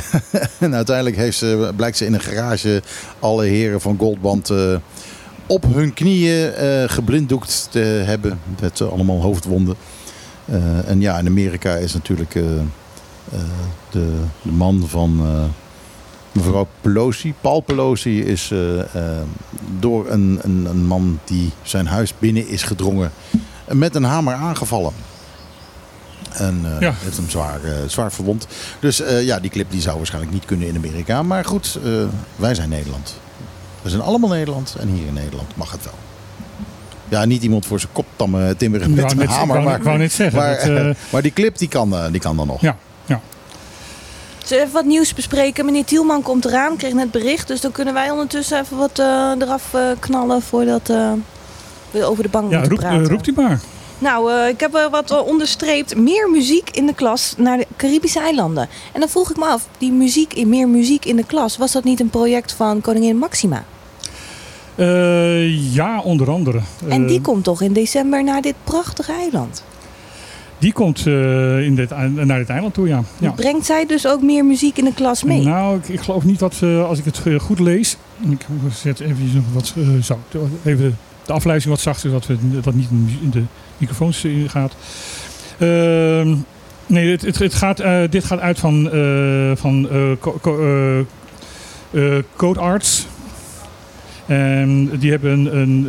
en 0.58 0.74
uiteindelijk 0.74 1.16
heeft 1.16 1.38
ze, 1.38 1.72
blijkt 1.76 1.96
ze 1.96 2.04
in 2.06 2.14
een 2.14 2.20
garage 2.20 2.82
alle 3.18 3.44
heren 3.44 3.80
van 3.80 3.98
Goldband 3.98 4.52
op 5.46 5.64
hun 5.74 5.94
knieën 5.94 6.52
geblinddoekt 6.88 7.68
te 7.70 7.78
hebben. 7.78 8.38
Met 8.60 8.80
allemaal 8.80 9.22
hoofdwonden. 9.22 9.76
En 10.86 11.00
ja, 11.00 11.18
in 11.18 11.26
Amerika 11.26 11.74
is 11.74 11.92
natuurlijk 11.92 12.34
de, 13.30 13.44
de 14.42 14.50
man 14.52 14.84
van 14.88 15.20
eh, 15.22 15.44
mevrouw 16.32 16.66
Pelosi, 16.80 17.34
Paul 17.40 17.60
Pelosi, 17.60 18.22
is 18.24 18.50
eh, 18.50 18.80
eh, 18.80 19.22
door 19.78 20.10
een, 20.10 20.38
een, 20.42 20.66
een 20.70 20.84
man 20.86 21.18
die 21.24 21.50
zijn 21.62 21.86
huis 21.86 22.12
binnen 22.18 22.48
is 22.48 22.62
gedrongen 22.62 23.10
met 23.68 23.94
een 23.94 24.04
hamer 24.04 24.34
aangevallen. 24.34 24.92
En 26.32 26.60
eh, 26.64 26.80
Ja. 26.80 26.92
heeft 26.96 27.16
hem 27.16 27.30
zwaar, 27.30 27.64
eh, 27.64 27.72
zwaar 27.86 28.12
verwond. 28.12 28.46
Dus 28.80 29.00
eh, 29.00 29.24
ja, 29.24 29.40
die 29.40 29.50
clip 29.50 29.70
die 29.70 29.80
zou 29.80 29.96
waarschijnlijk 29.96 30.32
niet 30.34 30.44
kunnen 30.44 30.68
in 30.68 30.76
Amerika. 30.76 31.22
Maar 31.22 31.44
goed, 31.44 31.78
eh, 31.84 31.90
wij 32.36 32.54
zijn 32.54 32.68
Nederland. 32.68 33.14
We 33.82 33.88
zijn 33.90 34.02
allemaal 34.02 34.30
Nederland 34.30 34.76
en 34.80 34.88
hier 34.88 35.06
in 35.06 35.12
Nederland 35.14 35.56
mag 35.56 35.70
het 35.72 35.84
wel. 35.84 35.94
Ja, 37.08 37.24
niet 37.24 37.42
iemand 37.42 37.66
voor 37.66 37.80
zijn 37.80 37.92
kop 37.92 38.06
tammen 38.16 38.56
timmeren 38.56 38.94
met 38.94 39.10
een 39.12 39.18
net- 39.18 39.28
hamer. 39.28 39.62
maar, 39.62 39.76
ik 39.76 39.82
wou 39.82 39.98
net 39.98 40.12
zeggen, 40.12 40.38
Maar, 40.38 40.56
dat, 40.56 40.76
eh, 40.96 41.02
maar 41.12 41.22
die 41.22 41.32
clip 41.32 41.58
die 41.58 41.68
kan, 41.68 41.94
eh, 41.96 42.04
die 42.10 42.20
kan 42.20 42.36
dan 42.36 42.46
nog. 42.46 42.60
ja. 42.60 42.76
Zullen 44.46 44.62
we 44.62 44.68
even 44.68 44.82
wat 44.82 44.92
nieuws 44.92 45.14
bespreken? 45.14 45.64
Meneer 45.64 45.84
Tielman 45.84 46.22
komt 46.22 46.44
eraan, 46.44 46.76
kreeg 46.76 46.92
net 46.92 47.10
bericht. 47.10 47.48
Dus 47.48 47.60
dan 47.60 47.72
kunnen 47.72 47.94
wij 47.94 48.10
ondertussen 48.10 48.60
even 48.60 48.76
wat 48.76 48.98
eh, 48.98 49.32
eraf 49.38 49.74
eh, 49.74 49.80
knallen 49.98 50.42
voordat 50.42 50.88
eh, 50.88 51.12
we 51.90 52.04
over 52.04 52.22
de 52.22 52.28
bank 52.28 52.50
ja 52.50 52.58
moeten 52.58 52.76
roep, 52.76 52.86
praten. 52.86 53.08
roept 53.08 53.26
u 53.26 53.32
maar. 53.36 53.60
Nou, 53.98 54.48
ik 54.48 54.60
heb 54.60 54.88
wat 54.90 55.24
onderstreept. 55.24 55.96
Meer 55.96 56.30
muziek 56.30 56.70
in 56.70 56.86
de 56.86 56.94
klas 56.94 57.34
naar 57.36 57.56
de 57.56 57.66
Caribische 57.76 58.20
eilanden. 58.20 58.68
En 58.92 59.00
dan 59.00 59.08
vroeg 59.08 59.30
ik 59.30 59.36
me 59.36 59.44
af, 59.44 59.68
die 59.78 59.92
muziek 59.92 60.34
in 60.34 60.48
meer 60.48 60.68
muziek 60.68 61.04
in 61.04 61.16
de 61.16 61.24
klas, 61.26 61.56
was 61.56 61.72
dat 61.72 61.84
niet 61.84 62.00
een 62.00 62.10
project 62.10 62.52
van 62.52 62.80
koningin 62.80 63.16
Maxima? 63.16 63.64
Eh, 64.74 65.74
ja, 65.74 66.00
onder 66.00 66.30
andere. 66.30 66.60
En 66.88 67.06
die 67.06 67.20
komt 67.20 67.44
toch 67.44 67.62
in 67.62 67.72
december 67.72 68.24
naar 68.24 68.40
dit 68.42 68.54
prachtige 68.64 69.12
eiland? 69.12 69.62
Die 70.58 70.72
komt 70.72 71.06
eh, 71.06 71.60
in 71.64 71.74
dit, 71.74 71.90
naar 72.14 72.38
dit 72.38 72.48
eiland 72.48 72.74
toe, 72.74 72.88
ja. 72.88 73.02
ja. 73.18 73.30
Brengt 73.30 73.66
zij 73.66 73.86
dus 73.86 74.06
ook 74.06 74.22
meer 74.22 74.44
muziek 74.44 74.76
in 74.78 74.84
de 74.84 74.94
klas 74.94 75.24
mee? 75.24 75.42
Nou, 75.42 75.76
ik, 75.78 75.88
ik 75.88 76.00
geloof 76.00 76.24
niet 76.24 76.38
dat, 76.38 76.54
eh, 76.62 76.88
als 76.88 76.98
ik 76.98 77.04
het 77.04 77.20
eh, 77.24 77.38
goed 77.40 77.60
lees. 77.60 77.96
Ik 78.30 78.46
zet 78.72 79.00
even 79.00 79.30
nog 79.34 79.44
wat 79.52 79.74
zo, 80.02 80.18
even 80.64 80.98
de 81.26 81.32
afleiding 81.32 81.70
wat 81.70 81.80
zachter, 81.80 82.10
zodat 82.10 82.26
we, 82.26 82.36
dat 82.60 82.74
niet 82.74 82.88
in 83.22 83.30
de- 83.30 83.42
microfoons 83.78 84.24
in 84.24 84.48
gaat. 84.50 84.72
Ehm, 85.58 86.34
nee, 86.86 87.10
het, 87.10 87.22
het, 87.22 87.38
het 87.38 87.54
gaat, 87.54 87.82
dit 88.10 88.24
gaat 88.24 88.40
uit 88.40 88.58
van, 88.58 88.88
van 89.54 89.88
co- 90.20 90.38
co- 90.40 91.04
Code 92.36 92.60
Arts. 92.60 93.06
En 94.26 94.90
die 94.98 95.10
hebben 95.10 95.30
een, 95.32 95.56
een, 95.56 95.86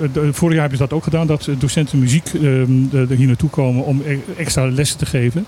ehm, 0.00 0.12
de- 0.12 0.32
vorig 0.32 0.52
jaar 0.54 0.60
hebben 0.68 0.78
ze 0.78 0.84
dat 0.88 0.92
ook 0.92 1.04
gedaan, 1.04 1.26
dat 1.26 1.48
docenten 1.58 1.98
muziek 1.98 2.26
ehm, 2.34 2.72
er 2.92 3.16
hier 3.16 3.26
naartoe 3.26 3.50
komen 3.50 3.84
om 3.84 4.02
e- 4.06 4.18
extra 4.36 4.66
lessen 4.70 4.98
te 4.98 5.06
geven. 5.06 5.46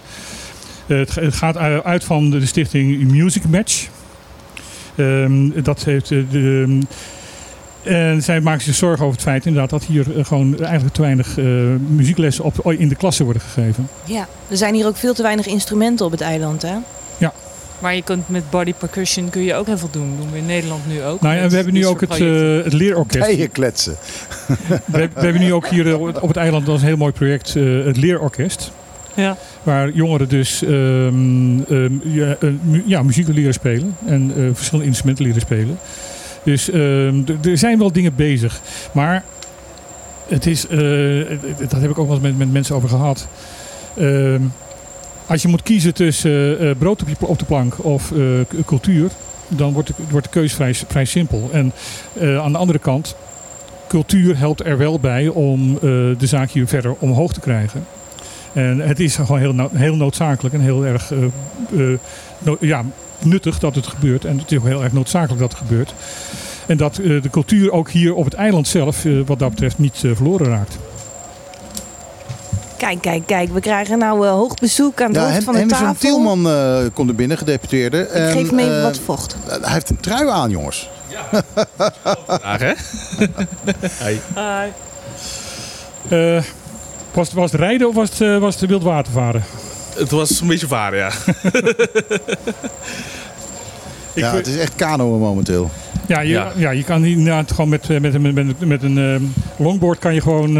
Eh, 0.87 0.99
het, 0.99 1.15
het 1.15 1.35
gaat 1.35 1.57
uit 1.85 2.05
van 2.05 2.31
de 2.31 2.47
stichting 2.47 3.11
Music 3.11 3.49
Match. 3.49 3.89
Ehm, 4.97 5.63
dat 5.63 5.85
heeft 5.85 6.11
eh, 6.11 6.19
de, 6.31 6.79
en 7.83 8.23
zij 8.23 8.41
maken 8.41 8.63
zich 8.63 8.75
zorgen 8.75 9.01
over 9.05 9.15
het 9.17 9.25
feit 9.29 9.47
inderdaad 9.47 9.71
dat 9.71 9.85
hier 9.85 10.17
eh, 10.19 10.25
gewoon 10.25 10.59
eigenlijk 10.59 10.95
te 10.95 11.03
weinig 11.03 11.37
muzieklessen 11.89 12.45
op, 12.45 12.73
in 12.73 12.89
de 12.89 12.95
klassen 12.97 13.25
worden 13.25 13.43
gegeven. 13.43 13.89
Ja, 14.05 14.27
er 14.49 14.57
zijn 14.57 14.75
hier 14.75 14.87
ook 14.87 14.97
veel 14.97 15.15
te 15.15 15.23
weinig 15.23 15.47
instrumenten 15.47 16.07
op 16.07 16.13
het 16.13 16.21
eiland, 16.21 16.63
hè? 16.63 16.75
Maar 17.79 17.95
je 17.95 18.03
kunt 18.03 18.29
met 18.29 18.51
body 18.51 18.75
percussion 18.75 19.31
kun 19.31 19.43
je 19.43 19.55
ook 19.55 19.67
heel 19.67 19.79
veel 19.79 19.89
doen. 19.91 20.17
doen 20.21 20.31
we 20.33 20.39
in 20.39 20.47
Nederland 20.47 20.87
nu 20.89 21.03
ook. 21.03 21.21
Nou 21.21 21.35
ja, 21.35 21.41
met 21.41 21.51
we 21.51 21.57
hebben 21.57 21.75
nu 21.75 21.87
ook 21.87 22.01
het, 22.01 22.11
eh, 22.11 22.65
het 22.65 22.73
leerorkest. 22.73 23.27
Bijen 23.27 23.51
kletsen. 23.51 23.97
We, 24.85 24.99
heb- 24.99 25.15
we 25.15 25.21
hebben 25.21 25.43
nu 25.43 25.53
ook 25.53 25.69
hier 25.69 25.89
eh, 25.89 26.01
op 26.01 26.29
het 26.29 26.37
eiland, 26.37 26.67
dat 26.67 26.75
is 26.75 26.81
een 26.81 26.87
heel 26.89 26.97
mooi 26.97 27.13
project, 27.13 27.57
eh, 27.57 27.85
het 27.85 27.97
leerorkest. 27.97 28.71
ja. 29.15 29.37
Waar 29.63 29.91
jongeren 29.91 30.29
dus 30.29 30.63
ehm, 30.63 31.61
ehm, 31.63 31.93
ja, 32.03 32.37
mu- 32.63 32.83
ja, 32.87 33.03
muziek 33.03 33.29
leren 33.29 33.53
spelen 33.53 33.97
en 34.07 34.33
eh, 34.37 34.43
verschillende 34.53 34.87
instrumenten 34.87 35.25
leren 35.25 35.41
spelen. 35.41 35.79
Dus 36.43 36.71
ehm, 36.71 37.23
er 37.49 37.59
zijn 37.59 37.79
wel 37.79 37.93
dingen 37.93 38.15
bezig. 38.15 38.61
Maar 38.93 39.25
het 40.29 40.47
is, 40.47 40.67
eh, 40.67 40.79
dat 41.69 41.81
heb 41.81 41.91
ik 41.91 41.99
ook 41.99 42.07
wel 42.07 42.15
eens 42.15 42.25
met, 42.25 42.39
met 42.39 42.53
mensen 42.53 42.75
over 42.75 42.89
gehad. 42.89 43.29
Als 45.29 45.43
je 45.43 45.49
moet 45.49 45.63
kiezen 45.63 45.95
tussen 45.95 46.59
eh, 46.59 46.71
brood 46.79 47.03
op, 47.03 47.29
op 47.29 47.39
de 47.39 47.45
plank 47.45 47.85
of 47.85 48.13
eh, 48.13 48.19
cultuur, 48.65 49.11
dan 49.49 49.73
wordt 49.73 49.89
de, 49.89 49.95
wordt 50.11 50.27
de 50.27 50.33
keuze 50.33 50.75
vrij, 50.89 51.05
simpel. 51.05 51.49
En 51.53 51.73
eh, 52.13 52.39
aan 52.39 52.53
de 52.53 52.59
andere 52.59 52.79
kant, 52.79 53.17
cultuur 53.89 54.39
helpt 54.39 54.65
er 54.65 54.79
wel 54.79 55.01
bij 55.01 55.29
om 55.29 55.75
eh, 55.75 55.81
de 56.19 56.27
zaak 56.27 56.51
hier 56.51 56.67
verder 56.67 56.95
omhoog 56.99 57.33
te 57.33 57.41
krijgen. 57.41 57.87
En 58.53 58.79
het 58.79 59.01
is 59.01 59.17
gewoon 59.17 59.39
heel, 59.39 59.71
heel 59.73 59.97
noodzakelijk 59.97 60.55
en 60.55 60.61
heel 60.61 60.87
erg 60.87 61.13
eh, 61.13 61.93
eh, 61.93 62.53
ja, 62.61 62.85
nuttig 63.19 63.59
dat 63.59 63.75
het 63.75 63.87
gebeurt. 63.87 64.25
En 64.25 64.39
het 64.39 64.53
is 64.53 64.59
ook 64.59 64.65
heel 64.65 64.83
erg 64.83 64.93
noodzakelijk 64.93 65.41
dat 65.41 65.53
het 65.53 65.61
gebeurt. 65.61 65.95
En 66.69 66.77
dat 66.77 66.99
eh, 66.99 67.23
de 67.23 67.31
cultuur 67.31 67.73
ook 67.73 67.91
hier 67.91 68.15
op 68.15 68.25
het 68.25 68.35
eiland 68.35 68.69
zelf, 68.69 69.05
eh, 69.05 69.13
wat 69.27 69.39
dat 69.39 69.51
betreft, 69.51 69.79
niet 69.79 70.03
eh, 70.05 70.11
verloren 70.15 70.47
raakt. 70.47 70.79
Kijk, 72.79 73.01
kijk, 73.01 73.23
kijk. 73.27 73.53
We 73.53 73.61
krijgen 73.61 73.99
nou 73.99 74.27
eh, 74.27 74.31
hoog 74.31 74.55
bezoek 74.55 75.01
aan 75.01 75.07
het 75.07 75.17
Ja, 75.17 75.31
hoofd 75.31 75.45
van 75.45 75.53
de 75.53 75.59
Henderson 75.59 75.87
tafel. 75.87 76.01
Tielman 76.01 76.49
eh, 76.49 76.79
komt 76.93 77.09
er 77.09 77.15
binnen, 77.15 77.39
gedeputeerde. 77.39 78.01
Ik 78.01 78.09
En, 78.09 78.33
geef 78.33 78.51
mee 78.53 78.77
eh, 78.77 78.83
wat 78.83 78.99
vocht. 79.05 79.37
Hij 79.47 79.73
heeft 79.73 79.91
een 79.91 80.01
trui 80.01 80.29
aan, 80.29 80.51
jongens. 80.51 80.89
Vandaag, 82.27 82.61
hè? 82.61 82.73
Hey. 84.03 84.21
Hi. 84.35 84.71
Eh, 86.09 86.43
was, 87.13 87.27
het, 87.27 87.37
was 87.37 87.53
het 87.53 87.61
rijden 87.61 87.89
of 87.89 87.95
was 87.95 88.09
het, 88.11 88.21
eh, 88.21 88.39
was 88.39 88.61
het 88.61 88.69
wildwatervaren? 88.69 89.45
Het 89.97 90.11
was 90.11 90.41
een 90.41 90.47
beetje 90.47 90.67
varen, 90.67 90.99
ja. 90.99 91.11
Ja, 94.15 94.35
het 94.35 94.47
is 94.47 94.57
echt 94.57 94.75
kanoën 94.75 95.19
momenteel. 95.21 95.71
Ja, 96.07 96.21
je, 96.21 96.29
Ja. 96.29 96.53
ja. 96.57 96.71
je 96.71 96.85
kan 96.85 97.05
inderdaad 97.05 97.51
gewoon 97.51 97.69
met, 97.69 97.89
met, 97.89 98.21
met, 98.21 98.35
met, 98.35 98.61
met 98.61 98.83
een 98.83 99.35
longboard 99.57 99.99
kan 99.99 100.15
je 100.15 100.21
gewoon... 100.21 100.57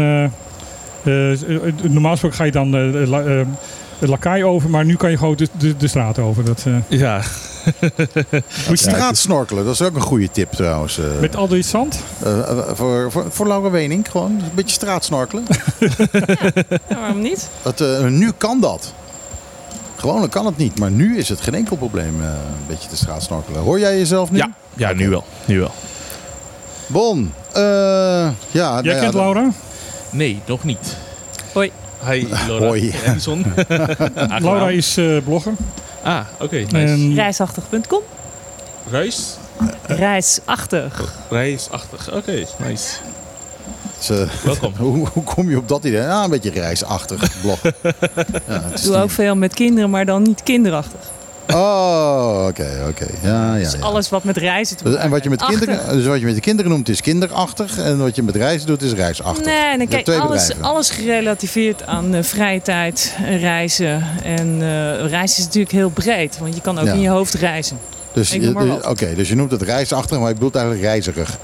normaal 1.81 2.11
gesproken 2.11 2.37
ga 2.37 2.43
je 2.43 2.51
dan 2.51 2.75
eh, 2.75 3.07
la, 3.07 3.19
eh, 3.21 3.45
de 3.99 4.07
lakai 4.07 4.43
over, 4.43 4.69
maar 4.69 4.85
nu 4.85 4.95
kan 4.95 5.11
je 5.11 5.17
gewoon 5.17 5.35
de, 5.35 5.47
de, 5.57 5.77
de 5.77 5.87
straat 5.87 6.19
over. 6.19 6.45
Dat, 6.45 6.63
eh, 6.67 6.99
Ja. 6.99 7.21
Moet 8.67 8.79
je 8.79 8.89
straatsnorkelen, 8.89 9.65
dat 9.65 9.73
is 9.73 9.81
ook 9.81 9.95
een 9.95 10.01
goede 10.01 10.29
tip 10.31 10.51
trouwens. 10.51 10.97
eh. 10.99 11.05
met 11.21 11.35
al 11.35 11.47
dit 11.47 11.65
zand. 11.65 11.99
Eh, 12.23 12.39
eh, 12.39 12.57
voor, 12.73 13.11
voor, 13.11 13.25
voor 13.29 13.47
Laura 13.47 13.69
Wening, 13.69 14.07
gewoon 14.11 14.31
een 14.31 14.41
beetje 14.55 14.73
straatsnorkelen. 14.75 15.43
Ja, 16.89 16.95
waarom 16.99 17.21
niet? 17.21 17.49
Dat, 17.61 17.81
eh, 17.81 18.05
nu 18.05 18.31
kan 18.37 18.59
dat. 18.59 18.93
Gewoonlijk 19.95 20.31
kan 20.31 20.45
het 20.45 20.57
niet, 20.57 20.79
maar 20.79 20.91
nu 20.91 21.17
is 21.17 21.29
het 21.29 21.41
geen 21.41 21.53
enkel 21.55 21.75
probleem 21.75 22.21
eh, 22.21 22.27
een 22.27 22.67
beetje 22.67 22.89
te 22.89 22.95
straatsnorkelen. 22.95 23.61
Hoor 23.61 23.79
jij 23.79 23.97
jezelf 23.97 24.31
nu? 24.31 24.37
Ja, 24.37 24.49
ja 24.75 24.93
nu 24.93 25.09
wel. 25.09 25.23
Nu 25.45 25.59
wel. 25.59 25.71
Bon, 26.87 27.33
eh, 27.53 27.61
ja. 27.61 28.31
nou 28.71 28.83
Jij 28.83 28.95
ja, 28.95 29.01
kent 29.01 29.13
Laura? 29.13 29.51
Nee, 30.09 30.41
nog 30.45 30.63
niet. 30.63 30.95
Hoi. 31.53 31.71
Hi, 32.09 32.27
Laura. 32.47 32.65
Hoi. 32.67 32.93
Edison. 33.05 33.45
Laura 34.39 34.69
is 34.69 34.97
eh, 34.97 35.17
blogger. 35.23 35.53
Ah, 36.03 36.19
oké. 36.39 36.55
nice. 36.55 36.75
En 36.77 37.13
Reisachtig.com. 37.15 38.01
Reis? 38.89 39.37
Reisachtig. 39.87 41.13
Reisachtig. 41.29 42.13
Oké, 42.13 42.45
nice. 42.67 42.95
Eh, 44.09 44.29
Welkom. 44.43 44.73
hoe, 44.85 45.07
hoe 45.13 45.23
kom 45.23 45.49
je 45.49 45.57
op 45.57 45.67
dat 45.67 45.83
idee? 45.83 46.01
Ja, 46.01 46.23
een 46.23 46.29
beetje 46.29 46.49
reisachtig 46.51 47.41
blog. 47.41 47.61
ja, 47.61 47.69
het 48.47 48.69
Ik 48.69 48.73
is 48.73 48.81
doe 48.81 48.95
ook 48.95 49.11
veel 49.11 49.35
met 49.35 49.53
kinderen, 49.53 49.89
maar 49.89 50.05
dan 50.05 50.21
niet 50.21 50.43
kinderachtig. 50.43 50.99
Oh, 51.53 52.45
oké, 52.47 52.85
oké. 52.89 53.05
Ja, 53.21 53.55
ja, 53.55 53.63
Dus 53.63 53.71
ja. 53.71 53.79
alles 53.79 54.09
wat 54.09 54.23
met 54.23 54.37
reizen 54.37 54.77
te 54.77 54.83
maken 54.83 54.99
En 54.99 55.09
wat 55.09 55.23
je, 55.23 55.29
met 55.29 55.45
kinderen, 55.45 55.95
dus 55.95 56.05
wat 56.05 56.19
je 56.19 56.25
met 56.25 56.35
de 56.35 56.41
kinderen 56.41 56.71
noemt 56.71 56.89
is 56.89 57.01
kinderachtig. 57.01 57.77
En 57.77 57.97
wat 57.97 58.15
je 58.15 58.23
met 58.23 58.35
reizen 58.35 58.67
doet 58.67 58.81
is 58.81 58.93
reisachtig. 58.93 59.45
Nee, 59.45 59.77
dan 59.77 59.79
hebt 59.87 60.03
kijk, 60.03 60.07
alles, 60.21 60.47
bedrijven. 60.47 60.63
alles 60.63 60.89
gerelativeerd 60.89 61.85
aan 61.85 62.13
eh, 62.13 62.23
vrije 62.23 62.61
tijd, 62.61 63.15
eh, 63.25 63.41
reizen. 63.41 64.03
En 64.23 64.47
eh, 64.61 65.09
reizen 65.09 65.37
is 65.39 65.43
natuurlijk 65.45 65.71
heel 65.71 65.89
breed, 65.89 66.37
want 66.39 66.55
je 66.55 66.61
kan 66.61 66.79
ook 66.79 66.85
Ja. 66.85 66.93
in 66.93 66.99
je 66.99 67.09
hoofd 67.09 67.33
reizen. 67.33 67.79
Dus, 68.13 68.29
dus-. 68.29 68.85
Oké, 68.87 69.15
dus 69.15 69.29
je 69.29 69.35
noemt 69.35 69.51
het 69.51 69.61
reisachtig, 69.61 70.19
maar 70.19 70.27
je 70.27 70.33
bedoelt 70.33 70.55
eigenlijk 70.55 70.85
reiziger. 70.85 71.37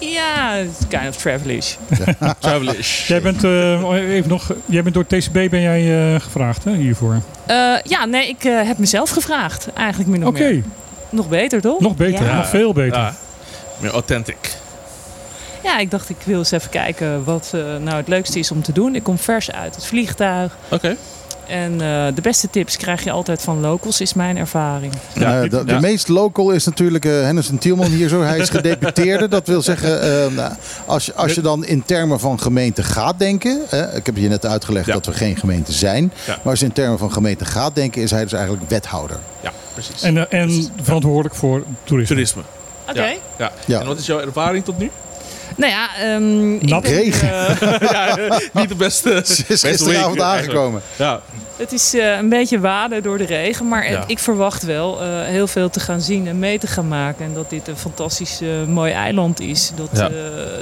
Ja, 0.00 0.54
it's 0.54 0.86
kind 0.88 1.08
of 1.08 1.16
travelish. 1.16 1.74
Travelish. 2.38 3.06
jij 3.08 3.20
bent, 3.22 3.44
eh, 3.44 3.92
even 3.92 4.28
nog, 4.28 4.52
jij 4.64 4.82
bent 4.82 4.94
door 4.94 5.06
TCB 5.06 5.32
ben 5.32 5.60
jij 5.60 6.12
eh, 6.14 6.20
gevraagd 6.20 6.64
hè, 6.64 6.74
hiervoor. 6.74 7.20
Eh, 7.46 7.74
ja, 7.84 8.04
nee, 8.04 8.28
ik 8.28 8.44
eh, 8.44 8.62
heb 8.62 8.78
mezelf 8.78 9.10
gevraagd. 9.10 9.68
Eigenlijk 9.72 10.10
min 10.10 10.22
of 10.22 10.28
Oké, 10.28 10.42
meer. 10.50 10.62
Nog 11.10 11.28
beter, 11.28 11.60
toch? 11.60 11.80
nog 11.80 11.96
beter. 11.96 12.24
Ja. 12.24 12.36
Nog 12.36 12.48
veel 12.48 12.72
beter. 12.72 12.98
Ja. 12.98 13.14
Meer 13.80 13.90
authentic. 13.90 14.58
Ja, 15.62 15.78
ik 15.78 15.90
dacht 15.90 16.08
ik 16.08 16.16
wil 16.24 16.38
eens 16.38 16.50
even 16.50 16.70
kijken 16.70 17.24
wat 17.24 17.50
eh, 17.54 17.60
nou 17.60 17.96
het 17.96 18.08
leukste 18.08 18.38
is 18.38 18.50
om 18.50 18.62
te 18.62 18.72
doen. 18.72 18.94
Ik 18.94 19.02
kom 19.02 19.18
vers 19.18 19.50
uit 19.50 19.74
het 19.74 19.86
vliegtuig. 19.86 20.56
Oké. 20.68 20.96
En 21.50 21.72
eh, 21.72 22.14
de 22.14 22.20
beste 22.22 22.50
tips 22.50 22.76
krijg 22.76 23.04
je 23.04 23.10
altijd 23.10 23.42
van 23.42 23.60
locals, 23.60 24.00
is 24.00 24.14
mijn 24.14 24.36
ervaring. 24.36 24.92
Ja, 25.14 25.40
dit- 25.40 25.50
de, 25.50 25.64
de 25.64 25.72
ja. 25.72 25.80
meest 25.80 26.08
local 26.08 26.50
is 26.50 26.64
natuurlijk 26.64 27.04
eh 27.04 27.12
Henderson 27.12 27.58
Tielman 27.58 27.90
hier 27.90 28.08
zo. 28.08 28.22
Hij 28.22 28.38
is 28.38 28.48
gedeputeerde. 28.48 29.28
Dat 29.28 29.46
wil 29.46 29.62
zeggen, 29.62 30.02
eh, 30.02 30.32
nou, 30.36 30.52
als, 30.86 31.06
je, 31.06 31.14
als 31.14 31.34
je 31.34 31.40
dan 31.40 31.64
in 31.64 31.82
termen 31.84 32.20
van 32.20 32.40
gemeente 32.40 32.82
gaat 32.82 33.18
denken. 33.18 33.60
Hè, 33.68 33.96
ik 33.96 34.06
heb 34.06 34.16
je 34.16 34.28
net 34.28 34.46
uitgelegd 34.46 34.86
Ja. 34.86 34.92
dat 34.92 35.06
we 35.06 35.12
geen 35.12 35.36
gemeente 35.36 35.72
zijn. 35.72 36.12
Ja. 36.26 36.34
Maar 36.42 36.50
als 36.50 36.60
je 36.60 36.66
in 36.66 36.72
termen 36.72 36.98
van 36.98 37.12
gemeente 37.12 37.44
gaat 37.44 37.74
denken, 37.74 38.02
is 38.02 38.10
hij 38.10 38.22
dus 38.22 38.32
eigenlijk 38.32 38.70
wethouder. 38.70 39.18
Ja, 39.40 39.52
precies. 39.72 40.02
En, 40.02 40.28
eh, 40.30 40.40
en 40.42 40.68
verantwoordelijk 40.82 41.34
voor 41.34 41.62
toerisme. 41.84 42.14
Toerisme. 42.14 42.42
Oké. 42.88 43.00
Ja. 43.00 43.14
Ja. 43.38 43.52
Ja. 43.66 43.80
En 43.80 43.86
wat 43.86 43.98
is 43.98 44.06
jouw 44.06 44.20
ervaring 44.20 44.64
tot 44.64 44.78
nu? 44.78 44.90
Nou 45.56 45.72
ja, 45.72 45.88
ehm, 45.96 46.54
ik 46.54 46.68
Nat 46.68 46.82
ben, 46.82 46.92
regen. 46.92 47.28
eh, 47.60 47.90
ja, 47.92 48.38
niet 48.52 48.68
de 48.68 48.74
beste. 48.74 49.22
Ze 49.24 49.44
is 49.48 49.60
gisteravond 49.62 50.20
aangekomen. 50.20 50.82
Ja. 50.96 51.20
het 51.56 51.72
is 51.72 51.94
eh, 51.94 52.16
een 52.16 52.28
beetje 52.28 52.60
waden 52.60 53.02
door 53.02 53.18
de 53.18 53.24
regen, 53.24 53.68
maar 53.68 53.90
Ja. 53.90 54.04
ik 54.06 54.18
verwacht 54.18 54.62
wel 54.62 55.00
eh, 55.02 55.06
heel 55.24 55.46
veel 55.46 55.70
te 55.70 55.80
gaan 55.80 56.00
zien 56.00 56.28
en 56.28 56.38
mee 56.38 56.58
te 56.58 56.66
gaan 56.66 56.88
maken. 56.88 57.24
En 57.24 57.34
dat 57.34 57.50
dit 57.50 57.68
een 57.68 57.76
fantastisch 57.76 58.38
eh, 58.40 58.48
mooi 58.66 58.92
eiland 58.92 59.40
is, 59.40 59.72
dat 59.74 59.88
Ja. 59.92 60.06
eh, 60.08 60.12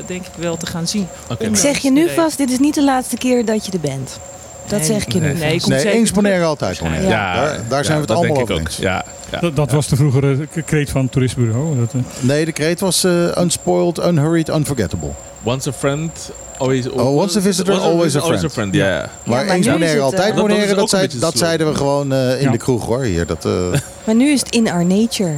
denk 0.07 0.21
ik 0.27 0.33
wel 0.37 0.57
te 0.57 0.67
gaan 0.67 0.87
zien. 0.89 1.09
Ik 1.39 1.57
zeg 1.57 1.79
je 1.79 1.91
nu 1.91 2.01
regen. 2.07 2.23
vast, 2.23 2.39
dit 2.39 2.51
is 2.51 2.59
niet 2.59 2.75
de 2.75 2.85
laatste 2.85 3.17
keer 3.17 3.45
dat 3.45 3.67
je 3.67 3.73
er 3.73 3.81
bent. 3.81 4.19
Dat 4.67 4.79
Nee, 4.79 4.87
zeg 4.89 5.03
ik 5.03 5.13
je 5.13 5.21
nu 5.21 5.27
nee. 5.27 5.35
Nee, 5.35 5.55
ik 5.55 5.61
kom 5.63 5.71
Nee, 5.71 5.81
zeker 5.81 5.99
eens 5.99 6.11
Bonaire, 6.13 6.45
altijd 6.45 6.79
Bonaire. 6.79 7.09
Ja. 7.09 7.35
Daar, 7.35 7.61
daar 7.69 7.85
zijn 7.85 7.97
we 7.97 8.03
het 8.03 8.11
allemaal 8.11 8.41
over 8.43 8.59
eens. 8.59 8.77
Ja. 8.77 9.05
Ja. 9.31 9.41
Dat, 9.41 9.57
dat 9.57 9.71
was 9.71 9.89
de 9.89 9.97
vroegere 9.97 10.47
kreet 10.65 10.91
van 10.91 11.03
het 11.03 11.13
toerismebureau. 11.13 11.79
Dat, 11.79 11.93
eh, 11.95 12.01
Nee, 12.21 12.45
de 12.45 12.53
kreet 12.53 12.81
was 12.81 13.05
eh, 13.05 13.37
unspoiled, 13.41 13.99
unhurried, 13.99 14.49
unforgettable. 14.49 15.11
Once 15.43 15.69
a 15.69 15.73
friend, 15.73 16.31
always... 16.59 16.89
Oh, 16.89 17.17
once 17.17 17.39
a 17.39 17.41
visitor, 17.41 17.75
once 17.75 17.87
always 17.87 18.17
a 18.17 18.21
Always 18.21 18.45
a 18.45 18.49
friend. 18.49 18.53
friend, 18.53 18.75
ja. 18.75 18.89
ja. 18.89 19.11
Maar 19.25 19.45
maar 19.45 19.55
eens 19.55 19.67
is 19.67 19.73
Bonaire, 19.73 20.01
altijd 20.01 20.31
eh, 20.31 20.37
Dat- 20.77 20.85
is 20.85 20.91
zei- 20.91 21.09
dat 21.21 21.39
zeiden 21.39 21.67
we 21.69 21.75
gewoon 21.75 22.13
eh, 22.13 22.37
in 22.37 22.43
Ja. 22.43 22.51
de 22.51 22.57
kroeg 22.59 22.87
hoor. 22.87 23.03
Hier, 23.03 23.27
dat, 23.27 23.45
eh, 23.45 23.53
Maar 24.07 24.15
nu 24.15 24.31
is 24.31 24.41
het 24.41 24.51
in 24.55 24.71
our 24.71 24.85
nature. 24.85 25.33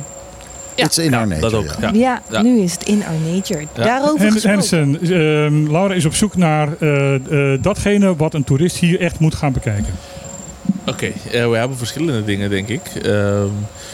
Ja. 0.75 0.85
It's 0.85 0.99
in 0.99 1.15
our 1.15 1.27
nature. 1.27 1.51
dat 1.51 1.55
ook. 1.61 1.65
ja. 1.81 1.89
Ja. 1.89 1.91
Ja, 1.93 2.21
Ja. 2.31 2.43
nu 2.43 2.61
is 2.61 2.73
het 2.73 2.83
in 2.85 3.03
our 3.07 3.35
nature. 3.35 3.67
Daarover 3.73 4.33
gesproken. 4.33 4.51
Hensen, 4.51 4.99
ehm, 5.03 5.71
Laura 5.73 5.95
is 5.95 6.05
op 6.05 6.15
zoek 6.15 6.37
naar 6.37 6.69
eh, 6.79 7.15
eh, 7.15 7.63
datgene 7.63 8.17
wat 8.17 8.35
een 8.35 8.45
toerist 8.45 8.77
hier 8.77 9.01
echt 9.01 9.19
moet 9.19 9.35
gaan 9.35 9.53
bekijken. 9.53 9.95
Oké, 10.87 11.07
eh, 11.07 11.49
we 11.51 11.57
hebben 11.57 11.77
verschillende 11.77 12.25
dingen, 12.25 12.51
denk 12.51 12.69
ik. 12.69 12.81
Ehm, 13.03 13.47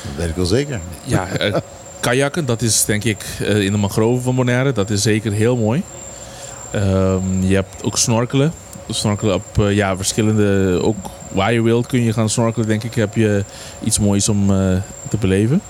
Dat 0.07 0.17
weet 0.17 0.29
ik 0.29 0.37
wel 0.37 0.45
zeker. 0.45 0.81
ja, 1.05 1.29
eh, 1.29 1.57
kajakken, 2.01 2.47
dat 2.47 2.63
is 2.63 2.85
denk 2.85 3.05
ik 3.05 3.25
eh, 3.41 3.61
in 3.61 3.73
de 3.73 3.79
mangroven 3.79 4.23
van 4.23 4.35
Bonaire. 4.35 4.73
Dat 4.73 4.91
is 4.91 5.03
zeker 5.03 5.33
heel 5.33 5.57
mooi. 5.57 5.83
Ehm, 6.71 7.43
je 7.43 7.55
hebt 7.55 7.83
ook 7.83 7.99
snorkelen. 7.99 8.53
Snorkelen 8.89 9.35
op 9.35 9.59
eh, 9.59 9.73
ja, 9.73 9.97
verschillende, 9.97 10.79
ook 10.83 11.11
waar 11.29 11.53
je 11.53 11.63
wilt 11.63 11.87
kun 11.87 12.03
je 12.03 12.13
gaan 12.13 12.29
snorkelen. 12.29 12.69
Denk 12.69 12.83
ik 12.83 12.95
heb 12.95 13.15
je 13.15 13.45
iets 13.85 13.99
moois 13.99 14.29
om 14.29 14.47
te 15.09 15.17
beleven. 15.21 15.63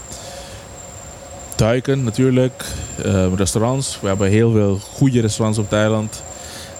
Duiken 1.57 2.05
natuurlijk. 2.05 2.65
Ehm, 3.05 3.35
restaurants. 3.35 3.99
We 4.01 4.09
hebben 4.09 4.29
heel 4.29 4.53
veel 4.53 4.79
goede 4.79 5.21
restaurants 5.21 5.59
op 5.59 5.71
het 5.71 6.23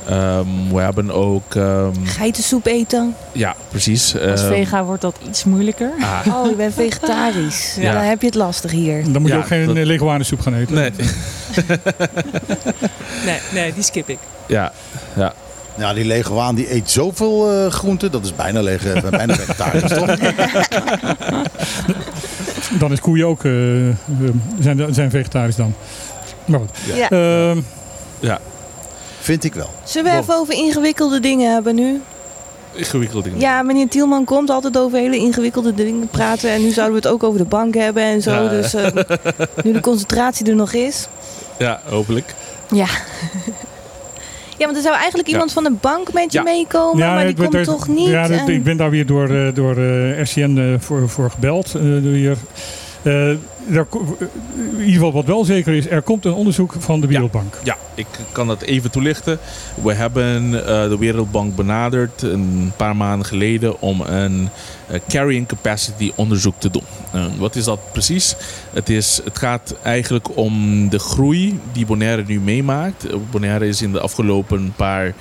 Ehm, 0.09 0.47
we 0.73 0.81
hebben 0.81 1.11
ook, 1.11 1.55
ehm, 1.55 1.91
Geitensoep 2.05 2.67
eten. 2.67 3.15
ja 3.33 3.55
precies. 3.69 4.19
Als 4.31 4.41
Ehm, 4.41 4.49
vega 4.53 4.85
wordt 4.85 5.03
dat 5.03 5.17
iets 5.29 5.45
moeilijker. 5.45 5.91
ah, 6.01 6.21
Oh, 6.37 6.49
je 6.51 6.55
bent 6.57 6.75
vegetarisch. 6.75 7.77
Ja. 7.81 7.93
Dan 7.93 8.03
heb 8.03 8.21
je 8.21 8.27
het 8.27 8.35
lastig 8.35 8.71
hier. 8.71 9.03
Dan 9.13 9.21
moet 9.23 9.31
je 9.31 9.37
Ja, 9.37 9.41
ook 9.43 9.47
geen 9.47 9.67
dat- 9.67 9.77
dat... 9.77 9.85
leguanensoep 9.87 10.41
gaan 10.41 10.55
eten. 10.55 10.75
nee, 10.75 10.91
Nee, 13.25 13.39
nee, 13.53 13.75
die 13.75 13.83
skip 13.83 14.09
ik. 14.09 14.19
ja, 14.47 14.73
ja. 15.17 15.33
Ja, 15.79 15.95
die 15.95 16.05
leguaan 16.05 16.55
die 16.55 16.75
eet 16.75 16.91
zoveel 16.91 17.51
eh 17.53 17.71
groenten. 17.73 18.11
Dat 18.11 18.25
is 18.25 18.35
bijna, 18.35 18.61
lege, 18.63 19.03
bijna 19.11 19.35
vegetarisch, 19.35 19.93
toch? 19.93 20.17
Dan 22.79 22.93
is 22.93 23.01
koeien 23.01 23.27
ook 23.27 23.45
eh, 23.45 23.89
eh, 23.89 23.95
zijn, 24.61 24.95
zijn 24.95 25.11
vegetarisch 25.11 25.57
dan. 25.57 25.75
Maar 26.45 26.61
goed. 26.61 26.71
Ja. 28.21 28.39
Vind 29.27 29.45
ik 29.45 29.55
wel. 29.55 29.71
Zullen 29.85 30.13
we 30.13 30.19
even 30.19 30.35
over 30.35 30.55
ingewikkelde 30.55 31.21
dingen 31.21 31.53
hebben 31.53 31.75
nu? 31.75 32.01
Ingewikkelde 32.73 33.23
dingen. 33.23 33.41
Ja, 33.41 33.63
meneer 33.63 33.89
Tielman 33.89 34.25
komt 34.25 34.51
altijd 34.51 34.79
over 34.79 34.99
hele 34.99 35.17
ingewikkelde 35.17 35.75
dingen 35.75 36.09
praten. 36.09 36.51
En 36.51 36.63
nu 36.63 36.71
zouden 36.71 37.01
we 37.01 37.09
het 37.09 37.15
ook 37.15 37.23
over 37.23 37.39
de 37.39 37.45
bank 37.45 37.75
hebben 37.75 38.03
en 38.03 38.23
zo. 38.23 38.31
Ja. 38.31 38.49
Dus 38.49 38.75
eh, 38.75 38.87
nu 39.65 39.73
de 39.73 39.81
concentratie 39.81 40.47
er 40.47 40.55
nog 40.55 40.73
is. 40.73 41.09
Ja, 41.59 41.81
hopelijk. 41.85 42.35
Ja. 42.71 42.87
Ja, 44.59 44.65
want 44.65 44.77
er 44.77 44.83
zou 44.83 44.95
eigenlijk 44.97 45.27
Ja. 45.27 45.33
iemand 45.33 45.53
van 45.53 45.63
de 45.65 45.71
bank 45.81 46.13
met 46.13 46.33
je 46.33 46.39
Ja. 46.39 46.45
meekomen, 46.45 46.99
maar 47.07 47.27
die 47.27 47.35
komt 47.49 47.65
toch 47.65 47.89
niet. 47.89 48.09
Ja, 48.09 48.29
en- 48.31 48.49
ik 48.49 48.65
ben 48.65 48.77
daar 48.77 48.91
weer 48.91 49.07
door, 49.07 49.29
eh, 49.31 49.55
door 49.55 49.77
eh, 49.77 50.21
RCN 50.23 50.59
eh, 50.59 50.81
voor, 50.81 51.09
voor 51.09 51.31
gebeld. 51.31 51.67
eh, 51.67 51.83
door 51.83 52.13
hier. 52.13 52.37
Eh, 53.07 53.81
ko- 53.89 54.17
in 54.57 54.79
ieder 54.79 54.93
geval 54.93 55.13
wat 55.13 55.25
wel 55.25 55.45
zeker 55.45 55.75
is, 55.75 55.89
er 55.91 56.03
komt 56.03 56.25
een 56.25 56.33
onderzoek 56.33 56.75
van 56.79 57.01
de 57.01 57.07
Wereldbank. 57.07 57.59
Ja, 57.65 57.77
ik 57.95 58.07
kan 58.33 58.47
dat 58.47 58.63
even 58.63 58.91
toelichten. 58.91 59.39
We 59.83 59.93
hebben 59.95 60.67
eh, 60.67 60.89
de 60.89 60.97
Wereldbank 60.99 61.57
benaderd 61.57 62.23
een 62.23 62.73
paar 62.77 62.97
maanden 62.97 63.27
geleden 63.27 63.81
om 63.81 64.01
een 64.01 64.49
eh, 64.87 65.01
carrying 65.09 65.47
capacity 65.49 66.13
onderzoek 66.15 66.55
te 66.59 66.71
doen. 66.71 66.83
Eh, 67.13 67.25
wat 67.39 67.57
is 67.57 67.65
dat 67.65 67.81
precies? 67.93 68.37
Het, 68.73 68.89
is, 68.89 69.21
het 69.25 69.39
gaat 69.39 69.75
eigenlijk 69.83 70.37
om 70.37 70.89
de 70.89 70.99
groei 70.99 71.61
die 71.73 71.87
Bonaire 71.87 72.25
nu 72.27 72.41
meemaakt. 72.41 73.07
Eh, 73.07 73.17
Bonaire 73.31 73.69
is 73.69 73.83
in 73.83 73.93
de 73.93 74.01
afgelopen 74.01 74.73
paar 74.77 75.13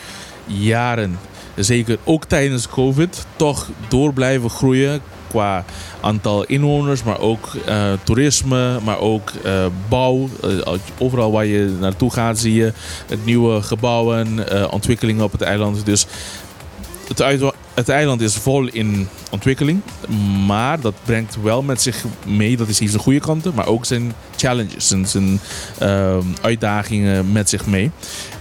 jaren, 0.45 1.17
zeker 1.55 1.97
ook 2.03 2.25
tijdens 2.25 2.67
COVID, 2.67 3.25
toch 3.35 3.69
door 3.87 4.13
blijven 4.13 4.49
groeien 4.49 5.01
qua 5.27 5.65
aantal 6.01 6.43
inwoners, 6.43 7.03
maar 7.03 7.19
ook 7.19 7.55
eh, 7.65 7.91
toerisme, 8.03 8.79
maar 8.83 8.99
ook 8.99 9.31
eh, 9.43 9.65
bouw. 9.89 10.29
Eh, 10.43 10.73
overal 10.97 11.31
waar 11.31 11.45
je 11.45 11.75
naartoe 11.79 12.11
gaat 12.11 12.39
zie 12.39 12.53
je 12.53 12.73
nieuwe 13.23 13.61
gebouwen, 13.61 14.45
ontwikkelingen 14.71 15.23
op 15.23 15.31
het 15.31 15.41
eiland. 15.41 15.85
Dus 15.85 16.05
het, 17.73 17.89
eiland 17.89 18.21
is 18.21 18.35
vol 18.35 18.67
in 18.67 19.07
ontwikkeling, 19.31 19.81
maar 20.47 20.79
dat 20.79 20.93
brengt 21.03 21.37
wel 21.41 21.61
met 21.61 21.81
zich 21.81 22.03
mee, 22.25 22.57
dat 22.57 22.67
is 22.67 22.79
hier 22.79 22.89
zijn 22.89 23.01
goede 23.01 23.19
kanten, 23.19 23.53
maar 23.55 23.67
ook 23.67 23.85
zijn 23.85 24.13
challenges 24.35 24.91
en 24.91 25.07
zijn 25.07 25.39
ehm, 25.79 26.25
uitdagingen 26.41 27.31
met 27.31 27.49
zich 27.49 27.65
mee. 27.65 27.91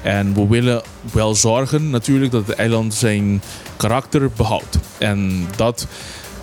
En 0.04 0.34
we 0.34 0.46
willen 0.46 0.82
wel 1.12 1.34
zorgen 1.34 1.90
natuurlijk 1.90 2.32
dat 2.32 2.46
het 2.46 2.56
eiland 2.56 2.94
zijn 2.94 3.42
karakter 3.76 4.30
behoudt. 4.36 4.78
En 4.98 5.46
dat 5.56 5.86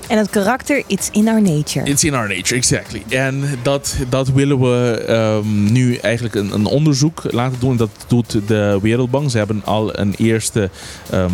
En 0.07 0.17
het 0.17 0.29
karakter, 0.29 0.83
it's 0.87 1.09
in 1.11 1.27
our 1.27 1.41
nature. 1.41 1.89
It's 1.89 2.03
in 2.03 2.13
our 2.13 2.27
nature, 2.27 2.55
exactly. 2.55 3.03
En 3.09 3.43
dat, 3.63 3.95
dat 4.09 4.29
willen 4.29 4.59
we 4.59 5.03
ehm, 5.07 5.71
nu 5.71 5.95
eigenlijk 5.95 6.35
een, 6.35 6.53
een 6.53 6.65
onderzoek 6.65 7.23
laten 7.27 7.59
doen. 7.59 7.77
Dat 7.77 7.89
doet 8.07 8.47
de 8.47 8.79
Wereldbank. 8.81 9.29
Ze 9.29 9.37
hebben 9.37 9.61
al 9.65 9.99
een 9.99 10.13
eerste 10.17 10.69
ehm, 11.09 11.31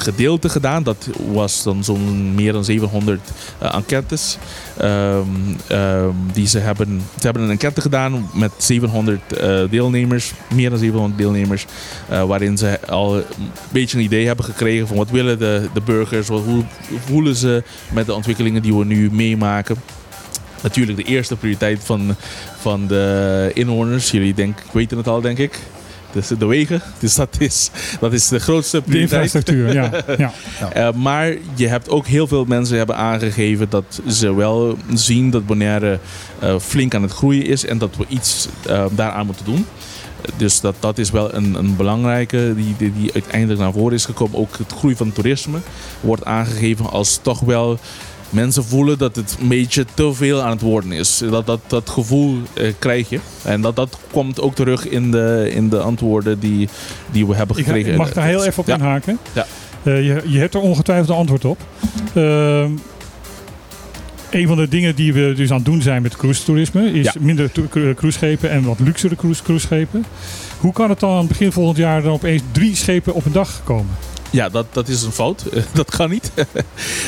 gedeelte 0.00 0.48
gedaan. 0.48 0.82
Dat 0.82 1.08
was 1.32 1.62
dan 1.62 1.84
zo'n 1.84 2.34
meer 2.34 2.52
dan 2.52 2.64
700 2.64 3.20
eh, 3.58 3.74
enquêtes. 3.74 4.38
ehm, 4.76 5.26
ehm, 5.66 6.10
die 6.32 6.46
ze 6.46 6.58
hebben. 6.58 7.02
Ze 7.18 7.24
hebben 7.24 7.42
een 7.42 7.50
enquête 7.50 7.80
gedaan 7.80 8.30
met 8.34 8.50
700 8.56 9.32
eh, 9.32 9.60
deelnemers. 9.70 10.32
Meer 10.54 10.70
dan 10.70 10.78
700 10.78 11.18
deelnemers. 11.18 11.66
eh, 12.08 12.24
waarin 12.24 12.58
ze 12.58 12.80
al 12.88 13.16
een 13.16 13.24
beetje 13.70 13.98
een 13.98 14.04
idee 14.04 14.26
hebben 14.26 14.44
gekregen 14.44 14.86
van 14.86 14.96
wat 14.96 15.10
willen 15.10 15.38
de, 15.38 15.68
de 15.74 15.80
burgers. 15.80 16.28
Wat, 16.28 16.42
hoe 16.44 16.64
voelen 17.04 17.36
ze 17.36 17.62
met 17.92 18.06
de 18.06 18.14
ontwikkelingen 18.14 18.62
die 18.62 18.74
we 18.74 18.84
nu 18.84 19.10
meemaken. 19.12 19.76
Natuurlijk 20.62 20.98
de 20.98 21.04
eerste 21.04 21.36
prioriteit 21.36 21.84
van, 21.84 22.16
van 22.60 22.86
de 22.86 23.50
inwoners. 23.54 24.10
Jullie 24.10 24.34
denk, 24.34 24.58
weten 24.72 24.96
het 24.96 25.08
al, 25.08 25.20
denk 25.20 25.38
ik. 25.38 25.58
Dus 26.12 26.28
de 26.28 26.46
wegen. 26.46 26.82
Dus 26.98 27.14
dat 27.14 27.36
is, 27.38 27.70
dat 28.00 28.12
is 28.12 28.28
de 28.28 28.38
grootste 28.38 28.76
De 28.76 28.82
prioriteit. 28.82 29.22
infrastructuur, 29.22 29.72
ja. 29.72 29.90
ja. 30.18 30.32
Eh, 30.72 30.92
maar 30.92 31.34
je 31.54 31.68
hebt 31.68 31.90
ook 31.90 32.06
heel 32.06 32.26
veel 32.26 32.44
mensen 32.44 32.76
hebben 32.76 32.96
aangegeven 32.96 33.66
dat 33.70 34.00
ze 34.08 34.34
wel 34.34 34.76
zien 34.94 35.30
dat 35.30 35.46
Bonaire 35.46 35.98
eh, 36.38 36.58
flink 36.58 36.94
aan 36.94 37.02
het 37.02 37.12
groeien 37.12 37.46
is 37.46 37.64
en 37.66 37.78
dat 37.78 37.96
we 37.96 38.04
iets 38.08 38.48
eh, 38.66 38.84
daaraan 38.90 39.26
moeten 39.26 39.44
doen. 39.44 39.66
Dus 40.36 40.60
dat, 40.60 40.74
dat 40.80 40.98
is 40.98 41.10
wel 41.10 41.34
een, 41.34 41.54
een 41.54 41.76
belangrijke 41.76 42.52
die, 42.56 42.74
die, 42.78 42.92
die 42.92 43.12
uiteindelijk 43.12 43.60
naar 43.60 43.72
voren 43.72 43.94
is 43.94 44.04
gekomen. 44.04 44.38
Ook 44.38 44.56
het 44.58 44.72
groei 44.72 44.96
van 44.96 45.12
toerisme 45.12 45.58
wordt 46.00 46.24
aangegeven 46.24 46.90
als 46.90 47.18
toch 47.22 47.40
wel 47.40 47.78
mensen 48.30 48.64
voelen 48.64 48.98
dat 48.98 49.16
het 49.16 49.36
een 49.40 49.48
beetje 49.48 49.84
te 49.94 50.12
veel 50.14 50.42
aan 50.42 50.50
het 50.50 50.60
worden 50.60 50.92
is. 50.92 51.22
Dat, 51.30 51.46
dat, 51.46 51.60
dat 51.66 51.90
gevoel 51.90 52.38
eh, 52.54 52.72
krijg 52.78 53.08
je. 53.08 53.18
En 53.42 53.60
dat, 53.60 53.76
dat 53.76 53.98
komt 54.12 54.40
ook 54.40 54.54
terug 54.54 54.88
in 54.88 55.10
de, 55.10 55.50
in 55.54 55.68
de 55.68 55.78
antwoorden 55.80 56.38
die, 56.40 56.68
die 57.10 57.26
we 57.26 57.34
hebben 57.34 57.56
Ik, 57.58 57.64
gekregen. 57.64 57.90
ik 57.92 57.98
mag 57.98 58.12
daar 58.12 58.26
heel 58.26 58.44
even 58.44 58.58
op 58.60 58.66
Ja. 58.66 58.74
inhaken. 58.74 59.18
Ja. 59.32 59.46
Eh, 59.82 60.06
je, 60.06 60.22
je 60.26 60.38
hebt 60.38 60.54
er 60.54 60.60
ongetwijfeld 60.60 61.08
een 61.08 61.14
antwoord 61.16 61.44
op. 61.44 61.58
Ehm, 62.14 62.70
een 64.30 64.46
van 64.46 64.56
de 64.56 64.68
dingen 64.68 64.94
die 64.94 65.12
we 65.12 65.32
dus 65.36 65.50
aan 65.50 65.56
het 65.56 65.64
doen 65.64 65.82
zijn 65.82 66.02
met 66.02 66.16
cruise 66.16 66.44
toerisme 66.44 66.92
is 66.92 67.04
Ja. 67.04 67.12
minder 67.20 67.50
cru- 67.70 67.94
cruiseschepen 67.94 68.50
en 68.50 68.62
wat 68.62 68.78
luxere 68.80 69.16
cruise, 69.16 69.42
cruiseschepen. 69.42 70.04
Hoe 70.60 70.72
kan 70.72 70.90
het 70.90 71.00
dan 71.00 71.10
aan 71.10 71.18
het 71.18 71.28
begin 71.28 71.52
volgend 71.52 71.76
jaar 71.76 72.02
dan 72.02 72.12
opeens 72.12 72.42
drie 72.52 72.76
schepen 72.76 73.14
op 73.14 73.24
een 73.24 73.32
dag 73.32 73.60
komen? 73.64 73.96
Ja, 74.30 74.48
dat, 74.48 74.66
dat 74.72 74.88
is 74.88 75.02
een 75.02 75.12
fout. 75.12 75.44
dat 75.72 75.90
kan 75.90 76.10
niet. 76.10 76.30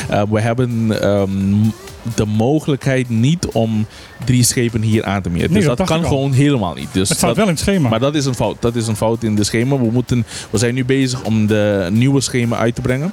Eh, 0.09 0.23
we 0.29 0.41
hebben 0.41 1.01
ehm, 1.01 1.69
de 2.15 2.25
mogelijkheid 2.25 3.09
niet 3.09 3.45
om 3.45 3.85
drie 4.25 4.43
schepen 4.43 4.81
hier 4.81 5.05
aan 5.05 5.21
te 5.21 5.29
meten. 5.29 5.51
Nee, 5.51 5.59
dus 5.67 5.75
dat 5.77 5.87
kan 5.87 6.03
gewoon 6.05 6.31
helemaal 6.31 6.73
niet. 6.73 6.87
Dus 6.91 7.09
het 7.09 7.17
staat 7.17 7.29
dat- 7.29 7.37
wel 7.37 7.45
in 7.47 7.51
het 7.51 7.61
schema. 7.61 7.89
maar 7.89 7.99
dat 7.99 8.15
is 8.15 8.25
een 8.25 8.35
fout. 8.35 8.61
Dat 8.61 8.75
is 8.75 8.87
een 8.87 8.95
fout 8.95 9.23
in 9.23 9.35
de 9.35 9.43
schema. 9.43 9.77
We, 9.77 9.91
moeten, 9.91 10.25
we 10.49 10.57
zijn 10.57 10.73
nu 10.73 10.85
bezig 10.85 11.23
om 11.23 11.47
de 11.47 11.87
nieuwe 11.91 12.21
schema 12.21 12.57
uit 12.57 12.75
te 12.75 12.81
brengen. 12.81 13.11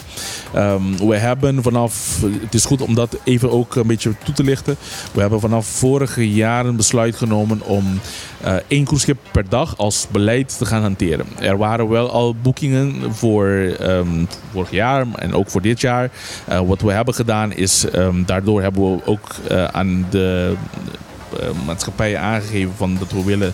Ehm, 0.54 0.82
we 1.06 1.16
hebben 1.16 1.62
vanaf, 1.62 2.20
het 2.40 2.54
is 2.54 2.64
goed 2.64 2.80
om 2.80 2.94
dat 2.94 3.16
even 3.24 3.50
ook 3.50 3.74
een 3.74 3.86
beetje 3.86 4.12
toe 4.24 4.34
te 4.34 4.44
lichten. 4.44 4.76
We 5.12 5.20
hebben 5.20 5.40
vanaf 5.40 5.66
vorige 5.66 6.32
jaar 6.32 6.66
een 6.66 6.76
besluit 6.76 7.16
genomen 7.16 7.60
om 7.62 8.00
eh, 8.40 8.54
één 8.68 8.84
cruiseschip 8.84 9.18
per 9.32 9.48
dag 9.48 9.76
als 9.76 10.06
beleid 10.10 10.58
te 10.58 10.64
gaan 10.66 10.82
hanteren. 10.82 11.26
Er 11.40 11.56
waren 11.56 11.88
wel 11.88 12.10
al 12.10 12.34
boekingen 12.42 13.14
voor 13.14 13.46
ehm, 13.80 14.24
vorig 14.52 14.70
jaar 14.70 15.06
en 15.14 15.34
ook 15.34 15.50
voor 15.50 15.62
dit 15.62 15.80
jaar. 15.80 16.10
Eh, 16.46 16.60
wat 16.60 16.80
we 16.80 16.92
hebben 16.92 17.14
gedaan 17.14 17.52
is, 17.52 17.90
ehm, 17.90 18.24
daardoor 18.26 18.62
hebben 18.62 18.77
ook 19.04 19.34
eh, 19.48 19.64
aan 19.64 20.06
de 20.10 20.54
eh, 21.40 21.48
maatschappijen 21.66 22.20
aangegeven 22.20 22.74
van 22.76 22.96
dat 22.98 23.12
we 23.12 23.24
willen, 23.24 23.52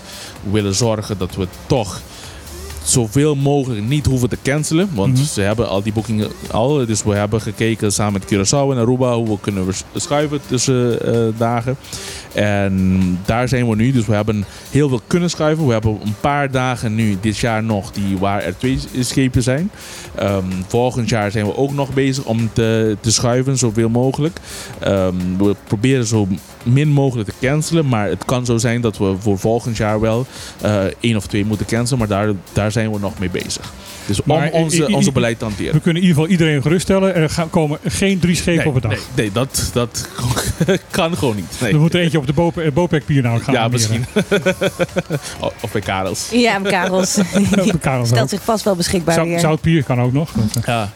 willen 0.50 0.74
zorgen 0.74 1.18
dat 1.18 1.34
we 1.34 1.46
toch 1.66 2.00
zoveel 2.85 3.35
mogelijk 3.35 3.87
niet 3.89 4.07
hoeven 4.07 4.28
te 4.28 4.39
cancelen. 4.43 4.89
Want 4.95 5.12
Mhm. 5.14 5.24
ze 5.24 5.41
hebben 5.41 5.68
al 5.68 5.82
die 5.82 5.93
boekingen 5.93 6.28
al. 6.51 6.87
Dus 6.87 7.03
we 7.03 7.14
hebben 7.14 7.41
gekeken 7.41 7.93
samen 7.93 8.12
met 8.12 8.24
Curaçao 8.35 8.70
en 8.70 8.76
Aruba 8.78 9.14
hoe 9.14 9.28
we 9.28 9.41
kunnen 9.41 9.66
schuiven 9.95 10.41
tussen 10.47 11.01
eh, 11.14 11.39
dagen. 11.39 11.76
En 12.32 13.18
daar 13.24 13.49
zijn 13.49 13.68
we 13.68 13.76
nu. 13.76 13.93
Dus 13.93 14.07
we 14.07 14.14
hebben 14.14 14.45
heel 14.70 14.89
veel 14.89 15.01
kunnen 15.07 15.30
schuiven. 15.30 15.66
We 15.66 15.72
hebben 15.72 15.99
een 16.05 16.14
paar 16.20 16.51
dagen 16.51 16.95
nu 16.95 17.16
dit 17.20 17.37
jaar 17.39 17.62
nog 17.62 17.91
die 17.93 18.18
waar 18.18 18.43
er 18.43 18.59
twee 18.59 18.78
schepen 19.01 19.43
zijn. 19.43 19.70
Ehm, 20.14 20.45
volgend 20.66 21.09
jaar 21.09 21.30
zijn 21.30 21.47
we 21.47 21.57
ook 21.57 21.72
nog 21.72 21.95
bezig 21.95 22.24
om 22.24 22.51
te, 22.53 22.97
te 23.01 23.12
schuiven, 23.12 23.59
zoveel 23.59 23.89
mogelijk. 23.89 24.41
Ehm, 24.78 25.14
we 25.39 25.55
proberen 25.66 26.07
zo 26.07 26.26
min 26.64 26.88
mogelijk 26.88 27.28
te 27.28 27.34
cancelen. 27.46 27.88
Maar 27.88 28.08
het 28.08 28.24
kan 28.24 28.44
zo 28.46 28.56
zijn 28.58 28.80
dat 28.80 28.98
we 28.98 29.14
voor 29.20 29.38
volgend 29.38 29.76
jaar 29.76 30.00
wel 30.00 30.26
eh 30.60 30.84
één 31.00 31.16
of 31.16 31.26
twee 31.26 31.44
moeten 31.44 31.66
cancelen. 31.66 31.98
Maar 31.98 32.08
daar, 32.08 32.28
daar 32.52 32.72
zijn 32.72 32.92
we 32.92 32.98
nog 32.98 33.18
mee 33.18 33.30
bezig. 33.30 33.72
Dus 34.06 34.18
om 34.22 34.24
Maar 34.26 34.50
onze, 34.50 34.86
onze 34.86 35.12
beleid 35.12 35.38
te 35.38 35.44
hanteren. 35.44 35.72
We 35.72 35.80
kunnen 35.80 36.02
in 36.02 36.08
ieder 36.08 36.22
geval 36.22 36.38
iedereen 36.38 36.62
geruststellen. 36.62 37.14
Er 37.14 37.30
gaan, 37.30 37.50
komen 37.50 37.78
geen 37.86 38.18
drie 38.18 38.34
schepen 38.36 38.58
Nee, 38.64 38.66
op 38.68 38.74
een 38.74 38.80
dag. 38.90 38.90
nee, 38.90 39.00
nee, 39.14 39.32
dat, 39.32 39.70
dat 39.72 40.08
kan 40.90 41.16
gewoon 41.16 41.36
niet. 41.36 41.56
Nee. 41.60 41.72
Er 41.72 41.78
moet 41.78 41.94
er 41.94 42.00
eentje 42.00 42.18
op 42.18 42.26
de 42.26 42.32
Bope- 42.32 42.62
eh, 42.62 42.72
Bopec-pier 42.72 43.22
nou 43.22 43.40
gaan 43.40 43.54
Ja, 43.54 43.62
armeren. 43.62 44.00
misschien. 44.02 44.22
of 45.62 45.72
bij 45.72 45.80
Karels. 45.80 46.28
Ja, 46.32 46.58
Karels. 46.60 47.18
Op 47.60 47.72
de 47.72 47.78
Karels 47.80 48.08
Stelt 48.08 48.22
ook. 48.22 48.28
zich 48.28 48.42
vast 48.42 48.64
wel 48.64 48.76
beschikbaar 48.76 49.14
Zout-. 49.14 49.40
Zoutpier 49.40 49.84
kan 49.84 50.00
ook 50.00 50.12
nog. 50.12 50.30
Ja. 50.66 50.90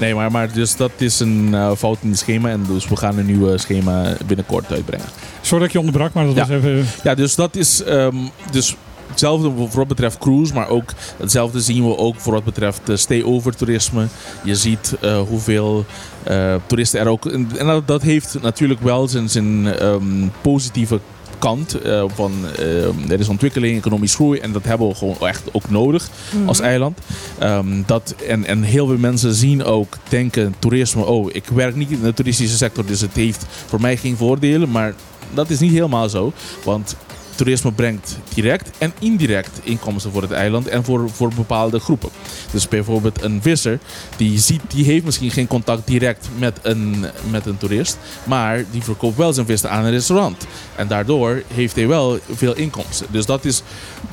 nee, 0.00 0.14
maar, 0.14 0.30
maar 0.30 0.52
dus 0.52 0.76
dat 0.76 0.90
is 0.96 1.20
een 1.20 1.48
eh, 1.54 1.70
fout 1.76 1.98
in 2.02 2.08
het 2.10 2.18
schema. 2.18 2.48
En 2.50 2.64
dus 2.68 2.88
we 2.88 2.96
gaan 2.96 3.18
een 3.18 3.26
nieuwe 3.26 3.58
schema 3.58 4.16
binnenkort 4.26 4.72
uitbrengen. 4.72 5.06
Sorry 5.40 5.64
dat 5.64 5.72
je 5.72 5.78
onderbrak, 5.78 6.12
maar 6.12 6.26
dat 6.26 6.34
Ja. 6.34 6.40
was 6.40 6.50
even... 6.50 6.86
Ja, 7.02 7.14
dus 7.14 7.34
dat 7.34 7.56
is 7.56 7.82
ehm, 7.82 8.16
dus 8.50 8.76
hetzelfde 9.08 9.52
voor 9.56 9.68
wat 9.78 9.88
betreft 9.88 10.18
cruise, 10.18 10.54
maar 10.54 10.68
ook 10.68 10.92
hetzelfde 11.16 11.60
zien 11.60 11.88
we 11.88 11.98
ook 11.98 12.14
voor 12.20 12.32
wat 12.32 12.44
betreft 12.44 12.88
eh, 12.88 12.96
stay-over 12.96 13.56
toerisme. 13.56 14.06
Je 14.44 14.54
ziet 14.56 14.94
eh, 15.00 15.20
hoeveel 15.20 15.84
eh, 16.22 16.54
toeristen 16.66 17.00
er 17.00 17.06
ook. 17.08 17.26
En 17.26 17.48
en 17.58 17.66
dat, 17.66 17.86
dat 17.86 18.02
heeft 18.02 18.38
natuurlijk 18.42 18.80
wel 18.80 19.08
zijn, 19.08 19.28
zijn 19.28 19.66
ehm, 19.78 20.28
positieve 20.40 21.00
kant 21.42 21.80
eh, 21.80 22.04
van 22.14 22.32
ehm, 22.58 23.10
er 23.10 23.20
is 23.20 23.28
ontwikkeling, 23.28 23.76
economisch 23.76 24.14
groei 24.14 24.38
en 24.38 24.52
dat 24.52 24.64
hebben 24.64 24.88
we 24.88 24.94
gewoon 24.94 25.16
echt 25.20 25.42
ook 25.52 25.70
nodig 25.70 26.08
als 26.46 26.60
eiland. 26.60 26.98
Ehm, 27.38 27.82
dat, 27.86 28.14
en, 28.28 28.44
en 28.44 28.62
heel 28.62 28.86
veel 28.86 28.98
mensen 28.98 29.34
zien 29.34 29.64
ook, 29.64 29.96
denken 30.08 30.54
toerisme, 30.58 31.04
oh 31.04 31.28
ik 31.32 31.44
werk 31.54 31.76
niet 31.76 31.90
in 31.90 32.02
de 32.02 32.14
toeristische 32.14 32.56
sector, 32.56 32.86
dus 32.86 33.00
het 33.00 33.14
heeft 33.14 33.46
voor 33.66 33.80
mij 33.80 33.96
geen 33.96 34.16
voordelen, 34.16 34.70
maar 34.70 34.94
dat 35.34 35.50
is 35.50 35.58
niet 35.58 35.72
helemaal 35.72 36.08
zo, 36.08 36.32
want 36.64 36.96
toerisme 37.34 37.72
brengt 37.72 38.18
direct 38.34 38.70
en 38.78 38.92
indirect 38.98 39.60
inkomsten 39.62 40.12
voor 40.12 40.22
het 40.22 40.30
eiland 40.30 40.66
en 40.68 40.84
voor, 40.84 41.10
voor 41.10 41.32
bepaalde 41.34 41.78
groepen. 41.78 42.10
Dus 42.50 42.68
bijvoorbeeld 42.68 43.22
een 43.22 43.42
visser, 43.42 43.78
die, 44.16 44.38
ziet, 44.38 44.60
die 44.68 44.84
heeft 44.84 45.04
misschien 45.04 45.30
geen 45.30 45.46
contact 45.46 45.86
direct 45.86 46.28
met 46.38 46.58
een, 46.62 47.04
met 47.30 47.46
een 47.46 47.58
toerist, 47.58 47.98
maar 48.24 48.64
die 48.70 48.82
verkoopt 48.82 49.16
wel 49.16 49.32
zijn 49.32 49.46
vis 49.46 49.66
aan 49.66 49.84
een 49.84 49.90
restaurant. 49.90 50.46
En 50.76 50.88
daardoor 50.88 51.42
heeft 51.54 51.76
hij 51.76 51.88
wel 51.88 52.18
veel 52.30 52.56
inkomsten. 52.56 53.06
Dus 53.10 53.26
dat 53.26 53.44
is, 53.44 53.62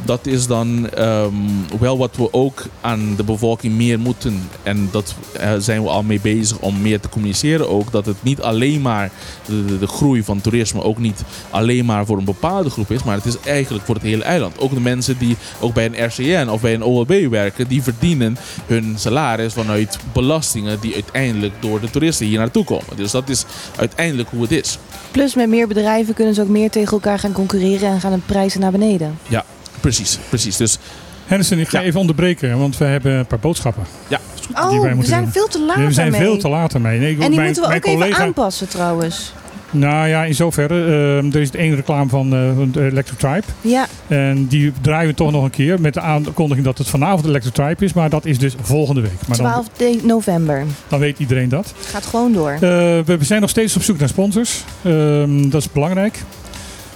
dat 0.06 0.26
is 0.26 0.48
dan 0.48 0.90
ehm, 0.90 1.34
wel 1.80 1.98
wat 1.98 2.16
we 2.16 2.34
ook 2.34 2.66
aan 2.82 3.16
de 3.16 3.24
bevolking 3.24 3.74
meer 3.74 4.00
moeten. 4.00 4.50
En 4.64 4.90
dat 4.92 5.16
eh, 5.34 5.54
zijn 5.58 5.84
we 5.84 5.90
al 5.90 6.04
mee 6.04 6.20
bezig 6.20 6.58
om 6.58 6.82
meer 6.82 7.00
te 7.00 7.10
communiceren 7.10 7.70
ook. 7.70 7.92
Dat 7.92 8.06
het 8.06 8.24
niet 8.24 8.42
alleen 8.42 8.82
maar 8.82 9.12
de, 9.46 9.78
de 9.80 9.88
groei 9.88 10.24
van 10.24 10.42
toerisme 10.42 10.84
ook 10.84 10.98
niet 10.98 11.24
alleen 11.50 11.86
maar 11.86 12.06
voor 12.06 12.18
een 12.18 12.26
bepaalde 12.26 12.70
groep 12.70 12.92
is. 12.92 13.04
Maar 13.10 13.18
het 13.18 13.26
is 13.26 13.40
eigenlijk 13.46 13.86
voor 13.86 13.96
het 13.96 14.04
hele 14.04 14.24
eiland. 14.24 14.60
Ook 14.60 14.74
de 14.74 14.80
mensen 14.80 15.18
die 15.18 15.38
ook 15.60 15.74
bij 15.74 15.86
een 15.86 16.06
RCN 16.06 16.48
of 16.50 16.62
bij 16.62 16.74
een 16.74 16.84
OLB 16.84 17.14
werken. 17.30 17.68
Die 17.68 17.84
verdienen 17.84 18.38
hun 18.66 18.94
salaris 18.98 19.54
vanuit 19.54 19.98
belastingen 20.14 20.80
die 20.80 20.94
uiteindelijk 20.94 21.54
door 21.60 21.82
de 21.82 21.90
toeristen 21.90 22.26
hier 22.26 22.38
naartoe 22.40 22.64
komen. 22.64 22.96
Dus 22.96 23.12
dat 23.12 23.30
is 23.30 23.46
uiteindelijk 23.76 24.30
hoe 24.30 24.42
het 24.42 24.52
is. 24.52 24.78
Plus 25.12 25.36
met 25.36 25.50
meer 25.50 25.68
bedrijven 25.68 26.14
kunnen 26.14 26.34
ze 26.34 26.42
ook 26.42 26.48
meer 26.48 26.70
tegen 26.70 26.92
elkaar 26.92 27.20
gaan 27.20 27.32
concurreren 27.32 27.90
en 27.90 28.00
gaan 28.00 28.12
de 28.12 28.20
prijzen 28.26 28.60
naar 28.60 28.72
beneden. 28.72 29.18
Ja, 29.28 29.46
precies. 29.80 30.18
precies. 30.30 30.58
Dus 30.58 30.78
Henderson, 31.26 31.60
ik 31.60 31.68
ga 31.68 31.80
Ja. 31.80 31.86
even 31.86 32.00
onderbreken, 32.00 32.60
want 32.60 32.78
we 32.78 32.86
hebben 32.86 33.12
een 33.14 33.26
paar 33.28 33.40
boodschappen. 33.40 33.84
ja, 34.08 34.20
die 34.48 34.58
Oh, 34.58 34.70
wij 34.70 34.80
we 34.80 34.88
moeten 34.96 35.06
zijn 35.06 35.24
doen. 35.24 35.32
veel 35.32 35.48
te 35.48 35.60
laat 35.62 35.78
we 35.78 35.92
zijn 35.92 36.14
veel 36.14 36.38
te 36.38 36.50
laat 36.50 36.74
ermee. 36.74 37.00
Nee, 37.00 37.12
ik- 37.12 37.20
En 37.20 37.26
die 37.28 37.36
mijn, 37.36 37.46
moeten 37.46 37.70
we 37.70 37.76
ook 37.76 37.86
even 37.86 38.16
aanpassen 38.16 38.68
trouwens. 38.68 39.34
Nou 39.72 40.08
ja, 40.08 40.24
in 40.24 40.36
zoverre. 40.36 40.86
eh, 40.86 41.34
er 41.36 41.42
is 41.42 41.52
één 41.52 41.76
reclame 41.76 42.10
van 42.10 42.34
Electro 42.76 43.16
Tribe. 43.18 43.44
Ja, 43.62 43.88
En 44.08 44.46
die 44.48 44.72
draaien 44.82 45.10
we 45.10 45.16
toch 45.16 45.32
nog 45.32 45.44
een 45.44 45.50
keer 45.50 45.82
met 45.82 45.94
de 45.94 46.00
aankondiging 46.02 46.66
dat 46.66 46.78
het 46.78 46.88
vanavond 46.88 47.26
Electro 47.26 47.52
Tribe 47.52 47.86
is. 47.86 47.94
Maar 47.94 48.10
dat 48.10 48.26
is 48.26 48.38
dus 48.40 48.56
volgende 48.62 49.02
week. 49.02 49.28
Maar 49.28 49.38
dan, 49.38 49.46
12 49.52 49.68
de- 49.78 50.00
november. 50.04 50.64
dan 50.88 51.00
weet 51.00 51.20
iedereen 51.20 51.50
dat. 51.50 51.74
Het 51.78 51.86
gaat 51.86 52.06
gewoon 52.06 52.32
door. 52.34 52.52
Eh, 52.52 52.60
we 52.60 53.18
zijn 53.20 53.42
nog 53.42 53.50
steeds 53.50 53.76
op 53.76 53.82
zoek 53.82 54.00
naar 54.00 54.08
sponsors. 54.10 54.64
Ehm, 54.84 55.50
dat 55.50 55.62
is 55.62 55.72
belangrijk. 55.72 56.20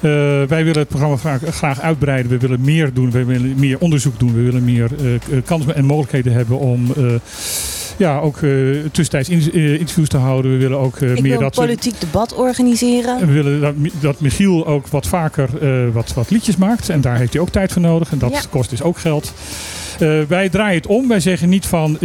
Eh, 0.01 0.09
wij 0.47 0.63
willen 0.63 0.79
het 0.79 0.87
programma 0.87 1.17
graag, 1.17 1.39
graag 1.49 1.81
uitbreiden. 1.81 2.31
We 2.31 2.37
willen 2.37 2.61
meer 2.61 2.93
doen. 2.93 3.11
We 3.11 3.23
willen 3.25 3.53
meer 3.59 3.79
onderzoek 3.79 4.19
doen. 4.19 4.33
We 4.35 4.41
willen 4.41 4.63
meer 4.63 4.89
kansen 5.45 5.75
en 5.75 5.85
mogelijkheden 5.85 6.33
hebben 6.33 6.57
om 6.59 6.91
ja, 7.97 8.19
ook 8.19 8.35
eh, 8.41 8.49
tussentijds 8.91 9.29
eh, 9.29 9.73
interviews 9.79 10.07
te 10.09 10.17
houden. 10.17 10.51
We 10.51 10.57
willen 10.57 10.77
ook 10.79 10.95
eh, 10.97 11.09
Ik 11.09 11.13
meer 11.13 11.23
wil 11.23 11.33
een 11.33 11.39
dat 11.39 11.53
politiek 11.55 11.99
debat 11.99 12.33
organiseren. 12.35 13.19
en 13.19 13.27
we 13.27 13.33
willen 13.33 13.61
dat, 13.61 13.73
dat 13.99 14.19
Michiel 14.19 14.67
ook 14.67 14.87
wat 14.87 15.07
vaker 15.07 15.49
wat, 15.93 16.13
wat 16.13 16.29
liedjes 16.29 16.55
maakt. 16.57 16.89
En 16.89 17.01
daar 17.01 17.17
heeft 17.17 17.33
hij 17.33 17.41
ook 17.41 17.49
tijd 17.49 17.71
voor 17.71 17.81
nodig. 17.81 18.11
En 18.11 18.17
dat 18.17 18.31
Ja. 18.31 18.41
kost 18.49 18.69
dus 18.69 18.81
ook 18.81 18.97
geld. 18.97 19.33
Wij 20.27 20.49
draaien 20.49 20.75
het 20.77 20.87
om. 20.87 21.07
Wij 21.07 21.19
zeggen 21.19 21.49
niet 21.49 21.65
van... 21.65 21.97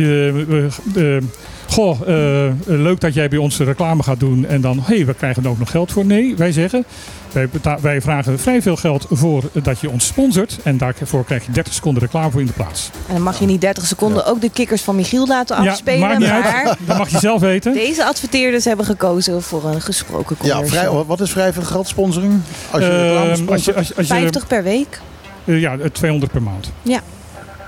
eh, 1.68 1.76
eh, 2.06 2.46
eh, 2.46 2.52
goh, 2.66 2.66
leuk 2.66 3.00
dat 3.00 3.14
jij 3.14 3.28
bij 3.28 3.38
ons 3.38 3.58
reclame 3.58 4.02
gaat 4.02 4.20
doen. 4.20 4.46
En 4.46 4.60
dan, 4.60 4.76
hé, 4.86 4.96
hey, 4.96 5.06
we 5.06 5.14
krijgen 5.14 5.44
er 5.44 5.50
ook 5.50 5.58
nog 5.58 5.70
geld 5.70 5.92
voor. 5.92 6.04
Nee, 6.06 6.36
wij 6.36 6.52
zeggen... 6.52 6.84
Wij, 7.32 7.48
wij 7.80 8.00
vragen 8.00 8.38
vrij 8.38 8.62
veel 8.62 8.76
geld 8.76 9.06
voor 9.10 9.42
dat 9.62 9.80
je 9.80 9.90
ons 9.90 10.06
sponsort. 10.06 10.58
En 10.64 10.78
daarvoor 10.78 11.24
krijg 11.24 11.46
je 11.46 11.52
30 11.52 11.72
seconden 11.74 12.02
reclame 12.02 12.30
voor 12.30 12.40
in 12.40 12.46
de 12.46 12.52
plaats. 12.52 12.90
En 13.08 13.14
dan 13.14 13.22
mag 13.22 13.38
je 13.38 13.46
niet 13.46 13.60
30 13.60 13.86
seconden 13.86 14.26
ook 14.26 14.40
de 14.40 14.50
kikkers 14.50 14.82
van 14.82 14.96
Michiel 14.96 15.26
laten 15.26 15.56
afspelen. 15.56 15.98
ja, 16.00 16.06
maakt 16.06 16.18
niet 16.18 16.28
maar 16.28 16.64
uit. 16.66 16.76
Dat 16.86 16.98
mag 16.98 17.08
je 17.08 17.18
zelf 17.18 17.40
weten. 17.40 17.72
deze 17.72 18.04
adverteerders 18.04 18.64
hebben 18.64 18.84
gekozen 18.86 19.42
voor 19.42 19.64
een 19.64 19.80
gesproken 19.80 20.36
Ja, 20.42 20.52
commercial. 20.52 20.92
vrij, 20.92 21.04
wat 21.04 21.20
is 21.20 21.30
vrij 21.30 21.52
veel 21.52 21.62
geld 21.62 21.88
sponsoring? 21.88 22.40
Als 22.70 22.82
je 22.82 22.88
reclame 22.88 23.18
Ehm, 23.20 23.28
als 23.30 23.38
sponsort? 23.38 23.64
je, 23.64 23.74
als, 23.74 23.88
je- 23.88 23.94
als 23.96 24.06
je, 24.06 24.14
50 24.14 24.46
per 24.46 24.62
week. 24.62 25.00
eh, 25.44 25.60
ja, 25.60 25.72
eh, 25.78 25.84
200 25.90 26.32
per 26.32 26.42
maand. 26.42 26.70
Ja. 26.82 27.00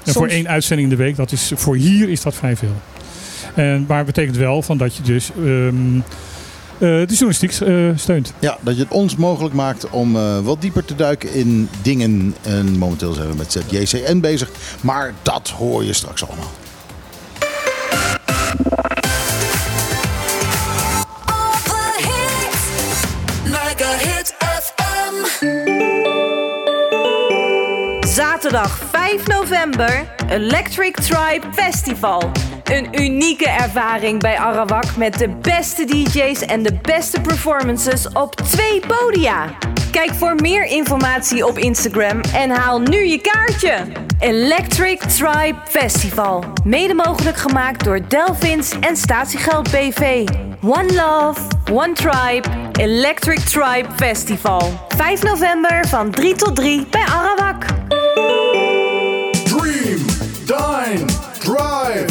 En 0.05 0.12
voor 0.12 0.26
één 0.28 0.48
uitzending 0.48 0.90
in 0.90 0.96
de 0.96 1.03
week, 1.03 1.16
dat 1.16 1.32
is, 1.32 1.53
voor 1.55 1.76
hier 1.76 2.09
is 2.09 2.22
dat 2.22 2.34
vrij 2.34 2.57
veel. 2.57 2.74
En, 3.55 3.84
maar 3.88 3.96
het 3.96 4.07
betekent 4.07 4.36
wel 4.36 4.62
van 4.62 4.78
dat 4.78 4.96
je 4.96 5.03
dus 5.03 5.30
ehm, 5.36 6.01
eh, 6.80 6.88
de 6.88 7.07
journalistiek 7.07 7.53
eh, 7.53 7.88
steunt. 7.94 8.32
Ja, 8.38 8.59
dat 8.61 8.76
je 8.76 8.82
het 8.82 8.92
ons 8.92 9.16
mogelijk 9.16 9.55
maakt 9.55 9.90
om 9.90 10.16
eh, 10.16 10.38
wat 10.38 10.61
dieper 10.61 10.84
te 10.84 10.94
duiken 10.94 11.32
in 11.32 11.68
dingen. 11.82 12.34
En 12.42 12.78
momenteel 12.78 13.12
zijn 13.12 13.28
we 13.28 13.34
met 13.34 13.53
ZJCN 13.53 14.20
bezig. 14.20 14.51
Maar 14.80 15.14
dat 15.22 15.48
hoor 15.48 15.84
je 15.84 15.92
straks 15.92 16.26
allemaal. 16.26 16.51
Zaterdag 28.01 28.78
5 28.90 29.26
november, 29.26 30.07
Electric 30.28 30.94
Tribe 30.96 31.46
Festival. 31.53 32.32
Een 32.71 33.03
unieke 33.03 33.49
ervaring 33.49 34.21
bij 34.21 34.39
Arawak 34.39 34.97
met 34.97 35.18
de 35.18 35.29
beste 35.29 35.85
DJ's 35.85 36.41
en 36.41 36.62
de 36.62 36.79
beste 36.83 37.21
performances 37.21 38.09
op 38.09 38.35
twee 38.35 38.81
podia. 38.87 39.45
Kijk 39.91 40.11
voor 40.11 40.35
meer 40.35 40.64
informatie 40.64 41.47
op 41.47 41.59
Instagram 41.59 42.21
en 42.35 42.51
haal 42.51 42.81
nu 42.81 43.07
je 43.07 43.21
kaartje. 43.21 43.77
Electric 44.18 45.03
Tribe 45.03 45.59
Festival. 45.68 46.45
Mede 46.64 46.95
mogelijk 46.95 47.37
gemaakt 47.37 47.85
door 47.85 48.09
Delvins 48.09 48.73
en 48.81 48.97
Statiegeld 48.97 49.71
BV. 49.71 50.29
One 50.62 50.95
Love, 50.95 51.41
One 51.73 51.93
Tribe, 51.93 52.49
Electric 52.73 53.39
Tribe 53.39 53.89
Festival. 53.97 54.87
5 54.97 55.23
november 55.23 55.87
van 55.89 56.11
3 56.11 56.35
tot 56.35 56.57
3 56.57 56.87
bij 56.91 57.05
Arawak. 57.05 57.64
Dream, 59.45 60.05
dine, 60.47 61.05
drive. 61.39 62.09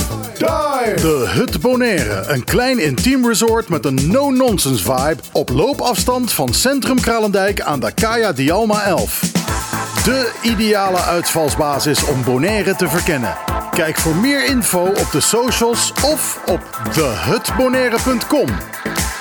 De 0.95 1.25
Hut 1.27 1.61
Bonaire. 1.61 2.23
Een 2.27 2.43
klein 2.43 2.79
intiem 2.79 3.27
resort 3.27 3.69
met 3.69 3.85
een 3.85 3.99
no-nonsense 4.11 4.83
vibe. 4.83 5.17
Op 5.31 5.49
loopafstand 5.49 6.31
van 6.31 6.53
Centrum 6.53 6.99
Kralendijk 6.99 7.61
aan 7.61 7.79
de 7.79 7.91
Kaya 7.91 8.31
Dialma 8.31 8.83
11. 8.83 9.21
De 10.03 10.31
ideale 10.41 11.01
uitvalsbasis 11.01 12.05
om 12.05 12.23
Bonaire 12.23 12.75
te 12.75 12.89
verkennen. 12.89 13.35
Kijk 13.71 13.97
voor 13.97 14.15
meer 14.15 14.45
info 14.45 14.81
op 14.81 15.07
de 15.11 15.19
socials 15.19 15.93
of 16.05 16.39
op 16.45 16.61
thehutbonaire.com. 16.91 18.47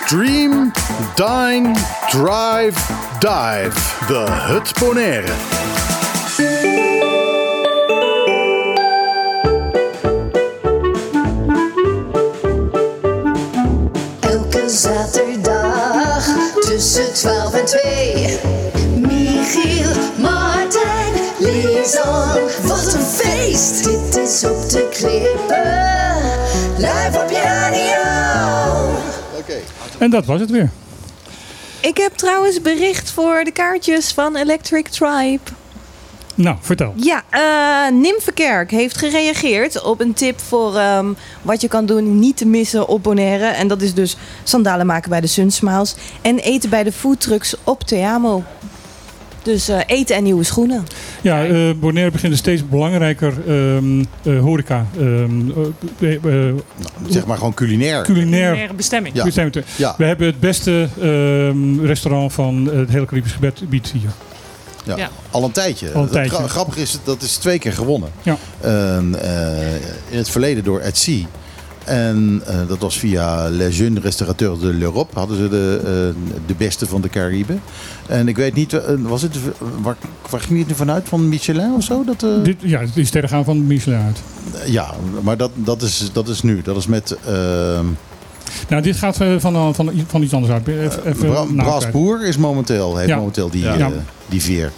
Dream, 0.07 0.73
dine, 1.15 1.73
drive, 2.09 2.81
dive. 3.19 4.07
De 4.07 4.27
Hut 4.29 4.73
Bonaire. 4.79 5.33
12 17.69 17.83
en 17.83 17.89
2. 17.93 18.39
Michiel, 19.01 19.91
Martijn, 20.19 21.13
Lisan, 21.39 22.39
wat 22.63 22.95
een 22.95 23.03
feest! 23.03 23.85
Dit 23.85 24.17
is 24.17 24.45
op 24.45 24.71
de 24.71 24.89
klippen, 24.91 25.63
live 26.77 27.23
op 27.23 27.31
je 27.31 27.41
radio. 27.43 28.03
En 29.99 30.11
dat 30.11 30.27
was 30.27 30.41
het 30.41 30.51
weer. 30.51 30.71
Ik 31.81 31.97
heb 31.97 32.13
trouwens 32.13 32.63
bericht 32.63 33.11
voor 33.11 33.45
de 33.45 33.53
kaartjes 33.53 34.13
van 34.13 34.37
Electric 34.37 34.89
Tribe. 34.89 35.41
Nou, 36.39 36.57
vertel. 36.61 36.93
Ja, 36.97 37.23
eh 37.31 37.95
Nimfekerk 37.95 38.71
heeft 38.71 38.97
gereageerd 38.97 39.83
op 39.83 40.01
een 40.01 40.13
tip 40.13 40.41
voor 40.41 40.77
ehm, 40.77 41.07
wat 41.43 41.61
je 41.61 41.69
kan 41.69 41.87
doen 41.87 42.19
niet 42.19 42.37
te 42.37 42.47
missen 42.47 42.89
op 42.89 43.03
Bonaire. 43.03 43.45
En 43.47 43.69
dat 43.69 43.83
is 43.83 43.95
dus 43.95 44.17
sandalen 44.43 44.87
maken 44.87 45.11
bij 45.11 45.21
de 45.21 45.27
Sunsmiles 45.27 45.95
en 46.23 46.39
eten 46.39 46.71
bij 46.71 46.85
de 46.85 46.93
foodtrucks 46.93 47.55
op 47.65 47.83
Teamo. 47.83 48.43
Dus 49.43 49.69
eh, 49.69 49.79
eten 49.87 50.17
en 50.17 50.23
nieuwe 50.23 50.45
schoenen. 50.45 50.85
Ja, 51.21 51.45
eh 51.45 51.71
Bonaire 51.81 52.11
begint 52.11 52.33
een 52.33 52.39
steeds 52.39 52.69
belangrijker 52.69 53.35
ehm, 53.47 54.01
eh, 54.23 54.41
horeca. 54.41 54.87
ehm, 54.99 55.51
eh, 56.01 56.49
eh, 56.49 56.55
Zeg 57.09 57.27
maar 57.27 57.37
gewoon 57.37 57.55
culinair. 57.55 58.03
culinair. 58.03 58.43
Culinaire 58.49 58.75
bestemming. 58.75 59.15
Ja. 59.17 59.25
bestemming. 59.25 59.65
Ja. 59.77 59.95
We 59.99 60.05
hebben 60.05 60.27
het 60.27 60.41
beste 60.41 60.89
ehm, 61.01 61.81
restaurant 61.85 62.33
van 62.33 62.71
het 62.75 62.89
hele 62.91 63.07
Caribisch 63.07 63.37
gebied 63.55 63.91
hier. 63.93 64.11
Ja. 64.97 64.97
Ja. 64.97 65.09
Al 65.31 65.45
een 65.45 65.51
tijdje. 65.53 65.87
Al 65.87 65.95
een 65.95 66.03
Dat 66.03 66.13
tijdje. 66.13 66.37
gra- 66.37 66.47
grappig 66.49 66.77
is, 66.77 66.99
dat 67.05 67.23
is 67.23 67.37
twee 67.37 67.59
keer 67.59 67.73
gewonnen. 67.73 68.09
Ja. 68.23 68.37
En, 68.61 69.17
eh, 69.23 69.75
in 70.09 70.17
het 70.19 70.31
verleden 70.31 70.65
door 70.65 70.81
Ed 70.81 70.97
Sea. 70.99 71.25
En 71.85 72.43
eh, 72.47 72.57
dat 72.69 72.79
was 72.79 72.99
via 72.99 73.49
Les 73.51 73.77
Jeunes 73.79 74.03
Restaurateurs 74.03 74.61
de 74.61 74.67
l'Europe. 74.75 75.19
Hadden 75.19 75.37
ze 75.37 75.49
de, 75.49 75.81
eh, 75.85 76.37
de 76.47 76.55
beste 76.55 76.87
van 76.87 77.01
de 77.01 77.09
Cariben. 77.09 77.61
En 78.07 78.29
ik 78.29 78.37
weet 78.37 78.55
niet, 78.55 78.81
was 78.99 79.23
het, 79.23 79.37
waar, 79.83 79.97
waar 80.31 80.41
ging 80.41 80.59
het 80.59 80.69
nu 80.69 80.75
vanuit? 80.75 81.09
Van 81.09 81.29
Michelin 81.29 81.73
of 81.77 81.83
zo? 81.85 82.05
Dat, 82.05 82.23
eh, 82.23 82.43
Dit, 82.45 82.57
ja, 82.61 82.83
die 82.95 83.05
sterren 83.05 83.31
gaan 83.31 83.45
van 83.45 83.67
Michelin 83.67 83.99
uit. 84.01 84.19
ja, 84.67 84.95
maar 85.23 85.37
dat, 85.37 85.51
dat, 85.55 85.83
is, 85.83 86.11
dat 86.13 86.29
is 86.29 86.43
nu. 86.43 86.63
Dat 86.63 86.77
is 86.77 86.87
met 86.87 87.17
eh 87.27 87.81
Nou, 88.69 88.83
dit 88.83 88.97
gaat 88.97 89.21
eh, 89.21 89.35
van, 89.39 89.75
van, 89.75 89.93
van 90.07 90.23
iets 90.23 90.33
anders 90.33 90.53
uit. 90.53 90.67
Even, 90.69 91.07
even 91.07 91.29
Bra 91.29 91.43
naam 91.45 91.57
Bras 91.57 91.79
kwijt. 91.79 91.93
Boer 91.93 92.27
is 92.27 92.37
momenteel, 92.37 92.97
heeft 92.97 93.09
Ja. 93.09 93.17
momenteel 93.17 93.51
die, 93.51 93.63
Ja. 93.63 93.73
eh, 93.73 93.79
Ja. 93.79 93.91
die 94.29 94.43
veer. 94.43 94.73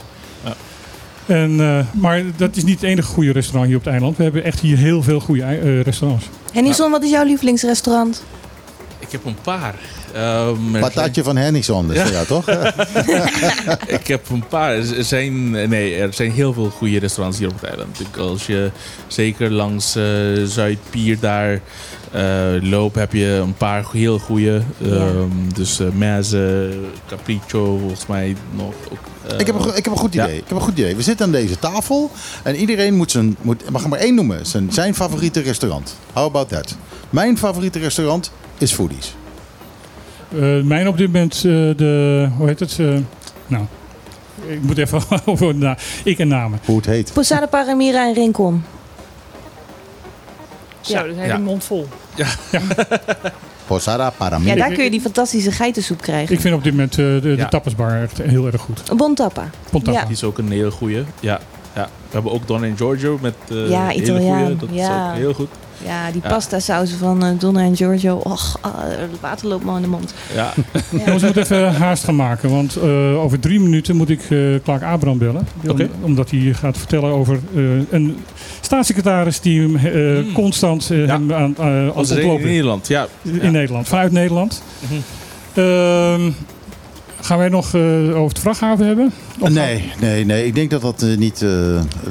En, 1.27 1.61
eh, 1.61 1.79
maar 1.93 2.23
dat 2.37 2.57
is 2.57 2.64
niet 2.64 2.81
het 2.81 2.91
enige 2.91 3.09
goede 3.09 3.33
restaurant 3.33 3.66
hier 3.66 3.77
op 3.77 3.83
het 3.85 3.93
eiland. 3.93 4.16
We 4.16 4.23
hebben 4.23 4.45
echt 4.45 4.61
hier 4.61 4.77
heel 4.77 5.03
veel 5.03 5.21
goede 5.21 5.43
eh, 5.43 5.81
restaurants. 5.81 6.29
Hennison, 6.53 6.91
wat 6.91 7.03
is 7.03 7.11
jouw 7.11 7.25
lievelingsrestaurant? 7.25 8.23
Ik 8.99 9.09
heb 9.12 9.25
een 9.25 9.37
paar. 9.43 9.75
Ehm, 10.15 10.75
er 10.75 10.81
Patatje 10.81 11.23
van 11.23 11.37
Hennison 11.37 11.93
is 11.93 12.11
Ja. 12.11 12.25
toch? 12.25 12.45
Ik 13.99 14.07
heb 14.07 14.29
een 14.31 14.45
paar. 14.49 14.73
Er 14.75 15.05
zijn, 15.05 15.51
nee, 15.51 15.95
er 15.97 16.15
zijn 16.15 16.31
heel 16.31 16.53
veel 16.53 16.71
goede 16.71 16.99
restaurants 16.99 17.39
hier 17.39 17.49
op 17.49 17.61
het 17.61 17.65
eiland. 17.71 17.99
Als 18.19 18.47
je 18.47 18.71
zeker 19.07 19.51
langs 19.51 19.97
eh, 19.97 20.05
Zuidpier 20.45 21.19
daar 21.21 21.61
eh, 22.13 22.23
loopt, 22.61 22.95
heb 22.95 23.13
je 23.13 23.27
een 23.27 23.55
paar 23.55 23.85
heel 23.93 24.19
goede. 24.19 24.63
Ehm, 24.85 25.29
Dus 25.55 25.81
eh 25.81 25.87
Meze, 25.95 26.71
Capriccio, 27.09 27.79
volgens 27.79 28.07
mij 28.07 28.37
nog. 28.57 28.73
Ik 29.39 29.47
heb, 29.47 29.55
een, 29.55 29.69
ik 29.77 29.85
heb 29.85 29.93
een 29.93 29.99
goed 29.99 30.15
Ja. 30.15 30.25
idee. 30.25 30.37
Ik 30.37 30.45
heb 30.49 30.57
een 30.57 30.63
goed 30.65 30.79
idee. 30.79 30.97
We 30.97 31.03
zitten 31.03 31.27
aan 31.27 31.33
deze 31.33 31.59
tafel 31.59 32.11
en 32.43 32.57
iedereen 32.57 32.95
moet 32.95 33.11
zijn, 33.11 33.37
moet, 33.43 33.71
mag 33.71 33.83
er 33.83 33.89
maar 33.89 33.99
één 33.99 34.15
noemen, 34.15 34.47
zijn, 34.47 34.73
zijn 34.73 34.95
favoriete 34.95 35.41
restaurant. 35.41 35.97
How 36.13 36.25
about 36.25 36.49
that? 36.49 36.77
Mijn 37.11 37.39
favoriete 37.39 37.79
restaurant 37.79 38.31
is 38.59 38.73
Foodies. 38.73 39.15
Eh, 40.35 40.61
mijn 40.62 40.89
op 40.89 40.97
dit 40.97 41.07
moment, 41.07 41.35
eh, 41.35 41.43
de, 41.43 42.28
hoe 42.37 42.47
heet 42.47 42.61
het? 42.61 42.76
Eh, 42.78 42.87
nou, 43.47 43.64
ik 44.47 44.62
moet 44.62 44.78
even 44.78 45.03
over 45.24 45.55
na, 45.55 45.76
ik 46.05 46.18
en 46.18 46.28
namen. 46.28 46.59
Hoe 46.64 46.76
het 46.76 46.87
heet. 46.87 47.12
Posada 47.12 47.47
Paramira 47.47 48.07
en 48.07 48.14
Rincon. 48.14 48.64
Zo, 50.81 50.93
Ja. 50.93 51.01
dat 51.03 51.11
is 51.11 51.16
een 51.16 51.22
Ja. 51.22 51.31
hele 51.33 51.39
mond 51.45 51.64
vol. 51.64 51.89
Posada 53.66 54.05
Ja, 54.05 54.11
Paramira. 54.11 54.55
daar 54.55 54.72
kun 54.72 54.85
je 54.85 54.91
die 54.91 55.01
fantastische 55.01 55.53
geitensoep 55.53 56.01
krijgen. 56.01 56.35
Ik 56.35 56.41
vind 56.41 56.55
op 56.55 56.62
dit 56.64 56.72
moment 56.72 56.91
eh, 56.93 56.97
de, 56.97 57.20
de 57.20 57.35
Ja. 57.37 57.49
tapasbar 57.49 58.03
echt 58.03 58.18
heel 58.22 58.47
erg 58.47 58.61
goed. 58.61 58.97
Bon 58.97 59.14
tappa. 59.14 59.51
Pontappa. 59.70 60.01
Ja. 60.01 60.05
Die 60.07 60.14
is 60.16 60.24
ook 60.24 60.39
een 60.39 60.51
hele 60.51 60.70
goede. 60.70 61.05
Ja, 61.20 61.41
ja. 61.74 61.85
We 61.85 62.11
hebben 62.16 62.33
ook 62.33 62.47
Don 62.47 62.64
en 62.64 62.76
Giorgio 62.76 63.18
met 63.22 63.35
eh 63.51 63.68
Ja, 63.68 63.87
hele 63.89 64.03
Italiaan. 64.03 64.41
goeie. 64.43 64.57
Dat 64.57 64.68
Ja. 64.72 65.05
is 65.07 65.11
ook 65.11 65.16
heel 65.16 65.35
goed. 65.35 65.49
Ja, 65.85 66.11
die 66.11 66.20
Ja. 66.22 66.28
pasta 66.28 66.59
sauzen 66.61 66.99
van 66.99 67.24
eh, 67.24 67.31
Donna 67.39 67.61
en 67.61 67.76
Giorgio. 67.76 68.16
Och, 68.16 68.59
ah, 68.61 68.72
het 68.78 69.20
water 69.20 69.49
loopt 69.49 69.64
me 69.64 69.76
in 69.76 69.83
de 69.83 69.89
mond. 69.89 70.14
Ja. 70.35 70.53
Jongens, 70.91 71.22
we 71.22 71.26
moeten 71.26 71.43
even 71.43 71.74
haast 71.74 72.05
gaan 72.05 72.16
maken, 72.16 72.51
want 72.51 72.76
eh, 72.76 73.22
over 73.22 73.41
drie 73.41 73.61
minuten 73.61 73.97
moet 73.97 74.11
ik 74.11 74.20
eh 74.31 74.39
Clark 74.64 74.83
Abraham 74.83 75.18
bellen. 75.18 75.47
Om-. 75.68 75.89
Omdat 76.01 76.31
hij 76.31 76.41
gaat 76.55 76.78
vertellen 76.78 77.11
over 77.12 77.39
eh, 77.55 77.62
een 77.91 78.16
staatssecretaris 78.61 79.41
die 79.41 79.61
hem 79.61 79.76
eh, 79.76 79.93
Hmm. 80.24 80.33
constant 80.33 80.91
eh, 80.91 81.07
Ja. 81.07 81.12
hem 81.12 81.33
aan, 81.33 81.55
eh, 81.59 81.64
aan 81.64 81.95
Als 81.95 82.09
het 82.11 82.18
in. 82.18 82.41
Nederland, 82.43 82.89
ja. 82.89 83.07
in 83.22 83.39
Ja. 83.43 83.51
Nederland, 83.51 83.89
vanuit 83.89 84.12
Nederland. 84.12 84.62
Ehm, 85.55 86.31
gaan 87.21 87.39
wij 87.39 87.49
nog 87.49 87.75
eh, 87.75 87.81
over 88.16 88.29
het 88.29 88.39
vrachthaven 88.39 88.87
hebben? 88.87 89.12
Of 89.39 89.49
Nee, 89.49 89.93
nee, 90.01 90.25
nee. 90.25 90.47
Ik 90.47 90.55
denk 90.55 90.71
dat 90.71 90.83
dat 90.83 91.03
eh, 91.03 91.16
niet. 91.16 91.43
eh, 91.43 91.49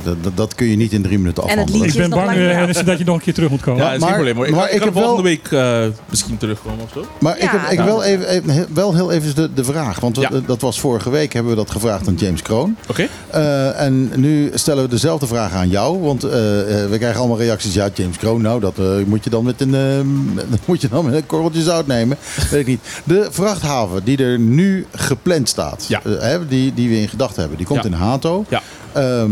dat, 0.03 0.38
dat, 0.38 0.55
kun 0.55 0.68
je 0.68 0.76
niet 0.76 0.91
in 0.93 1.01
drie 1.01 1.18
minuten 1.18 1.43
afhandelen. 1.43 1.88
Ik 1.88 1.93
ben 1.93 2.10
bang, 2.10 2.32
Hennis, 2.32 2.84
dat 2.84 2.97
je 2.97 3.03
nog 3.03 3.16
een 3.16 3.22
keer 3.22 3.34
terug 3.34 3.49
moet 3.49 3.62
komen. 3.62 3.82
Ja, 3.84 3.86
dat 3.91 3.97
is 3.97 4.03
maar- 4.03 4.14
probleem. 4.14 4.43
Ik, 4.43 4.55
maar 4.55 4.66
ik, 4.68 4.72
ik 4.74 4.78
kan 4.78 4.88
heb 4.88 4.93
wel- 4.93 5.03
volgende 5.03 5.30
week 5.30 5.51
eh, 5.51 5.84
misschien 6.10 6.38
terugkomen 6.38 6.84
of 6.84 6.89
zo. 6.93 7.05
Maar 7.20 7.38
ik 7.38 7.49
heb, 7.49 7.72
ik 7.72 7.80
wel, 7.80 8.03
even, 8.03 8.68
wel 8.74 8.95
heel 8.95 9.12
even 9.12 9.36
de, 9.36 9.53
de 9.53 9.64
vraag. 9.64 9.99
Want 9.99 10.18
we- 10.18 10.41
dat 10.45 10.62
was 10.62 10.80
vorige 10.80 11.10
week, 11.10 11.34
hebben 11.34 11.51
we 11.51 11.57
dat 11.57 11.72
gevraagd 11.72 12.07
aan 12.07 12.16
James 12.16 12.41
Kroon. 12.41 12.76
Oké. 12.89 13.07
Eh, 13.30 13.82
en 13.82 14.12
nu 14.16 14.51
stellen 14.53 14.84
we 14.84 14.89
dezelfde 14.89 15.28
vraag 15.28 15.53
aan 15.53 15.70
jou. 15.70 15.99
Want 16.01 16.22
we 16.22 16.95
krijgen 16.97 17.20
allemaal 17.20 17.38
reacties. 17.38 17.74
Ja, 17.74 17.89
James 17.93 18.18
Kroon, 18.18 18.41
nou, 18.41 18.60
dat 18.60 18.78
eh, 18.78 18.86
moet, 19.05 19.24
je 19.24 19.30
dan 19.30 19.43
met 19.43 19.62
een, 19.62 19.76
eh, 19.76 20.45
dat 20.49 20.60
moet 20.68 20.82
je 20.82 20.88
dan 20.89 21.05
met 21.05 21.14
een 21.14 21.26
korreltje 21.26 21.62
zout 21.62 21.88
nemen. 21.88 22.18
Weet 22.51 22.60
ik 22.62 22.68
niet. 22.68 22.80
De 23.03 23.28
vrachthaven 23.32 24.03
die 24.03 24.18
er 24.18 24.39
nu 24.39 24.86
gepland 25.00 25.50
staat. 25.50 25.86
Ja. 25.88 26.02
eh, 26.04 26.39
die, 26.47 26.74
die 26.74 26.89
we 26.89 27.00
in 27.02 27.10
gedachten 27.10 27.39
hebben. 27.39 27.58
Die 27.58 27.68
komt 27.68 27.84
Ja. 27.84 27.89
in 27.89 27.93
Hato. 27.95 28.45
Ja. 28.50 28.62
Ehm, 28.93 29.32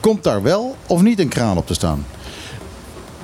komt 0.00 0.24
daar 0.24 0.42
wel 0.42 0.76
of 0.86 1.02
niet 1.02 1.18
een 1.18 1.28
kraan 1.28 1.56
op 1.56 1.66
te 1.66 1.74
staan? 1.74 2.06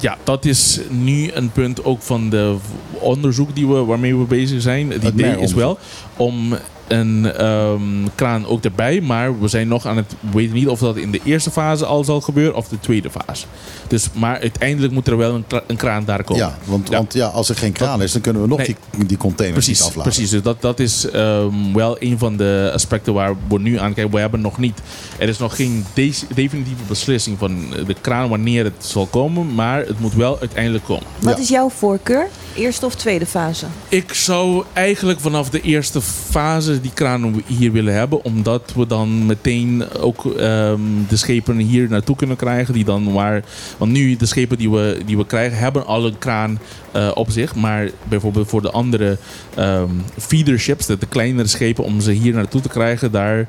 Ja, 0.00 0.16
dat 0.24 0.44
is 0.44 0.80
nu 0.90 1.30
een 1.32 1.50
punt 1.52 1.84
ook 1.84 2.02
van 2.02 2.30
de 2.30 2.56
onderzoek 2.92 3.54
die 3.54 3.66
we, 3.68 3.84
waarmee 3.84 4.16
we 4.16 4.24
bezig 4.24 4.62
zijn. 4.62 4.90
Het 4.90 5.04
idee 5.04 5.38
is 5.38 5.52
wel 5.54 5.78
om 6.16 6.54
een 6.88 7.32
ehm, 7.32 7.80
kraan 8.14 8.46
ook 8.46 8.64
erbij. 8.64 9.00
Maar 9.00 9.40
we 9.40 9.48
zijn 9.48 9.68
nog 9.68 9.86
aan 9.86 9.96
het 9.96 10.14
weten 10.32 10.54
niet 10.54 10.68
of 10.68 10.78
dat 10.78 10.96
in 10.96 11.10
de 11.10 11.20
eerste 11.24 11.50
fase 11.50 11.84
al 11.86 12.04
zal 12.04 12.20
gebeuren 12.20 12.56
of 12.56 12.68
de 12.68 12.80
tweede 12.80 13.10
fase. 13.10 13.46
Dus, 13.86 14.08
maar 14.12 14.40
uiteindelijk 14.40 14.92
moet 14.92 15.06
er 15.06 15.16
wel 15.16 15.34
een, 15.34 15.44
kra- 15.46 15.62
een 15.66 15.76
kraan 15.76 16.04
daar 16.04 16.24
komen. 16.24 16.42
Ja, 16.46 16.58
want, 16.64 16.88
Ja. 16.88 16.96
want 16.96 17.14
ja, 17.14 17.26
als 17.26 17.48
er 17.48 17.56
geen 17.56 17.72
kraan 17.72 18.02
is, 18.02 18.12
dan 18.12 18.20
kunnen 18.20 18.42
we 18.42 18.48
nog 18.48 18.58
Nee. 18.58 18.76
die, 18.96 19.06
die 19.06 19.16
containers 19.16 19.66
niet 19.66 19.76
Precies, 19.76 19.86
afladen. 19.96 20.12
precies. 20.12 20.30
Dus 20.30 20.42
dat, 20.42 20.60
dat 20.62 20.80
is 20.80 21.10
ehm, 21.10 21.72
wel 21.74 21.96
een 21.98 22.18
van 22.18 22.36
de 22.36 22.70
aspecten 22.74 23.12
waar 23.14 23.34
we 23.48 23.58
nu 23.58 23.78
aan 23.78 23.94
kijken. 23.94 24.12
We 24.14 24.20
hebben 24.20 24.40
nog 24.40 24.58
niet, 24.58 24.80
er 25.18 25.28
is 25.28 25.38
nog 25.38 25.56
geen 25.56 25.84
de- 25.94 26.06
definitieve 26.34 26.82
beslissing 26.88 27.38
van 27.38 27.58
de 27.86 27.94
kraan 28.00 28.28
wanneer 28.28 28.64
het 28.64 28.74
zal 28.84 29.06
komen, 29.06 29.54
maar 29.54 29.78
het 29.86 30.00
moet 30.00 30.14
wel 30.14 30.38
uiteindelijk 30.40 30.84
komen. 30.84 31.04
Wat 31.20 31.36
Ja. 31.36 31.42
is 31.42 31.48
jouw 31.48 31.68
voorkeur? 31.70 32.28
Eerste 32.56 32.86
of 32.86 32.94
tweede 32.94 33.26
fase? 33.26 33.66
Ik 33.88 34.12
zou 34.12 34.64
eigenlijk 34.72 35.20
vanaf 35.20 35.50
de 35.50 35.60
eerste 35.60 36.00
fase 36.02 36.77
die 36.80 36.90
kraan 36.94 37.42
hier 37.46 37.72
willen 37.72 37.94
hebben, 37.94 38.24
omdat 38.24 38.72
we 38.76 38.86
dan 38.86 39.26
meteen 39.26 39.84
ook 40.00 40.26
ehm, 40.26 40.80
de 41.08 41.16
schepen 41.16 41.56
hier 41.56 41.88
naartoe 41.88 42.16
kunnen 42.16 42.36
krijgen, 42.36 42.74
die 42.74 42.84
dan 42.84 43.12
waar, 43.12 43.44
want 43.78 43.92
nu 43.92 44.16
de 44.16 44.26
schepen 44.26 44.58
die 44.58 44.70
we, 44.70 44.98
die 45.06 45.16
we 45.16 45.26
krijgen 45.26 45.58
hebben 45.58 45.86
al 45.86 46.06
een 46.06 46.18
kraan 46.18 46.58
eh, 46.92 47.10
op 47.14 47.30
zich, 47.30 47.54
maar 47.54 47.90
bijvoorbeeld 48.08 48.48
voor 48.48 48.62
de 48.62 48.70
andere 48.70 49.16
ehm 49.54 49.86
feederships, 50.18 50.86
de, 50.86 50.98
de 50.98 51.06
kleinere 51.06 51.48
schepen, 51.48 51.84
om 51.84 52.00
ze 52.00 52.12
hier 52.12 52.34
naartoe 52.34 52.60
te 52.60 52.68
krijgen, 52.68 53.12
daar 53.12 53.38
eh, 53.38 53.46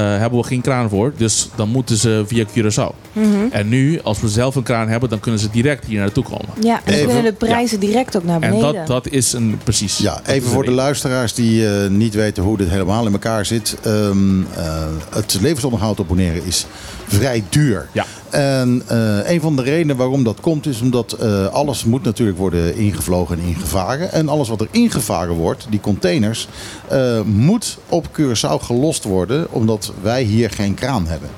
hebben 0.00 0.38
we 0.40 0.46
geen 0.46 0.60
kraan 0.60 0.88
voor, 0.88 1.12
dus 1.16 1.48
dan 1.56 1.68
moeten 1.68 1.96
ze 1.96 2.22
via 2.26 2.44
Curaçao. 2.44 2.94
Mhm. 3.12 3.26
En 3.50 3.68
nu, 3.68 4.00
als 4.02 4.20
we 4.20 4.28
zelf 4.28 4.54
een 4.54 4.62
kraan 4.62 4.88
hebben, 4.88 5.08
dan 5.08 5.20
kunnen 5.20 5.40
ze 5.40 5.50
direct 5.50 5.84
hier 5.84 5.98
naartoe 6.00 6.24
komen. 6.24 6.48
Ja, 6.62 6.74
en 6.74 6.80
dan 6.84 6.94
Even- 6.94 7.06
kunnen 7.06 7.24
de 7.24 7.32
prijzen 7.32 7.80
direct 7.80 8.16
ook 8.16 8.24
naar 8.24 8.40
En 8.40 8.50
beneden. 8.50 8.74
dat, 8.74 8.86
dat 8.86 9.08
is 9.08 9.32
een 9.32 9.58
precies. 9.64 9.98
Ja, 9.98 10.20
even 10.26 10.48
voor 10.50 10.64
de 10.64 10.70
luisteraars 10.70 11.34
die 11.34 11.68
eh, 11.68 11.88
niet 11.90 12.14
weten 12.14 12.42
hoe 12.42 12.56
dit 12.56 12.69
helemaal 12.70 13.06
in 13.06 13.12
elkaar 13.12 13.46
zit. 13.46 13.76
Ehm, 13.82 14.42
eh, 14.42 14.86
het 15.10 15.38
levensonderhoud 15.40 16.00
op 16.00 16.08
Bonaire 16.08 16.46
is 16.46 16.66
vrij 17.06 17.44
duur. 17.48 17.88
Ja. 17.92 18.06
En 18.30 18.82
eh, 18.86 19.30
een 19.30 19.40
van 19.40 19.56
de 19.56 19.62
redenen 19.62 19.96
waarom 19.96 20.24
dat 20.24 20.40
komt 20.40 20.66
is 20.66 20.80
omdat 20.80 21.12
eh, 21.12 21.46
alles 21.46 21.84
moet 21.84 22.02
natuurlijk 22.02 22.38
worden 22.38 22.76
ingevlogen 22.76 23.38
en 23.38 23.44
ingevaren. 23.44 24.12
En 24.12 24.28
alles 24.28 24.48
wat 24.48 24.60
er 24.60 24.68
ingevaren 24.70 25.34
wordt, 25.34 25.66
die 25.70 25.80
containers, 25.80 26.48
moet 27.24 27.78
op 27.88 28.06
Curaçao 28.20 28.62
gelost 28.62 29.04
worden 29.04 29.52
omdat 29.52 29.92
wij 30.02 30.22
hier 30.22 30.50
geen 30.50 30.74
kraan 30.74 31.06
hebben. 31.06 31.28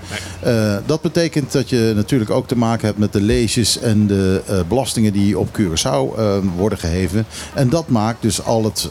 Dat 0.87 1.01
betekent 1.01 1.53
dat 1.53 1.69
je 1.69 1.93
natuurlijk 1.95 2.31
ook 2.31 2.49
te 2.49 2.57
maken 2.57 2.87
hebt 2.87 2.99
met 2.99 3.13
de 3.13 3.21
leesjes 3.21 3.79
en 3.79 4.07
de 4.07 4.43
belastingen 4.69 5.13
die 5.13 5.39
op 5.39 5.49
Curaçao 5.59 6.15
worden 6.57 6.79
gehesen. 6.79 6.93
geven. 6.93 7.27
En 7.55 7.69
dat 7.69 7.89
maakt 7.89 8.23
dus 8.23 8.45
al 8.45 8.65
het, 8.65 8.89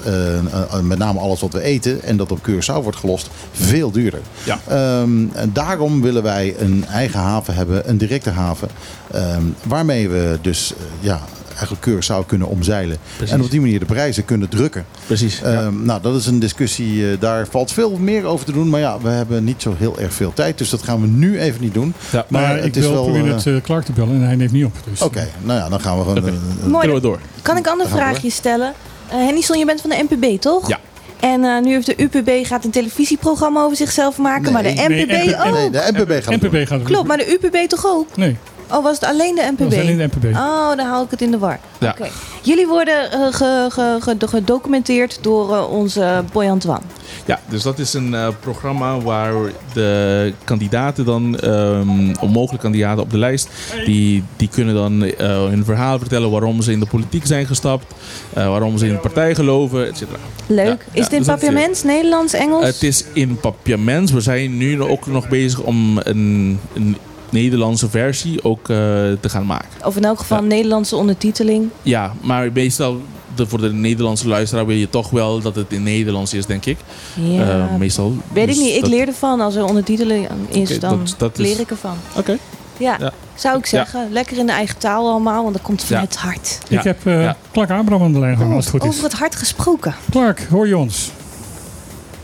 met 0.83 0.97
name 0.97 1.19
alles 1.19 1.41
wat 1.41 1.53
we 1.53 1.61
eten 1.61 2.03
en 2.03 2.17
dat 2.17 2.30
op 2.31 2.39
Curaçao 2.49 2.83
wordt 2.83 2.97
gelost, 2.97 3.29
veel 3.51 3.91
duurder. 3.91 4.19
Ja. 4.43 4.59
Ehm, 4.67 5.25
en 5.33 5.49
daarom 5.53 6.01
willen 6.01 6.23
wij 6.23 6.55
een 6.59 6.85
eigen 6.91 7.19
haven 7.19 7.53
hebben, 7.55 7.89
een 7.89 7.97
directe 7.97 8.29
haven. 8.29 8.67
ehm, 9.11 9.43
waarmee 9.63 10.09
we 10.09 10.37
dus 10.41 10.73
eh, 10.77 10.83
ja, 10.99 11.19
eigenlijk 11.57 11.87
Curaçao 11.89 12.25
kunnen 12.25 12.47
omzeilen. 12.47 12.97
Precies. 13.17 13.33
En 13.35 13.41
op 13.41 13.51
die 13.51 13.59
manier 13.61 13.79
de 13.79 13.85
prijzen 13.85 14.25
kunnen 14.25 14.49
drukken. 14.49 14.85
Precies. 15.05 15.41
Ehm, 15.41 15.85
Nou, 15.85 16.01
dat 16.01 16.15
is 16.15 16.25
een 16.25 16.39
discussie. 16.39 17.11
eh, 17.11 17.19
daar 17.19 17.47
valt 17.47 17.71
veel 17.71 17.97
meer 17.97 18.25
over 18.25 18.45
te 18.45 18.51
doen. 18.51 18.69
Maar 18.69 18.79
ja, 18.79 18.99
we 19.01 19.09
hebben 19.09 19.43
niet 19.43 19.61
zo 19.61 19.75
heel 19.77 19.99
erg 19.99 20.13
veel 20.13 20.33
tijd. 20.33 20.57
Dus 20.57 20.69
dat 20.69 20.83
gaan 20.83 21.01
we 21.01 21.07
nu 21.07 21.39
even 21.39 21.61
niet 21.61 21.73
doen. 21.73 21.93
Ja. 22.11 22.25
Maar, 22.27 22.41
Maar 22.41 22.57
ik 22.57 22.63
het 22.63 22.75
is 22.75 22.81
wil 22.83 22.91
wel, 22.93 23.03
proberen 23.03 23.27
eh, 23.27 23.35
het 23.35 23.45
eh, 23.47 23.55
Clark 23.61 23.85
te 23.85 23.91
bellen 23.91 24.15
en 24.15 24.21
hij 24.21 24.35
neemt 24.35 24.51
niet 24.51 24.65
op. 24.65 24.73
Dus, 24.89 25.01
Oké, 25.01 25.27
nou 25.41 25.59
ja, 25.59 25.69
dan 25.69 25.81
gaan 25.81 25.97
we 25.97 26.03
gewoon... 26.03 26.17
Eh, 26.27 26.33
Mooi. 26.63 26.77
Kunnen 26.79 26.95
we 26.95 27.01
door? 27.01 27.19
Kan 27.41 27.57
ik 27.57 27.65
een 27.65 27.71
ander 27.71 27.87
vraagje 27.89 28.29
stellen? 28.29 28.73
Eh 29.09 29.17
Henningson, 29.17 29.57
je 29.59 29.65
bent 29.65 29.81
van 29.81 29.89
de 29.89 30.05
NPB, 30.09 30.41
toch? 30.41 30.67
Ja. 30.67 30.79
En 31.21 31.43
eh, 31.43 31.61
nu 31.61 31.71
heeft 31.71 31.85
de 31.85 32.01
UPB 32.03 32.45
gaat 32.45 32.65
een 32.65 32.71
televisieprogramma 32.71 33.63
over 33.63 33.77
zichzelf 33.77 34.17
maken, 34.17 34.51
maar 34.51 34.63
de 34.63 34.73
NPB 34.73 35.07
nee, 35.07 35.37
ook. 35.45 35.53
nee, 35.53 35.69
de 35.69 35.91
NPB 35.93 36.11
gaat 36.23 36.33
het 36.33 36.41
NPB 36.41 36.51
doen. 36.51 36.67
gaat 36.67 36.79
het 36.79 36.87
Klopt, 36.87 37.07
maar 37.07 37.17
de 37.17 37.39
UPB 37.41 37.69
toch 37.69 37.85
ook? 37.85 38.17
Nee, 38.17 38.37
Oh, 38.71 38.83
was 38.83 38.99
het 38.99 39.09
alleen 39.09 39.35
de 39.35 39.47
NPB? 39.51 39.59
dat 39.59 39.71
is 39.71 39.79
alleen 39.79 39.97
de 39.97 40.07
NPB. 40.13 40.35
Oh, 40.35 40.75
dan 40.75 40.85
haal 40.85 41.03
ik 41.03 41.11
het 41.11 41.21
in 41.21 41.31
de 41.31 41.37
war. 41.37 41.59
Ja. 41.79 41.89
Oké. 41.99 42.09
Jullie 42.41 42.67
worden 42.67 43.11
eh, 43.11 43.19
ge- 43.33 43.67
ge- 43.69 43.97
ge- 44.01 44.27
gedocumenteerd 44.27 45.17
door 45.21 45.55
eh, 45.55 45.71
onze 45.71 46.23
Boy 46.31 46.45
Antoine. 46.47 46.81
Ja, 47.25 47.39
dus 47.49 47.63
dat 47.63 47.79
is 47.79 47.93
een 47.93 48.13
eh, 48.13 48.27
programma 48.39 48.99
waar 48.99 49.33
de 49.73 50.33
kandidaten 50.43 51.05
dan, 51.05 51.39
ehm 51.39 52.13
onmogelijke 52.19 52.57
kandidaten 52.63 53.03
op 53.03 53.11
de 53.11 53.17
lijst, 53.17 53.49
die, 53.85 54.23
die 54.35 54.47
kunnen 54.47 54.75
dan 54.75 55.03
eh, 55.03 55.27
hun 55.27 55.65
verhaal 55.65 55.99
vertellen 55.99 56.31
waarom 56.31 56.61
ze 56.61 56.71
in 56.71 56.79
de 56.79 56.85
politiek 56.85 57.25
zijn 57.25 57.45
gestapt, 57.45 57.85
eh, 58.33 58.47
waarom 58.47 58.77
ze 58.77 58.85
in 58.87 58.91
de 58.93 58.97
partij 58.99 59.35
geloven, 59.35 59.87
et 59.87 59.97
cetera. 59.97 60.17
Leuk. 60.47 60.65
Ja, 60.67 60.73
is 60.73 60.77
ja, 60.93 61.01
dit 61.03 61.11
in 61.11 61.17
dus 61.17 61.27
is 61.27 61.33
papiaments, 61.33 61.83
Nederlands, 61.83 62.33
Engels? 62.33 62.65
Het 62.65 62.83
is 62.83 63.03
in 63.13 63.37
papiaments. 63.39 64.11
We 64.11 64.21
zijn 64.21 64.57
nu 64.57 64.81
ook 64.81 65.07
nog 65.07 65.29
bezig 65.29 65.59
om 65.59 65.97
een, 65.97 66.59
een 66.73 66.97
Nederlandse 67.31 67.89
versie 67.89 68.43
ook 68.43 68.69
eh, 68.69 68.75
te 69.19 69.29
gaan 69.29 69.45
maken. 69.45 69.67
Of 69.85 69.95
in 69.95 70.03
elk 70.05 70.19
geval 70.19 70.37
Ja. 70.41 70.43
Nederlandse 70.47 70.95
ondertiteling. 70.95 71.69
Ja, 71.81 72.13
maar 72.21 72.49
meestal 72.53 73.01
de, 73.35 73.47
voor 73.47 73.61
de 73.61 73.73
Nederlandse 73.73 74.27
luisteraar 74.27 74.65
wil 74.65 74.75
je 74.75 74.89
toch 74.89 75.09
wel 75.09 75.41
dat 75.41 75.55
het 75.55 75.71
in 75.71 75.83
Nederlands 75.83 76.33
is, 76.33 76.45
denk 76.45 76.65
ik. 76.65 76.77
Ja, 77.13 77.41
Eh, 77.69 77.75
meestal. 77.75 78.13
weet 78.33 78.43
ik 78.47 78.49
Dus 78.49 78.59
niet. 78.63 78.75
Ik 78.75 78.81
dat- 78.81 78.89
leer 78.89 79.07
ervan. 79.07 79.41
Als 79.41 79.55
er 79.55 79.65
ondertiteling 79.65 80.27
is, 80.49 80.79
dan 80.79 80.97
dat- 80.99 81.15
dat 81.17 81.39
is- 81.39 81.47
leer 81.47 81.59
ik 81.59 81.69
ervan. 81.69 81.95
Oké. 82.17 82.37
Ja, 82.77 82.95
Ja. 82.99 83.11
zou 83.35 83.57
ik 83.57 83.65
zeggen. 83.65 84.07
Lekker 84.11 84.37
in 84.37 84.45
de 84.45 84.51
eigen 84.51 84.77
taal 84.77 85.09
allemaal, 85.09 85.41
want 85.41 85.53
dat 85.55 85.63
komt 85.63 85.83
vanuit 85.83 86.07
het 86.13 86.17
hart. 86.17 86.57
Ik 86.69 86.81
heb 86.81 87.05
eh 87.05 87.21
Ja. 87.21 87.37
Clark 87.51 87.69
Abraham 87.71 88.03
aan 88.05 88.13
de 88.13 88.19
lijn 88.19 88.35
hangen, 88.35 88.55
als 88.55 88.65
het 88.65 88.73
goed 88.73 88.83
is. 88.83 88.89
Over 88.89 89.03
het 89.03 89.13
hart 89.13 89.35
gesproken. 89.35 89.95
Clark, 90.11 90.47
hoor 90.49 90.67
je 90.67 90.77
ons? 90.77 91.11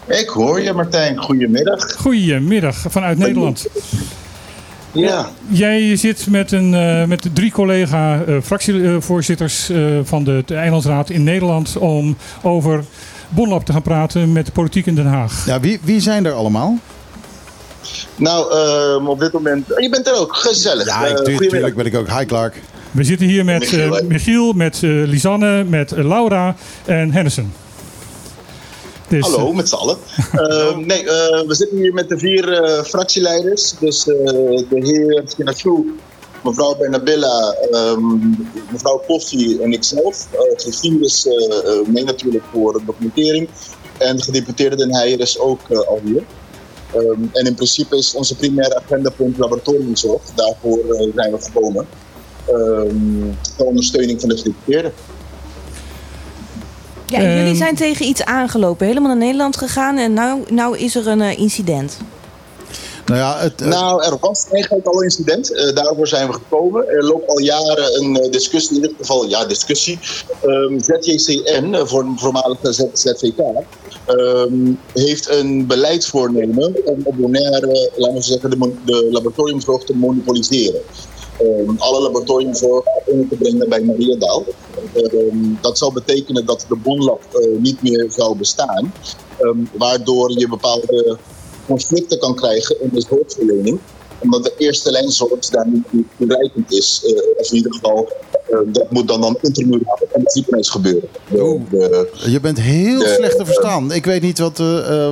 Ik 0.07 0.27
hoor 0.29 0.61
je, 0.61 0.73
Martijn. 0.73 1.17
Goedemiddag. 1.17 1.95
Goedemiddag 1.97 2.75
vanuit 2.87 3.17
Nederland. 3.17 3.67
Ja, 4.99 5.29
Jij 5.47 5.95
zit 5.95 6.27
met, 6.29 6.51
een, 6.51 6.73
eh, 6.73 7.03
met 7.05 7.29
drie 7.33 7.51
collega 7.51 8.23
eh, 8.23 8.35
fractievoorzitters 8.43 9.69
eh, 9.69 9.79
van 10.03 10.23
de, 10.23 10.43
de 10.45 10.55
Eilandsraad 10.55 11.09
in 11.09 11.23
Nederland 11.23 11.77
om 11.77 12.17
over 12.41 12.83
Bonlab 13.29 13.65
te 13.65 13.71
gaan 13.71 13.81
praten 13.81 14.31
met 14.31 14.45
de 14.45 14.51
politiek 14.51 14.85
in 14.85 14.95
Den 14.95 15.05
Haag. 15.05 15.45
Ja, 15.45 15.59
wie, 15.59 15.79
wie 15.83 15.99
zijn 15.99 16.25
er 16.25 16.33
allemaal? 16.33 16.77
nou, 18.15 19.05
op 19.05 19.19
dit 19.19 19.31
moment... 19.31 19.67
Je 19.67 19.89
bent 19.89 20.07
er 20.07 20.13
ook. 20.13 20.35
Gezellig. 20.35 20.85
Ja, 20.85 21.05
ik, 21.05 21.17
tuurlijk 21.17 21.75
ben 21.75 21.85
ik 21.85 21.95
ook. 21.95 22.17
Hi 22.17 22.25
Clark. 22.25 22.61
We 22.97 23.03
zitten 23.03 23.27
hier 23.27 23.45
met 23.45 23.71
Michiel, 24.07 24.49
eh, 24.49 24.55
met 24.55 24.83
eh, 24.83 24.89
Lisanne, 24.89 25.63
met 25.63 25.91
Laura 25.91 26.55
en 26.85 27.11
Henderson. 27.11 27.53
Dus, 29.09 29.21
Hallo, 29.21 29.53
met 29.53 29.69
z'n 29.69 29.75
allen. 29.75 29.97
Ehm, 30.31 30.85
nee, 30.85 31.09
eh, 31.09 31.47
we 31.47 31.55
zitten 31.55 31.77
hier 31.77 31.93
met 31.93 32.09
de 32.09 32.17
vier 32.17 32.53
eh, 32.53 32.83
fractieleiders. 32.83 33.73
Dus 33.79 34.07
eh, 34.07 34.15
de 34.69 34.79
heer 34.79 35.23
Sinachou, 35.25 35.99
mevrouw 36.43 36.75
Bernabella, 36.75 37.55
ehm, 37.71 38.17
mevrouw 38.71 39.03
Koffie 39.07 39.61
en 39.61 39.73
ikzelf. 39.73 40.27
Uh, 40.33 41.01
is 41.01 41.27
eh, 41.27 41.57
eh, 41.57 41.87
mee 41.87 42.03
natuurlijk 42.03 42.43
voor 42.53 42.73
de 42.73 42.81
documentering. 42.85 43.49
En 43.97 44.15
de 44.15 44.23
gedeputeerde 44.23 44.75
Den 44.75 44.95
Heijer 44.95 45.19
is 45.19 45.39
ook 45.39 45.59
eh, 45.69 45.77
al 45.79 45.99
hier. 46.03 46.23
Ehm, 46.93 47.21
en 47.33 47.45
in 47.45 47.55
principe 47.55 47.97
is 47.97 48.13
onze 48.13 48.35
primaire 48.35 48.75
agendapunt 48.75 49.37
laboratoriumzorg. 49.37 50.21
Daarvoor 50.35 50.79
eh, 50.79 51.11
zijn 51.15 51.31
we 51.31 51.41
gekomen. 51.41 51.87
Ehm 52.45 53.31
ter 53.57 53.65
ondersteuning 53.65 54.19
van 54.19 54.29
de 54.29 54.37
gedeputeerde. 54.37 54.91
Ja, 57.07 57.17
en 57.17 57.29
jullie 57.35 57.45
Ehm. 57.47 57.55
zijn 57.55 57.75
tegen 57.75 58.05
iets 58.05 58.23
aangelopen. 58.23 58.87
Helemaal 58.87 59.09
naar 59.09 59.17
Nederland 59.25 59.57
gegaan 59.57 59.97
en 59.97 60.13
nou, 60.13 60.41
nou 60.49 60.77
is 60.77 60.95
er 60.95 61.07
een 61.07 61.21
eh, 61.21 61.39
incident. 61.39 61.97
Nou 63.05 63.19
ja, 63.19 63.37
het, 63.39 63.61
eh, 63.61 63.67
Nou, 63.67 64.03
er 64.03 64.17
was 64.19 64.45
eigenlijk 64.51 64.85
al 64.87 64.97
een 64.97 65.03
incident. 65.03 65.53
Eh, 65.53 65.75
daarvoor 65.75 66.07
zijn 66.07 66.27
we 66.27 66.33
gekomen. 66.33 66.87
Er 66.89 67.03
loopt 67.03 67.27
al 67.29 67.39
jaren 67.39 68.01
een 68.03 68.15
eh, 68.17 68.31
discussie, 68.31 68.75
in 68.75 68.81
dit 68.81 68.93
geval 68.99 69.25
ja, 69.27 69.45
discussie. 69.45 69.99
Ehm, 70.41 70.79
ZJCN, 70.79 71.75
voor 71.85 72.05
voormalige 72.15 72.73
Z- 72.73 72.83
ZVK, 72.93 73.37
ehm, 74.05 74.53
heeft 74.93 75.29
een 75.29 75.67
beleidsvoornemen 75.67 76.75
om 76.85 76.99
op 77.03 77.15
Bonaire, 77.17 77.91
laten 77.95 78.15
we 78.15 78.21
zeggen, 78.21 78.49
de, 78.49 78.71
de 78.85 79.07
laboratoriumzorg 79.11 79.83
te 79.83 79.95
monopoliseren. 79.95 80.81
Ehm, 81.37 81.75
alle 81.77 82.01
laboratoriumzorg 82.01 82.85
onder 83.05 83.27
te 83.27 83.35
brengen 83.35 83.69
bij 83.69 83.81
Mariadaal. 83.81 84.43
Ehm, 84.93 85.37
dat 85.61 85.77
zou 85.77 85.93
betekenen 85.93 86.45
dat 86.45 86.65
de 86.69 86.75
Bonlab 86.75 87.21
eh, 87.33 87.59
niet 87.59 87.81
meer 87.81 88.05
zou 88.11 88.37
bestaan. 88.37 88.93
Ehm, 89.37 89.57
waardoor 89.73 90.39
je 90.39 90.47
bepaalde 90.47 91.17
conflicten 91.67 92.19
kan 92.19 92.35
krijgen 92.35 92.81
in 92.81 92.89
de 92.93 93.01
zorgverlening. 93.01 93.79
Omdat 94.19 94.43
de 94.43 94.53
eerste 94.57 94.91
lijn 94.91 95.09
zorg 95.09 95.39
daar 95.49 95.67
niet 95.91 96.05
toereikend 96.17 96.71
is. 96.71 97.01
Eh, 97.05 97.39
of 97.39 97.49
in 97.49 97.55
ieder 97.55 97.73
geval, 97.73 98.11
eh, 98.49 98.57
dat 98.65 98.91
moet 98.91 99.07
dan, 99.07 99.21
dan 99.21 99.37
intramuraal 99.41 99.99
en 100.13 100.21
het 100.23 100.69
gebeuren. 100.69 101.09
De, 101.29 101.59
de, 101.69 102.31
je 102.31 102.39
bent 102.39 102.59
heel 102.61 102.99
de- 102.99 103.13
slecht 103.17 103.37
te 103.37 103.45
verstaan. 103.45 103.91
Ik 103.91 104.05
weet 104.05 104.21
niet 104.21 104.39
wat... 104.39 104.59
eh, 104.59 105.07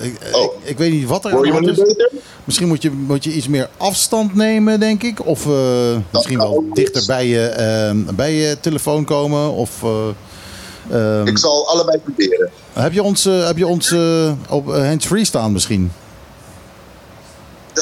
ik, 0.00 0.18
Oh. 0.32 0.42
ik, 0.42 0.50
ik 0.62 0.78
weet 0.78 0.90
niet 0.92 1.06
wat 1.06 1.24
er 1.24 1.30
hoor 1.32 1.46
je 1.46 1.52
me 1.52 1.60
nu 1.60 1.74
beter? 1.74 2.10
Misschien 2.44 2.68
moet 2.68 2.82
je, 2.82 2.90
moet 2.90 3.24
je 3.24 3.32
iets 3.32 3.48
meer 3.48 3.68
afstand 3.76 4.34
nemen, 4.34 4.80
denk 4.80 5.02
ik. 5.02 5.26
Of 5.26 5.46
misschien 6.12 6.38
kan 6.38 6.50
wel 6.50 6.64
dichter 6.72 7.02
bij 7.06 7.26
je, 7.26 7.46
eh, 7.46 8.14
bij 8.14 8.32
je 8.34 8.56
telefoon 8.60 9.04
komen. 9.04 9.50
Of, 9.52 9.82
eh, 9.82 10.08
ehm, 11.18 11.26
Ik 11.26 11.38
zal 11.38 11.68
allebei 11.68 11.98
proberen. 11.98 12.50
heb 12.72 12.92
je 12.92 13.02
ons, 13.02 13.24
heb 13.24 13.56
je 13.56 13.66
ons 13.66 13.94
op 14.48 14.66
hands-free 14.66 15.24
staan 15.24 15.52
misschien? 15.52 15.90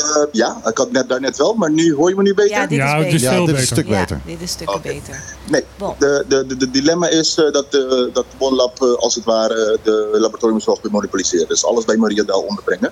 Eh, 0.02 0.22
ja, 0.32 0.60
ik 0.64 0.76
had 0.78 0.92
net 0.92 1.08
daarnet 1.08 1.36
wel, 1.36 1.54
maar 1.54 1.70
nu 1.72 1.94
hoor 1.94 2.08
je 2.08 2.14
me 2.16 2.22
nu 2.22 2.34
beter? 2.34 2.50
Ja, 2.50 2.66
dit 2.66 2.78
is 2.78 2.84
het 2.84 2.96
beter. 2.98 3.14
is 3.14 3.22
Ja, 3.22 3.32
veel 3.32 3.46
dit 3.46 3.54
is 3.54 3.60
een 3.60 3.66
stuk 3.66 3.88
beter. 3.88 4.20
Ja, 4.24 4.30
dit 4.32 4.40
is 4.40 4.50
stukken 4.50 4.80
beter. 4.82 5.22
Nee, 5.50 5.64
Bon. 5.78 5.94
de, 5.98 6.24
de, 6.28 6.46
de, 6.46 6.56
de 6.56 6.70
dilemma 6.70 7.08
is 7.08 7.38
eh, 7.38 7.52
dat, 7.52 7.72
de, 7.72 8.10
dat 8.12 8.24
de 8.30 8.36
Bonlab 8.38 8.82
eh, 8.82 8.92
als 8.94 9.14
het 9.14 9.24
ware 9.24 9.78
de 9.82 10.08
laboratoriumzorg 10.12 10.82
weer 10.82 10.92
monopoliseert. 10.92 11.48
Dus 11.48 11.64
alles 11.64 11.84
bij 11.84 11.96
Mariadaal 11.96 12.40
onderbrengen. 12.40 12.90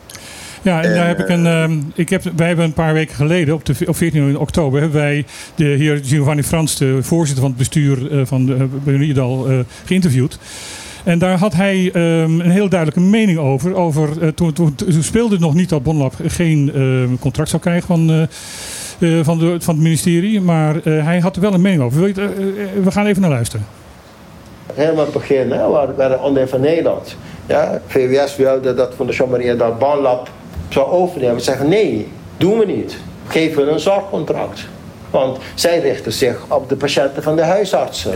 Ja, 0.62 0.82
en 0.82 0.94
daar 0.94 1.06
heb 1.06 1.18
ik 1.18 1.28
een. 1.28 1.46
ehm, 1.46 1.80
ik 1.94 2.08
heb, 2.08 2.22
wij 2.36 2.46
hebben 2.46 2.64
een 2.64 2.72
paar 2.72 2.92
weken 2.92 3.14
geleden, 3.14 3.54
op, 3.54 3.64
de, 3.64 3.74
op 3.86 3.96
14 3.96 4.38
oktober, 4.38 4.80
hebben 4.80 5.00
wij 5.00 5.26
de 5.54 5.64
heer 5.64 6.00
Giovanni 6.04 6.42
Frans, 6.42 6.76
de 6.76 6.98
voorzitter 7.02 7.40
van 7.40 7.50
het 7.50 7.58
bestuur 7.58 8.12
eh, 8.12 8.26
van 8.26 8.46
de 8.46 8.68
Benidal, 8.84 9.46
eh 9.48 9.58
geïnterviewd. 9.84 10.38
En 11.06 11.18
daar 11.18 11.38
had 11.38 11.54
hij 11.54 11.90
ehm, 11.92 12.40
een 12.40 12.50
heel 12.50 12.68
duidelijke 12.68 13.00
mening 13.00 13.38
over. 13.38 13.74
over 13.74 14.22
eh, 14.22 14.28
toen, 14.28 14.52
toen, 14.52 14.74
toen 14.74 15.02
speelde 15.02 15.34
het 15.34 15.40
nog 15.40 15.54
niet 15.54 15.68
dat 15.68 15.82
Bonlab 15.82 16.14
geen 16.26 16.70
ehm, 16.74 17.16
contract 17.20 17.48
zou 17.48 17.62
krijgen 17.62 17.86
van, 17.86 18.10
eh, 18.10 19.18
eh, 19.18 19.24
van, 19.24 19.38
de, 19.38 19.56
van 19.60 19.74
het 19.74 19.82
ministerie. 19.82 20.40
Maar 20.40 20.76
eh, 20.76 21.04
hij 21.04 21.20
had 21.20 21.36
er 21.36 21.42
wel 21.42 21.54
een 21.54 21.60
mening 21.60 21.82
over. 21.82 21.98
Wil 21.98 22.06
je, 22.06 22.20
het, 22.20 22.84
we 22.84 22.90
gaan 22.90 23.06
even 23.06 23.20
naar 23.20 23.30
luisteren. 23.30 23.66
helemaal 24.74 25.04
het 25.04 25.12
begin, 25.12 25.50
hè, 25.50 25.68
waar, 25.68 25.94
waar 25.94 26.08
de 26.08 26.18
onderdeel 26.18 26.48
van 26.48 26.60
Nederland. 26.60 27.16
Ja, 27.46 27.80
VWS 27.86 28.36
wilde 28.36 28.74
dat 28.74 28.94
van 28.94 29.06
de 29.06 29.12
Jean-Marie 29.12 29.56
dat 29.56 29.78
Banlab 29.78 30.30
zou 30.68 30.90
overnemen. 30.90 31.34
We 31.34 31.42
zeggen 31.42 31.68
nee, 31.68 32.08
doen 32.36 32.58
we 32.58 32.66
niet. 32.66 32.96
Geef 33.26 33.54
hun 33.54 33.72
een 33.72 33.80
zorgcontract. 33.80 34.66
Want 35.10 35.38
zij 35.54 35.80
richten 35.80 36.12
zich 36.12 36.44
op 36.48 36.68
de 36.68 36.76
patiënten 36.76 37.22
van 37.22 37.36
de 37.36 37.42
huisartsen. 37.42 38.12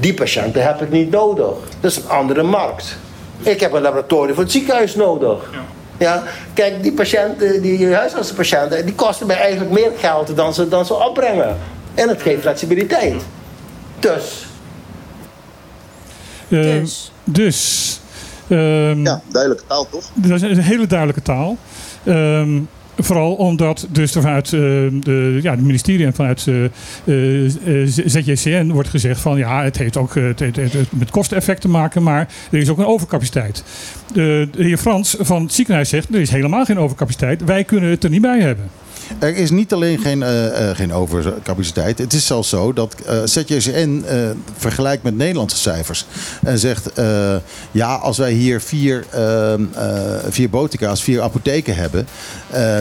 Die 0.00 0.14
patiënten 0.14 0.62
heb 0.66 0.82
ik 0.82 0.90
niet 0.90 1.10
nodig. 1.10 1.54
Dat 1.80 1.90
is 1.90 1.96
een 1.96 2.08
andere 2.08 2.42
markt. 2.42 2.96
Ik 3.42 3.60
heb 3.60 3.72
een 3.72 3.82
laboratorium 3.82 4.34
voor 4.34 4.42
het 4.42 4.52
ziekenhuis 4.52 4.94
nodig. 4.94 5.50
Ja, 5.98 6.22
kijk, 6.54 6.82
die 6.82 6.92
patiënten, 6.92 7.62
die 7.62 7.94
huisartsenpatiënten, 7.94 8.84
die 8.86 8.94
kosten 8.94 9.26
mij 9.26 9.36
eigenlijk 9.36 9.70
meer 9.70 9.90
geld 9.98 10.36
dan 10.36 10.54
ze, 10.54 10.68
dan 10.68 10.86
ze 10.86 10.94
opbrengen. 10.94 11.56
En 11.94 12.08
het 12.08 12.22
geeft 12.22 12.40
flexibiliteit. 12.40 13.22
Dus, 13.98 14.46
Eh, 16.48 16.60
Dus. 16.60 17.12
dus 17.24 18.00
ehm, 18.48 19.04
Ja, 19.04 19.20
duidelijke 19.28 19.64
taal 19.66 19.88
toch? 19.90 20.04
Dat 20.14 20.30
is 20.30 20.42
een 20.42 20.58
hele 20.58 20.86
duidelijke 20.86 21.22
taal. 21.22 21.56
Ehm, 22.04 22.60
Vooral 22.98 23.34
omdat 23.34 23.86
dus 23.90 24.12
vanuit 24.12 24.44
eh, 24.44 24.60
de, 24.90 25.38
ja, 25.42 25.50
het 25.50 25.60
ministerie 25.60 26.06
en 26.06 26.14
vanuit 26.14 26.46
eh, 26.46 27.44
eh, 27.44 27.86
ZJCN 27.86 28.70
wordt 28.70 28.88
gezegd 28.88 29.20
van 29.20 29.38
ja, 29.38 29.62
het 29.62 29.78
heeft 29.78 29.96
ook 29.96 30.14
met 30.90 31.10
kosteneffect 31.10 31.60
te 31.60 31.68
maken, 31.68 32.02
maar 32.02 32.28
er 32.50 32.58
is 32.58 32.68
ook 32.68 32.78
een 32.78 32.86
overcapaciteit. 32.86 33.64
De, 34.12 34.48
de 34.52 34.64
heer 34.64 34.78
Frans 34.78 35.16
van 35.18 35.42
het 35.42 35.52
ziekenhuis 35.52 35.88
zegt 35.88 36.14
er 36.14 36.20
is 36.20 36.30
helemaal 36.30 36.64
geen 36.64 36.78
overcapaciteit, 36.78 37.44
wij 37.44 37.64
kunnen 37.64 37.90
het 37.90 38.04
er 38.04 38.10
niet 38.10 38.20
bij 38.20 38.40
hebben. 38.40 38.70
Er 39.18 39.36
is 39.36 39.50
niet 39.50 39.72
alleen 39.72 39.98
geen, 39.98 40.22
eh, 40.22 40.70
eh, 40.70 40.76
geen 40.76 40.92
overcapaciteit. 40.92 41.98
Het 41.98 42.12
is 42.12 42.26
zelfs 42.26 42.48
zo 42.48 42.72
dat 42.72 42.94
eh 43.06 43.14
ZJCN 43.24 44.04
vergelijkt 44.56 45.02
met 45.02 45.16
Nederlandse 45.16 45.56
cijfers. 45.56 46.06
En 46.42 46.58
zegt, 46.58 46.90
ja, 47.70 47.94
als 47.94 48.18
wij 48.18 48.32
hier 48.32 48.60
vier, 48.60 49.04
ehm, 49.10 49.64
eh, 49.74 49.90
vier 50.28 50.50
botica's, 50.50 51.02
vier 51.02 51.22
apotheken 51.22 51.74
hebben... 51.76 52.06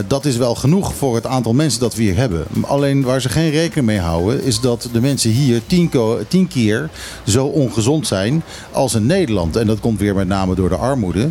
dat 0.07 0.25
is 0.25 0.37
wel 0.37 0.55
genoeg 0.55 0.93
voor 0.95 1.15
het 1.15 1.25
aantal 1.25 1.53
mensen 1.53 1.79
dat 1.79 1.95
we 1.95 2.03
hier 2.03 2.15
hebben. 2.15 2.45
Alleen 2.61 3.01
waar 3.01 3.21
ze 3.21 3.29
geen 3.29 3.49
rekening 3.49 3.85
mee 3.85 3.99
houden... 3.99 4.43
is 4.43 4.59
dat 4.59 4.89
de 4.91 5.01
mensen 5.01 5.29
hier 5.29 5.61
tien, 5.67 5.91
tien 6.27 6.47
keer 6.47 6.89
zo 7.27 7.45
ongezond 7.45 8.07
zijn 8.07 8.43
als 8.71 8.93
in 8.93 9.05
Nederland. 9.05 9.55
En 9.55 9.67
dat 9.67 9.79
komt 9.79 9.99
weer 9.99 10.15
met 10.15 10.27
name 10.27 10.55
door 10.55 10.69
de 10.69 10.75
armoede. 10.75 11.29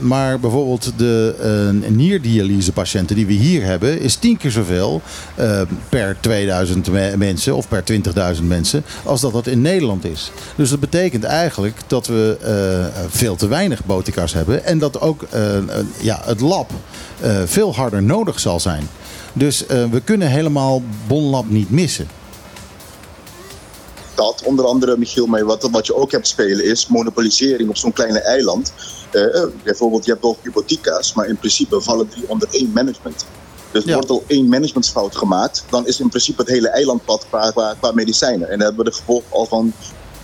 Maar 0.00 0.40
bijvoorbeeld 0.40 0.92
de 0.96 1.34
eh, 1.40 1.90
nierdialysepatiënten 1.90 3.16
die 3.16 3.26
we 3.26 3.32
hier 3.32 3.64
hebben... 3.64 4.00
is 4.06 4.14
tien 4.14 4.36
keer 4.36 4.50
zoveel 4.50 5.00
eh, 5.34 5.60
per 5.88 6.16
2000 6.20 6.90
me- 6.90 7.16
mensen 7.16 7.56
of 7.56 7.68
per 7.68 7.84
20.000 8.36 8.42
mensen... 8.42 8.84
als 9.04 9.20
dat 9.20 9.32
dat 9.32 9.46
in 9.46 9.60
Nederland 9.60 10.04
is. 10.04 10.30
Dus 10.56 10.70
dat 10.70 10.80
betekent 10.80 11.24
eigenlijk 11.24 11.76
dat 11.86 12.06
we 12.06 12.36
eh, 12.42 13.04
veel 13.08 13.36
te 13.36 13.48
weinig 13.48 13.84
botica's 13.84 14.32
hebben... 14.32 14.64
en 14.64 14.78
dat 14.78 15.00
ook 15.00 15.22
eh, 15.22 15.40
ja, 16.00 16.20
het 16.24 16.40
lab 16.40 16.70
veel 17.44 17.74
harder 17.74 18.02
nodig 18.02 18.40
zal 18.40 18.60
zijn. 18.60 18.88
Dus 19.32 19.64
we 19.66 20.00
kunnen 20.04 20.28
helemaal 20.28 20.82
Bonlab 21.06 21.48
niet 21.48 21.70
missen. 21.70 22.08
dat. 24.14 24.42
Onder 24.44 24.64
andere, 24.64 24.96
Michiel, 24.98 25.26
maar 25.26 25.44
wat, 25.44 25.68
wat 25.70 25.86
je 25.86 25.94
ook 25.94 26.12
hebt 26.12 26.28
spelen 26.28 26.64
is 26.64 26.86
monopolisering 26.86 27.68
op 27.68 27.76
zo'n 27.76 27.92
kleine 27.92 28.20
eiland. 28.20 28.72
Bijvoorbeeld, 29.64 30.04
je 30.04 30.12
hebt 30.20 30.36
vier 30.42 30.52
boutica's, 30.52 31.14
maar 31.14 31.26
in 31.26 31.36
principe 31.36 31.80
vallen 31.80 32.08
die 32.14 32.28
onder 32.28 32.48
één 32.50 32.70
management. 32.74 33.26
Dus 33.76 33.84
Ja. 33.84 33.94
wordt 33.94 34.10
al 34.10 34.24
één 34.26 34.48
managementsfout 34.48 35.16
gemaakt, 35.16 35.64
dan 35.70 35.86
is 35.86 36.00
in 36.00 36.08
principe 36.08 36.42
het 36.42 36.50
hele 36.50 36.68
eilandpad 36.68 37.26
qua, 37.28 37.50
qua, 37.50 37.74
qua 37.80 37.92
medicijnen. 37.92 38.48
En 38.50 38.58
daar 38.58 38.66
hebben 38.66 38.84
we 38.84 38.90
de 38.90 38.96
gevolgen 38.96 39.32
al 39.32 39.46
van 39.46 39.72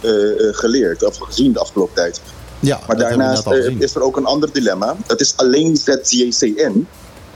eh, 0.01 0.11
geleerd, 0.53 1.05
of 1.05 1.17
gezien 1.19 1.53
de 1.53 1.59
afgelopen 1.59 1.95
tijd. 1.95 2.21
Ja, 2.61 2.81
Maar 2.87 2.97
daarnaast 2.97 3.47
eh, 3.47 3.81
is 3.81 3.95
er 3.95 4.03
ook 4.03 4.17
een 4.17 4.25
ander 4.25 4.53
dilemma. 4.53 4.97
Dat 5.07 5.21
is 5.21 5.37
alleen 5.37 5.77
ZJCN, 5.77 6.87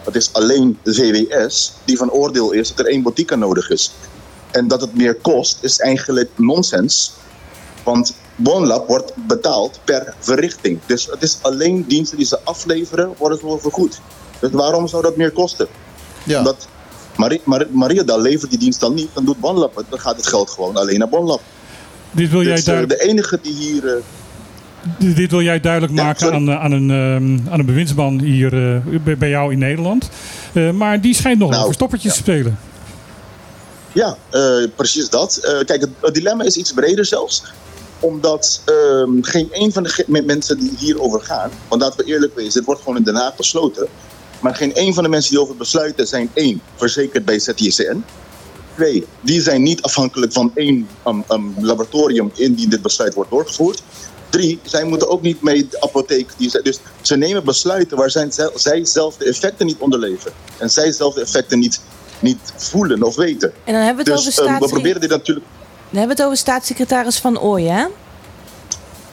dat 0.04 0.14
is 0.14 0.32
alleen 0.32 0.78
de 0.82 0.94
VWS, 0.94 1.72
die 1.84 1.96
van 1.96 2.10
oordeel 2.10 2.52
is 2.52 2.68
dat 2.68 2.78
er 2.78 2.92
één 2.92 3.02
botica 3.02 3.34
nodig 3.34 3.70
is. 3.70 3.92
En 4.50 4.68
dat 4.68 4.80
het 4.80 4.94
meer 4.94 5.14
kost, 5.14 5.58
is 5.60 5.78
eigenlijk 5.78 6.30
nonsens. 6.34 7.12
Want 7.84 8.14
Bonlab 8.36 8.88
wordt 8.88 9.12
betaald 9.26 9.80
per 9.84 10.14
verrichting. 10.18 10.80
Dus 10.86 11.06
het 11.06 11.22
is 11.22 11.38
alleen 11.42 11.84
diensten 11.88 12.16
die 12.16 12.26
ze 12.26 12.38
afleveren, 12.44 13.14
worden 13.18 13.38
ze 13.38 13.56
vergoed. 13.60 14.00
Dus 14.40 14.50
waarom 14.50 14.88
zou 14.88 15.02
dat 15.02 15.16
meer 15.16 15.30
kosten? 15.30 15.68
Ja. 16.26 16.38
Omdat 16.38 16.68
Marie, 17.16 17.40
Mariada 17.70 18.16
levert 18.16 18.50
die 18.50 18.58
dienst 18.58 18.80
dan 18.80 18.94
niet, 18.94 19.08
dan 19.12 19.24
doet 19.24 19.40
Bonlab 19.40 19.76
het. 19.76 19.84
Dan 19.88 19.98
gaat 20.00 20.16
het 20.16 20.26
geld 20.26 20.50
gewoon 20.50 20.76
alleen 20.76 20.98
naar 20.98 21.08
Bonlab. 21.08 21.40
Dit 22.10 22.30
wil, 22.30 22.42
jij, 22.42 22.50
Dus, 22.50 22.60
eh, 22.60 22.66
duidelijk, 22.66 23.00
de 23.00 23.08
enige 23.08 23.38
die 23.42 23.52
hier... 23.54 23.86
eh, 24.98 25.14
dit 25.16 25.30
wil 25.30 25.42
jij 25.42 25.60
duidelijk 25.60 25.92
maken 25.92 26.32
aan, 26.32 26.48
eh, 26.48 26.60
aan, 26.62 26.72
een, 26.72 26.90
ehm, 26.90 27.52
aan 27.52 27.58
een 27.58 27.66
bewindsman 27.66 28.20
hier 28.20 28.82
bij- 29.18 29.28
jou 29.30 29.52
in 29.52 29.58
Nederland. 29.58 30.08
Maar 30.74 31.00
die 31.00 31.14
schijnt 31.14 31.38
nog 31.38 31.48
Nou, 31.48 31.56
wel 31.58 31.66
verstoppertjes 31.66 32.12
te 32.12 32.18
spelen. 32.18 32.58
Ja, 33.92 34.16
precies 34.76 35.08
dat. 35.08 35.40
Kijk, 35.66 35.80
het, 35.80 35.90
het 36.00 36.14
dilemma 36.14 36.44
is 36.44 36.56
iets 36.56 36.72
breder 36.72 37.04
zelfs. 37.04 37.42
Omdat 38.00 38.62
ehm, 38.64 39.10
geen 39.20 39.48
een 39.52 39.72
van 39.72 39.82
de 39.82 40.22
mensen 40.26 40.58
die 40.58 40.72
hierover 40.78 41.20
gaan... 41.20 41.50
want 41.68 41.82
laten 41.82 41.98
we 41.98 42.04
eerlijk 42.12 42.34
wezen, 42.34 42.52
dit 42.52 42.64
wordt 42.64 42.80
gewoon 42.82 42.96
in 42.96 43.02
Den 43.02 43.14
Haag 43.14 43.36
besloten... 43.36 43.88
maar 44.40 44.54
geen 44.54 44.70
een 44.74 44.94
van 44.94 45.02
de 45.02 45.08
mensen 45.08 45.30
die 45.30 45.40
over 45.40 45.56
besluiten 45.56 46.06
zijn 46.06 46.30
één, 46.34 46.60
verzekerd 46.74 47.24
bij 47.24 47.38
ZICN. 47.38 48.04
Twee, 48.74 49.06
die 49.20 49.40
zijn 49.40 49.62
niet 49.62 49.82
afhankelijk 49.82 50.32
van 50.32 50.50
één 50.54 50.88
um, 51.06 51.24
um, 51.30 51.54
laboratorium 51.60 52.30
indien 52.34 52.68
dit 52.68 52.82
besluit 52.82 53.14
wordt 53.14 53.30
doorgevoerd. 53.30 53.82
Drie, 54.30 54.58
zij 54.62 54.84
moeten 54.84 55.08
ook 55.08 55.22
niet 55.22 55.42
mee 55.42 55.68
de 55.68 55.80
apotheek. 55.80 56.30
Die 56.36 56.62
dus 56.62 56.80
ze 57.00 57.16
nemen 57.16 57.44
besluiten 57.44 57.96
waar 57.96 58.10
zijn, 58.10 58.32
zij 58.54 58.84
zelf 58.84 59.16
de 59.16 59.24
effecten 59.24 59.66
niet 59.66 59.78
onderleven. 59.78 60.32
En 60.58 60.70
zij 60.70 60.92
zelf 60.92 61.14
de 61.14 61.20
effecten 61.20 61.58
niet, 61.58 61.80
niet 62.20 62.38
voelen 62.56 63.02
of 63.02 63.16
weten. 63.16 63.52
En 63.64 63.72
dan 63.72 63.82
hebben 63.82 64.04
we 64.04 64.10
het 64.10 64.24
Dus 64.24 64.40
over 64.40 64.52
ehm, 64.52 64.62
we 64.62 64.68
proberen 64.68 65.00
dit 65.00 65.10
natuurlijk 65.10 65.46
Dan 65.90 65.98
hebben 65.98 66.16
we 66.16 66.22
het 66.22 66.22
over 66.22 66.36
staatssecretaris 66.36 67.18
Van 67.18 67.40
Ooyen, 67.40 67.74
hè? 67.74 67.86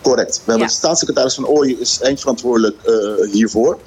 Correct. 0.03 0.35
We 0.35 0.41
hebben 0.51 0.67
Ja. 0.67 0.71
de 0.73 0.77
staatssecretaris 0.80 1.34
van 1.34 1.45
Ooyen 1.47 1.80
is 1.80 1.99
eindverantwoordelijk 2.01 2.75
eh, 2.84 3.31
hiervoor. 3.31 3.77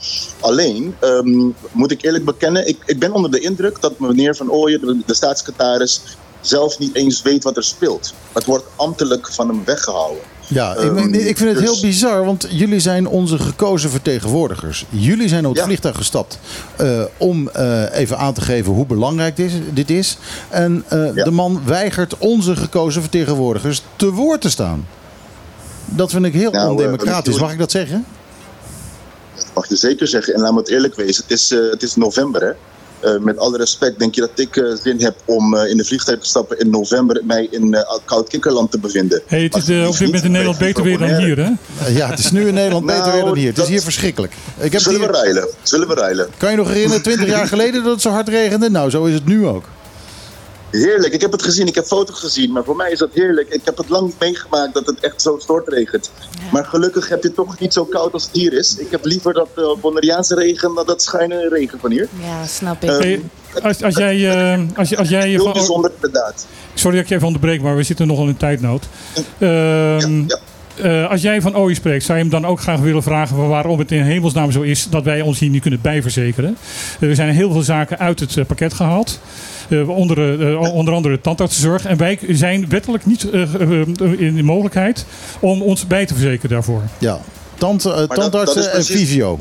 Alleen 0.40 0.94
ehm, 1.00 1.48
moet 1.72 1.90
ik 1.90 2.02
eerlijk 2.02 2.24
bekennen, 2.24 2.68
ik, 2.68 2.76
ik 2.86 2.98
ben 2.98 3.12
onder 3.12 3.30
de 3.30 3.40
indruk 3.40 3.80
dat 3.80 3.98
meneer 3.98 4.36
van 4.36 4.50
Ooyen, 4.50 4.80
de, 4.80 5.00
de 5.06 5.14
staatssecretaris, 5.14 6.00
zelf 6.40 6.78
niet 6.78 6.94
eens 6.94 7.22
weet 7.22 7.44
wat 7.44 7.56
er 7.56 7.64
speelt. 7.64 8.14
Het 8.32 8.44
wordt 8.44 8.64
ambtelijk 8.76 9.32
van 9.32 9.48
hem 9.48 9.64
weggehouden. 9.64 10.22
Ja, 10.48 10.72
ik, 10.76 10.78
Ehm, 10.96 11.14
ik 11.14 11.36
vind 11.36 11.38
het 11.56 11.58
dus- 11.58 11.70
heel 11.70 11.80
bizar, 11.80 12.24
want 12.24 12.46
jullie 12.50 12.80
zijn 12.80 13.06
onze 13.08 13.38
gekozen 13.38 13.90
vertegenwoordigers. 13.90 14.84
Jullie 14.90 15.28
zijn 15.28 15.44
op 15.44 15.50
het 15.50 15.58
Ja. 15.60 15.64
vliegtuig 15.66 15.96
gestapt 15.96 16.38
eh, 16.76 17.02
om 17.16 17.48
eh, 17.48 17.98
even 17.98 18.18
aan 18.18 18.34
te 18.34 18.40
geven 18.40 18.72
hoe 18.72 18.86
belangrijk 18.86 19.36
dit 19.36 19.46
is. 19.50 19.58
Dit 19.74 19.90
is. 19.90 20.18
En 20.48 20.84
eh, 20.88 21.14
Ja. 21.14 21.24
de 21.24 21.30
man 21.30 21.62
weigert 21.64 22.18
onze 22.18 22.56
gekozen 22.56 23.02
vertegenwoordigers 23.02 23.82
te 23.96 24.12
woord 24.12 24.40
te 24.40 24.50
staan. 24.50 24.86
Dat 25.86 26.10
vind 26.10 26.24
ik 26.24 26.32
heel 26.32 26.50
Nou, 26.50 26.64
eh, 26.64 26.70
ondemocratisch. 26.70 27.38
Mag 27.40 27.52
ik 27.52 27.58
dat 27.58 27.70
zeggen? 27.70 28.04
Dat 29.36 29.46
mag 29.54 29.68
je 29.68 29.76
zeker 29.76 30.08
zeggen. 30.08 30.34
En 30.34 30.40
laat 30.40 30.52
me 30.52 30.58
het 30.58 30.68
eerlijk 30.68 30.94
wezen, 30.94 31.22
het 31.22 31.32
is, 31.32 31.50
eh, 31.50 31.58
het 31.70 31.82
is 31.82 31.94
november 31.94 32.42
hè. 32.42 32.52
Eh, 33.00 33.18
met 33.20 33.38
alle 33.38 33.56
respect, 33.56 33.98
denk 33.98 34.14
je 34.14 34.20
dat 34.20 34.30
ik 34.34 34.56
eh, 34.56 34.64
zin 34.82 35.00
heb 35.02 35.14
om 35.24 35.56
eh, 35.56 35.70
in 35.70 35.76
de 35.76 35.84
vliegtuig 35.84 36.18
te 36.20 36.26
stappen 36.28 36.58
in 36.58 36.70
november 36.70 37.20
mij 37.24 37.48
in 37.50 37.74
eh, 37.74 37.98
koud 38.04 38.28
kikkerland 38.28 38.70
te 38.70 38.78
bevinden? 38.78 39.22
Hey, 39.26 39.42
het 39.42 39.56
is 39.56 39.68
eh, 39.68 39.86
op 39.86 39.92
dit 39.92 40.06
moment 40.06 40.24
in. 40.24 40.30
Nederland 40.30 40.58
beter 40.58 40.82
weer 40.82 40.98
dan 40.98 41.14
hier, 41.14 41.36
hè? 41.36 41.50
Ja, 41.88 42.10
het 42.10 42.18
is 42.18 42.30
nu 42.30 42.48
in 42.48 42.54
Nederland 42.54 42.86
beter 42.94 43.00
Nou, 43.02 43.12
weer 43.12 43.24
dan 43.24 43.36
hier. 43.36 43.48
Het 43.48 43.58
is 43.58 43.68
hier 43.68 43.82
verschrikkelijk. 43.82 44.32
Ik 44.58 44.72
heb 44.72 44.80
Zullen 44.80 45.00
we 45.00 45.06
ruilen? 45.06 45.48
Zullen 45.62 45.88
we 45.88 45.94
ruilen? 45.94 46.28
kan 46.36 46.50
je 46.50 46.56
nog 46.56 46.68
herinneren, 46.68 47.02
20 47.02 47.26
jaar 47.28 47.46
geleden 47.46 47.82
dat 47.82 47.92
het 47.92 48.02
zo 48.02 48.10
hard 48.10 48.28
regende? 48.28 48.70
Nou, 48.70 48.90
zo 48.90 49.04
is 49.04 49.14
het 49.14 49.26
nu 49.26 49.46
ook. 49.46 49.64
Heerlijk, 50.70 51.12
ik 51.14 51.20
heb 51.20 51.32
het 51.32 51.42
gezien, 51.42 51.66
ik 51.66 51.74
heb 51.74 51.84
foto's 51.84 52.20
gezien, 52.20 52.52
maar 52.52 52.64
voor 52.64 52.76
mij 52.76 52.90
is 52.90 52.98
dat 52.98 53.08
heerlijk. 53.12 53.48
Ik 53.48 53.60
heb 53.64 53.76
het 53.76 53.88
lang 53.88 54.06
niet 54.06 54.18
meegemaakt 54.18 54.74
dat 54.74 54.86
het 54.86 55.00
echt 55.00 55.22
zo 55.22 55.38
stortregent. 55.40 56.10
Maar 56.52 56.64
gelukkig 56.64 57.08
heb 57.08 57.20
je 57.22 57.26
het 57.26 57.36
toch 57.36 57.58
niet 57.60 57.72
zo 57.72 57.84
koud 57.84 58.12
als 58.12 58.22
het 58.24 58.32
hier 58.34 58.52
is. 58.52 58.76
Ik 58.78 58.90
heb 58.90 59.04
liever 59.04 59.32
dat 59.32 59.48
uh, 59.58 59.64
Bonaireaanse 59.80 60.34
regen 60.34 60.74
dan 60.74 60.86
dat 60.86 61.02
schuine 61.02 61.48
regen 61.48 61.78
van 61.78 61.90
hier. 61.90 62.08
Ja, 62.22 62.46
snap 62.46 62.82
ik. 62.82 62.90
Eh, 62.90 62.98
Hey, 62.98 63.20
als, 63.62 63.82
als 63.82 63.96
jij, 63.96 64.30
eh, 64.54 64.60
als, 64.76 64.88
je- 64.88 64.96
als 64.96 65.08
jij 65.08 65.28
Heel 65.28 65.44
van, 65.44 65.52
bijzonder, 65.52 65.90
inderdaad. 65.94 66.46
Sorry 66.74 66.94
dat 66.96 67.04
ik 67.04 67.08
je 67.10 67.14
even 67.14 67.26
onderbreek, 67.26 67.62
maar 67.62 67.76
we 67.76 67.82
zitten 67.82 68.06
nogal 68.06 68.26
in 68.28 68.36
tijdnood. 68.36 68.84
Ehm, 69.38 70.22
Ja, 70.26 70.38
eh, 70.76 71.10
als 71.10 71.22
jij 71.22 71.40
van 71.40 71.56
Ooie 71.56 71.74
spreekt, 71.74 72.04
zou 72.04 72.18
je 72.18 72.24
hem 72.24 72.32
dan 72.32 72.46
ook 72.46 72.60
graag 72.60 72.80
willen 72.80 73.02
vragen 73.02 73.36
van 73.36 73.48
waarom 73.48 73.78
het 73.78 73.92
in 73.92 74.02
hemelsnaam 74.02 74.52
zo 74.52 74.60
is 74.62 74.86
dat 74.90 75.02
wij 75.04 75.20
ons 75.20 75.38
hier 75.38 75.50
niet 75.50 75.60
kunnen 75.62 75.80
bijverzekeren. 75.80 76.56
Er 77.00 77.14
zijn 77.14 77.34
heel 77.34 77.52
veel 77.52 77.62
zaken 77.62 77.98
uit 77.98 78.20
het 78.20 78.46
pakket 78.46 78.74
gehaald. 78.74 79.18
Eh, 79.68 79.88
onder, 79.88 80.40
eh, 80.40 80.74
onder 80.74 80.94
andere 80.94 81.20
tandartsenzorg. 81.20 81.84
En 81.84 81.96
wij 81.96 82.18
zijn 82.28 82.68
wettelijk 82.68 83.06
niet 83.06 83.30
eh, 83.30 83.54
eh, 83.54 84.20
in 84.20 84.36
de 84.36 84.42
mogelijkheid 84.42 85.04
om 85.40 85.62
ons 85.62 85.86
bij 85.86 86.06
te 86.06 86.14
verzekeren 86.14 86.50
daarvoor. 86.50 86.82
Ja, 86.98 87.20
eh, 87.58 88.02
tandartsen 88.02 88.72
en 88.72 88.84
visio. 88.84 89.38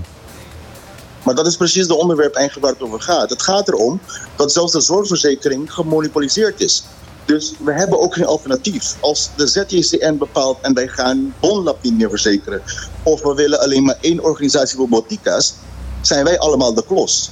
Maar 1.23 1.35
dat 1.35 1.47
is 1.47 1.57
precies 1.57 1.81
het 1.81 1.91
onderwerp 1.91 2.35
eigenlijk 2.35 2.65
waar 2.65 2.75
het 2.75 2.87
over 2.87 3.01
gaat. 3.01 3.29
Het 3.29 3.41
gaat 3.41 3.67
erom 3.67 3.99
dat 4.35 4.51
zelfs 4.51 4.71
de 4.71 4.81
zorgverzekering 4.81 5.73
gemonopoliseerd 5.73 6.61
is. 6.61 6.83
Dus 7.25 7.53
we 7.63 7.73
hebben 7.73 7.99
ook 7.99 8.13
geen 8.13 8.25
alternatief. 8.25 8.95
Als 8.99 9.29
de 9.35 9.47
ZJCN 9.47 10.17
bepaalt 10.17 10.57
en 10.61 10.73
wij 10.73 10.87
gaan 10.87 11.33
Bonlab 11.39 11.83
niet 11.83 11.97
meer 11.97 12.09
verzekeren... 12.09 12.61
of 13.03 13.21
we 13.21 13.33
willen 13.33 13.59
alleen 13.59 13.83
maar 13.83 13.97
één 14.01 14.23
organisatie 14.23 14.77
voor 14.77 14.89
botica's... 14.89 15.53
zijn 16.01 16.23
wij 16.23 16.39
allemaal 16.39 16.73
de 16.73 16.83
klos. 16.87 17.31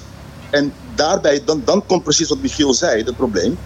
En 0.50 0.74
daarbij, 0.96 1.42
dan, 1.46 1.62
dan 1.66 1.86
komt 1.86 2.04
precies 2.04 2.30
wat 2.30 2.42
Michiel 2.42 2.74
zei, 2.74 3.04
het 3.04 3.18
probleem. 3.18 3.58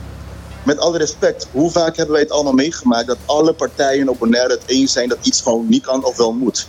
Met 0.66 0.80
alle 0.80 0.98
respect, 0.98 1.48
hoe 1.52 1.72
vaak 1.72 1.96
hebben 1.96 2.14
wij 2.14 2.24
het 2.24 2.32
allemaal 2.32 2.54
meegemaakt... 2.54 3.08
dat 3.08 3.18
alle 3.26 3.54
partijen 3.54 4.10
op 4.10 4.20
Bonaire 4.20 4.54
het 4.54 4.64
eens 4.66 4.92
zijn 4.92 5.10
dat 5.10 5.18
iets 5.22 5.42
gewoon 5.42 5.66
niet 5.70 5.86
kan 5.86 6.06
of 6.06 6.18
wel 6.18 6.34
moet? 6.34 6.68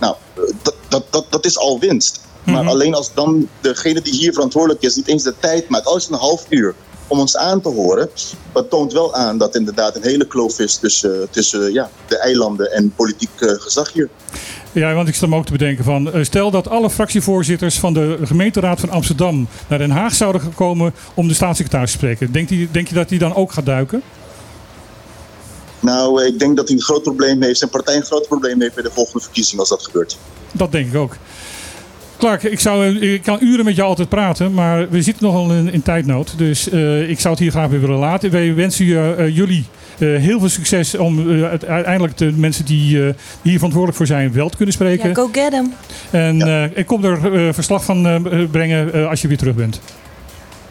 Nou, 0.00 0.14
eh, 0.34 0.42
dat, 0.62 0.74
dat, 0.88 1.04
dat, 1.10 1.26
dat 1.30 1.44
is 1.44 1.58
al 1.58 1.78
winst. 1.78 2.20
Maar 2.44 2.62
Mhm. 2.62 2.68
alleen 2.68 2.94
als 2.94 3.14
dan 3.14 3.48
degene 3.60 4.00
die 4.00 4.12
hier 4.12 4.32
verantwoordelijk 4.32 4.82
is 4.82 4.96
niet 4.96 5.08
eens 5.08 5.22
de 5.22 5.34
tijd 5.38 5.68
maakt, 5.68 5.86
al 5.86 5.96
is 5.96 6.02
het 6.02 6.12
een 6.12 6.18
half 6.18 6.46
uur, 6.48 6.74
om 7.06 7.18
ons 7.18 7.36
aan 7.36 7.60
te 7.60 7.68
horen, 7.68 8.10
dat 8.52 8.70
toont 8.70 8.92
wel 8.92 9.14
aan 9.14 9.38
dat 9.38 9.54
inderdaad 9.54 9.96
een 9.96 10.02
hele 10.02 10.26
kloof 10.26 10.58
is 10.58 10.76
tussen, 10.76 11.28
tussen 11.30 11.72
ja, 11.72 11.90
de 12.06 12.18
eilanden 12.18 12.72
en 12.72 12.92
politiek 12.96 13.40
eh, 13.40 13.48
gezag 13.58 13.92
hier. 13.92 14.08
Ja, 14.72 14.94
want 14.94 15.08
ik 15.08 15.14
stel 15.14 15.28
me 15.28 15.36
ook 15.36 15.46
te 15.46 15.52
bedenken 15.52 15.84
van... 15.84 16.12
eh, 16.12 16.24
stel 16.24 16.50
dat 16.50 16.68
alle 16.68 16.90
fractievoorzitters 16.90 17.78
van 17.78 17.92
de 17.92 18.18
gemeenteraad 18.22 18.80
van 18.80 18.90
Amsterdam... 18.90 19.48
naar 19.68 19.78
Den 19.78 19.90
Haag 19.90 20.14
zouden 20.14 20.54
komen 20.54 20.94
om 21.14 21.28
de 21.28 21.34
staatssecretaris 21.34 21.90
te 21.90 21.96
spreken. 21.96 22.32
Denk, 22.32 22.48
die, 22.48 22.68
denk 22.70 22.88
je 22.88 22.94
dat 22.94 23.08
die 23.08 23.18
dan 23.18 23.34
ook 23.34 23.52
gaat 23.52 23.66
duiken? 23.66 24.02
Nou, 25.80 26.24
ik 26.24 26.38
denk 26.38 26.56
dat 26.56 26.68
hij 26.68 26.76
een 26.76 26.82
groot 26.82 27.02
probleem 27.02 27.42
heeft, 27.42 27.58
zijn 27.58 27.70
partij 27.70 27.96
een 27.96 28.02
groot 28.04 28.28
probleem 28.28 28.60
heeft 28.60 28.74
bij 28.74 28.82
de 28.82 28.90
volgende 28.90 29.20
verkiezing 29.20 29.60
als 29.60 29.68
dat 29.68 29.84
gebeurt. 29.84 30.18
Dat 30.52 30.72
denk 30.72 30.88
ik 30.88 30.94
ook. 30.94 31.16
Clark, 32.18 32.42
ik, 32.42 32.60
zou, 32.60 32.86
ik 32.86 33.22
kan 33.22 33.38
uren 33.40 33.64
met 33.64 33.76
jou 33.76 33.88
altijd 33.88 34.08
praten, 34.08 34.54
maar 34.54 34.90
we 34.90 35.02
zitten 35.02 35.24
nogal 35.24 35.50
in, 35.50 35.72
in 35.72 35.82
tijdnood. 35.82 36.38
Dus 36.38 36.68
eh, 36.68 37.10
ik 37.10 37.20
zou 37.20 37.34
het 37.34 37.42
hier 37.42 37.50
graag 37.50 37.70
weer 37.70 37.80
willen 37.80 37.98
laten. 37.98 38.30
Wij 38.30 38.54
wensen 38.54 38.84
je, 38.84 39.14
eh, 39.18 39.36
jullie 39.36 39.64
eh, 39.98 40.08
heel 40.16 40.38
veel 40.38 40.48
succes 40.48 40.94
om 40.94 41.42
eh, 41.42 41.50
het- 41.50 41.64
uiteindelijk 41.64 42.16
de 42.16 42.32
mensen 42.36 42.64
die 42.64 43.06
eh, 43.06 43.14
hier 43.42 43.54
verantwoordelijk 43.54 43.96
voor 43.96 44.06
zijn 44.06 44.32
wel 44.32 44.48
te 44.48 44.56
kunnen 44.56 44.74
spreken. 44.74 45.08
Ja, 45.08 45.14
go 45.14 45.28
get 45.32 45.52
hem. 45.52 45.74
En 46.10 46.42
eh, 46.42 46.76
ik 46.76 46.86
kom 46.86 47.04
er 47.04 47.34
eh, 47.46 47.52
verslag 47.54 47.84
van 47.84 48.06
eh, 48.06 48.44
brengen 48.50 48.92
eh, 48.92 49.08
als 49.08 49.22
je 49.22 49.28
weer 49.28 49.38
terug 49.38 49.54
bent. 49.54 49.80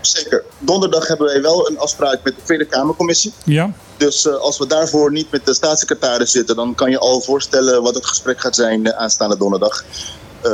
Zeker. 0.01 0.43
Donderdag 0.59 1.07
hebben 1.07 1.27
wij 1.27 1.41
wel 1.41 1.69
een 1.69 1.79
afspraak 1.79 2.19
met 2.23 2.35
de 2.35 2.41
Tweede 2.43 2.65
Kamercommissie. 2.65 3.33
Ja? 3.43 3.71
Dus 3.97 4.27
eh, 4.27 4.33
als 4.35 4.57
we 4.57 4.67
daarvoor 4.67 5.11
niet 5.11 5.31
met 5.31 5.45
de 5.45 5.53
staatssecretaris 5.53 6.31
zitten, 6.31 6.55
dan 6.55 6.75
kan 6.75 6.89
je 6.91 6.99
al 6.99 7.21
voorstellen 7.21 7.81
wat 7.81 7.95
het 7.95 8.05
gesprek 8.05 8.41
gaat 8.41 8.55
zijn 8.55 8.93
aanstaande 8.95 9.37
donderdag. 9.37 9.83
Eh, 10.41 10.51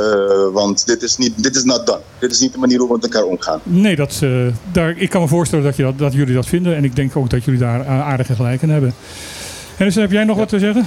want 0.52 0.86
dit 0.86 1.02
is, 1.02 1.16
niet, 1.16 1.42
dit 1.42 1.56
is 1.56 1.64
not 1.64 1.86
done. 1.86 2.00
Dit 2.18 2.30
is 2.30 2.40
niet 2.40 2.52
de 2.52 2.58
manier 2.58 2.78
hoe 2.78 2.86
we 2.88 2.94
met 2.94 3.04
elkaar 3.04 3.22
omgaan. 3.28 3.60
Nee, 3.62 3.96
dat, 3.96 4.18
eh, 4.22 4.30
daar, 4.72 4.94
ik 4.96 5.10
kan 5.10 5.20
me 5.20 5.28
voorstellen 5.28 5.64
dat, 5.64 5.76
je 5.76 5.82
dat, 5.82 5.98
dat 5.98 6.12
jullie 6.12 6.34
dat 6.34 6.46
vinden. 6.46 6.76
En 6.76 6.84
ik 6.84 6.96
denk 6.96 7.16
ook 7.16 7.30
dat 7.30 7.44
jullie 7.44 7.60
daar 7.60 7.80
eh, 7.80 8.00
aardige 8.06 8.34
gelijk 8.34 8.62
in 8.62 8.70
hebben. 8.70 8.94
Hennis, 9.76 9.94
heb 9.94 10.10
jij 10.10 10.24
nog 10.24 10.36
wat 10.36 10.48
te 10.48 10.58
zeggen? 10.58 10.86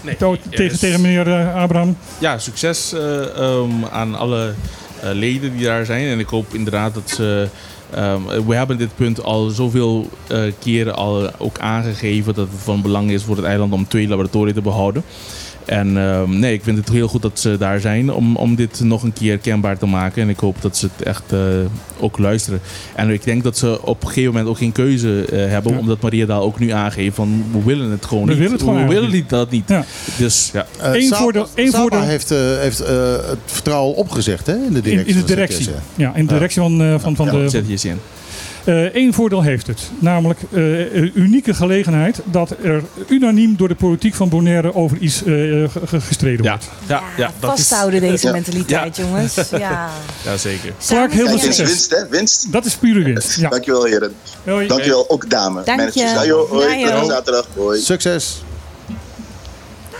Nee, 0.00 0.16
To- 0.16 0.32
er 0.32 0.38
tegen, 0.50 0.72
is- 0.72 0.78
tegen 0.78 1.00
meneer 1.00 1.52
Abraham? 1.54 1.96
Ja, 2.18 2.38
succes 2.38 2.92
eh, 2.92 3.36
ehm, 3.36 3.70
aan 3.92 4.14
alle 4.14 4.52
eh, 5.02 5.10
leden 5.12 5.56
die 5.56 5.64
daar 5.66 5.84
zijn. 5.84 6.06
En 6.06 6.18
ik 6.18 6.28
hoop 6.28 6.54
inderdaad 6.54 6.94
dat 6.94 7.10
ze. 7.10 7.48
ehm, 7.94 8.20
we 8.46 8.54
hebben 8.54 8.78
dit 8.78 8.94
punt 8.96 9.22
al 9.22 9.48
zoveel 9.48 10.08
eh, 10.26 10.40
keren 10.58 10.94
al 10.94 11.30
ook 11.38 11.58
aangegeven 11.58 12.34
dat 12.34 12.48
het 12.52 12.60
van 12.62 12.82
belang 12.82 13.10
is 13.10 13.22
voor 13.22 13.36
het 13.36 13.44
eiland 13.44 13.72
om 13.72 13.88
twee 13.88 14.08
laboratoria 14.08 14.52
te 14.52 14.62
behouden. 14.62 15.02
En 15.64 15.96
ehm, 15.98 16.38
nee, 16.38 16.52
ik 16.52 16.62
vind 16.62 16.78
het 16.78 16.88
heel 16.88 17.08
goed 17.08 17.22
dat 17.22 17.40
ze 17.40 17.56
daar 17.58 17.80
zijn 17.80 18.12
om, 18.12 18.36
om 18.36 18.54
dit 18.54 18.80
nog 18.80 19.02
een 19.02 19.12
keer 19.12 19.38
kenbaar 19.38 19.78
te 19.78 19.86
maken. 19.86 20.22
En 20.22 20.28
ik 20.28 20.38
hoop 20.38 20.56
dat 20.60 20.76
ze 20.76 20.88
het 20.96 21.06
echt 21.06 21.22
eh, 21.32 21.38
ook 22.00 22.18
luisteren. 22.18 22.60
En 22.94 23.10
ik 23.10 23.24
denk 23.24 23.42
dat 23.42 23.58
ze 23.58 23.82
op 23.82 24.00
een 24.02 24.08
gegeven 24.08 24.30
moment 24.32 24.48
ook 24.50 24.58
geen 24.58 24.72
keuze 24.72 25.24
eh, 25.24 25.48
hebben. 25.48 25.72
Ja. 25.72 25.78
Omdat 25.78 26.00
Maria 26.00 26.26
Daal 26.26 26.42
ook 26.42 26.58
nu 26.58 26.70
aangeeft 26.70 27.14
van 27.14 27.44
we 27.52 27.62
willen 27.64 27.90
het 27.90 28.04
gewoon 28.06 28.22
We 28.24 28.28
niet. 28.28 28.38
willen 28.38 28.52
het 28.52 28.62
gewoon 28.62 28.86
we 28.86 28.94
willen 28.94 29.10
niet 29.10 29.28
dat 29.28 29.50
niet. 29.50 29.68
Ja. 29.68 29.84
Dus 30.18 30.50
ja. 30.52 30.66
Eh, 30.80 30.92
Eén 30.94 31.08
voordeel- 31.14 31.48
één 31.54 31.66
Saba 31.70 31.80
voordeel- 31.80 32.00
heeft, 32.02 32.30
eh, 32.30 32.38
heeft 32.58 32.80
eh, 32.80 33.12
het 33.12 33.38
vertrouwen 33.46 33.96
opgezegd 33.96 34.46
hè, 34.46 34.54
in 34.54 34.72
de 34.72 34.80
directie. 34.80 34.94
in 34.98 35.04
de 35.06 35.12
van 35.12 35.20
de 35.20 35.34
directie. 35.34 35.68
Ja, 35.94 36.14
in 36.14 36.26
de 36.26 36.32
directie 36.32 36.60
van, 36.60 36.82
eh, 36.82 36.94
van, 36.98 37.16
van 37.16 37.26
Ja, 37.26 37.32
de, 37.32 37.48
zet 37.48 37.64
je 37.66 37.72
eens 37.72 37.84
in. 37.84 37.98
Eén 38.92 39.14
voordeel 39.14 39.42
heeft 39.42 39.66
het. 39.66 39.90
Namelijk 39.98 40.40
eh, 40.52 40.94
een 40.94 41.10
unieke 41.14 41.54
gelegenheid 41.54 42.20
dat 42.24 42.50
er 42.62 42.82
unaniem 43.08 43.56
door 43.56 43.68
de 43.68 43.74
politiek 43.74 44.14
van 44.14 44.28
Bonaire 44.28 44.74
over 44.74 44.96
iets 44.98 45.16
eh, 45.16 45.24
ge- 45.24 45.68
ge- 45.86 46.00
gestreden 46.00 46.44
Ja, 46.44 46.50
wordt. 46.50 46.68
ja, 46.86 47.02
ja, 47.16 47.30
dat 47.40 47.58
is, 47.58 47.68
Vasthouden 47.68 48.00
deze 48.10 48.26
Ja. 48.26 48.32
mentaliteit, 48.32 48.96
jongens. 48.96 49.34
Ja. 49.50 49.90
ja, 50.24 50.36
zeker. 50.36 50.72
Clark, 50.86 51.12
heel 51.12 51.26
veel 51.26 51.36
dit 51.36 51.46
is 51.48 51.56
succes. 51.56 51.66
winst, 51.68 51.90
hè? 51.90 52.08
Winst. 52.08 52.52
Dat 52.52 52.64
is 52.64 52.74
pure 52.74 53.02
winst. 53.04 53.40
Ja. 53.40 53.48
Dankjewel, 53.48 53.84
heren. 53.84 54.12
Hoi. 54.44 54.66
Dankjewel, 54.66 55.10
ook 55.10 55.30
dame. 55.30 55.62
Dank 55.64 55.78
Managers. 55.78 55.94
je. 56.10 56.16
Ja, 56.16 56.24
joh, 56.26 56.50
hoi. 56.50 56.78
Ja. 56.78 57.00
Tot 57.00 57.10
zaterdag. 57.10 57.46
Hoi. 57.56 57.78
Succes. 57.80 58.42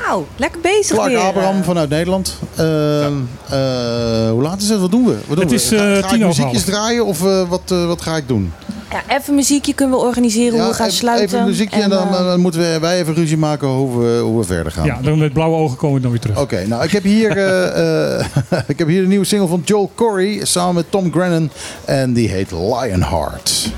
Nou, 0.07 0.24
lekker 0.37 0.61
bezig 0.61 0.97
Clark 0.97 1.09
weer. 1.09 1.19
Abraham 1.19 1.62
vanuit 1.65 1.89
Nederland. 1.89 2.39
Ehm, 2.57 3.12
eh, 3.51 4.31
hoe 4.31 4.43
laat 4.43 4.61
is 4.61 4.69
het? 4.69 4.81
Wat 4.81 4.91
doen 4.91 5.05
we? 5.05 5.16
Wat 5.27 5.37
doen 5.37 5.45
Het 5.45 5.53
is, 5.55 5.69
we? 5.69 5.77
Ga, 5.77 5.85
eh, 5.85 5.91
ga 5.93 5.99
ik 5.99 6.05
over 6.05 6.27
muziekjes 6.27 6.65
half. 6.65 6.74
draaien 6.74 7.05
of 7.07 7.24
eh, 7.27 7.49
wat, 7.49 7.62
eh, 7.70 7.87
wat 7.87 8.01
ga 8.03 8.16
ik 8.16 8.29
doen? 8.29 8.53
Ja, 8.91 9.16
even 9.16 9.35
muziekje 9.35 9.74
kunnen 9.74 9.99
we 9.99 10.05
organiseren 10.05 10.59
hoe 10.61 10.69
we 10.69 10.74
gaan 10.74 10.87
even, 10.87 10.99
sluiten. 10.99 11.27
even 11.27 11.39
een 11.39 11.47
muziekje 11.47 11.83
en, 11.83 11.91
dan, 11.91 12.09
eh, 12.09 12.24
dan 12.24 12.41
moeten 12.41 12.61
we, 12.61 12.79
wij 12.81 12.99
even 13.01 13.15
ruzie 13.15 13.37
maken 13.37 13.69
hoe 13.69 13.99
we, 14.03 14.19
hoe 14.19 14.39
we 14.39 14.45
verder 14.47 14.73
gaan. 14.73 14.85
Ja, 14.85 14.99
dan 15.03 15.19
met 15.19 15.33
blauwe 15.33 15.57
ogen 15.57 15.77
komen 15.77 15.97
we 15.97 16.03
dan 16.03 16.11
weer 16.11 16.20
terug. 16.20 16.39
Oké, 16.41 16.66
nou 16.66 16.85
ik 16.85 16.91
heb 16.91 17.03
hier, 17.03 17.37
eh, 17.37 18.19
eh, 18.19 18.27
ik 18.66 18.79
heb 18.79 18.89
hier 18.89 19.03
een 19.03 19.09
nieuwe 19.09 19.24
single 19.24 19.49
van 19.49 19.62
Joel 19.65 19.91
Corey 19.95 20.41
samen 20.45 20.74
met 20.74 20.85
Tom 20.91 21.12
Grennan. 21.12 21.51
En 21.85 22.12
die 22.12 22.29
heet 22.29 22.51
Lionheart. 22.51 23.70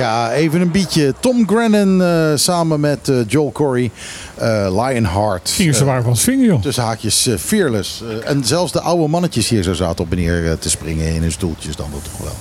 Ja, 0.00 0.32
even 0.32 0.60
een 0.60 0.70
beatje. 0.70 1.14
Tom 1.20 1.48
Grennan 1.48 2.02
eh, 2.02 2.30
samen 2.34 2.80
met 2.80 3.08
eh, 3.08 3.16
Joel 3.26 3.52
Corey. 3.52 3.90
eh 4.34 4.66
Lionheart. 4.70 5.50
Gingen 5.50 5.74
ze 5.74 5.84
waar 5.84 6.02
van 6.02 6.16
swingen, 6.16 6.46
joh. 6.46 6.62
Tussen 6.62 6.84
haakjes 6.84 7.28
fearless. 7.38 8.02
En 8.24 8.44
zelfs 8.44 8.72
de 8.72 8.80
oude 8.80 9.08
mannetjes 9.08 9.48
hier 9.48 9.62
zo 9.62 9.72
zaten 9.72 10.04
op 10.04 10.10
en 10.10 10.16
neer 10.16 10.46
eh, 10.46 10.52
te 10.58 10.70
springen 10.70 11.14
in 11.14 11.22
hun 11.22 11.32
stoeltjes 11.32 11.76
dan 11.76 11.86
dat 11.92 12.04
toch 12.04 12.18
wel. 12.18 12.36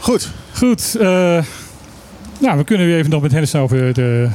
Goed. 0.00 0.30
Goed, 0.52 0.96
eh, 1.00 1.06
nou, 2.40 2.56
we 2.58 2.64
kunnen 2.64 2.86
weer 2.86 2.96
even 2.98 3.10
nog 3.10 3.22
met 3.22 3.30
Hennis 3.32 3.54
over 3.54 3.76
de, 3.94 4.28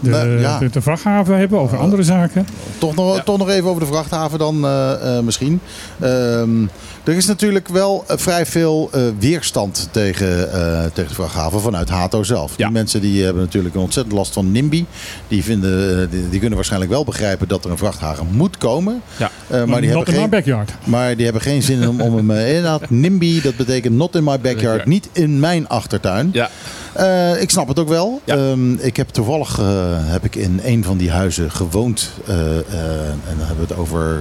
de, 0.00 0.10
Nou, 0.10 0.40
ja. 0.40 0.58
de, 0.58 0.70
de 0.70 0.80
vrachthaven 0.80 1.38
hebben, 1.38 1.58
over 1.58 1.78
andere 1.78 2.02
zaken. 2.02 2.46
Toch 2.78 2.94
nog, 2.94 3.22
toch 3.24 3.38
nog 3.38 3.48
even 3.48 3.68
over 3.68 3.80
de 3.80 3.86
vrachthaven 3.86 4.38
dan 4.38 4.64
eh, 4.64 5.16
eh, 5.16 5.24
misschien. 5.24 5.60
Ehm, 6.00 6.66
er 7.06 7.16
is 7.16 7.26
natuurlijk 7.26 7.68
wel 7.68 8.04
eh, 8.08 8.16
vrij 8.16 8.46
veel 8.46 8.88
eh, 8.92 9.02
weerstand 9.18 9.88
tegen, 9.90 10.52
eh, 10.52 10.84
tegen 10.92 11.08
de 11.08 11.14
vrachthaven 11.14 11.60
vanuit 11.60 11.88
Hato 11.88 12.22
zelf. 12.22 12.50
Ja. 12.56 12.64
Die 12.64 12.72
mensen 12.72 13.00
die 13.00 13.24
hebben 13.24 13.42
natuurlijk 13.42 13.74
een 13.74 13.80
ontzettend 13.80 14.14
last 14.16 14.32
van 14.32 14.52
NIMBY. 14.52 14.84
Die, 15.28 15.44
vinden, 15.44 16.10
die, 16.10 16.28
die 16.28 16.38
kunnen 16.38 16.54
waarschijnlijk 16.56 16.90
wel 16.92 17.04
begrijpen 17.04 17.48
dat 17.48 17.64
er 17.64 17.70
een 17.70 17.78
vrachtwagen 17.78 18.26
moet 18.30 18.58
komen. 18.58 19.02
Ja. 19.16 19.30
Eh, 19.46 19.64
maar, 19.64 19.80
die 19.80 19.90
Not 19.90 19.96
hebben 19.96 20.06
in 20.06 20.20
geen, 20.20 20.22
my 20.22 20.28
backyard. 20.28 20.72
maar 20.84 21.14
die 21.16 21.24
hebben 21.24 21.42
geen 21.42 21.62
zin 21.62 21.88
om, 21.88 22.00
om 22.00 22.16
hem... 22.16 22.30
inderdaad, 22.30 22.90
NIMBY, 23.04 23.40
dat 23.40 23.56
betekent 23.56 23.94
not 23.96 24.14
in 24.14 24.24
my 24.24 24.40
backyard. 24.40 24.84
Niet 24.86 25.08
in 25.12 25.40
mijn 25.40 25.68
achtertuin. 25.68 26.30
Ja. 26.32 26.50
Eh, 26.92 27.40
ik 27.42 27.50
snap 27.50 27.68
het 27.68 27.78
ook 27.78 27.88
wel. 27.88 28.20
Ja. 28.24 28.36
Ehm, 28.36 28.72
ik 28.74 28.96
heb 28.96 29.08
toevallig 29.08 29.58
eh, 29.58 29.66
heb 29.92 30.24
ik 30.24 30.34
in 30.36 30.60
een 30.64 30.84
van 30.84 30.96
die 30.96 31.10
huizen 31.10 31.50
gewoond. 31.50 32.10
eh, 32.26 32.34
eh, 32.36 33.08
en 33.08 33.36
dan 33.36 33.46
hebben 33.46 33.66
we 33.66 33.72
het 33.72 33.76
over. 33.76 34.20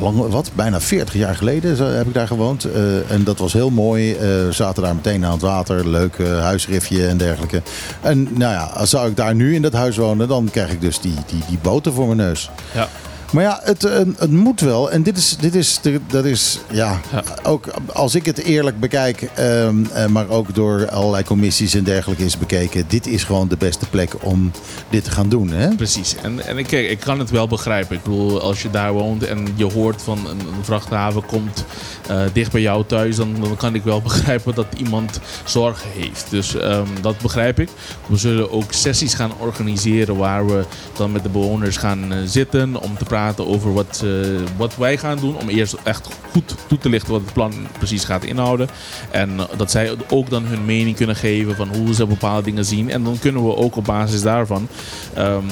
Lang, 0.00 0.16
wat? 0.16 0.50
Bijna 0.54 0.80
40 0.80 1.14
jaar 1.14 1.34
geleden 1.34 1.96
heb 1.96 2.06
ik 2.06 2.14
daar 2.14 2.26
gewoond. 2.26 2.64
Eh, 2.64 3.10
en 3.10 3.24
dat 3.24 3.38
was 3.38 3.52
heel 3.52 3.70
mooi. 3.70 4.12
Eh, 4.12 4.20
we 4.20 4.48
zaten 4.50 4.82
daar 4.82 4.94
meteen 4.94 5.24
aan 5.24 5.32
het 5.32 5.40
water. 5.40 5.88
Leuk 5.88 6.18
huisrifje 6.18 7.06
en 7.06 7.16
dergelijke. 7.16 7.62
En 8.00 8.22
nou 8.22 8.52
ja, 8.52 8.86
zou 8.86 9.08
ik 9.08 9.16
daar 9.16 9.34
nu 9.34 9.54
in 9.54 9.62
dat 9.62 9.72
huis 9.72 9.96
wonen, 9.96 10.28
dan 10.28 10.48
krijg 10.50 10.70
ik 10.70 10.80
dus 10.80 11.00
die, 11.00 11.14
die, 11.26 11.42
die 11.48 11.58
boten 11.62 11.92
voor 11.92 12.06
mijn 12.06 12.18
neus. 12.18 12.50
Ja. 12.74 12.88
Maar 13.32 13.42
ja, 13.42 13.60
het, 13.62 13.84
eh, 13.84 13.98
het 14.16 14.30
moet 14.30 14.60
wel. 14.60 14.90
En 14.90 15.02
dit 15.02 15.16
is, 15.16 15.36
dit 15.40 15.54
is, 15.54 15.80
dat 16.06 16.24
is 16.24 16.58
ja, 16.70 17.00
Ja. 17.12 17.22
ook 17.42 17.66
als 17.92 18.14
ik 18.14 18.26
het 18.26 18.38
eerlijk 18.38 18.80
bekijk, 18.80 19.22
ehm, 19.34 19.84
eh, 19.92 20.06
maar 20.06 20.28
ook 20.28 20.54
door 20.54 20.90
allerlei 20.90 21.24
commissies 21.24 21.74
en 21.74 21.84
dergelijke 21.84 22.24
is 22.24 22.38
bekeken. 22.38 22.84
Dit 22.88 23.06
is 23.06 23.24
gewoon 23.24 23.48
de 23.48 23.56
beste 23.56 23.88
plek 23.88 24.14
om 24.24 24.50
dit 24.90 25.04
te 25.04 25.10
gaan 25.10 25.28
doen. 25.28 25.48
Hè? 25.50 25.74
Precies. 25.74 26.14
En, 26.22 26.46
en 26.46 26.58
ik, 26.58 26.66
kijk, 26.66 26.90
ik 26.90 27.00
kan 27.00 27.18
het 27.18 27.30
wel 27.30 27.46
begrijpen. 27.48 27.96
Ik 27.96 28.02
bedoel, 28.02 28.40
als 28.40 28.62
je 28.62 28.70
daar 28.70 28.92
woont 28.92 29.24
en 29.24 29.48
je 29.54 29.64
hoort 29.72 30.02
van 30.02 30.18
een, 30.18 30.38
een 30.40 30.64
vrachthaven 30.64 31.26
komt 31.26 31.64
eh, 32.08 32.20
dicht 32.32 32.52
bij 32.52 32.60
jou 32.60 32.84
thuis, 32.86 33.16
dan, 33.16 33.34
dan 33.40 33.56
kan 33.56 33.74
ik 33.74 33.82
wel 33.84 34.02
begrijpen 34.10 34.54
dat 34.54 34.66
iemand 34.76 35.20
zorgen 35.44 35.90
heeft. 35.94 36.26
Dus 36.30 36.54
ehm, 36.56 36.86
dat 37.00 37.18
begrijp 37.18 37.60
ik. 37.60 37.68
We 38.06 38.16
zullen 38.16 38.52
ook 38.52 38.72
sessies 38.72 39.14
gaan 39.14 39.32
organiseren 39.38 40.16
waar 40.16 40.46
we 40.46 40.64
dan 40.96 41.12
met 41.12 41.22
de 41.22 41.28
bewoners 41.28 41.76
gaan 41.76 42.12
eh, 42.12 42.18
zitten 42.24 42.76
om 42.82 42.96
te 42.96 43.04
praten 43.04 43.16
over 43.38 43.72
wat, 43.72 44.02
eh, 44.04 44.10
wat 44.56 44.76
wij 44.76 44.96
gaan 44.96 45.18
doen. 45.18 45.36
Om 45.36 45.48
eerst 45.48 45.76
echt 45.84 46.08
goed 46.30 46.54
toe 46.66 46.78
te 46.78 46.88
lichten 46.88 47.12
wat 47.12 47.20
het 47.20 47.32
plan 47.32 47.52
precies 47.78 48.04
gaat 48.04 48.24
inhouden. 48.24 48.68
En 49.10 49.38
eh, 49.38 49.44
dat 49.56 49.70
zij 49.70 49.96
ook 50.08 50.30
dan 50.30 50.44
hun 50.44 50.64
mening 50.64 50.96
kunnen 50.96 51.16
geven 51.16 51.56
van 51.56 51.68
hoe 51.76 51.94
ze 51.94 52.06
bepaalde 52.06 52.42
dingen 52.42 52.64
zien. 52.64 52.90
En 52.90 53.04
dan 53.04 53.18
kunnen 53.18 53.44
we 53.44 53.56
ook 53.56 53.76
op 53.76 53.84
basis 53.84 54.22
daarvan 54.22 54.68
ehm, 55.14 55.44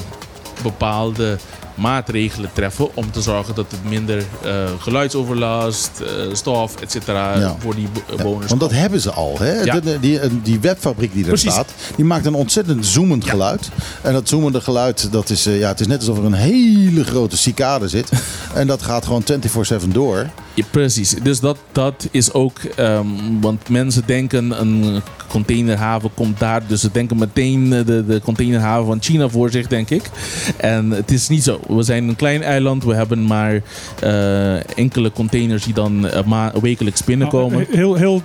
bepaalde 0.63 1.37
maatregelen 1.77 2.49
treffen 2.53 2.95
om 2.95 3.11
te 3.11 3.21
zorgen 3.21 3.55
dat 3.55 3.65
het 3.71 3.89
minder 3.89 4.23
eh, 4.43 4.51
geluidsoverlast, 4.79 5.91
eh, 5.99 6.07
stof, 6.33 6.75
et 6.81 6.91
cetera 6.91 7.37
Ja. 7.39 7.55
voor 7.59 7.75
die 7.75 7.87
Ja, 8.09 8.15
bewoners 8.15 8.47
want 8.49 8.61
dat 8.61 8.71
hebben 8.71 9.01
ze 9.01 9.11
al. 9.11 9.35
Hè? 9.39 9.61
Ja. 9.61 9.79
De- 9.79 9.99
die, 9.99 10.19
die 10.43 10.59
webfabriek 10.59 11.13
die 11.13 11.21
er 11.23 11.27
Precies. 11.27 11.51
staat, 11.51 11.69
die 11.95 12.05
maakt 12.05 12.25
een 12.25 12.33
ontzettend 12.33 12.85
zoemend 12.85 13.29
geluid. 13.29 13.69
En 14.01 14.13
dat 14.13 14.27
zoemende 14.29 14.61
geluid, 14.61 15.11
dat 15.11 15.29
is, 15.29 15.45
eh, 15.45 15.59
ja, 15.59 15.67
het 15.67 15.79
is 15.79 15.87
net 15.87 15.99
alsof 15.99 16.17
er 16.17 16.25
een 16.25 16.33
hele 16.33 17.03
grote 17.03 17.37
cicade 17.37 17.87
zit. 17.87 18.09
en 18.53 18.67
dat 18.67 18.81
gaat 18.83 19.05
gewoon 19.05 19.23
24-7 19.23 19.91
door. 19.91 20.25
Ja, 20.57 20.63
precies. 20.71 21.15
Dus 21.23 21.39
dat, 21.39 21.57
dat 21.71 22.07
is 22.11 22.33
ook, 22.33 22.59
ehm, 22.75 23.05
want 23.41 23.69
mensen 23.69 24.03
denken 24.05 24.61
een 24.61 25.01
containerhaven 25.27 26.09
komt 26.13 26.39
daar, 26.39 26.61
dus 26.67 26.81
ze 26.81 26.91
denken 26.91 27.17
meteen 27.17 27.73
eh, 27.73 27.85
de, 27.85 28.05
de 28.05 28.21
containerhaven 28.21 28.85
van 28.85 28.97
China 29.01 29.29
voor 29.29 29.49
zich, 29.51 29.67
denk 29.67 29.89
ik. 29.89 30.09
En 30.57 30.91
het 30.91 31.11
is 31.11 31.27
niet 31.27 31.43
zo. 31.43 31.59
We 31.67 31.81
zijn 31.83 32.07
een 32.07 32.15
klein 32.15 32.43
eiland, 32.43 32.83
we 32.83 32.93
hebben 32.93 33.25
maar 33.25 33.61
eh, 34.01 34.77
enkele 34.77 35.11
containers 35.11 35.63
die 35.63 35.73
dan 35.73 36.07
eh, 36.07 36.23
ma- 36.23 36.51
wekelijks 36.61 37.03
binnenkomen. 37.03 37.65
Heel 37.71 37.95
heel 37.95 38.21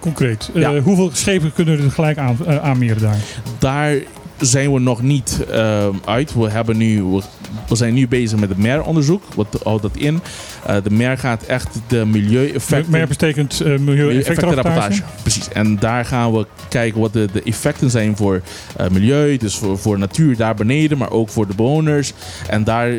concreet. 0.00 0.50
Ja. 0.54 0.78
Hoeveel 0.80 1.10
schepen 1.12 1.52
kunnen 1.52 1.78
er 1.78 1.84
tegelijk 1.88 2.18
aan, 2.18 2.36
aanmeren 2.62 3.02
daar? 3.02 3.18
Daar 3.58 3.94
zijn 4.40 4.72
we 4.72 4.80
nog 4.80 5.02
niet 5.02 5.44
ehm, 5.50 5.94
uit. 6.04 6.34
We, 6.34 6.50
hebben 6.50 6.76
nu, 6.76 7.02
we, 7.02 7.22
we 7.68 7.76
zijn 7.76 7.94
nu 7.94 8.08
bezig 8.08 8.38
met 8.38 8.48
het 8.48 8.58
MER-onderzoek. 8.58 9.22
Wat 9.34 9.60
houdt 9.62 9.82
dat 9.82 9.96
in? 9.96 10.20
Eh, 10.66 10.76
de 10.82 10.90
MER 10.90 11.18
gaat 11.18 11.42
echt 11.42 11.68
de 11.86 12.04
milieueffecten... 12.04 12.90
MER 12.90 13.06
betekent 13.06 13.62
uh, 13.64 13.78
milieueffectenrapportage. 13.78 15.02
Precies. 15.22 15.48
En 15.48 15.78
daar 15.78 16.04
gaan 16.04 16.32
we 16.32 16.46
kijken 16.68 17.00
wat 17.00 17.12
de, 17.12 17.28
de 17.32 17.42
effecten 17.42 17.90
zijn 17.90 18.16
voor 18.16 18.42
uh, 18.80 18.88
milieu, 18.88 19.36
dus 19.36 19.56
voor, 19.56 19.78
voor 19.78 19.98
natuur 19.98 20.36
daar 20.36 20.54
beneden, 20.54 20.98
maar 20.98 21.10
ook 21.10 21.28
voor 21.28 21.46
de 21.46 21.54
bewoners. 21.54 22.12
En 22.48 22.64
daar 22.64 22.92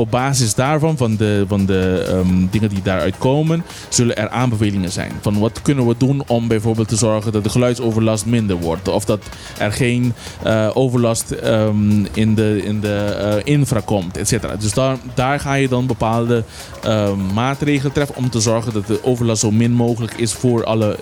op 0.00 0.10
basis 0.10 0.54
daarvan, 0.54 0.96
van 0.96 1.16
de, 1.16 1.44
van 1.48 1.66
de 1.66 2.06
um, 2.08 2.48
dingen 2.50 2.68
die 2.68 2.82
daaruit 2.82 3.18
komen, 3.18 3.64
zullen 3.88 4.16
er 4.16 4.28
aanbevelingen 4.28 4.90
zijn. 4.90 5.12
Van 5.20 5.38
wat 5.38 5.62
kunnen 5.62 5.86
we 5.86 5.94
doen 5.98 6.22
om 6.26 6.48
bijvoorbeeld 6.48 6.88
te 6.88 6.96
zorgen 6.96 7.32
dat 7.32 7.44
de 7.44 7.50
geluidsoverlast 7.50 8.26
minder 8.26 8.56
wordt. 8.56 8.88
Of 8.88 9.04
dat 9.04 9.22
er 9.58 9.72
geen 9.72 10.14
uh, 10.46 10.70
overlast 10.74 11.34
um, 11.44 12.06
in 12.12 12.34
de, 12.34 12.60
in 12.64 12.80
de 12.80 13.40
uh, 13.44 13.52
infra 13.54 13.80
komt, 13.84 14.16
et 14.16 14.28
cetera. 14.28 14.56
Dus 14.56 14.72
daar, 14.72 14.96
daar 15.14 15.40
ga 15.40 15.54
je 15.54 15.68
dan 15.68 15.86
bepaalde 15.86 16.44
uh, 16.86 17.08
maatregelen 17.34 17.92
treffen 17.92 18.16
om 18.16 18.30
te 18.30 18.40
zorgen 18.40 18.72
dat 18.72 18.86
de 18.86 19.04
overlast 19.04 19.40
zo 19.40 19.50
min 19.50 19.72
mogelijk 19.72 20.14
is 20.14 20.32
voor 20.32 20.64
alle 20.64 20.98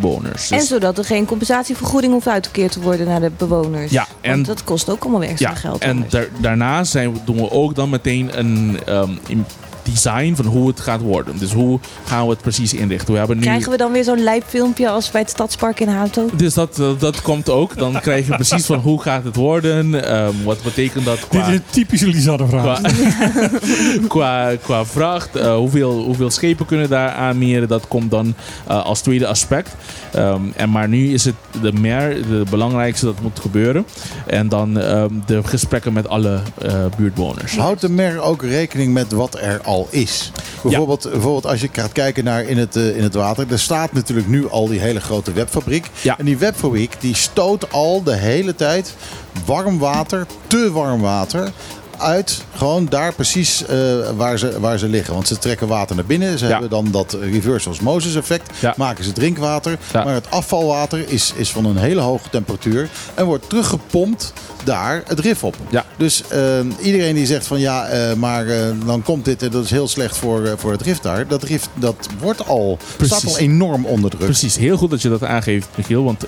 bewoners. 0.00 0.48
Dus 0.48 0.60
en 0.60 0.66
zodat 0.66 0.98
er 0.98 1.04
geen 1.04 1.24
compensatievergoeding 1.24 2.12
hoeft 2.12 2.28
uitgekeerd 2.28 2.72
te 2.72 2.80
worden 2.80 3.06
naar 3.06 3.20
de 3.20 3.30
bewoners. 3.36 3.90
Ja, 3.90 4.06
en 4.20 4.30
Want 4.30 4.46
dat 4.46 4.64
kost 4.64 4.90
ook 4.90 5.02
allemaal 5.02 5.20
weer 5.20 5.28
extra 5.28 5.50
ja, 5.50 5.56
geld. 5.56 5.80
En 5.80 6.04
da 6.08 6.22
daarna 6.40 6.84
zijn 6.84 7.12
we, 7.12 7.18
doen 7.24 7.36
we 7.36 7.50
ook 7.50 7.74
dan 7.74 7.90
meteen 7.90 8.25
een 8.32 8.78
um, 8.88 9.18
design 9.92 10.34
van 10.34 10.44
hoe 10.44 10.68
het 10.68 10.80
gaat 10.80 11.00
worden. 11.00 11.38
Dus 11.38 11.52
hoe 11.52 11.78
gaan 12.04 12.24
we 12.24 12.30
het 12.30 12.40
precies 12.40 12.74
inrichten? 12.74 13.12
We 13.12 13.18
hebben 13.18 13.36
nu... 13.36 13.42
Krijgen 13.42 13.70
we 13.70 13.76
dan 13.76 13.92
weer 13.92 14.04
zo'n 14.04 14.22
lijpfilmpje 14.22 14.88
als 14.88 15.10
bij 15.10 15.20
het 15.20 15.30
Stadspark 15.30 15.80
in 15.80 15.88
Hato? 15.88 16.28
Dus 16.32 16.54
dat, 16.54 16.78
uh, 16.78 16.88
dat 16.98 17.22
komt 17.22 17.50
ook. 17.50 17.78
Dan 17.78 18.00
krijg 18.00 18.26
je 18.26 18.34
precies 18.34 18.66
van 18.66 18.78
hoe 18.78 19.02
gaat 19.02 19.24
het 19.24 19.36
worden. 19.36 20.14
Um, 20.16 20.44
wat 20.44 20.62
betekent 20.62 21.04
dat 21.04 21.28
qua... 21.28 21.38
Dit 21.38 21.48
is 21.48 21.54
een 21.54 21.62
typische 21.70 22.06
Lisanne 22.06 22.46
vraag. 22.46 22.80
Qua, 22.80 22.90
qua, 24.08 24.56
qua 24.62 24.84
vracht. 24.84 25.36
Uh, 25.36 25.54
hoeveel, 25.54 26.02
hoeveel 26.02 26.30
schepen 26.30 26.66
kunnen 26.66 26.88
daar 26.88 27.10
aanmeren? 27.10 27.68
Dat 27.68 27.88
komt 27.88 28.10
dan 28.10 28.34
uh, 28.68 28.84
als 28.84 29.00
tweede 29.00 29.26
aspect. 29.26 29.74
Um, 30.16 30.52
en 30.56 30.70
maar 30.70 30.88
nu 30.88 31.12
is 31.12 31.24
het 31.24 31.34
de 31.60 31.72
mer, 31.72 32.28
de 32.28 32.44
belangrijkste 32.50 33.06
dat 33.06 33.20
moet 33.22 33.40
gebeuren. 33.40 33.86
En 34.26 34.48
dan 34.48 34.74
de 34.74 35.40
gesprekken 35.44 35.92
met 35.92 36.08
alle 36.08 36.40
buurtbewoners. 36.96 37.56
Houdt 37.56 37.80
de 37.80 37.90
mer 37.90 38.20
ook 38.20 38.42
rekening 38.42 38.92
met 38.92 39.12
wat 39.12 39.38
er 39.40 39.60
al 39.60 39.75
is? 39.90 40.30
Bijvoorbeeld, 40.62 41.02
ja. 41.02 41.10
bijvoorbeeld 41.10 41.46
als 41.46 41.60
je 41.60 41.68
gaat 41.72 41.92
kijken 41.92 42.24
naar 42.24 42.42
in 42.42 42.58
het, 42.58 42.76
uh, 42.76 42.96
in 42.96 43.02
het 43.02 43.14
water. 43.14 43.46
Er 43.50 43.58
staat 43.58 43.92
natuurlijk 43.92 44.28
nu 44.28 44.50
al 44.50 44.68
die 44.68 44.80
hele 44.80 45.00
grote 45.00 45.32
webfabriek. 45.32 45.90
Ja. 46.00 46.18
En 46.18 46.24
die 46.24 46.38
webfabriek 46.38 47.00
die 47.00 47.14
stoot 47.14 47.72
al 47.72 48.02
de 48.02 48.14
hele 48.14 48.54
tijd 48.54 48.94
warm 49.44 49.78
water, 49.78 50.26
te 50.46 50.70
warm 50.72 51.00
water 51.00 51.52
uit, 51.98 52.44
gewoon 52.54 52.86
daar 52.86 53.14
precies 53.14 53.62
uh, 53.62 53.68
waar, 54.16 54.38
ze, 54.38 54.60
waar 54.60 54.78
ze 54.78 54.88
liggen. 54.88 55.14
Want 55.14 55.26
ze 55.28 55.38
trekken 55.38 55.68
water 55.68 55.96
naar 55.96 56.04
binnen. 56.04 56.38
Ze 56.38 56.44
ja. 56.44 56.50
hebben 56.50 56.70
dan 56.70 56.88
dat 56.90 57.16
reverse 57.20 57.68
osmosis 57.68 58.14
effect. 58.14 58.50
Ja. 58.60 58.74
Maken 58.76 59.04
ze 59.04 59.12
drinkwater. 59.12 59.78
Maar 59.92 60.14
het 60.14 60.30
afvalwater 60.30 61.08
is, 61.08 61.32
is 61.36 61.50
van 61.50 61.64
een 61.64 61.76
hele 61.76 62.00
hoge 62.00 62.28
temperatuur. 62.30 62.88
En 63.14 63.24
wordt 63.24 63.48
teruggepompt 63.48 64.32
daar 64.66 65.02
het 65.06 65.20
rif 65.20 65.44
op. 65.44 65.56
Dus 65.96 66.22
uh, 66.32 66.58
iedereen 66.82 67.14
die 67.14 67.26
zegt 67.26 67.46
van 67.46 67.60
ja, 67.60 67.92
uh, 67.92 68.14
maar 68.14 68.46
dan 68.86 69.02
komt 69.02 69.24
dit 69.24 69.42
en 69.42 69.50
dat 69.50 69.64
is 69.64 69.70
heel 69.70 69.88
slecht 69.88 70.16
voor, 70.16 70.54
voor 70.56 70.72
het 70.72 70.82
rif 70.82 70.98
daar. 70.98 71.26
Dat 71.26 71.42
rif 71.42 71.68
dat 71.74 72.08
wordt 72.20 72.46
al, 72.46 72.78
Precies. 72.96 73.16
staat 73.16 73.30
al 73.30 73.38
enorm 73.38 73.86
onder 73.86 74.10
druk. 74.10 74.24
Precies, 74.24 74.56
heel 74.56 74.76
goed 74.76 74.90
dat 74.90 75.02
je 75.02 75.08
dat 75.08 75.24
aangeeft 75.24 75.68
Michiel. 75.74 76.04
Want 76.04 76.24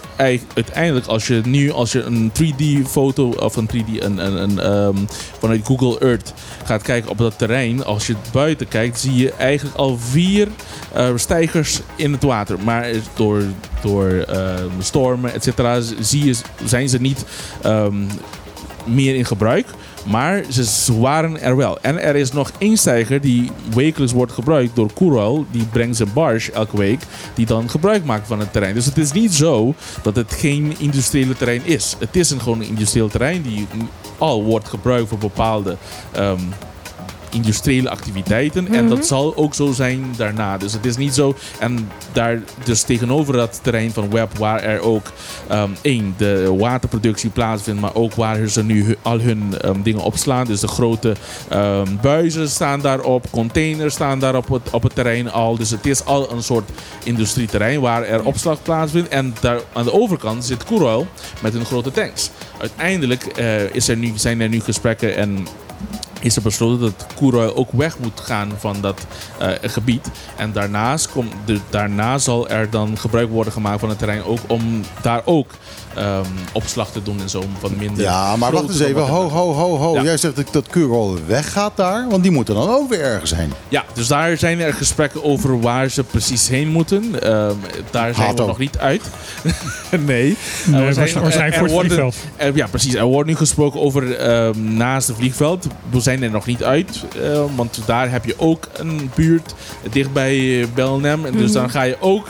uiteindelijk 0.55 1.07
als 1.07 1.27
je 1.27 1.41
nu 1.45 1.73
als 1.73 1.93
je 1.93 2.03
een 2.03 2.33
3D 2.43 2.89
foto 2.89 3.29
of 3.29 3.57
een 3.57 3.71
3D 3.75 4.03
een, 4.03 4.19
een, 4.19 4.43
een, 4.43 4.73
um, 4.73 5.07
vanuit 5.39 5.67
Google 5.67 5.99
Earth 6.01 6.33
gaat 6.65 6.83
kijken 6.83 7.11
op 7.11 7.19
dat 7.19 7.39
terrein. 7.39 7.85
Als 7.85 8.07
je 8.07 8.15
buiten 8.33 8.69
kijkt 8.69 9.01
zie 9.01 9.15
je 9.15 9.33
eigenlijk 9.33 9.77
al 9.77 9.99
vier 9.99 10.49
uh, 10.97 11.09
stijgers 11.15 11.81
in 11.97 12.13
het 12.13 12.23
water. 12.23 12.57
Maar 12.65 12.91
door, 13.15 13.43
door 13.83 14.11
uh, 14.11 14.55
stormen 14.79 15.35
et 15.35 15.43
cetera 15.43 15.81
zie 16.01 16.37
zijn 16.65 16.89
ze 16.89 16.99
niet 16.99 17.25
um, 17.67 18.07
meer 18.85 19.15
in 19.15 19.25
gebruik. 19.25 19.67
Maar 20.07 20.45
ze 20.51 21.01
waren 21.01 21.41
er 21.41 21.57
wel. 21.57 21.79
En 21.81 22.03
er 22.03 22.17
is 22.17 22.33
nog 22.33 22.51
één 22.59 22.77
stijger 22.77 23.21
die 23.21 23.51
wekelijks 23.75 24.13
wordt 24.13 24.33
gebruikt 24.33 24.77
door 24.77 24.93
Coral. 24.93 25.47
Die 25.51 25.65
brengt 25.65 25.97
zijn 25.97 26.13
barge 26.15 26.53
elke 26.53 26.77
week. 26.77 27.01
Die 27.35 27.47
dan 27.47 27.71
gebruik 27.71 28.05
maakt 28.05 28.27
van 28.27 28.39
het 28.39 28.53
terrein. 28.53 28.75
Dus 28.75 28.85
het 28.85 28.99
is 28.99 29.13
niet 29.13 29.35
zo 29.35 29.75
dat 30.03 30.17
het 30.17 30.33
geen 30.33 30.75
industriële 30.79 31.37
terrein 31.37 31.61
is. 31.65 31.97
Het 31.99 32.17
is 32.17 32.31
een 32.31 32.41
gewoon 32.41 32.63
industrieel 32.63 33.09
terrein 33.09 33.43
die 33.43 33.67
al 34.19 34.45
wordt 34.45 34.69
gebruikt 34.69 35.09
voor 35.09 35.19
bepaalde 35.19 35.77
um, 36.17 36.49
industriële 37.31 37.91
activiteiten. 37.91 38.63
Mm 38.63 38.69
-hmm. 38.69 38.77
En 38.77 38.89
dat 38.89 39.07
zal 39.07 39.37
ook 39.37 39.55
zo 39.55 39.73
zijn 39.73 40.15
daarna. 40.17 40.59
Dus 40.59 40.73
het 40.73 40.85
is 40.85 40.97
niet 40.97 41.15
zo. 41.15 41.35
En 41.59 41.91
daar 42.13 42.41
dus 42.65 42.83
tegenover 42.83 43.33
dat 43.33 43.61
terrein 43.63 43.93
van 43.93 44.11
Web, 44.11 44.39
waar 44.39 44.63
er 44.63 44.81
ook 44.81 45.13
um, 45.53 45.77
één, 45.81 46.15
de 46.17 46.55
waterproductie 46.59 47.31
plaatsvindt, 47.31 47.81
maar 47.81 47.95
ook 47.95 48.15
waar 48.15 48.47
ze 48.47 48.65
nu 48.65 48.97
al 49.03 49.21
hun 49.21 49.55
um, 49.65 49.83
dingen 49.83 50.03
opslaan. 50.03 50.47
Dus 50.47 50.61
de 50.61 50.69
grote 50.69 51.15
um, 51.53 51.99
buizen 52.01 52.49
staan 52.49 52.81
daarop, 52.81 53.31
containers 53.31 53.95
staan 53.95 54.19
daar 54.19 54.37
op 54.37 54.49
het, 54.49 54.71
op 54.71 54.83
het 54.83 54.95
terrein 54.95 55.31
al. 55.31 55.57
Dus 55.57 55.71
het 55.71 55.87
is 55.87 56.05
al 56.05 56.33
een 56.33 56.43
soort 56.43 56.71
industrieterrein 57.05 57.81
waar 57.81 58.03
er 58.03 58.25
opslag 58.25 58.63
plaatsvindt. 58.63 59.09
En 59.09 59.35
daar 59.41 59.61
aan 59.73 59.85
de 59.85 59.93
overkant 59.93 60.45
zit 60.45 60.65
Coral 60.65 61.07
met 61.43 61.53
hun 61.53 61.65
grote 61.65 61.91
tanks. 61.91 62.31
Uiteindelijk 62.61 63.39
uh, 63.39 63.75
is 63.75 63.89
er 63.89 63.97
nu, 63.97 64.13
zijn 64.15 64.41
er 64.41 64.49
nu 64.49 64.61
gesprekken 64.61 65.17
en 65.17 65.47
is 66.21 66.37
er 66.37 66.43
besloten 66.43 66.81
dat 66.81 67.07
Koeroil 67.15 67.57
ook 67.57 67.73
weg 67.73 67.99
moet 67.99 68.21
gaan 68.21 68.53
van 68.59 68.81
dat 68.81 69.07
uh, 69.43 69.49
gebied. 69.63 70.11
En 70.37 70.53
daarnaast 70.53 71.11
komt 71.11 71.33
de, 71.45 71.61
daarna 71.71 72.19
zal 72.19 72.49
er 72.49 72.71
dan 72.71 72.99
gebruik 72.99 73.31
worden 73.31 73.53
gemaakt 73.53 73.81
van 73.81 73.89
het 73.89 73.99
terrein 73.99 74.25
ook 74.25 74.41
om 74.47 74.83
daar 75.03 75.23
ook 75.25 75.51
um, 76.05 76.25
opslag 76.53 76.91
te 76.91 77.03
doen 77.03 77.21
en 77.21 77.29
zo 77.31 77.43
van 77.59 77.73
minder. 77.79 78.05
Ja, 78.05 78.37
maar 78.37 78.53
wacht 78.53 78.69
eens 78.69 78.81
even. 78.81 79.03
Ho, 79.07 79.29
ho, 79.29 79.53
ho, 79.53 79.77
ho. 79.77 79.95
Ja. 79.95 80.03
Jij 80.03 80.17
zegt 80.17 80.37
dat, 80.37 80.47
dat 80.53 80.69
Koeroil 80.69 81.19
weggaat 81.27 81.77
daar, 81.77 82.09
want 82.09 82.23
die 82.23 82.33
moeten 82.33 82.55
dan 82.55 82.69
ook 82.69 82.89
weer 82.89 83.01
ergens 83.01 83.35
heen. 83.35 83.53
Ja, 83.69 83.85
dus 83.93 84.07
daar 84.07 84.37
zijn 84.37 84.61
er 84.61 84.75
gesprekken 84.75 85.25
over 85.25 85.61
waar 85.61 85.89
ze 85.89 86.05
precies 86.05 86.49
heen 86.49 86.69
moeten. 86.69 87.05
Um, 87.33 87.59
daar 87.91 88.15
zijn 88.15 88.27
Hato. 88.27 88.43
we 88.43 88.49
nog 88.49 88.59
niet 88.59 88.79
uit. 88.79 89.03
nee. 89.91 90.37
nee 90.67 90.87
uh, 90.87 90.93
zijn, 90.93 91.25
we 91.25 91.31
zijn 91.31 91.53
voor 91.53 91.63
het 91.63 91.73
worden, 91.73 91.91
vliegveld. 91.93 92.17
Er, 92.37 92.57
ja, 92.57 92.67
precies. 92.67 92.95
Er 92.95 93.05
wordt 93.05 93.29
nu 93.29 93.37
gesproken 93.37 93.81
over 93.81 94.31
um, 94.47 94.75
naast 94.75 95.09
het 95.09 95.17
vliegveld. 95.17 95.67
We 95.91 96.01
zijn 96.01 96.23
er 96.23 96.31
nog 96.31 96.47
niet 96.47 96.63
uit, 96.65 97.05
uh, 97.23 97.43
want 97.57 97.81
daar 97.87 98.11
heb 98.11 98.25
je 98.25 98.35
ook 98.37 98.69
een 98.77 99.11
buurt 99.15 99.55
dichtbij 99.91 100.67
Belnem. 100.75 101.25
En 101.25 101.33
dus 101.33 101.51
Mhm. 101.51 101.53
dan 101.53 101.71
ga 101.71 101.83
je 101.83 101.97
ook 102.01 102.27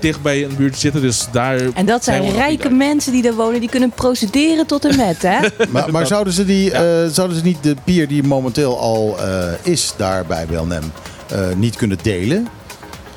dicht 0.00 0.22
bij 0.22 0.44
een 0.44 0.56
buurt 0.56 0.78
zitten. 0.78 1.00
Dus 1.00 1.26
daar 1.32 1.60
En 1.74 1.86
dat 1.86 2.04
zijn, 2.04 2.30
rijke 2.32 2.70
mensen 2.70 3.12
die 3.12 3.22
daar 3.22 3.34
wonen, 3.34 3.60
die 3.60 3.68
kunnen 3.68 3.90
procederen 3.90 4.66
tot 4.66 4.84
en 4.84 4.96
met, 4.96 5.22
hè? 5.22 5.38
maar, 5.72 5.90
maar 5.90 6.06
zouden, 6.06 6.32
ze 6.32 6.44
die, 6.44 6.70
ja. 6.70 7.02
uh, 7.02 7.10
zouden 7.10 7.36
ze 7.36 7.42
niet 7.42 7.62
de 7.62 7.76
pier 7.84 8.08
die 8.08 8.22
momenteel 8.22 8.78
al 8.78 9.16
uh, 9.20 9.44
is 9.62 9.94
daar 9.96 10.26
bij 10.26 10.46
Belnem 10.46 10.92
niet 11.56 11.76
kunnen 11.76 11.98
delen? 12.02 12.48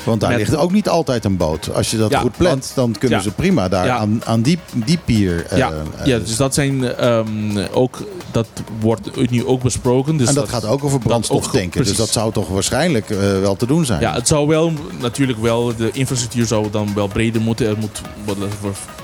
Want 0.08 0.22
daar 0.22 0.30
Met, 0.30 0.40
ligt 0.40 0.56
ook 0.56 0.72
niet 0.72 0.90
altijd 0.90 1.26
een 1.26 1.38
boot. 1.38 1.74
Als 1.74 1.92
je 1.92 1.98
dat 1.98 2.12
ja, 2.12 2.20
goed 2.20 2.38
plant, 2.38 2.54
want, 2.60 2.72
dan 2.76 3.00
kunnen 3.00 3.18
ja, 3.18 3.24
ze 3.24 3.32
prima 3.32 3.68
daar 3.68 3.86
ja. 3.86 3.98
aan, 3.98 4.22
aan 4.26 4.42
die, 4.42 4.60
die 4.74 5.00
pier. 5.06 5.46
Ja, 5.56 5.72
uh, 5.72 6.06
ja, 6.06 6.18
dus 6.18 6.36
dat 6.36 6.54
zijn 6.54 7.06
um, 7.08 7.58
ook. 7.74 8.04
Dat 8.32 8.48
wordt 8.80 9.30
nu 9.30 9.46
ook 9.46 9.62
besproken. 9.62 10.18
Dus 10.18 10.28
en 10.28 10.34
dat, 10.34 10.50
dat 10.50 10.54
gaat 10.54 10.66
ook 10.72 10.84
over 10.84 11.00
brandstoftanken. 11.00 11.84
Dus 11.84 11.96
dat 11.96 12.10
zou 12.10 12.32
toch 12.32 12.48
waarschijnlijk 12.48 13.10
uh, 13.10 13.18
wel 13.20 13.56
te 13.56 13.66
doen 13.66 13.86
zijn. 13.86 14.02
Ja, 14.02 14.14
het 14.14 14.28
zou 14.28 14.48
wel 14.48 14.72
natuurlijk 15.00 15.40
wel. 15.40 15.76
De 15.76 15.90
infrastructuur 15.92 16.46
zou 16.46 16.70
dan 16.72 16.94
wel 16.96 17.08
breder 17.08 17.42
moeten. 17.42 17.68
Er 17.68 17.78
moet 17.78 18.02
wat 18.26 18.38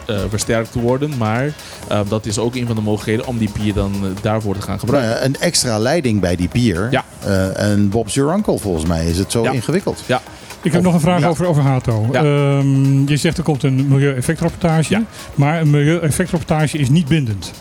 uh, 0.09 0.19
versterkt 0.29 0.73
worden. 0.73 1.17
Maar 1.17 1.53
dat 2.07 2.25
is 2.25 2.37
ook 2.37 2.55
een 2.55 2.67
van 2.67 2.75
de 2.75 2.81
mogelijkheden 2.81 3.25
om 3.27 3.37
die 3.37 3.49
pier 3.49 3.73
dan 3.73 3.93
daarvoor 4.21 4.55
te 4.55 4.61
gaan 4.61 4.79
gebruiken. 4.79 5.11
Nou 5.11 5.21
ja, 5.21 5.27
een 5.27 5.39
extra 5.39 5.77
leiding 5.77 6.19
bij 6.19 6.35
die 6.35 6.47
pier. 6.47 6.87
Ja. 6.91 7.05
en 7.53 7.89
Bob's 7.89 8.13
Your 8.13 8.33
Uncle 8.35 8.59
volgens 8.59 8.85
mij 8.85 9.05
is 9.05 9.17
het 9.17 9.31
zo 9.31 9.43
ingewikkeld. 9.43 9.99
Ja. 10.05 10.21
Ik 10.63 10.71
heb 10.71 10.79
Of- 10.79 10.85
nog 10.85 10.93
een 10.93 10.99
vraag 10.99 11.19
ja. 11.19 11.27
over, 11.27 11.45
over 11.45 11.61
Hato. 11.63 12.07
Ja. 12.11 12.23
Ehm, 12.23 13.07
je 13.07 13.17
zegt 13.17 13.37
er 13.37 13.43
komt 13.43 13.63
een 13.63 13.87
milieueffectrapportage. 13.87 14.93
Ja. 14.93 15.03
Maar 15.35 15.61
een 15.61 15.69
milieueffectrapportage 15.69 16.77
is 16.77 16.89
niet 16.89 17.07
bindend. 17.07 17.51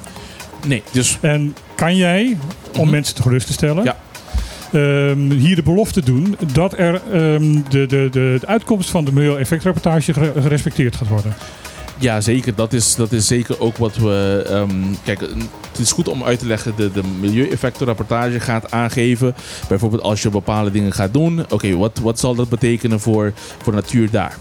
Nee, 0.66 0.82
dus 0.92 1.18
En 1.20 1.56
kan 1.74 1.96
jij, 1.96 2.36
om 2.76 2.80
Mhm. 2.82 2.90
mensen 2.90 3.14
te 3.14 3.22
gerust 3.22 3.46
te 3.46 3.52
stellen, 3.52 3.84
Ja. 3.84 3.96
ehm, 4.72 5.30
hier 5.30 5.56
de 5.56 5.62
belofte 5.62 6.00
doen 6.02 6.36
dat 6.52 6.78
er 6.78 6.94
ehm, 7.12 7.54
de, 7.68 7.86
de, 7.86 8.08
de, 8.10 8.36
de 8.40 8.46
uitkomst 8.46 8.90
van 8.90 9.04
de 9.04 9.12
milieueffectrapportage 9.12 10.12
gere- 10.12 10.40
gerespecteerd 10.40 10.96
gaat 10.96 11.08
worden. 11.08 11.34
Ja, 11.98 12.20
zeker. 12.20 12.54
Dat 12.54 12.72
is, 12.72 12.94
dat 12.94 13.12
is 13.12 13.26
zeker 13.26 13.60
ook 13.60 13.76
wat 13.76 13.96
we. 13.96 14.44
kijk, 15.04 15.20
het 15.72 15.80
is 15.80 15.92
goed 15.92 16.08
om 16.08 16.24
uit 16.24 16.38
te 16.38 16.46
leggen. 16.46 16.72
De, 16.76 16.92
de 16.92 17.02
milieueffectenrapportage 17.20 18.40
gaat 18.40 18.70
aangeven. 18.70 19.34
Bijvoorbeeld 19.68 20.02
als 20.02 20.22
je 20.22 20.28
bepaalde 20.30 20.70
dingen 20.70 20.92
gaat 20.92 21.12
doen. 21.12 21.44
Oké, 21.50 21.76
wat, 21.76 21.98
wat 22.02 22.18
zal 22.20 22.34
dat 22.34 22.48
betekenen 22.48 23.00
voor, 23.00 23.32
voor 23.62 23.72
natuur 23.74 24.10
daar? 24.10 24.36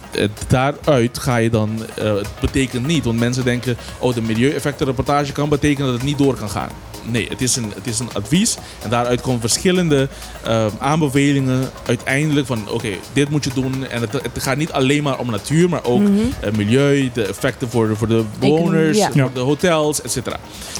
Daaruit 0.48 1.18
ga 1.20 1.38
je 1.38 1.50
dan. 1.50 1.70
eh, 1.98 2.16
het 2.16 2.28
betekent 2.42 2.88
niet. 2.88 3.06
Want 3.06 3.20
mensen 3.20 3.44
denken. 3.44 3.78
Oh, 4.00 4.14
de 4.14 4.22
milieueffectenrapportage 4.22 5.32
kan 5.32 5.50
betekenen 5.50 5.86
dat 5.88 5.96
het 5.96 6.06
niet 6.06 6.18
door 6.18 6.36
kan 6.36 6.50
gaan. 6.50 6.70
Nee, 7.06 7.28
het 7.30 7.42
is 7.42 7.56
een, 7.56 7.72
het 7.76 7.88
is 7.88 8.00
een 8.00 8.10
advies. 8.14 8.58
En 8.84 8.90
daaruit 8.90 9.22
komen 9.22 9.40
verschillende 9.42 10.08
ehm, 10.44 10.70
aanbevelingen 10.80 11.70
uiteindelijk 11.86 12.48
van 12.48 12.70
oké, 12.70 12.90
dit 13.14 13.30
moet 13.30 13.44
je 13.44 13.50
doen. 13.54 13.88
En 13.88 14.02
het, 14.02 14.12
het 14.14 14.24
gaat 14.44 14.58
niet 14.58 14.72
alleen 14.72 15.04
maar 15.04 15.20
om 15.20 15.32
natuur, 15.32 15.70
maar 15.70 15.84
ook 15.84 16.00
Mhm. 16.02 16.12
eh, 16.40 16.52
milieu, 16.52 17.10
de 17.14 17.24
effecten 17.26 17.70
voor, 17.70 17.88
de- 17.88 17.96
voor 17.96 18.08
de 18.08 18.24
bewoners, 18.40 18.98
ja. 18.98 19.08
voor 19.08 19.16
Ja. 19.22 19.30
de 19.34 19.40
hotels, 19.40 20.02
et 20.02 20.12
cetera. 20.12 20.38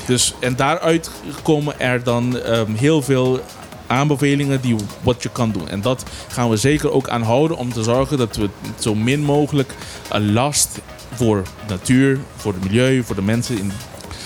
Dus, 0.08 0.34
en 0.42 0.56
daaruit 0.56 1.12
komen 1.44 1.80
er 1.80 2.04
dan 2.04 2.40
ehm, 2.40 2.74
heel 2.74 3.02
veel 3.02 3.40
aanbevelingen 3.88 4.62
die 4.62 4.76
wat 5.02 5.24
je 5.24 5.30
kan 5.32 5.52
doen. 5.52 5.70
En 5.70 5.82
dat 5.82 6.04
gaan 6.28 6.50
we 6.50 6.58
zeker 6.58 6.92
ook 6.92 7.10
aanhouden 7.10 7.58
om 7.58 7.74
te 7.74 7.84
zorgen 7.84 8.18
dat 8.18 8.36
we 8.36 8.50
zo 8.80 8.96
min 8.96 9.24
mogelijk 9.24 9.74
eh, 10.12 10.20
last 10.22 10.80
voor 11.14 11.44
natuur, 11.68 12.20
voor 12.36 12.54
het 12.54 12.64
milieu, 12.64 13.04
voor 13.04 13.16
de 13.16 13.22
mensen 13.22 13.58
in, 13.58 13.72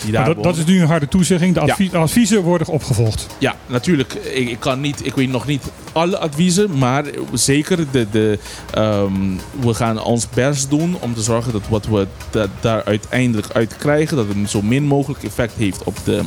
die 0.01 0.11
daar 0.11 0.25
Maar 0.25 0.35
dat, 0.35 0.43
dat 0.43 0.57
is 0.57 0.65
nu 0.65 0.81
een 0.81 0.87
harde 0.87 1.07
toezegging. 1.07 1.53
De 1.53 1.59
advie- 1.59 1.95
adviezen 1.95 2.41
worden 2.41 2.67
opgevolgd. 2.67 3.27
Ja, 3.37 3.55
natuurlijk. 3.67 4.13
Ik, 4.13 4.49
ik 4.49 4.59
kan 4.59 4.81
niet, 4.81 5.05
ik 5.05 5.15
weet 5.15 5.29
nog 5.29 5.45
niet 5.47 5.63
alle 5.95 6.17
adviezen, 6.19 6.77
maar 6.77 7.03
zeker 7.33 7.77
de, 7.91 8.07
de, 8.11 8.39
ehm, 8.73 9.11
we 9.59 9.73
gaan 9.73 10.03
ons 10.03 10.27
best 10.33 10.69
doen 10.69 10.97
om 10.99 11.13
te 11.13 11.21
zorgen 11.21 11.51
dat 11.51 11.61
wat 11.69 11.85
we 11.87 12.07
da- 12.29 12.47
daar 12.61 12.83
uiteindelijk 12.83 13.47
uit 13.53 13.77
krijgen, 13.77 14.17
dat 14.17 14.25
het 14.27 14.49
zo 14.49 14.61
min 14.61 14.83
mogelijk 14.83 15.23
effect 15.23 15.53
heeft 15.57 15.83
op 15.83 15.97
de 16.03 16.21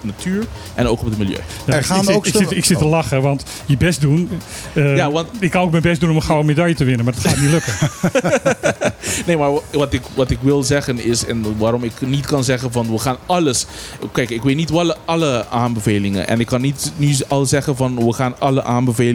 natuur 0.00 0.44
en 0.74 0.86
ook 0.86 1.00
op 1.00 1.04
het 1.08 1.18
milieu. 1.18 1.38
Ja, 1.66 1.72
Er 1.72 1.78
ik- 1.78 1.84
gaan 1.84 1.98
ik, 1.98 2.04
zit- 2.04 2.14
ook 2.14 2.26
ik, 2.26 2.34
zit, 2.36 2.50
ik 2.50 2.64
zit 2.64 2.78
te 2.78 2.84
lachen, 2.86 3.22
want 3.22 3.44
je 3.66 3.76
best 3.76 4.00
doen. 4.00 4.28
eh, 4.72 4.96
Ja, 4.96 5.10
want- 5.10 5.28
Ik 5.38 5.50
kan 5.50 5.62
ook 5.62 5.70
mijn 5.70 5.82
best 5.82 6.00
doen 6.00 6.10
om 6.10 6.16
een 6.16 6.22
gouden 6.22 6.46
medaille 6.46 6.74
te 6.74 6.84
winnen, 6.84 7.04
maar 7.04 7.14
dat 7.14 7.24
gaat 7.26 7.40
niet 7.40 7.50
lukken. 7.50 7.72
Nee, 9.26 9.36
maar 9.36 9.50
wat 9.72 9.92
ik, 9.92 10.02
wat 10.14 10.30
ik 10.30 10.38
wil 10.40 10.62
zeggen 10.62 11.04
is, 11.04 11.26
en 11.26 11.44
waarom 11.58 11.84
ik 11.84 11.92
niet 12.00 12.26
kan 12.26 12.44
zeggen 12.44 12.72
van 12.72 12.90
we 12.90 12.98
gaan 12.98 13.16
alles. 13.26 13.66
Kijk, 14.12 14.30
ik 14.30 14.42
weet 14.42 14.56
niet 14.56 14.70
alle, 14.70 14.96
alle 15.04 15.46
aanbevelingen. 15.50 16.28
En 16.28 16.40
ik 16.40 16.46
kan 16.46 16.60
niet 16.60 16.92
nu 16.96 17.14
al 17.28 17.46
zeggen 17.46 17.76
van 17.76 18.04
we 18.06 18.12
gaan 18.12 18.34
alle 18.38 18.62
aanbevelingen 18.64 19.12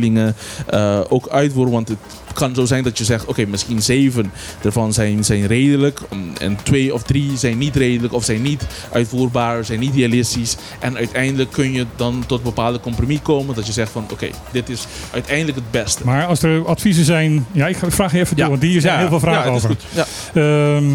eh, 0.67 0.99
ook 1.09 1.27
uitvoeren. 1.29 1.73
Want 1.73 1.87
het 1.87 1.97
kan 2.33 2.55
zo 2.55 2.65
zijn 2.65 2.83
dat 2.83 2.97
je 2.97 3.03
zegt, 3.03 3.25
oké, 3.25 3.45
misschien 3.45 3.81
zeven 3.81 4.31
ervan 4.63 4.93
zijn, 4.93 5.23
zijn 5.23 5.45
redelijk. 5.47 5.99
um, 6.13 6.31
En 6.39 6.57
twee 6.63 6.93
of 6.93 7.03
drie 7.03 7.37
zijn 7.37 7.57
niet 7.57 7.75
redelijk 7.75 8.13
of 8.13 8.23
zijn 8.23 8.41
niet 8.41 8.65
uitvoerbaar, 8.91 9.65
zijn 9.65 9.79
niet 9.79 9.95
realistisch. 9.95 10.57
En 10.79 10.97
uiteindelijk 10.97 11.51
kun 11.51 11.71
je 11.73 11.85
dan 11.95 12.23
tot 12.27 12.37
een 12.37 12.43
bepaalde 12.43 12.79
compromis 12.79 13.19
komen. 13.21 13.55
Dat 13.55 13.65
je 13.67 13.73
zegt 13.73 13.91
van 13.91 14.05
oké, 14.11 14.27
dit 14.51 14.69
is 14.69 14.85
uiteindelijk 15.11 15.57
het 15.57 15.71
beste. 15.71 16.05
Maar 16.05 16.25
als 16.25 16.43
er 16.43 16.65
adviezen 16.67 17.05
zijn. 17.05 17.45
Ja, 17.51 17.67
ik 17.67 17.77
vraag 17.87 18.11
je 18.11 18.19
even 18.19 18.37
Ja. 18.37 18.41
door, 18.41 18.51
want 18.51 18.61
hier 18.61 18.81
zijn 18.81 18.93
Ja, 18.93 18.99
heel 18.99 19.09
veel 19.09 19.19
vragen 19.19 19.45
ja, 19.45 19.45
dat 19.45 19.57
is 19.57 19.63
over. 19.63 19.75
goed. 19.93 20.05
Ja. 20.33 20.41
Ehm, 20.41 20.85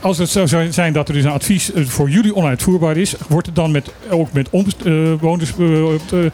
als 0.00 0.18
het 0.18 0.28
zo 0.28 0.46
zou 0.46 0.72
zijn 0.72 0.92
dat 0.92 1.08
er 1.08 1.14
dus 1.14 1.24
een 1.24 1.30
advies 1.30 1.72
eh, 1.72 1.84
voor 1.86 2.10
jullie 2.10 2.34
onuitvoerbaar 2.36 2.96
is, 2.96 3.14
wordt 3.28 3.46
het 3.46 3.56
dan 3.56 3.70
met, 3.70 3.92
ook 4.10 4.32
met 4.32 4.48
omwoners 4.50 5.52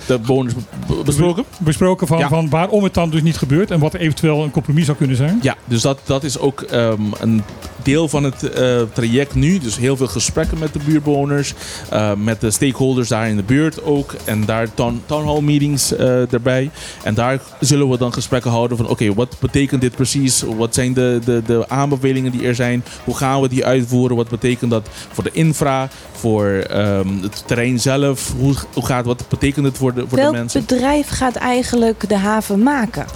De 0.06 0.18
bonus 0.26 0.54
be- 0.54 1.02
besproken? 1.04 1.44
besproken 1.58 2.06
van, 2.06 2.18
Ja. 2.18 2.28
van 2.28 2.48
waarom 2.50 2.84
het 2.84 2.94
dan 2.94 3.10
dus 3.10 3.22
niet 3.22 3.36
gebeurt 3.36 3.70
en 3.70 3.78
wat 3.80 3.94
eventueel 3.94 4.42
een 4.44 4.50
compromis 4.50 4.84
zou 4.84 4.96
kunnen 4.96 5.16
zijn? 5.16 5.38
Ja, 5.42 5.56
dus 5.64 5.82
dat, 5.82 6.00
dat 6.04 6.24
is 6.24 6.38
ook 6.38 6.60
ehm, 6.60 7.00
een 7.20 7.42
deel 7.82 8.08
van 8.08 8.24
het 8.24 8.50
eh, 8.50 8.80
traject 8.92 9.34
nu. 9.34 9.58
Dus 9.58 9.76
heel 9.76 9.96
veel 9.96 10.06
gesprekken 10.06 10.58
met 10.58 10.72
de 10.72 10.78
buurtbewoners, 10.84 11.54
eh, 11.90 12.12
met 12.14 12.40
de 12.40 12.50
stakeholders 12.50 13.08
daar 13.08 13.28
in 13.28 13.36
de 13.36 13.42
buurt 13.42 13.84
ook. 13.84 14.14
En 14.24 14.44
daar 14.44 14.74
town, 14.74 15.02
town 15.06 15.26
hall 15.26 15.40
meetings 15.40 15.96
eh, 15.96 16.32
erbij. 16.32 16.70
En 17.02 17.14
daar 17.14 17.40
zullen 17.60 17.88
we 17.88 17.98
dan 17.98 18.12
gesprekken 18.12 18.50
houden 18.50 18.76
van 18.76 18.88
oké, 18.88 19.14
wat 19.14 19.36
betekent 19.40 19.80
dit 19.80 19.94
precies? 19.94 20.42
Wat 20.56 20.74
zijn 20.74 20.92
de, 20.92 21.20
de, 21.24 21.42
de 21.46 21.68
aanbevelingen 21.68 22.32
die 22.32 22.46
er 22.46 22.54
zijn? 22.54 22.84
Hoe 23.04 23.16
gaan 23.16 23.40
we 23.40 23.48
die 23.48 23.64
uitvoeren? 23.64 24.16
Wat 24.16 24.28
betekent 24.28 24.70
dat 24.70 24.88
voor 25.12 25.24
de 25.24 25.32
infra, 25.32 25.88
voor 26.12 26.46
ehm, 26.46 27.22
het 27.22 27.42
terrein 27.46 27.80
zelf? 27.80 28.32
Hoe, 28.38 28.54
hoe 28.74 28.86
gaat, 28.86 29.04
wat 29.04 29.28
betekent 29.28 29.66
het 29.66 29.76
voor 29.76 29.94
de, 29.94 30.00
voor 30.00 30.16
de 30.16 30.22
Welk 30.22 30.34
mensen? 30.34 30.64
bedrijf 30.66 31.08
gaat 31.08 31.36
eigenlijk 31.36 32.08
de 32.08 32.16
haven 32.16 32.62
maken? 32.62 33.06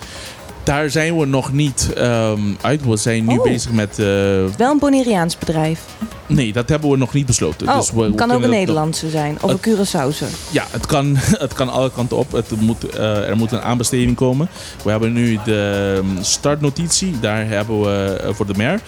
Daar 0.65 0.91
zijn 0.91 1.19
we 1.19 1.27
nog 1.27 1.53
niet 1.53 1.93
ehm, 1.97 2.41
uit. 2.61 2.85
We 2.85 2.97
zijn 2.97 3.25
nu 3.27 3.37
Oh. 3.37 3.43
bezig 3.43 3.73
met... 3.73 3.91
eh, 3.99 4.05
Wel 4.57 4.71
een 4.71 4.79
Bonaireaans 4.79 5.39
bedrijf. 5.39 5.81
Nee, 6.27 6.53
dat 6.53 6.69
hebben 6.69 6.91
we 6.91 6.97
nog 6.97 7.13
niet 7.13 7.27
besloten. 7.27 7.69
Oh, 7.69 7.77
dus 7.77 7.91
we, 7.91 8.01
we 8.11 8.15
kan 8.15 8.29
ook 8.31 8.37
een 8.37 8.41
dat- 8.43 8.51
Nederlandse 8.51 9.11
zijn. 9.11 9.39
Of 9.41 9.51
een 9.51 9.61
Curaçaose. 9.61 10.25
Ja, 10.51 10.65
het 10.71 10.87
kan, 10.87 11.17
het 11.45 11.53
kan 11.53 11.69
alle 11.69 11.91
kanten 11.91 12.17
op. 12.17 12.33
Het 12.33 12.61
moet, 12.61 12.85
eh, 12.89 13.29
er 13.29 13.37
moet 13.37 13.53
een 13.53 13.61
aanbesteding 13.63 14.17
komen. 14.17 14.49
We 14.85 14.91
hebben 14.91 15.13
nu 15.13 15.39
de 15.45 15.95
ehm, 15.97 16.23
startnotitie. 16.23 17.15
Daar 17.21 17.47
hebben 17.49 17.81
we 17.81 18.21
eh, 18.23 18.35
voor 18.35 18.47
de 18.47 18.55
mer. 18.57 18.81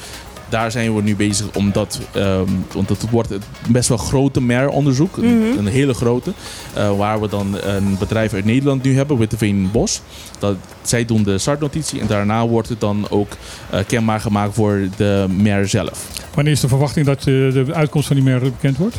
Daar 0.49 0.71
zijn 0.71 0.95
we 0.95 1.03
nu 1.03 1.17
bezig 1.17 1.47
omdat, 1.55 2.01
ehm, 2.13 2.49
want 2.73 2.89
het 2.89 3.11
wordt 3.11 3.29
het 3.31 3.45
best 3.69 3.89
wel 3.89 3.99
grote 3.99 4.41
MER-onderzoek. 4.41 5.17
Een, 5.17 5.39
Mhm. 5.49 5.59
een 5.59 5.67
hele 5.67 5.95
grote. 5.95 6.33
eh, 6.75 6.97
waar 6.97 7.21
we 7.21 7.29
dan 7.29 7.57
een 7.63 7.97
bedrijf 7.99 8.33
uit 8.33 8.45
Nederland 8.45 8.83
nu 8.83 8.97
hebben, 8.97 9.19
Witteveen 9.19 9.69
Bos. 9.73 10.01
Dat, 10.39 10.57
zij 10.83 11.05
doen 11.05 11.23
de 11.23 11.39
startnotitie 11.39 12.01
en 12.01 12.07
daarna 12.07 12.47
wordt 12.47 12.69
het 12.69 12.81
dan 12.81 13.07
ook 13.11 13.29
eh, 13.71 13.81
kenbaar 13.87 14.21
gemaakt 14.21 14.55
voor 14.55 14.89
de 14.97 15.27
MER 15.37 15.69
zelf. 15.69 16.09
Wanneer 16.35 16.53
is 16.53 16.61
de 16.61 16.69
verwachting 16.69 17.07
dat 17.07 17.19
eh, 17.19 17.25
de 17.25 17.65
uitkomst 17.73 18.07
van 18.07 18.17
die 18.17 18.25
mer 18.25 18.41
bekend 18.41 18.77
wordt? 18.77 18.97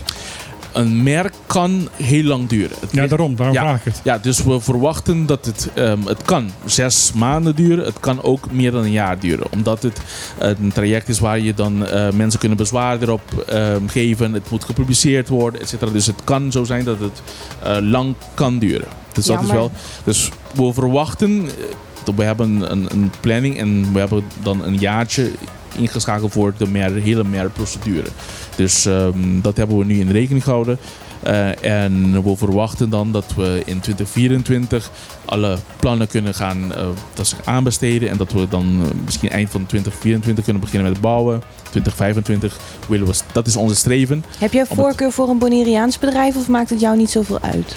Een 0.76 1.04
mer 1.04 1.32
kan 1.46 1.88
heel 1.96 2.24
lang 2.24 2.50
duren. 2.50 2.78
Het 2.80 2.90
Ja, 2.92 3.08
daarom, 3.08 3.36
daarom 3.36 3.56
Ja. 3.56 3.62
vraag 3.62 3.78
ik 3.80 3.84
het. 3.86 4.02
Ja, 4.04 4.18
dus 4.18 4.44
we 4.44 4.60
verwachten 4.60 5.26
dat 5.26 5.46
het, 5.46 5.70
ehm, 5.74 6.02
het 6.06 6.22
kan 6.22 6.50
zes 6.66 7.12
maanden 7.14 7.56
duren. 7.56 7.86
Het 7.86 8.00
kan 8.00 8.24
ook 8.24 8.52
meer 8.52 8.72
dan 8.72 8.84
een 8.84 8.92
jaar 8.92 9.20
duren. 9.20 9.48
Omdat 9.52 9.84
het 9.84 10.00
een 10.38 10.72
traject 10.74 11.10
is 11.10 11.20
waar 11.20 11.40
je 11.40 11.54
dan 11.54 11.86
eh, 11.88 12.12
mensen 12.12 12.40
kunnen 12.40 12.58
bezwaar 12.58 13.02
erop 13.02 13.44
ehm, 13.48 13.88
geven. 13.88 14.34
Het 14.34 14.50
moet 14.50 14.64
gepubliceerd 14.64 15.30
worden, 15.30 15.62
et 15.62 15.70
cetera. 15.70 15.92
Dus 15.92 16.06
het 16.06 16.24
kan 16.24 16.52
zo 16.52 16.64
zijn 16.64 16.84
dat 16.84 17.00
het 17.00 17.22
eh, 17.64 17.78
lang 17.82 18.16
kan 18.34 18.60
duren. 18.60 18.88
Dus 19.14 19.26
dat 19.26 19.42
is 19.42 19.52
wel. 19.52 19.72
Dus 20.04 20.30
we 20.54 20.74
verwachten. 20.74 21.46
eh, 21.48 22.14
we 22.16 22.24
hebben 22.24 22.72
een, 22.72 22.88
een 22.92 23.12
planning 23.20 23.58
en 23.58 23.94
we 23.94 24.00
hebben 24.00 24.24
dan 24.44 24.64
een 24.64 24.78
jaartje 24.78 25.32
ingeschakeld 25.78 26.32
voor 26.32 26.54
de 26.58 26.68
mer, 26.68 26.94
hele 26.94 27.24
MER-procedure. 27.24 28.08
Dus 28.56 28.86
ehm, 28.86 29.42
dat 29.42 29.58
hebben 29.58 29.78
we 29.78 29.86
nu 29.86 30.00
in 30.00 30.12
rekening 30.12 30.44
gehouden. 30.44 30.80
Eh, 31.26 31.64
en 31.84 32.24
we 32.24 32.36
verwachten 32.36 32.90
dan 32.90 33.12
dat 33.12 33.34
we 33.36 33.62
in 33.66 33.80
2024 33.80 34.92
alle 35.26 35.58
plannen 35.80 36.08
kunnen 36.08 36.34
gaan 36.34 36.74
eh, 36.74 36.88
dat 37.14 37.28
zich 37.28 37.46
aanbesteden. 37.46 38.10
En 38.10 38.18
dat 38.18 38.32
we 38.32 38.48
dan 38.48 38.82
eh, 38.84 38.90
misschien 39.06 39.30
eind 39.30 39.50
van 39.50 39.66
2024 39.66 40.44
kunnen 40.44 40.62
beginnen 40.62 40.92
met 40.92 41.02
bouwen. 41.02 41.42
2025 41.70 42.60
willen 42.88 43.08
we, 43.08 43.14
dat 43.32 43.48
is 43.48 43.56
onze 43.56 43.76
streven. 43.76 44.24
Heb 44.40 44.54
jij 44.54 44.66
voorkeur 44.66 45.12
voor 45.12 45.30
een 45.30 45.38
Bonaireaans 45.38 46.00
bedrijf 46.00 46.36
of 46.36 46.48
maakt 46.48 46.70
het 46.70 46.80
jou 46.80 46.98
niet 46.98 47.10
zoveel 47.10 47.40
uit? 47.42 47.76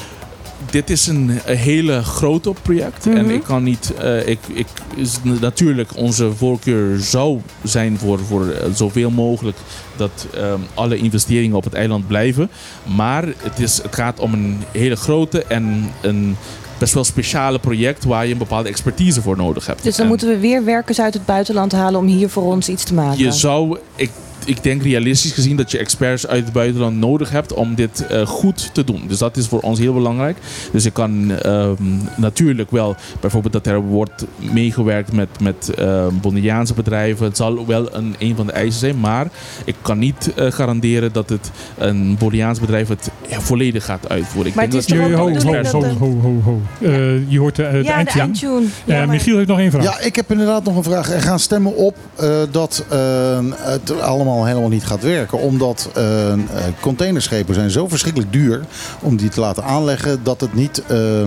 Dit 0.71 0.91
is 0.91 1.07
een, 1.07 1.31
een 1.47 1.57
hele 1.57 2.03
grote 2.03 2.53
project. 2.63 3.07
En 3.07 3.25
Mhm. 3.25 3.31
ik 3.35 3.43
kan 3.43 3.63
niet. 3.63 3.93
eh, 4.01 4.29
ik, 4.29 4.39
ik, 4.53 4.67
is 4.97 5.17
natuurlijk, 5.23 5.97
onze 5.97 6.33
voorkeur 6.37 6.99
zou 7.01 7.41
zijn 7.63 7.99
voor, 7.99 8.19
voor 8.19 8.49
eh, 8.51 8.71
zoveel 8.75 9.11
mogelijk 9.11 9.57
dat 9.97 10.27
ehm, 10.35 10.59
alle 10.75 10.97
investeringen 10.97 11.57
op 11.57 11.65
het 11.65 11.75
eiland 11.75 12.07
blijven. 12.07 12.51
Maar 12.97 13.25
het, 13.43 13.59
is, 13.59 13.83
het 13.83 13.95
gaat 13.95 14.21
om 14.21 14.33
een 14.33 14.59
hele 14.73 14.97
grote 14.97 15.45
en 15.45 15.91
een 16.01 16.37
best 16.79 16.95
wel 16.95 17.05
speciale 17.05 17.59
project 17.59 18.05
waar 18.05 18.27
je 18.27 18.33
een 18.33 18.39
bepaalde 18.39 18.69
expertise 18.69 19.23
voor 19.23 19.37
nodig 19.37 19.67
hebt. 19.67 19.83
Dus 19.83 19.93
dan 19.97 20.03
En- 20.05 20.11
moeten 20.11 20.29
we 20.29 20.39
weer 20.39 20.65
werkers 20.65 21.01
uit 21.01 21.15
het 21.15 21.27
buitenland 21.27 21.73
halen 21.73 22.01
om 22.01 22.07
hier 22.07 22.29
voor 22.29 22.43
ons 22.43 22.69
iets 22.69 22.85
te 22.85 22.95
maken. 22.95 23.19
je 23.19 23.33
zou, 23.33 23.79
ik, 23.95 24.11
ik 24.49 24.63
denk 24.63 24.83
realistisch 24.83 25.33
gezien 25.33 25.57
dat 25.57 25.71
je 25.71 25.79
experts 25.79 26.27
uit 26.27 26.45
het 26.45 26.53
buitenland 26.53 26.97
nodig 26.97 27.31
hebt 27.31 27.53
om 27.53 27.75
dit 27.75 28.07
eh, 28.07 28.27
goed 28.27 28.71
te 28.73 28.85
doen. 28.85 29.03
Dus 29.09 29.19
dat 29.19 29.37
is 29.37 29.47
voor 29.47 29.61
ons 29.61 29.79
heel 29.79 29.95
belangrijk. 29.95 30.37
Dus 30.73 30.85
ik 30.85 30.93
kan 30.93 31.31
ehm, 31.33 31.75
natuurlijk 32.17 32.71
wel, 32.71 32.97
bijvoorbeeld 33.21 33.53
dat 33.53 33.67
er 33.67 33.81
wordt 33.81 34.25
meegewerkt 34.37 35.13
met, 35.13 35.29
met 35.41 35.73
Bonaireaanse 36.21 36.75
bedrijven. 36.75 37.27
Het 37.27 37.37
zal 37.37 37.67
wel 37.67 37.95
een, 37.95 38.15
een 38.19 38.37
van 38.37 38.47
de 38.47 38.53
eisen 38.53 38.81
zijn, 38.81 39.01
maar 39.01 39.27
ik 39.65 39.75
kan 39.83 39.99
niet 39.99 40.33
eh, 40.35 40.51
garanderen 40.51 41.13
dat 41.13 41.29
het 41.29 41.51
een 41.79 42.17
Bonaireaans 42.19 42.61
bedrijf 42.61 42.89
het 42.89 43.11
volledig 43.29 43.85
gaat 43.85 44.09
uitvoeren. 44.09 44.47
Ik 44.51 44.55
Maar 44.55 44.71
denk 44.71 44.83
het 44.83 44.91
is 44.91 44.99
dat 44.99 45.09
je 45.09 45.15
ho, 45.15 45.29
ho, 45.29 45.39
ho, 45.39 45.81
ho, 45.81 45.97
ho, 45.99 46.21
ho, 46.21 46.41
ho. 46.43 46.61
Eh, 46.81 47.31
je 47.31 47.39
hoort 47.39 47.57
de, 47.57 47.63
de 47.63 47.77
ja, 47.77 47.83
de 47.83 47.89
eindtune. 47.89 48.23
eindtune. 48.23 48.67
Ja, 48.85 49.07
Michiel 49.07 49.37
heeft 49.37 49.49
nog 49.49 49.59
één 49.59 49.71
vraag. 49.71 49.85
Ja, 49.85 50.01
ik 50.01 50.17
heb 50.17 50.31
inderdaad 50.31 50.65
nog 50.65 50.77
een 50.77 50.83
vraag. 50.83 51.11
Er 51.11 51.21
gaan 51.21 51.39
stemmen 51.39 51.77
op 51.77 51.97
eh, 52.17 52.41
dat 52.51 52.85
het 52.89 54.01
allemaal 54.01 54.38
al 54.39 54.47
helemaal 54.47 54.69
niet 54.69 54.85
gaat 54.85 55.03
werken. 55.03 55.39
Omdat 55.39 55.91
eh, 55.95 56.33
eh, 56.33 56.39
containerschepen 56.81 57.55
zijn 57.55 57.71
zo 57.71 57.89
verschrikkelijk 57.89 58.33
duur 58.33 58.61
om 59.01 59.17
die 59.17 59.29
te 59.29 59.41
laten 59.41 59.65
aanleggen 59.65 60.23
dat 60.23 60.41
het 60.41 60.55
niet 60.55 60.83
eh, 60.87 61.25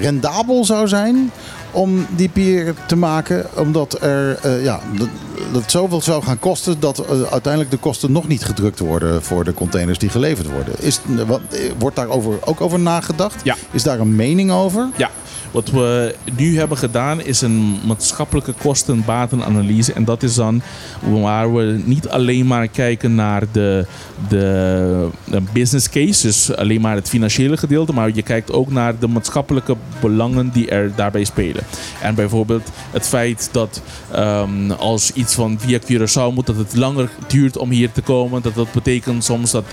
rendabel 0.00 0.64
zou 0.64 0.88
zijn 0.88 1.30
om 1.70 2.06
die 2.16 2.28
pier 2.28 2.74
te 2.86 2.96
maken. 2.96 3.46
Omdat 3.56 4.02
er 4.02 4.38
ja, 4.62 4.80
dat, 4.98 5.08
dat 5.52 5.70
zoveel 5.70 6.00
zou 6.00 6.22
gaan 6.22 6.38
kosten 6.38 6.80
dat 6.80 7.08
uiteindelijk 7.30 7.70
de 7.70 7.76
kosten 7.76 8.12
nog 8.12 8.28
niet 8.28 8.44
gedrukt 8.44 8.78
worden 8.78 9.22
voor 9.22 9.44
de 9.44 9.54
containers 9.54 9.98
die 9.98 10.08
geleverd 10.08 10.50
worden. 10.50 10.74
Is, 10.78 11.00
wat, 11.26 11.40
wordt 11.78 11.96
daar 11.96 12.08
over, 12.08 12.38
ook 12.44 12.60
over 12.60 12.78
nagedacht? 12.78 13.40
Ja. 13.44 13.56
Is 13.70 13.82
daar 13.82 14.00
een 14.00 14.16
mening 14.16 14.50
over? 14.50 14.88
Ja, 14.96 15.10
wat 15.56 15.70
we 15.70 16.14
nu 16.36 16.58
hebben 16.58 16.78
gedaan 16.78 17.20
is 17.20 17.40
een 17.40 17.78
maatschappelijke 17.86 18.52
kosten-batenanalyse. 18.52 19.92
En 19.92 20.04
dat 20.04 20.22
is 20.22 20.34
dan 20.34 20.62
waar 21.00 21.54
we 21.54 21.80
niet 21.84 22.08
alleen 22.08 22.46
maar 22.46 22.68
kijken 22.68 23.14
naar 23.14 23.42
de, 23.52 23.86
de, 24.28 25.08
de 25.24 25.42
business 25.52 25.88
case, 25.88 26.26
dus 26.26 26.56
alleen 26.56 26.80
maar 26.80 26.94
het 26.94 27.08
financiële 27.08 27.56
gedeelte, 27.56 27.92
maar 27.92 28.10
je 28.14 28.22
kijkt 28.22 28.52
ook 28.52 28.70
naar 28.70 28.98
de 28.98 29.06
maatschappelijke 29.06 29.76
belangen 30.00 30.50
die 30.52 30.68
er 30.68 30.92
daarbij 30.94 31.24
spelen. 31.24 31.62
En 32.02 32.14
bijvoorbeeld 32.14 32.70
het 32.90 33.06
feit 33.06 33.48
dat 33.52 33.82
ehm, 34.10 34.70
als 34.70 35.12
iets 35.12 35.34
van 35.34 35.58
via 35.60 35.78
Curaçao 35.78 36.34
moet, 36.34 36.46
dat 36.46 36.56
het 36.56 36.76
langer 36.76 37.08
duurt 37.26 37.56
om 37.56 37.70
hier 37.70 37.92
te 37.92 38.02
komen. 38.02 38.42
Dat 38.42 38.54
dat 38.54 38.72
betekent 38.72 39.24
soms 39.24 39.50
dat 39.50 39.64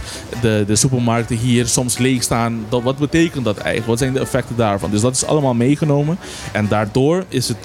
de, 0.41 0.63
de 0.67 0.75
supermarkten 0.75 1.37
hier 1.37 1.67
soms 1.67 1.97
leeg 1.97 2.23
staan. 2.23 2.65
Dat, 2.69 2.83
wat 2.83 2.97
betekent 2.97 3.45
dat 3.45 3.57
eigenlijk? 3.57 3.87
Wat 3.87 3.99
zijn 3.99 4.13
de 4.13 4.19
effecten 4.19 4.55
daarvan? 4.55 4.91
Dus 4.91 5.01
dat 5.01 5.15
is 5.15 5.25
allemaal 5.25 5.53
meegenomen. 5.73 6.17
En 6.51 6.67
daardoor 6.67 7.23
is 7.27 7.47
het, 7.47 7.57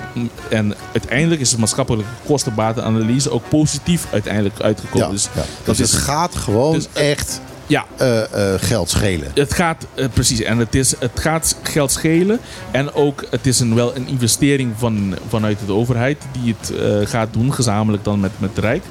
en 0.50 0.74
uiteindelijk 0.92 1.40
is 1.40 1.50
de 1.50 1.58
maatschappelijke 1.58 2.10
kostenbatenanalyse 2.26 3.30
ook 3.30 3.48
positief 3.48 4.06
uiteindelijk 4.12 4.60
uitgekomen. 4.60 5.06
Ja, 5.06 5.12
dus 5.12 5.28
ja. 5.34 5.40
dat 5.64 5.76
Dus 5.76 5.80
is 5.80 5.92
het 5.92 6.00
gaat 6.00 6.36
gewoon 6.36 6.72
dus, 6.72 6.88
echt 6.92 7.40
ja, 7.66 7.84
eh, 7.96 8.54
eh, 8.54 8.60
geld 8.60 8.90
schelen. 8.90 9.30
het 9.34 9.54
gaat, 9.54 9.86
eh, 9.94 10.06
precies, 10.12 10.40
en 10.40 10.58
het, 10.58 10.74
is, 10.74 10.94
het 10.98 11.20
gaat 11.20 11.56
geld 11.62 11.92
schelen. 11.92 12.40
En 12.70 12.92
ook, 12.94 13.24
het 13.30 13.46
is 13.46 13.60
een, 13.60 13.74
wel 13.74 13.96
een 13.96 14.06
investering 14.06 14.72
van, 14.76 15.14
vanuit 15.28 15.58
de 15.66 15.72
overheid 15.72 16.22
die 16.42 16.56
het 16.60 16.72
gaat 17.08 17.32
doen, 17.32 17.54
gezamenlijk 17.54 18.04
dan 18.04 18.20
met, 18.20 18.30
met 18.38 18.50
het 18.50 18.64
Rijk 18.64 18.84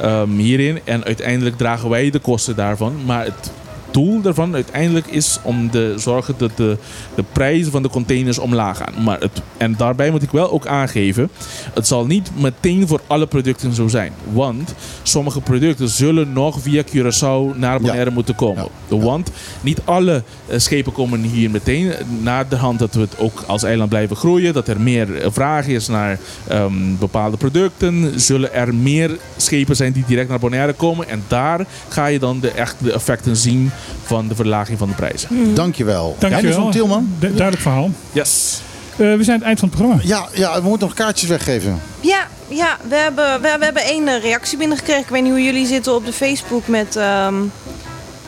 ehm, 0.00 0.30
hierin. 0.30 0.80
En 0.84 1.04
uiteindelijk 1.04 1.56
dragen 1.56 1.88
wij 1.88 2.10
de 2.10 2.18
kosten 2.18 2.56
daarvan. 2.56 3.04
Maar 3.04 3.24
het 3.24 3.50
doel 3.92 4.20
daarvan 4.20 4.54
uiteindelijk 4.54 5.06
is 5.06 5.38
om 5.42 5.70
te 5.70 5.94
zorgen 5.96 6.34
dat 6.36 6.56
de, 6.56 6.76
de 7.14 7.24
prijzen 7.32 7.72
van 7.72 7.82
de 7.82 7.88
containers 7.88 8.38
omlaag 8.38 8.76
gaan. 8.76 9.02
Maar 9.04 9.20
het, 9.20 9.42
en 9.56 9.74
daarbij 9.76 10.10
moet 10.10 10.22
ik 10.22 10.30
wel 10.30 10.50
ook 10.50 10.66
aangeven, 10.66 11.30
het 11.74 11.86
zal 11.86 12.06
niet 12.06 12.30
meteen 12.38 12.88
voor 12.88 13.00
alle 13.06 13.26
producten 13.26 13.74
zo 13.74 13.88
zijn. 13.88 14.12
Want 14.32 14.74
sommige 15.02 15.40
producten 15.40 15.88
zullen 15.88 16.32
nog 16.32 16.60
via 16.60 16.82
Curaçao 16.82 17.58
naar 17.58 17.80
Bonaire 17.80 18.10
moeten 18.10 18.34
komen. 18.34 18.68
Want 18.88 19.30
niet 19.60 19.80
alle 19.84 20.22
eh, 20.46 20.58
schepen 20.58 20.92
komen 20.92 21.20
hier 21.22 21.50
meteen. 21.50 21.92
Na 22.22 22.44
de 22.44 22.56
hand 22.56 22.78
dat 22.78 22.94
we 22.94 23.00
het 23.00 23.18
ook 23.18 23.44
als 23.46 23.62
eiland 23.62 23.88
blijven 23.88 24.16
groeien, 24.16 24.52
dat 24.52 24.68
er 24.68 24.80
meer 24.80 25.16
eh, 25.16 25.28
vraag 25.30 25.66
is 25.66 25.88
naar 25.88 26.18
ehm, 26.48 26.96
bepaalde 26.98 27.36
producten, 27.36 28.20
zullen 28.20 28.54
er 28.54 28.74
meer 28.74 29.18
schepen 29.36 29.76
zijn 29.76 29.92
die 29.92 30.04
direct 30.06 30.28
naar 30.28 30.38
Bonaire 30.38 30.72
komen. 30.72 31.08
En 31.08 31.22
daar 31.28 31.66
ga 31.88 32.06
je 32.06 32.18
dan 32.18 32.40
de, 32.40 32.50
echt 32.50 32.76
de 32.78 32.92
effecten 32.92 33.36
zien 33.36 33.70
van 34.04 34.28
de 34.28 34.34
verlaging 34.34 34.78
van 34.78 34.88
de 34.88 34.94
prijzen. 34.94 35.54
Dankjewel. 35.54 36.16
Dankjewel. 36.18 36.60
Van 36.62 36.70
Tielman. 36.70 37.08
Du- 37.18 37.26
duidelijk 37.26 37.62
verhaal. 37.62 37.90
Yes. 38.12 38.60
Eh, 38.92 38.98
we 38.98 39.04
zijn 39.24 39.28
aan 39.28 39.34
het 39.34 39.42
eind 39.42 39.58
van 39.58 39.68
het 39.68 39.78
programma. 39.78 40.02
Ja, 40.04 40.28
ja, 40.32 40.62
we 40.62 40.68
moeten 40.68 40.86
nog 40.86 40.96
kaartjes 40.96 41.28
weggeven. 41.28 41.80
Ja, 42.00 42.26
ja 42.48 42.76
we, 42.88 42.94
hebben, 42.96 43.40
we, 43.42 43.56
we 43.58 43.64
hebben 43.64 43.82
één 43.84 44.08
eh, 44.08 44.22
reactie 44.22 44.58
binnengekregen. 44.58 45.02
Ik 45.02 45.08
weet 45.08 45.22
niet 45.22 45.32
hoe 45.32 45.42
jullie 45.44 45.66
zitten 45.66 45.94
op 45.94 46.06
de 46.06 46.12
Facebook 46.12 46.66
met, 46.66 46.96
ehm, 46.96 47.34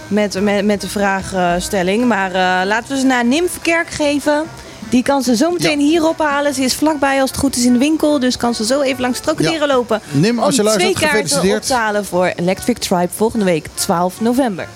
met, 0.08 0.40
met, 0.42 0.64
met 0.64 0.80
de 0.80 0.88
vraagstelling. 0.88 2.04
Maar 2.04 2.28
eh, 2.32 2.66
laten 2.66 2.88
we 2.94 2.98
ze 3.00 3.06
naar 3.06 3.24
Nimfkerk 3.24 3.90
geven. 3.90 4.42
Die 4.88 5.02
kan 5.02 5.22
ze 5.22 5.36
zo 5.36 5.50
meteen 5.50 5.80
hier 5.80 6.08
ophalen. 6.08 6.54
Ze 6.54 6.62
is 6.62 6.74
vlakbij 6.74 7.20
als 7.20 7.30
het 7.30 7.38
goed 7.38 7.56
is 7.56 7.64
in 7.64 7.72
de 7.72 7.78
winkel. 7.78 8.18
Dus 8.18 8.36
kan 8.36 8.54
ze 8.54 8.64
zo 8.64 8.80
even 8.80 9.00
langs 9.00 9.16
het 9.16 9.26
krokodillen 9.26 9.68
Ja. 9.68 9.74
lopen. 9.74 10.00
Nim, 10.10 10.38
als 10.38 10.54
je 10.54 10.60
om 10.60 10.66
luistert, 10.66 10.96
twee 10.96 11.10
kaarten 11.10 11.54
op 11.56 11.62
te 11.62 11.74
halen 11.74 12.04
voor 12.04 12.32
Electric 12.36 12.78
Tribe 12.78 13.08
volgende 13.14 13.44
week 13.44 13.66
12 13.74 14.20
november. 14.20 14.68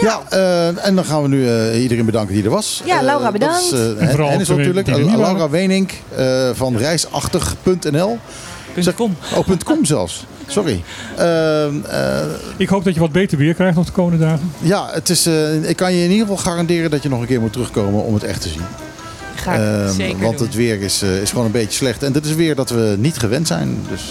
Ja, 0.00 0.20
eh, 0.28 0.86
en 0.86 0.94
dan 0.94 1.04
gaan 1.04 1.22
we 1.22 1.28
nu 1.28 1.48
eh, 1.48 1.82
iedereen 1.82 2.04
bedanken 2.04 2.34
die 2.34 2.44
er 2.44 2.50
was. 2.50 2.82
Ja, 2.84 2.96
Eh, 2.98 3.02
Laura, 3.04 3.22
dat 3.24 3.32
bedankt. 3.32 3.62
is, 3.62 3.70
eh, 3.72 4.00
En 4.02 4.08
vooral 4.10 4.28
Hennis 4.28 4.48
natuurlijk. 4.48 4.86
Laura. 5.16 5.48
Wenink 5.48 5.92
eh, 6.16 6.50
van 6.54 6.76
reisachtig.nl. 6.76 8.18
.com. 8.96 9.16
Oh, 9.34 9.44
punt 9.46 9.64
.com 9.64 9.84
zelfs. 9.84 10.24
Sorry. 10.46 10.82
Ehm, 11.16 11.74
eh, 11.90 12.20
Ik 12.56 12.68
hoop 12.68 12.84
dat 12.84 12.94
je 12.94 13.00
wat 13.00 13.12
beter 13.12 13.38
weer 13.38 13.54
krijgt 13.54 13.76
nog 13.76 13.86
de 13.86 13.92
komende 13.92 14.24
dagen. 14.24 14.52
ja, 14.58 14.88
het 14.92 15.08
is, 15.10 15.26
eh, 15.26 15.68
ik 15.68 15.76
kan 15.76 15.92
je 15.94 16.04
in 16.04 16.10
ieder 16.10 16.26
geval 16.26 16.42
garanderen 16.42 16.90
dat 16.90 17.02
je 17.02 17.08
nog 17.08 17.20
een 17.20 17.26
keer 17.26 17.40
moet 17.40 17.52
terugkomen 17.52 18.02
om 18.04 18.14
het 18.14 18.22
echt 18.24 18.40
te 18.40 18.48
zien. 18.48 18.60
Ga 19.34 19.52
ik 19.54 19.60
Ehm, 19.60 19.94
zeker 19.94 20.18
want 20.20 20.38
doen. 20.38 20.46
het 20.46 20.56
weer 20.56 20.80
is, 20.82 21.02
eh, 21.02 21.20
is 21.22 21.30
gewoon 21.30 21.44
een 21.44 21.50
beetje 21.52 21.72
slecht. 21.76 22.02
En 22.02 22.12
dit 22.12 22.24
is 22.24 22.34
weer 22.34 22.54
dat 22.54 22.70
we 22.70 22.94
niet 22.98 23.18
gewend 23.18 23.46
zijn. 23.46 23.78
Dus 23.90 24.02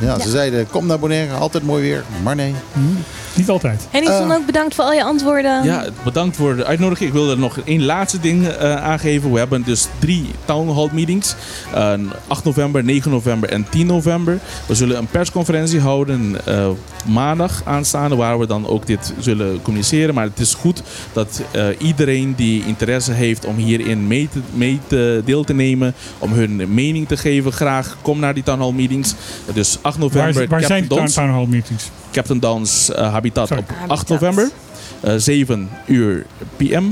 eh, 0.00 0.06
ja, 0.08 0.20
ze 0.20 0.30
zeiden, 0.30 0.66
kom 0.70 0.86
naar 0.86 0.98
Bonaire, 0.98 1.34
altijd 1.34 1.64
mooi 1.64 1.82
weer. 1.82 2.04
Maar 2.22 2.34
nee. 2.36 2.54
Niet 3.34 3.48
altijd. 3.48 3.86
Henningson 3.90 4.30
Eh, 4.30 4.36
ook 4.36 4.46
bedankt 4.46 4.74
voor 4.74 4.84
al 4.84 4.92
je 4.92 5.04
antwoorden. 5.04 5.64
Ja, 5.64 5.84
bedankt 6.04 6.36
voor 6.36 6.56
de 6.56 6.64
uitnodiging. 6.64 7.08
Ik 7.08 7.14
wil 7.14 7.30
er 7.30 7.38
nog 7.38 7.58
één 7.64 7.84
laatste 7.84 8.20
ding 8.20 8.46
eh, 8.48 8.74
aangeven. 8.76 9.32
We 9.32 9.38
hebben 9.38 9.62
dus 9.62 9.88
drie 9.98 10.26
town 10.44 10.74
hall 10.74 10.88
meetings. 10.92 11.34
Eh, 11.74 11.92
8 12.26 12.44
november, 12.44 12.84
9 12.84 13.10
november 13.10 13.48
en 13.48 13.66
10 13.68 13.86
november. 13.86 14.38
We 14.66 14.74
zullen 14.74 14.98
een 14.98 15.06
persconferentie 15.06 15.80
houden 15.80 16.46
eh, 16.46 16.68
maandag 17.06 17.62
aanstaande. 17.64 18.16
Waar 18.16 18.38
we 18.38 18.46
dan 18.46 18.66
ook 18.66 18.86
dit 18.86 19.12
zullen 19.18 19.62
communiceren. 19.62 20.14
Maar 20.14 20.24
het 20.24 20.40
is 20.40 20.54
goed 20.54 20.82
dat 21.12 21.42
eh, 21.50 21.66
iedereen 21.78 22.34
die 22.34 22.64
interesse 22.66 23.12
heeft 23.12 23.44
om 23.44 23.56
hierin 23.56 24.06
mee 24.06 24.28
te, 24.32 24.40
mee 24.52 24.80
te 24.86 25.22
deel 25.24 25.44
te 25.44 25.54
nemen. 25.54 25.94
Om 26.18 26.32
hun 26.32 26.74
mening 26.74 27.08
te 27.08 27.16
geven. 27.16 27.52
Graag 27.52 27.96
kom 28.02 28.18
naar 28.18 28.34
die 28.34 28.42
town 28.42 28.60
hall 28.60 28.72
meetings. 28.72 29.14
Dus 29.52 29.78
8 29.82 29.98
november. 29.98 30.34
Waar, 30.34 30.48
waar 30.48 30.62
zijn 30.62 30.80
Captain 30.88 31.06
de 31.06 31.12
town 31.12 31.30
hall 31.30 31.46
meetings? 31.46 31.90
Captain 32.12 32.38
Dans 32.38 32.90
eh, 32.94 33.12
Habitat 33.12 33.48
Sorry. 33.48 33.62
op 33.62 33.68
8 33.70 33.88
Habitat. 33.88 34.08
november. 34.08 34.48
eh 35.00 35.14
7 35.16 35.68
uur 35.86 36.26
PM. 36.56 36.84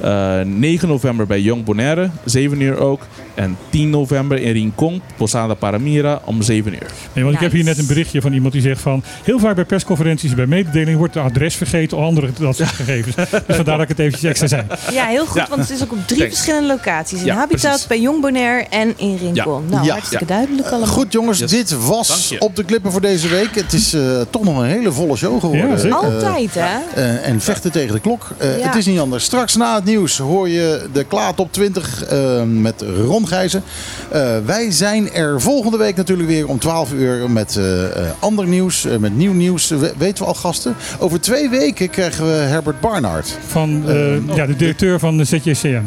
Eh, 0.00 0.40
9 0.44 0.88
november 0.88 1.26
bij 1.26 1.40
Jong 1.40 1.64
Bonaire, 1.64 2.10
7 2.24 2.60
uur 2.60 2.78
ook. 2.78 3.00
En 3.34 3.56
10 3.70 3.90
november 3.90 4.38
in 4.42 4.52
Rincon, 4.52 5.02
Posada 5.16 5.54
Paramira 5.54 6.20
om 6.24 6.42
7 6.42 6.72
uur. 6.72 6.86
Nee, 7.12 7.24
want 7.24 7.36
ik 7.36 7.40
heb 7.42 7.52
hier 7.52 7.64
net 7.64 7.78
een 7.78 7.86
berichtje 7.86 8.20
van 8.20 8.32
iemand 8.32 8.52
die 8.52 8.62
zegt 8.62 8.80
van... 8.80 9.02
heel 9.24 9.38
vaak 9.38 9.54
bij 9.54 9.64
persconferenties, 9.64 10.34
bij 10.34 10.46
mededelingen 10.46 10.98
wordt 10.98 11.14
het 11.14 11.24
adres 11.24 11.54
vergeten 11.54 11.96
of 11.96 12.04
andere 12.04 12.28
dat 12.38 12.56
soort 12.56 12.68
gegevens. 12.68 13.14
Dus 13.16 13.56
vandaar 13.56 13.64
dat 13.76 13.80
ik 13.82 13.88
het 13.88 13.98
eventjes 13.98 14.30
extra 14.30 14.46
zei. 14.46 14.62
Ja, 14.92 15.06
heel 15.06 15.26
goed, 15.26 15.40
Ja. 15.40 15.46
want 15.48 15.60
het 15.60 15.70
is 15.70 15.82
ook 15.82 15.92
op 15.92 15.98
drie 16.06 16.18
Thanks. 16.20 16.34
verschillende 16.34 16.66
locaties. 16.68 17.18
In 17.20 17.24
Ja, 17.24 17.34
Habitat, 17.34 17.60
precies. 17.70 17.86
bij 17.86 18.00
Jong 18.00 18.20
Bonaire 18.20 18.66
en 18.70 18.94
in 18.98 19.16
Rincon. 19.16 19.62
Ja. 19.64 19.70
Nou, 19.70 19.84
Ja. 19.86 19.92
hartstikke 19.92 20.24
duidelijk 20.24 20.68
allemaal. 20.68 20.86
Goed 20.88 21.12
jongens, 21.12 21.38
Yes. 21.38 21.50
dit 21.50 21.86
was 21.86 22.34
op 22.38 22.56
de 22.56 22.64
klippen 22.64 22.92
voor 22.92 23.00
deze 23.00 23.28
week. 23.28 23.54
Het 23.54 23.72
is 23.72 23.92
eh, 23.94 24.20
toch 24.30 24.44
nog 24.44 24.58
een 24.58 24.64
hele 24.68 24.92
volle 24.92 25.16
show 25.16 25.40
geworden. 25.40 25.84
Eh, 25.88 25.94
Altijd, 25.94 26.54
hè? 26.54 26.78
Eh, 26.94 27.28
en 27.28 27.40
vechten 27.40 27.72
tegen 27.72 27.94
de 27.94 28.00
klok. 28.00 28.30
Eh, 28.38 28.58
Ja. 28.58 28.66
Het 28.66 28.74
is 28.76 28.86
niet 28.86 28.98
anders. 28.98 29.24
Straks 29.24 29.56
na 29.56 29.74
het 29.74 29.84
nieuws 29.84 30.18
hoor 30.18 30.48
je 30.48 30.86
de 30.92 31.04
Klaar 31.04 31.34
Top 31.34 31.52
20 31.52 32.04
eh, 32.04 32.42
met 32.42 32.84
Ron 33.06 33.21
Gijzen. 33.26 33.62
Eh, 34.10 34.36
wij 34.46 34.70
zijn 34.70 35.12
er 35.12 35.40
volgende 35.40 35.76
week 35.76 35.96
natuurlijk 35.96 36.28
weer 36.28 36.48
om 36.48 36.58
12 36.58 36.92
uur 36.92 37.30
met 37.30 37.56
eh, 37.56 37.84
eh, 37.84 37.90
ander 38.18 38.46
nieuws. 38.46 38.86
met 38.98 39.16
nieuw 39.16 39.32
nieuws. 39.32 39.68
We- 39.68 39.92
weten 39.98 40.22
we 40.24 40.28
al 40.28 40.34
gasten? 40.34 40.74
Over 40.98 41.20
twee 41.20 41.48
weken 41.48 41.90
krijgen 41.90 42.24
we 42.26 42.30
Herbert 42.32 42.80
Barnard. 42.80 43.38
Van 43.46 43.82
eh, 43.88 44.36
ja, 44.36 44.46
de 44.46 44.56
directeur 44.56 44.98
van 44.98 45.16
de 45.16 45.24
ZJCM. 45.24 45.82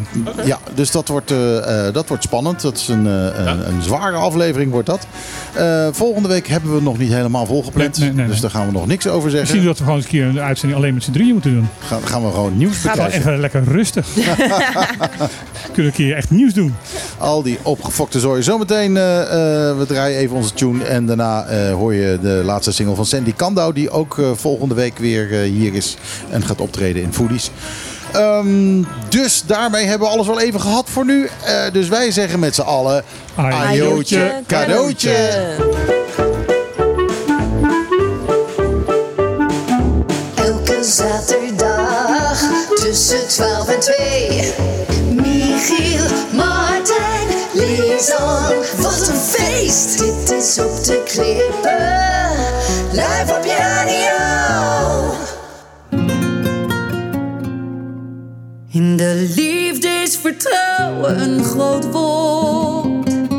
Ja, 0.46 0.60
dus 0.74 0.92
dat 0.92 1.08
wordt, 1.08 1.32
eh, 1.32 1.88
eh, 1.88 1.94
dat 1.94 2.08
wordt 2.08 2.24
spannend. 2.24 2.62
Dat 2.62 2.78
is 2.78 2.88
een, 2.88 3.08
eh, 3.08 3.46
een, 3.46 3.68
een 3.68 3.82
zware 3.82 4.16
aflevering 4.18 4.72
wordt 4.72 4.88
dat. 4.88 5.08
Eh, 5.54 5.88
volgende 5.92 6.28
week 6.28 6.48
hebben 6.48 6.76
we 6.76 6.82
nog 6.82 6.98
niet 6.98 7.12
helemaal 7.12 7.46
volgepland. 7.46 7.98
Nee, 7.98 8.08
nee, 8.08 8.18
nee, 8.18 8.28
dus 8.28 8.40
daar 8.42 8.50
gaan 8.50 8.66
we 8.66 8.72
nog 8.72 8.88
niks 8.88 9.08
over 9.08 9.30
zeggen. 9.30 9.40
Misschien 9.40 9.64
dat 9.66 9.78
we 9.78 9.84
gewoon 9.84 9.96
eens 10.00 10.06
een 10.06 10.12
keer 10.12 10.26
een 10.28 10.40
uitzending 10.40 10.80
alleen 10.82 10.94
met 10.94 11.04
z'n 11.04 11.12
drieën 11.12 11.34
moeten 11.34 11.54
doen. 11.54 11.68
Gaan, 11.80 12.02
gaan 12.08 12.24
we 12.26 12.32
gewoon 12.32 12.58
nieuws 12.58 12.78
Gaan 12.78 12.92
we 12.92 12.98
bekijken. 13.04 13.20
even 13.20 13.40
lekker 13.40 13.64
rustig. 13.64 14.08
Kunnen 15.74 15.76
we 15.76 15.84
een 15.84 15.92
keer 15.92 16.16
echt 16.16 16.30
nieuws 16.30 16.54
doen. 16.54 16.76
Al 17.26 17.44
die 17.44 17.60
opgefokte 17.62 18.20
zooi. 18.20 18.44
Zometeen, 18.44 18.98
eh, 18.98 19.22
eh, 19.22 19.78
we 19.78 19.86
draaien 19.86 20.18
even 20.20 20.36
onze 20.36 20.54
tune. 20.54 20.84
En 20.84 21.06
daarna 21.06 21.46
eh, 21.46 21.74
hoor 21.74 21.94
je 21.94 22.20
de 22.22 22.42
laatste 22.46 22.72
single 22.72 22.96
van 22.96 23.06
Sandy 23.06 23.34
Kandau. 23.34 23.74
Die 23.74 23.90
ook 23.90 24.20
volgende 24.36 24.76
week 24.76 24.98
weer 24.98 25.34
eh, 25.34 25.50
hier 25.50 25.74
is. 25.74 25.98
En 26.30 26.44
gaat 26.44 26.62
optreden 26.62 27.02
in 27.02 27.14
Foodies. 27.14 27.52
Ehm, 28.12 28.84
dus 29.10 29.44
daarmee 29.46 29.86
hebben 29.86 30.08
we 30.08 30.14
alles 30.14 30.28
wel 30.28 30.40
even 30.40 30.62
gehad 30.62 30.90
voor 30.90 31.06
nu. 31.06 31.30
Eh, 31.46 31.72
dus 31.72 31.88
wij 31.88 32.12
zeggen 32.12 32.40
met 32.40 32.56
z'n 32.56 32.62
allen... 32.62 33.04
Ajootje, 33.36 34.42
cadeautje. 34.48 35.16
Elke 40.36 40.84
zaterdag 40.84 42.42
tussen 42.76 43.28
12 43.28 43.68
en 43.68 43.80
2 43.80 44.65
liaison. 47.56 48.82
Wat 48.82 49.08
een 49.08 49.16
feest! 49.16 50.00
Dit 50.00 50.32
is 50.32 50.60
op 50.60 50.84
de 50.84 51.04
klippen, 51.06 52.32
live 52.92 53.36
op 53.38 53.44
je. 53.44 53.66
In 58.72 58.98
de 58.98 59.32
liefde 59.36 59.88
is 59.88 60.18
vertrouwen 60.18 61.22
een 61.22 61.44
groot 61.44 61.92
woord. 61.92 63.30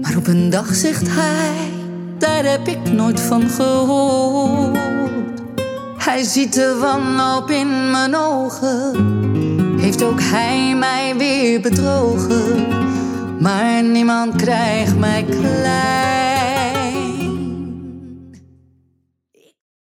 Maar 0.00 0.16
op 0.16 0.26
een 0.26 0.50
dag 0.50 0.74
zegt 0.74 1.06
hij, 1.08 1.70
daar 2.18 2.44
heb 2.44 2.68
ik 2.68 2.92
nooit 2.92 3.20
van 3.20 3.48
gehoord. 3.48 4.78
Hij 5.98 6.22
ziet 6.22 6.54
de 6.54 6.76
wanhoop 6.80 7.50
in 7.50 7.90
mijn 7.90 8.16
ogen, 8.16 8.94
heeft 9.80 10.02
ook 10.02 10.20
hij 10.20 10.74
mij 10.76 11.14
weer 11.16 11.60
bedrogen 11.60 12.66
maar 13.42 13.82
niemand 13.82 14.36
krijgt 14.36 14.98
mij 14.98 15.24
klein. 15.24 16.41